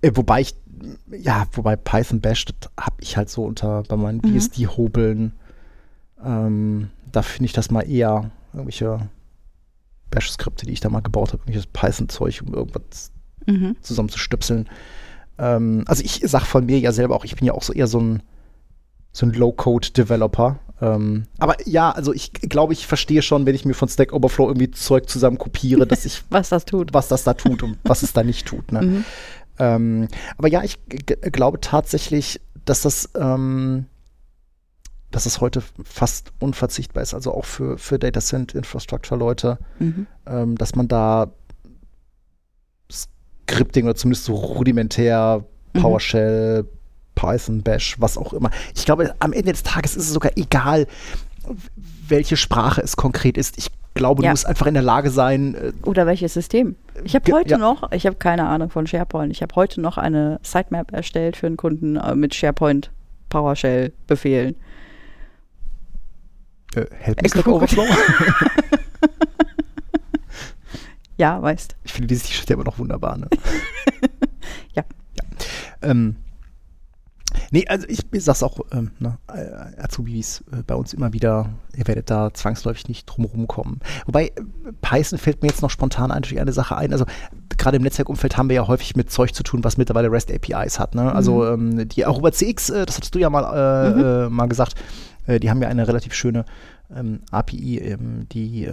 Äh, 0.01 0.11
wobei 0.13 0.41
ich 0.41 0.55
ja, 1.11 1.45
wobei 1.53 1.76
Python 1.76 2.21
Bash, 2.21 2.45
das 2.45 2.71
habe 2.80 2.95
ich 2.99 3.17
halt 3.17 3.30
so 3.30 3.45
unter 3.45 3.84
bei 3.84 3.95
meinen 3.95 4.21
mhm. 4.23 4.34
BSD-Hobeln. 4.34 5.34
Ähm, 6.23 6.89
da 7.11 7.21
finde 7.21 7.45
ich 7.45 7.53
das 7.53 7.71
mal 7.71 7.89
eher 7.89 8.32
irgendwelche 8.53 9.09
Bash-Skripte, 10.11 10.65
die 10.65 10.73
ich 10.73 10.80
da 10.80 10.89
mal 10.89 11.01
gebaut 11.01 11.30
habe, 11.30 11.43
irgendwelches 11.43 11.67
Python-Zeug, 11.67 12.41
um 12.45 12.53
irgendwas 12.53 13.11
mhm. 13.45 13.76
zusammenzustöpseln. 13.82 14.69
Ähm, 15.38 15.84
also 15.88 16.03
ich 16.03 16.21
sage 16.23 16.45
von 16.45 16.65
mir 16.65 16.80
ja 16.80 16.91
selber 16.91 17.15
auch, 17.15 17.26
ich 17.26 17.36
bin 17.36 17.45
ja 17.45 17.53
auch 17.53 17.63
so 17.63 17.73
eher 17.73 17.88
so 17.88 17.99
ein, 17.99 18.23
so 19.11 19.26
ein 19.26 19.34
Low-Code-Developer. 19.34 20.59
Ähm, 20.82 21.23
aber 21.38 21.55
ja, 21.67 21.91
also 21.91 22.13
ich 22.13 22.34
glaube, 22.34 22.73
ich 22.73 22.86
verstehe 22.86 23.21
schon, 23.21 23.45
wenn 23.45 23.55
ich 23.55 23.65
mir 23.65 23.73
von 23.73 23.88
Stack 23.88 24.11
Overflow 24.11 24.47
irgendwie 24.47 24.71
Zeug 24.71 25.09
zusammen 25.09 25.38
kopiere, 25.38 25.88
dass 25.88 26.05
ich 26.05 26.23
was 26.30 26.49
das 26.49 26.65
tut, 26.65 26.93
was 26.93 27.07
das 27.07 27.23
da 27.23 27.34
tut 27.34 27.63
und 27.63 27.78
was 27.84 28.03
es 28.03 28.13
da 28.13 28.23
nicht 28.23 28.45
tut. 28.45 28.71
Ne? 28.71 28.82
Mhm. 28.82 29.05
Ähm, 29.59 30.07
aber 30.37 30.47
ja, 30.47 30.63
ich 30.63 30.79
glaube 30.85 31.59
tatsächlich, 31.61 32.41
dass 32.65 32.81
das, 32.81 33.09
ähm, 33.15 33.85
dass 35.11 35.23
das 35.23 35.39
heute 35.39 35.63
fast 35.83 36.33
unverzichtbar 36.39 37.03
ist, 37.03 37.13
also 37.13 37.33
auch 37.33 37.45
für, 37.45 37.77
für 37.77 37.99
Data 37.99 38.19
Center 38.19 38.57
Infrastructure 38.57 39.17
Leute, 39.17 39.59
mhm. 39.79 40.07
ähm, 40.25 40.57
dass 40.57 40.75
man 40.75 40.87
da 40.87 41.31
Scripting 42.91 43.85
oder 43.85 43.95
zumindest 43.95 44.25
so 44.25 44.35
rudimentär 44.35 45.45
mhm. 45.73 45.81
PowerShell, 45.81 46.63
mhm. 46.63 46.67
Python, 47.15 47.63
Bash, 47.63 47.95
was 47.99 48.17
auch 48.17 48.33
immer. 48.33 48.49
Ich 48.75 48.85
glaube, 48.85 49.15
am 49.19 49.31
Ende 49.31 49.53
des 49.53 49.63
Tages 49.63 49.95
ist 49.95 50.07
es 50.07 50.13
sogar 50.13 50.33
egal, 50.35 50.85
welche 52.07 52.35
Sprache 52.35 52.81
es 52.81 52.97
konkret 52.97 53.37
ist. 53.37 53.57
Ich 53.57 53.71
glaube, 53.95 54.21
ja. 54.21 54.29
du 54.29 54.33
musst 54.33 54.45
einfach 54.45 54.67
in 54.67 54.75
der 54.75 54.83
Lage 54.83 55.09
sein. 55.09 55.55
Äh, 55.55 55.71
Oder 55.85 56.05
welches 56.05 56.33
System. 56.35 56.75
Ich 57.03 57.15
habe 57.15 57.31
heute 57.33 57.51
ja. 57.51 57.57
noch, 57.57 57.91
ich 57.91 58.05
habe 58.05 58.17
keine 58.17 58.45
Ahnung 58.47 58.69
von 58.69 58.85
SharePoint, 58.85 59.31
ich 59.31 59.41
habe 59.41 59.55
heute 59.55 59.81
noch 59.81 59.97
eine 59.97 60.39
Sitemap 60.43 60.93
erstellt 60.93 61.35
für 61.35 61.47
einen 61.47 61.57
Kunden 61.57 61.95
äh, 61.95 62.13
mit 62.13 62.35
SharePoint 62.35 62.91
PowerShell-Befehlen. 63.29 64.55
Äh, 66.75 66.85
help 66.91 67.21
me 67.21 67.29
Stack 67.29 67.47
Overflow? 67.47 67.85
ja, 71.17 71.41
weißt. 71.41 71.75
Ich 71.83 71.93
finde 71.93 72.07
dieses 72.07 72.27
T-Shirt 72.27 72.49
ja 72.49 72.55
immer 72.55 72.65
noch 72.65 72.77
wunderbar, 72.77 73.17
ne? 73.17 73.27
ja. 74.73 74.83
ja. 75.15 75.23
Ähm, 75.81 76.17
Nee, 77.51 77.65
also 77.67 77.87
ich, 77.87 77.99
ich 78.11 78.23
sag's 78.23 78.43
auch, 78.43 78.59
ähm, 78.71 78.91
ne, 78.99 79.17
äh, 79.27 79.81
Azubis 79.81 80.43
äh, 80.51 80.63
bei 80.65 80.75
uns 80.75 80.93
immer 80.93 81.13
wieder, 81.13 81.49
ihr 81.75 81.87
werdet 81.87 82.09
da 82.09 82.33
zwangsläufig 82.33 82.87
nicht 82.87 83.05
drumherum 83.05 83.47
kommen. 83.47 83.79
Wobei, 84.05 84.27
äh, 84.27 84.31
Python 84.81 85.19
fällt 85.19 85.41
mir 85.41 85.49
jetzt 85.49 85.61
noch 85.61 85.69
spontan 85.69 86.11
eigentlich 86.11 86.39
eine 86.39 86.53
Sache 86.53 86.77
ein. 86.77 86.91
Also 86.91 87.05
gerade 87.57 87.77
im 87.77 87.83
Netzwerkumfeld 87.83 88.37
haben 88.37 88.49
wir 88.49 88.55
ja 88.55 88.67
häufig 88.67 88.95
mit 88.95 89.11
Zeug 89.11 89.33
zu 89.33 89.43
tun, 89.43 89.63
was 89.63 89.77
mittlerweile 89.77 90.11
REST 90.11 90.31
APIs 90.31 90.79
hat. 90.79 90.95
Ne? 90.95 91.13
Also 91.13 91.43
mhm. 91.43 91.79
ähm, 91.79 91.89
die 91.89 92.05
Aruba 92.05 92.31
CX, 92.31 92.69
äh, 92.69 92.85
das 92.85 92.97
hattest 92.97 93.15
du 93.15 93.19
ja 93.19 93.29
mal, 93.29 93.43
äh, 93.43 93.89
mhm. 93.89 94.03
Äh, 94.03 94.29
mal 94.29 94.47
gesagt, 94.47 94.75
die 95.27 95.49
haben 95.49 95.59
ja 95.59 95.69
eine 95.69 95.87
relativ 95.87 96.13
schöne 96.13 96.45
ähm, 96.95 97.21
API, 97.31 97.79
ähm, 97.79 98.27
die 98.31 98.69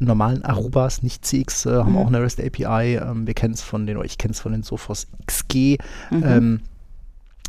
normalen 0.00 0.44
Arubas, 0.44 1.02
nicht 1.02 1.24
CX, 1.24 1.66
äh, 1.66 1.70
haben 1.70 1.92
mhm. 1.92 1.98
auch 1.98 2.06
eine 2.06 2.20
REST 2.22 2.40
API. 2.40 2.96
Ähm, 2.96 3.26
wir 3.26 3.34
kennen 3.34 3.54
es 3.54 3.62
von 3.62 3.86
den, 3.86 3.96
oder 3.96 4.06
ich 4.06 4.18
kenne 4.18 4.32
es 4.32 4.40
von 4.40 4.52
den 4.52 4.62
Sophos 4.62 5.06
XG. 5.26 5.78
Mhm. 6.10 6.22
Ähm, 6.24 6.60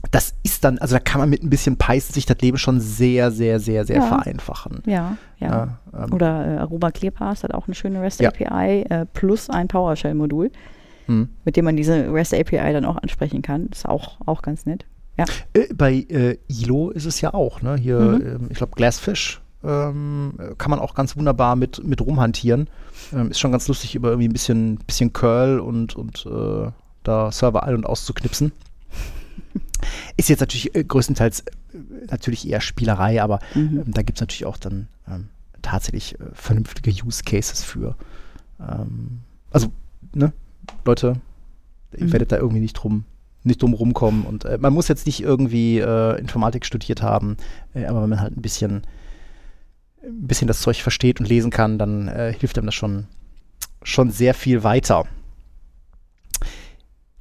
das 0.10 0.34
ist 0.42 0.64
dann, 0.64 0.80
also 0.80 0.96
da 0.96 1.00
kann 1.00 1.22
man 1.22 1.30
mit 1.30 1.44
ein 1.44 1.50
bisschen 1.50 1.78
Python 1.78 2.14
sich 2.14 2.26
das 2.26 2.38
Leben 2.40 2.58
schon 2.58 2.80
sehr, 2.80 3.30
sehr, 3.32 3.60
sehr, 3.60 3.86
sehr 3.86 3.98
ja. 3.98 4.08
vereinfachen. 4.08 4.82
Ja, 4.86 5.18
ja. 5.38 5.48
ja 5.94 6.04
ähm, 6.06 6.14
Oder 6.14 6.56
äh, 6.56 6.58
Aruba 6.58 6.92
ClearPass 6.92 7.44
hat 7.44 7.54
auch 7.54 7.68
eine 7.68 7.76
schöne 7.76 8.02
REST 8.02 8.26
API 8.26 8.86
äh, 8.90 9.06
plus 9.14 9.50
ein 9.50 9.68
PowerShell-Modul, 9.68 10.52
hm. 11.06 11.30
mit 11.46 11.56
dem 11.56 11.66
man 11.66 11.78
diese 11.78 12.12
REST 12.12 12.34
API 12.34 12.74
dann 12.74 12.86
auch 12.86 12.98
ansprechen 12.98 13.44
kann. 13.44 13.68
Ist 13.68 13.88
auch, 13.88 14.18
auch 14.26 14.42
ganz 14.42 14.66
nett. 14.66 14.86
Ja. 15.18 15.26
Äh, 15.54 15.72
bei 15.74 15.94
äh, 15.94 16.38
ILO 16.48 16.90
ist 16.90 17.06
es 17.06 17.22
ja 17.22 17.34
auch, 17.34 17.62
ne? 17.62 17.76
Hier, 17.76 18.00
mhm. 18.00 18.22
Ähm, 18.22 18.48
ich 18.50 18.58
glaube, 18.58 18.74
Glassfish 18.76 19.42
ähm, 19.64 20.34
kann 20.58 20.72
man 20.72 20.80
auch 20.80 20.96
ganz 20.96 21.16
wunderbar 21.16 21.56
mit, 21.56 21.84
mit 21.84 22.02
rumhantieren. 22.02 22.70
Ähm, 23.14 23.32
ist 23.32 23.40
schon 23.40 23.52
ganz 23.52 23.68
lustig, 23.68 23.96
über 23.96 24.10
irgendwie 24.10 24.28
ein 24.28 24.34
bisschen, 24.34 24.76
bisschen 24.78 25.14
Curl 25.14 25.60
und, 25.60 25.96
und 25.96 26.26
äh, 26.26 26.72
da 27.04 27.32
Server 27.32 27.64
ein- 27.64 27.76
und 27.76 27.86
auszuknipsen. 27.86 28.52
Ist 30.18 30.30
jetzt 30.30 30.40
natürlich 30.40 30.76
äh, 30.76 30.84
größtenteils 30.84 31.42
äh, 31.42 31.44
natürlich 32.10 32.48
eher 32.48 32.62
Spielerei, 32.62 33.22
aber 33.22 33.40
mhm. 33.54 33.84
ähm, 33.86 33.94
da 33.94 34.02
gibt 34.02 34.18
es 34.18 34.22
natürlich 34.22 34.46
auch 34.46 34.58
dann 34.58 34.88
ähm, 35.08 35.30
tatsächlich 35.62 36.20
äh, 36.20 36.26
vernünftige 36.34 36.92
Use 37.06 37.24
Cases 37.24 37.64
für. 37.64 37.96
Ähm, 38.60 39.22
also, 39.52 39.68
ne, 40.14 40.34
Leute, 40.86 41.22
ihr 41.96 42.06
mhm. 42.06 42.14
werdet 42.14 42.32
da 42.32 42.38
irgendwie 42.38 42.62
nicht 42.62 42.74
drum, 42.74 43.06
nicht 43.44 43.62
drum 43.62 43.74
rumkommen. 43.74 44.24
Und 44.24 44.46
man 44.62 44.72
muss 44.72 44.88
jetzt 44.88 45.08
nicht 45.08 45.22
irgendwie 45.22 45.80
Informatik 45.80 46.64
studiert 46.64 47.02
haben, 47.02 47.38
aber 47.74 48.04
wenn 48.04 48.10
man 48.10 48.22
halt 48.22 48.38
ein 48.38 48.42
bisschen, 48.44 48.84
ein 50.04 50.28
bisschen 50.28 50.48
das 50.48 50.62
Zeug 50.62 50.82
versteht 50.82 51.20
und 51.20 51.28
lesen 51.28 51.52
kann, 51.52 51.78
dann 51.78 52.08
hilft 52.40 52.58
einem 52.58 52.68
das 52.68 52.76
schon, 52.76 53.08
schon 53.84 54.12
sehr 54.12 54.34
viel 54.34 54.64
weiter. 54.64 55.06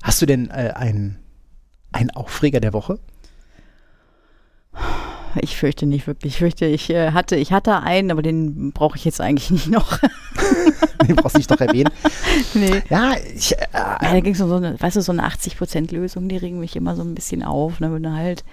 Hast 0.02 0.22
du 0.22 0.26
denn 0.26 0.50
ein 0.50 1.20
ein 1.92 2.10
Aufreger 2.10 2.60
der 2.60 2.72
Woche? 2.72 2.98
Ich 5.40 5.56
fürchte 5.56 5.86
nicht 5.86 6.06
wirklich. 6.06 6.34
Ich 6.34 6.38
fürchte, 6.38 6.66
ich 6.66 6.90
äh, 6.90 7.12
hatte, 7.12 7.36
ich 7.36 7.52
hatte 7.52 7.80
einen, 7.80 8.10
aber 8.10 8.22
den 8.22 8.72
brauche 8.72 8.96
ich 8.96 9.04
jetzt 9.04 9.20
eigentlich 9.20 9.50
nicht 9.50 9.68
noch. 9.68 9.96
den 11.08 11.14
brauchst 11.14 11.36
du 11.36 11.38
nicht 11.38 11.50
noch 11.50 11.60
erwähnen. 11.60 11.90
Nee. 12.54 12.82
Ja, 12.88 13.14
ich, 13.34 13.56
äh, 13.56 13.66
ja, 13.72 13.98
da 14.00 14.20
ging 14.20 14.34
es 14.34 14.40
um 14.40 14.48
so 14.48 14.56
eine, 14.56 14.80
weißt 14.80 14.96
du, 14.96 15.02
so 15.02 15.12
eine 15.12 15.26
80%-Lösung, 15.26 16.28
die 16.28 16.36
regen 16.36 16.58
mich 16.58 16.74
immer 16.74 16.96
so 16.96 17.02
ein 17.02 17.14
bisschen 17.14 17.42
auf, 17.42 17.80
ne, 17.80 17.92
wenn 17.92 18.02
du 18.02 18.12
halt 18.12 18.44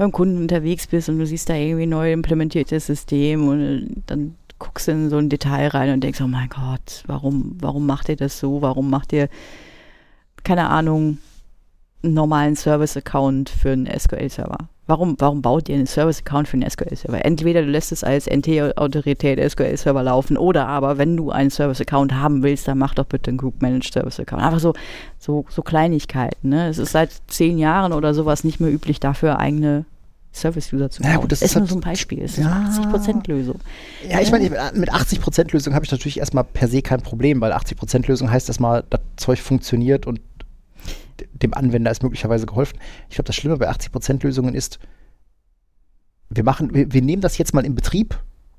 beim 0.00 0.12
Kunden 0.12 0.38
unterwegs 0.38 0.86
bist 0.86 1.10
und 1.10 1.18
du 1.18 1.26
siehst 1.26 1.50
da 1.50 1.54
irgendwie 1.54 1.84
neu 1.84 2.10
implementiertes 2.10 2.86
System 2.86 3.46
und 3.48 3.60
äh, 3.60 3.86
dann 4.06 4.34
guckst 4.58 4.88
du 4.88 4.92
in 4.92 5.10
so 5.10 5.18
ein 5.18 5.28
Detail 5.28 5.68
rein 5.68 5.92
und 5.92 6.00
denkst, 6.00 6.22
oh 6.22 6.26
mein 6.26 6.48
Gott, 6.48 7.04
warum, 7.06 7.58
warum 7.60 7.84
macht 7.84 8.08
ihr 8.08 8.16
das 8.16 8.38
so? 8.38 8.62
Warum 8.62 8.88
macht 8.88 9.12
ihr, 9.12 9.28
keine 10.42 10.70
Ahnung, 10.70 11.18
einen 12.02 12.14
normalen 12.14 12.56
Service-Account 12.56 13.50
für 13.50 13.72
einen 13.72 13.86
SQL-Server? 13.86 14.70
Warum, 14.90 15.14
warum 15.20 15.40
baut 15.40 15.68
ihr 15.68 15.76
einen 15.76 15.86
Service-Account 15.86 16.48
für 16.48 16.54
einen 16.54 16.68
SQL-Server? 16.68 17.24
Entweder 17.24 17.62
du 17.62 17.68
lässt 17.68 17.92
es 17.92 18.02
als 18.02 18.26
NT-Autorität 18.26 19.38
SQL-Server 19.38 20.02
laufen 20.02 20.36
oder 20.36 20.66
aber, 20.66 20.98
wenn 20.98 21.16
du 21.16 21.30
einen 21.30 21.50
Service-Account 21.50 22.12
haben 22.14 22.42
willst, 22.42 22.66
dann 22.66 22.78
mach 22.78 22.94
doch 22.94 23.04
bitte 23.04 23.30
einen 23.30 23.38
Group-Managed 23.38 23.92
Service-Account. 23.92 24.42
Einfach 24.42 24.58
so, 24.58 24.74
so, 25.16 25.44
so 25.48 25.62
Kleinigkeiten. 25.62 26.48
Ne? 26.48 26.66
Es 26.66 26.78
ist 26.78 26.90
seit 26.90 27.12
zehn 27.28 27.56
Jahren 27.56 27.92
oder 27.92 28.14
sowas 28.14 28.42
nicht 28.42 28.58
mehr 28.58 28.68
üblich, 28.68 28.98
dafür 28.98 29.38
eigene 29.38 29.84
Service-User 30.32 30.90
zu 30.90 31.02
bauen. 31.02 31.12
Ja, 31.12 31.18
gut, 31.18 31.30
das 31.30 31.40
ist, 31.40 31.50
ist 31.50 31.54
nur 31.54 31.60
halt, 31.62 31.70
so 31.70 31.76
ein 31.76 31.82
Beispiel. 31.82 32.22
Es 32.22 32.32
ist 32.32 32.38
ja, 32.44 32.52
eine 32.52 32.68
80%-Lösung. 32.68 33.60
Ja, 34.08 34.20
ich 34.20 34.32
meine, 34.32 34.50
mit 34.74 34.92
80%-Lösung 34.92 35.72
habe 35.72 35.84
ich 35.84 35.92
natürlich 35.92 36.18
erstmal 36.18 36.42
per 36.42 36.66
se 36.66 36.82
kein 36.82 37.00
Problem, 37.00 37.40
weil 37.40 37.52
80%-Lösung 37.52 38.28
heißt 38.28 38.48
erstmal, 38.48 38.82
das 38.90 39.00
Zeug 39.16 39.38
funktioniert 39.38 40.08
und 40.08 40.18
dem 41.32 41.54
Anwender 41.54 41.90
ist 41.90 42.02
möglicherweise 42.02 42.46
geholfen. 42.46 42.78
Ich 43.08 43.16
glaube, 43.16 43.26
das 43.26 43.36
Schlimme 43.36 43.56
bei 43.56 43.70
80%-Lösungen 43.70 44.54
ist, 44.54 44.78
wir 46.28 46.44
machen, 46.44 46.74
wir, 46.74 46.92
wir, 46.92 47.02
nehmen 47.02 47.22
das 47.22 47.38
jetzt 47.38 47.54
mal 47.54 47.64
in 47.64 47.74
Betrieb. 47.74 48.18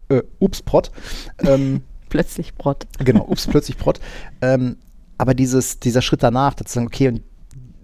Äh, 0.09 0.23
ups, 0.39 0.61
Prot. 0.61 0.91
Ähm, 1.43 1.81
plötzlich 2.09 2.55
Prot. 2.55 2.85
Genau, 2.99 3.25
ups, 3.27 3.47
plötzlich 3.47 3.77
Prot. 3.77 3.99
Ähm, 4.41 4.77
aber 5.17 5.33
dieses, 5.33 5.79
dieser 5.79 6.01
Schritt 6.01 6.23
danach, 6.23 6.53
dass 6.53 6.73
sagen, 6.73 6.87
okay, 6.87 7.07
und, 7.07 7.21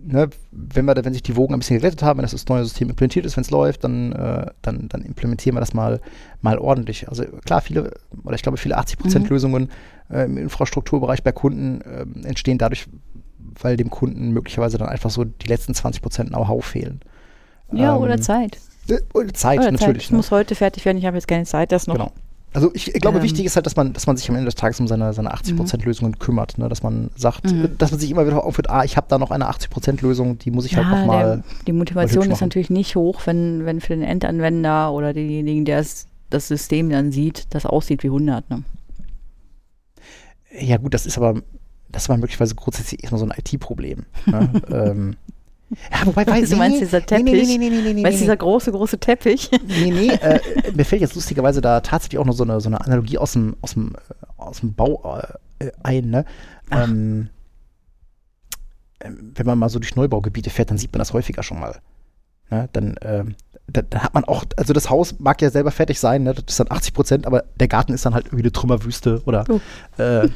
ne, 0.08 0.30
wenn 0.52 0.86
wir, 0.86 0.96
wenn 1.04 1.14
sich 1.14 1.24
die 1.24 1.36
Wogen 1.36 1.54
ein 1.54 1.60
bisschen 1.60 1.80
gerettet 1.80 2.04
haben, 2.04 2.18
wenn 2.18 2.24
das, 2.24 2.32
das 2.32 2.48
neue 2.48 2.64
System 2.64 2.90
implementiert 2.90 3.26
ist, 3.26 3.38
wenn 3.38 3.44
es 3.44 3.52
läuft, 3.52 3.84
dann, 3.84 4.12
äh, 4.12 4.48
dann, 4.62 4.90
dann 4.90 5.02
implementieren 5.02 5.56
wir 5.56 5.60
das 5.60 5.74
mal, 5.74 6.02
mal 6.42 6.58
ordentlich. 6.58 7.08
Also 7.08 7.26
klar, 7.46 7.62
viele, 7.62 7.94
oder 8.24 8.36
ich 8.36 8.42
glaube, 8.42 8.58
viele 8.58 8.78
80%-Lösungen 8.78 9.70
mhm. 10.10 10.16
äh, 10.16 10.26
im 10.26 10.38
Infrastrukturbereich 10.38 11.24
bei 11.24 11.32
Kunden 11.32 11.82
äh, 11.82 12.28
entstehen 12.28 12.58
dadurch, 12.58 12.88
weil 13.62 13.78
dem 13.78 13.90
Kunden 13.90 14.32
möglicherweise 14.32 14.78
dann 14.78 14.90
einfach 14.90 15.10
so 15.10 15.24
die 15.24 15.48
letzten 15.48 15.74
20 15.74 16.02
Prozent 16.02 16.30
Know-how 16.30 16.64
fehlen. 16.64 17.02
Ja, 17.72 17.96
ähm, 17.96 18.02
oder 18.02 18.20
Zeit. 18.20 18.60
Äh, 18.90 19.00
oder 19.14 19.34
Zeit, 19.34 19.60
oder 19.60 19.72
natürlich. 19.72 20.06
Es 20.06 20.12
ne? 20.12 20.18
muss 20.18 20.32
heute 20.32 20.56
fertig 20.56 20.86
werden, 20.86 20.98
ich 20.98 21.06
habe 21.06 21.18
jetzt 21.18 21.28
keine 21.28 21.46
Zeit, 21.46 21.72
das 21.72 21.88
noch. 21.88 21.96
Genau. 21.96 22.12
Also 22.54 22.72
ich, 22.74 22.96
ich 22.96 23.02
glaube, 23.02 23.18
ähm, 23.18 23.24
wichtig 23.24 23.46
ist 23.46 23.56
halt, 23.56 23.66
dass 23.66 23.76
man, 23.76 23.94
dass 23.94 24.08
man 24.08 24.18
sich 24.18 24.28
am 24.30 24.36
Ende 24.36 24.46
des 24.46 24.56
Tages 24.56 24.80
um 24.80 24.88
seine, 24.88 25.14
seine 25.14 25.34
80%-Lösungen 25.34 26.14
mhm. 26.14 26.20
kümmert. 26.20 26.58
Ne? 26.58 26.70
Dass 26.70 26.82
man 26.82 27.12
sagt, 27.16 27.46
mhm. 27.46 27.78
dass 27.78 27.92
man 27.92 28.00
sich 28.00 28.10
immer 28.10 28.26
wieder 28.26 28.44
aufhört, 28.44 28.70
ah, 28.70 28.84
ich 28.84 28.98
habe 28.98 29.08
da 29.10 29.18
noch 29.18 29.32
eine 29.32 29.50
80%-Lösung, 29.50 30.40
die 30.40 30.50
muss 30.50 30.66
ich 30.66 30.76
halt 30.76 30.88
ja, 30.88 30.92
halt 30.92 31.02
nochmal. 31.02 31.44
Die 31.68 31.74
Motivation 31.74 32.32
ist 32.32 32.42
natürlich 32.42 32.70
nicht 32.70 32.96
hoch, 32.96 33.22
wenn, 33.26 33.66
wenn 33.66 33.82
für 33.82 33.94
den 33.94 34.02
Endanwender 34.04 34.92
oder 34.94 35.14
denjenigen, 35.14 35.66
der 35.66 35.80
es, 35.80 36.08
das 36.30 36.48
System 36.48 36.90
dann 36.90 37.12
sieht, 37.12 37.54
das 37.54 37.66
aussieht 37.66 38.02
wie 38.04 38.08
100. 38.08 38.50
Ne? 38.50 38.64
Ja, 40.60 40.78
gut, 40.78 40.94
das 40.94 41.06
ist 41.06 41.18
aber 41.18 41.42
das 41.98 42.10
war 42.10 42.18
möglicherweise 42.18 42.54
grundsätzlich 42.54 43.02
erstmal 43.02 43.20
so 43.20 43.26
ein 43.26 43.34
IT-Problem. 43.36 44.06
Ne? 44.28 44.62
ähm, 44.70 45.16
ja, 45.92 46.06
wobei, 46.06 46.28
weiß, 46.28 46.50
du 46.50 46.56
nee, 46.56 46.60
meinst 46.60 46.80
dieser 46.80 47.04
Teppich? 47.04 47.48
Nee, 47.48 47.58
nee, 47.58 47.70
nee, 47.70 47.82
nee, 47.82 47.94
nee, 47.94 48.02
meinst 48.04 48.20
nee, 48.20 48.26
dieser 48.26 48.38
große, 48.38 48.72
große 48.72 49.00
Teppich? 49.00 49.50
Nee, 49.68 49.90
nee, 49.90 50.10
äh, 50.10 50.40
mir 50.76 50.86
fällt 50.86 51.02
jetzt 51.02 51.16
lustigerweise 51.16 51.60
da 51.60 51.82
tatsächlich 51.82 52.20
auch 52.20 52.26
noch 52.26 52.36
so 52.36 52.44
eine, 52.44 52.62
so 52.62 52.70
eine 52.70 52.80
Analogie 52.82 53.18
aus 53.18 53.34
dem, 53.34 53.58
aus 53.62 53.74
dem, 53.74 53.96
äh, 53.96 54.26
aus 54.38 54.60
dem 54.60 54.76
Bau 54.76 55.20
äh, 55.58 55.72
ein, 55.82 56.12
ne? 56.12 56.26
Ähm, 56.70 57.30
ähm, 59.00 59.32
wenn 59.34 59.46
man 59.48 59.58
mal 59.58 59.70
so 59.70 59.80
durch 59.80 59.96
Neubaugebiete 59.96 60.52
fährt, 60.52 60.70
dann 60.70 60.78
sieht 60.78 60.94
man 60.94 61.00
das 61.00 61.14
häufiger 61.14 61.42
schon 61.42 61.60
mal. 61.60 61.82
Ne? 62.52 62.70
Dann, 62.74 62.96
ähm, 63.02 63.36
da, 63.66 63.82
dann, 63.82 64.04
hat 64.04 64.14
man 64.14 64.24
auch, 64.24 64.46
also 64.56 64.72
das 64.72 64.92
Haus 64.92 65.16
mag 65.18 65.42
ja 65.42 65.50
selber 65.50 65.72
fertig 65.72 66.00
sein, 66.00 66.24
ne? 66.24 66.36
das 66.36 66.44
ist 66.48 66.60
dann 66.60 66.70
80 66.70 66.94
Prozent, 66.94 67.26
aber 67.26 67.44
der 67.60 67.68
Garten 67.68 67.94
ist 67.94 68.06
dann 68.06 68.14
halt 68.14 68.28
irgendwie 68.28 68.44
eine 68.44 68.52
Trümmerwüste 68.52 69.24
oder 69.26 69.46
oh. 69.50 69.60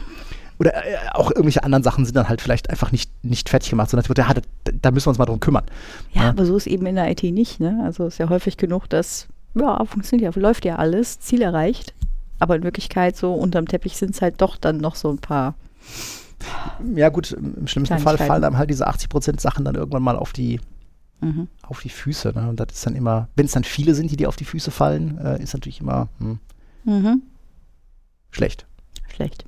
oder 0.62 0.76
äh, 0.86 0.96
auch 1.14 1.32
irgendwelche 1.32 1.64
anderen 1.64 1.82
Sachen 1.82 2.06
sind 2.06 2.16
dann 2.16 2.30
halt 2.30 2.40
vielleicht 2.40 2.70
einfach 2.70 2.92
nicht, 2.92 3.12
nicht 3.26 3.50
fertig 3.50 3.72
gemacht, 3.72 3.90
sondern 3.90 4.06
ja, 4.16 4.32
da, 4.32 4.72
da, 4.80 4.92
müssen 4.92 5.08
wir 5.08 5.10
uns 5.10 5.18
mal 5.18 5.26
drum 5.26 5.40
kümmern. 5.40 5.64
Ja, 6.14 6.22
ja, 6.22 6.30
aber 6.30 6.46
so 6.46 6.56
ist 6.56 6.68
eben 6.68 6.86
in 6.86 6.96
der 6.96 7.10
IT 7.10 7.24
nicht. 7.24 7.60
Ne? 7.60 7.82
Also 7.84 8.06
ist 8.06 8.20
ja 8.20 8.30
häufig 8.30 8.58
genug, 8.58 8.88
dass, 8.88 9.28
ja, 9.56 9.84
funktioniert 9.86 10.36
ja, 10.36 10.42
läuft 10.42 10.64
ja 10.64 10.76
alles, 10.76 11.20
Ziel 11.20 11.42
erreicht. 11.42 11.96
Aber 12.38 12.56
in 12.56 12.62
Wirklichkeit 12.62 13.18
so 13.18 13.34
unterm 13.34 13.68
Teppich 13.68 13.98
sind 13.98 14.14
es 14.14 14.22
halt 14.22 14.40
doch 14.40 14.56
dann 14.56 14.78
noch 14.78 14.96
so 14.96 15.10
ein 15.10 15.18
paar. 15.18 15.56
Ja, 16.94 17.10
gut, 17.10 17.32
im 17.32 17.66
schlimmsten 17.66 17.98
Fall 17.98 18.20
fallen 18.20 18.44
einem 18.44 18.60
halt 18.60 18.70
diese 18.70 18.88
80% 18.88 19.40
Sachen 19.40 19.66
dann 19.66 19.74
irgendwann 19.74 20.04
mal 20.04 20.16
auf 20.16 20.32
die, 20.32 20.60
mhm. 21.22 21.48
auf 21.64 21.82
die 21.82 21.90
Füße. 21.90 22.34
Ne? 22.36 22.50
Und 22.50 22.60
das 22.60 22.68
ist 22.72 22.86
dann 22.86 22.96
immer, 22.96 23.30
wenn 23.36 23.48
es 23.48 23.54
dann 23.54 23.64
viele 23.64 23.96
sind, 23.96 24.12
die 24.12 24.18
dir 24.18 24.28
auf 24.28 24.36
die 24.36 24.46
Füße 24.46 24.70
fallen, 24.70 25.18
äh, 25.18 25.42
ist 25.42 25.56
natürlich 25.56 25.82
immer 25.82 26.08
hm, 26.20 26.40
mhm. 26.84 27.22
schlecht. 28.30 28.68
Schlecht. 29.12 29.46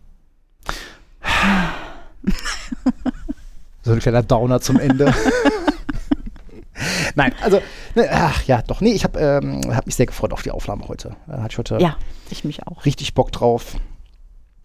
So 3.83 3.91
ein 3.91 3.99
kleiner 3.99 4.23
Downer 4.23 4.61
zum 4.61 4.79
Ende. 4.79 5.13
Nein, 7.15 7.33
also, 7.41 7.61
ne, 7.95 8.07
ach 8.11 8.43
ja, 8.43 8.61
doch, 8.61 8.81
nee, 8.81 8.91
ich 8.93 9.03
habe 9.03 9.19
ähm, 9.19 9.61
hab 9.73 9.85
mich 9.85 9.95
sehr 9.95 10.05
gefreut 10.05 10.33
auf 10.33 10.41
die 10.41 10.51
Aufnahme 10.51 10.87
heute. 10.87 11.15
Äh, 11.27 11.33
hatte 11.33 11.51
ich 11.51 11.57
heute 11.57 11.77
ja, 11.79 11.95
ich 12.29 12.43
mich 12.43 12.65
auch. 12.67 12.85
Richtig 12.85 13.13
Bock 13.13 13.31
drauf. 13.31 13.75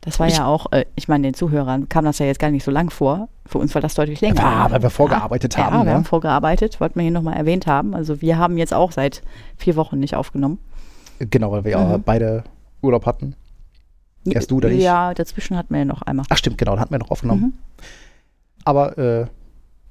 Das 0.00 0.20
war 0.20 0.28
ich, 0.28 0.36
ja 0.36 0.46
auch, 0.46 0.72
äh, 0.72 0.84
ich 0.94 1.08
meine, 1.08 1.22
den 1.28 1.34
Zuhörern 1.34 1.88
kam 1.88 2.04
das 2.04 2.18
ja 2.18 2.26
jetzt 2.26 2.38
gar 2.38 2.50
nicht 2.50 2.64
so 2.64 2.70
lang 2.70 2.90
vor. 2.90 3.28
Für 3.46 3.58
uns 3.58 3.74
war 3.74 3.82
das 3.82 3.94
deutlich 3.94 4.20
länger. 4.20 4.40
Ja, 4.40 4.70
weil 4.70 4.82
wir 4.82 4.90
vorgearbeitet 4.90 5.56
ja, 5.56 5.64
haben. 5.64 5.74
Ja, 5.74 5.80
wir 5.80 5.84
ne? 5.84 5.94
haben 5.94 6.04
vorgearbeitet, 6.04 6.80
wollten 6.80 6.96
wir 6.96 7.02
hier 7.02 7.12
nochmal 7.12 7.36
erwähnt 7.36 7.66
haben. 7.66 7.94
Also 7.94 8.20
wir 8.20 8.38
haben 8.38 8.56
jetzt 8.56 8.72
auch 8.72 8.92
seit 8.92 9.22
vier 9.56 9.76
Wochen 9.76 9.98
nicht 9.98 10.14
aufgenommen. 10.14 10.58
Genau, 11.18 11.50
weil 11.50 11.64
wir 11.64 11.72
ja 11.72 11.98
mhm. 11.98 12.02
beide 12.02 12.44
Urlaub 12.80 13.06
hatten. 13.06 13.34
Erst 14.32 14.50
du 14.50 14.56
oder 14.56 14.70
ich? 14.70 14.82
Ja, 14.82 15.14
dazwischen 15.14 15.56
hatten 15.56 15.74
wir 15.74 15.78
ja 15.78 15.84
noch 15.84 16.02
einmal. 16.02 16.26
Ach 16.28 16.36
stimmt, 16.36 16.58
genau, 16.58 16.74
da 16.74 16.80
hatten 16.80 16.92
wir 16.92 16.98
noch 16.98 17.10
aufgenommen. 17.10 17.42
Mhm. 17.42 17.52
Aber 18.64 18.98
äh, 18.98 19.26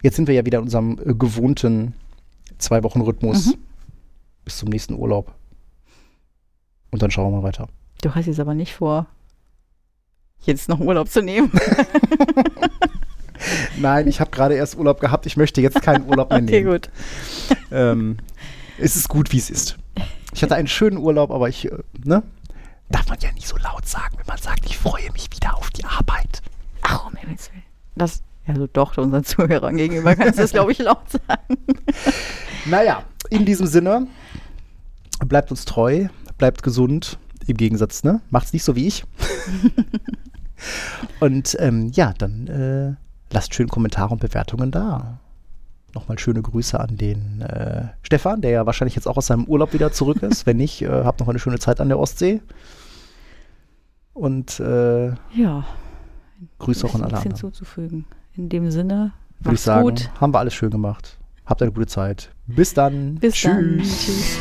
jetzt 0.03 0.15
sind 0.15 0.27
wir 0.27 0.35
ja 0.35 0.45
wieder 0.45 0.59
in 0.59 0.65
unserem 0.65 0.99
äh, 1.03 1.13
gewohnten 1.13 1.93
zwei 2.57 2.83
Wochen 2.83 3.01
Rhythmus 3.01 3.47
mhm. 3.47 3.55
bis 4.45 4.57
zum 4.57 4.69
nächsten 4.69 4.95
Urlaub. 4.95 5.33
Und 6.91 7.01
dann 7.01 7.11
schauen 7.11 7.31
wir 7.31 7.37
mal 7.37 7.43
weiter. 7.43 7.67
Du 8.01 8.13
hast 8.13 8.27
jetzt 8.27 8.39
aber 8.39 8.53
nicht 8.53 8.73
vor, 8.73 9.07
jetzt 10.41 10.69
noch 10.69 10.79
Urlaub 10.79 11.09
zu 11.09 11.21
nehmen. 11.21 11.51
Nein, 13.77 14.07
ich 14.07 14.19
habe 14.19 14.31
gerade 14.31 14.55
erst 14.55 14.77
Urlaub 14.77 14.99
gehabt. 14.99 15.25
Ich 15.25 15.37
möchte 15.37 15.61
jetzt 15.61 15.81
keinen 15.81 16.07
Urlaub 16.07 16.29
mehr 16.29 16.41
nehmen. 16.41 16.67
Okay, 16.67 16.73
gut. 16.79 16.89
Ähm, 17.71 18.17
es 18.77 18.95
ist 18.95 19.09
gut, 19.09 19.31
wie 19.31 19.37
es 19.37 19.49
ist. 19.49 19.77
Ich 20.33 20.43
hatte 20.43 20.55
einen 20.55 20.67
schönen 20.67 20.97
Urlaub, 20.97 21.31
aber 21.31 21.49
ich, 21.49 21.65
äh, 21.65 21.77
ne? 22.03 22.23
Darf 22.89 23.07
man 23.09 23.17
ja 23.19 23.31
nicht 23.33 23.47
so 23.47 23.57
laut 23.57 23.85
sagen, 23.87 24.17
wenn 24.17 24.27
man 24.27 24.37
sagt, 24.37 24.65
ich 24.65 24.77
freue 24.77 25.11
mich 25.11 25.29
wieder 25.31 25.57
auf 25.57 25.69
die 25.71 25.83
Arbeit. 25.83 26.41
Ach, 26.81 27.07
um 27.07 27.15
Himmels 27.15 27.51
Willen. 27.51 27.63
Das, 27.95 28.21
also 28.45 28.67
doch, 28.67 28.97
unseren 28.97 29.23
Zuhörern 29.23 29.75
gegenüber 29.75 30.15
kannst 30.15 30.37
du 30.37 30.43
das, 30.43 30.51
glaube 30.51 30.71
ich, 30.71 30.79
laut 30.79 31.09
sagen. 31.09 31.57
naja, 32.65 33.03
in 33.29 33.45
diesem 33.45 33.67
Sinne, 33.67 34.07
bleibt 35.25 35.51
uns 35.51 35.65
treu, 35.65 36.07
bleibt 36.37 36.63
gesund. 36.63 37.17
Im 37.47 37.57
Gegensatz, 37.57 38.03
ne? 38.03 38.21
Macht's 38.29 38.51
nicht 38.51 38.63
so 38.63 38.75
wie 38.75 38.87
ich. 38.87 39.05
und 41.21 41.55
ähm, 41.59 41.91
ja, 41.93 42.13
dann 42.17 42.47
äh, 42.47 43.33
lasst 43.33 43.55
schön 43.55 43.69
Kommentare 43.69 44.11
und 44.11 44.19
Bewertungen 44.19 44.69
da. 44.69 45.19
Nochmal 45.93 46.19
schöne 46.19 46.41
Grüße 46.41 46.77
an 46.77 46.97
den 46.97 47.41
äh, 47.41 47.87
Stefan, 48.03 48.41
der 48.41 48.51
ja 48.51 48.65
wahrscheinlich 48.65 48.95
jetzt 48.95 49.07
auch 49.07 49.15
aus 49.15 49.27
seinem 49.27 49.45
Urlaub 49.45 49.73
wieder 49.73 49.93
zurück 49.93 50.21
ist. 50.23 50.45
Wenn 50.45 50.57
nicht, 50.57 50.81
äh, 50.81 50.89
habt 50.89 51.21
noch 51.21 51.29
eine 51.29 51.39
schöne 51.39 51.59
Zeit 51.59 51.79
an 51.79 51.87
der 51.87 51.99
Ostsee. 51.99 52.41
Und 54.17 54.59
äh, 54.59 55.09
ja, 55.35 55.63
Grüße 56.57 56.87
auch 56.87 56.95
an 56.95 57.01
alle 57.03 57.13
anderen. 57.13 57.23
hinzuzufügen. 57.23 58.05
In 58.35 58.49
dem 58.49 58.71
Sinne, 58.71 59.11
würde 59.39 59.53
ich 59.55 59.61
sagen, 59.61 59.83
gut. 59.83 60.09
haben 60.19 60.33
wir 60.33 60.39
alles 60.39 60.55
schön 60.55 60.71
gemacht. 60.71 61.19
Habt 61.45 61.61
eine 61.61 61.71
gute 61.71 61.85
Zeit. 61.85 62.31
Bis 62.47 62.73
dann. 62.73 63.15
Bis 63.15 63.35
Tschüss. 63.35 63.51
Dann. 63.51 63.77
Tschüss. 63.77 64.37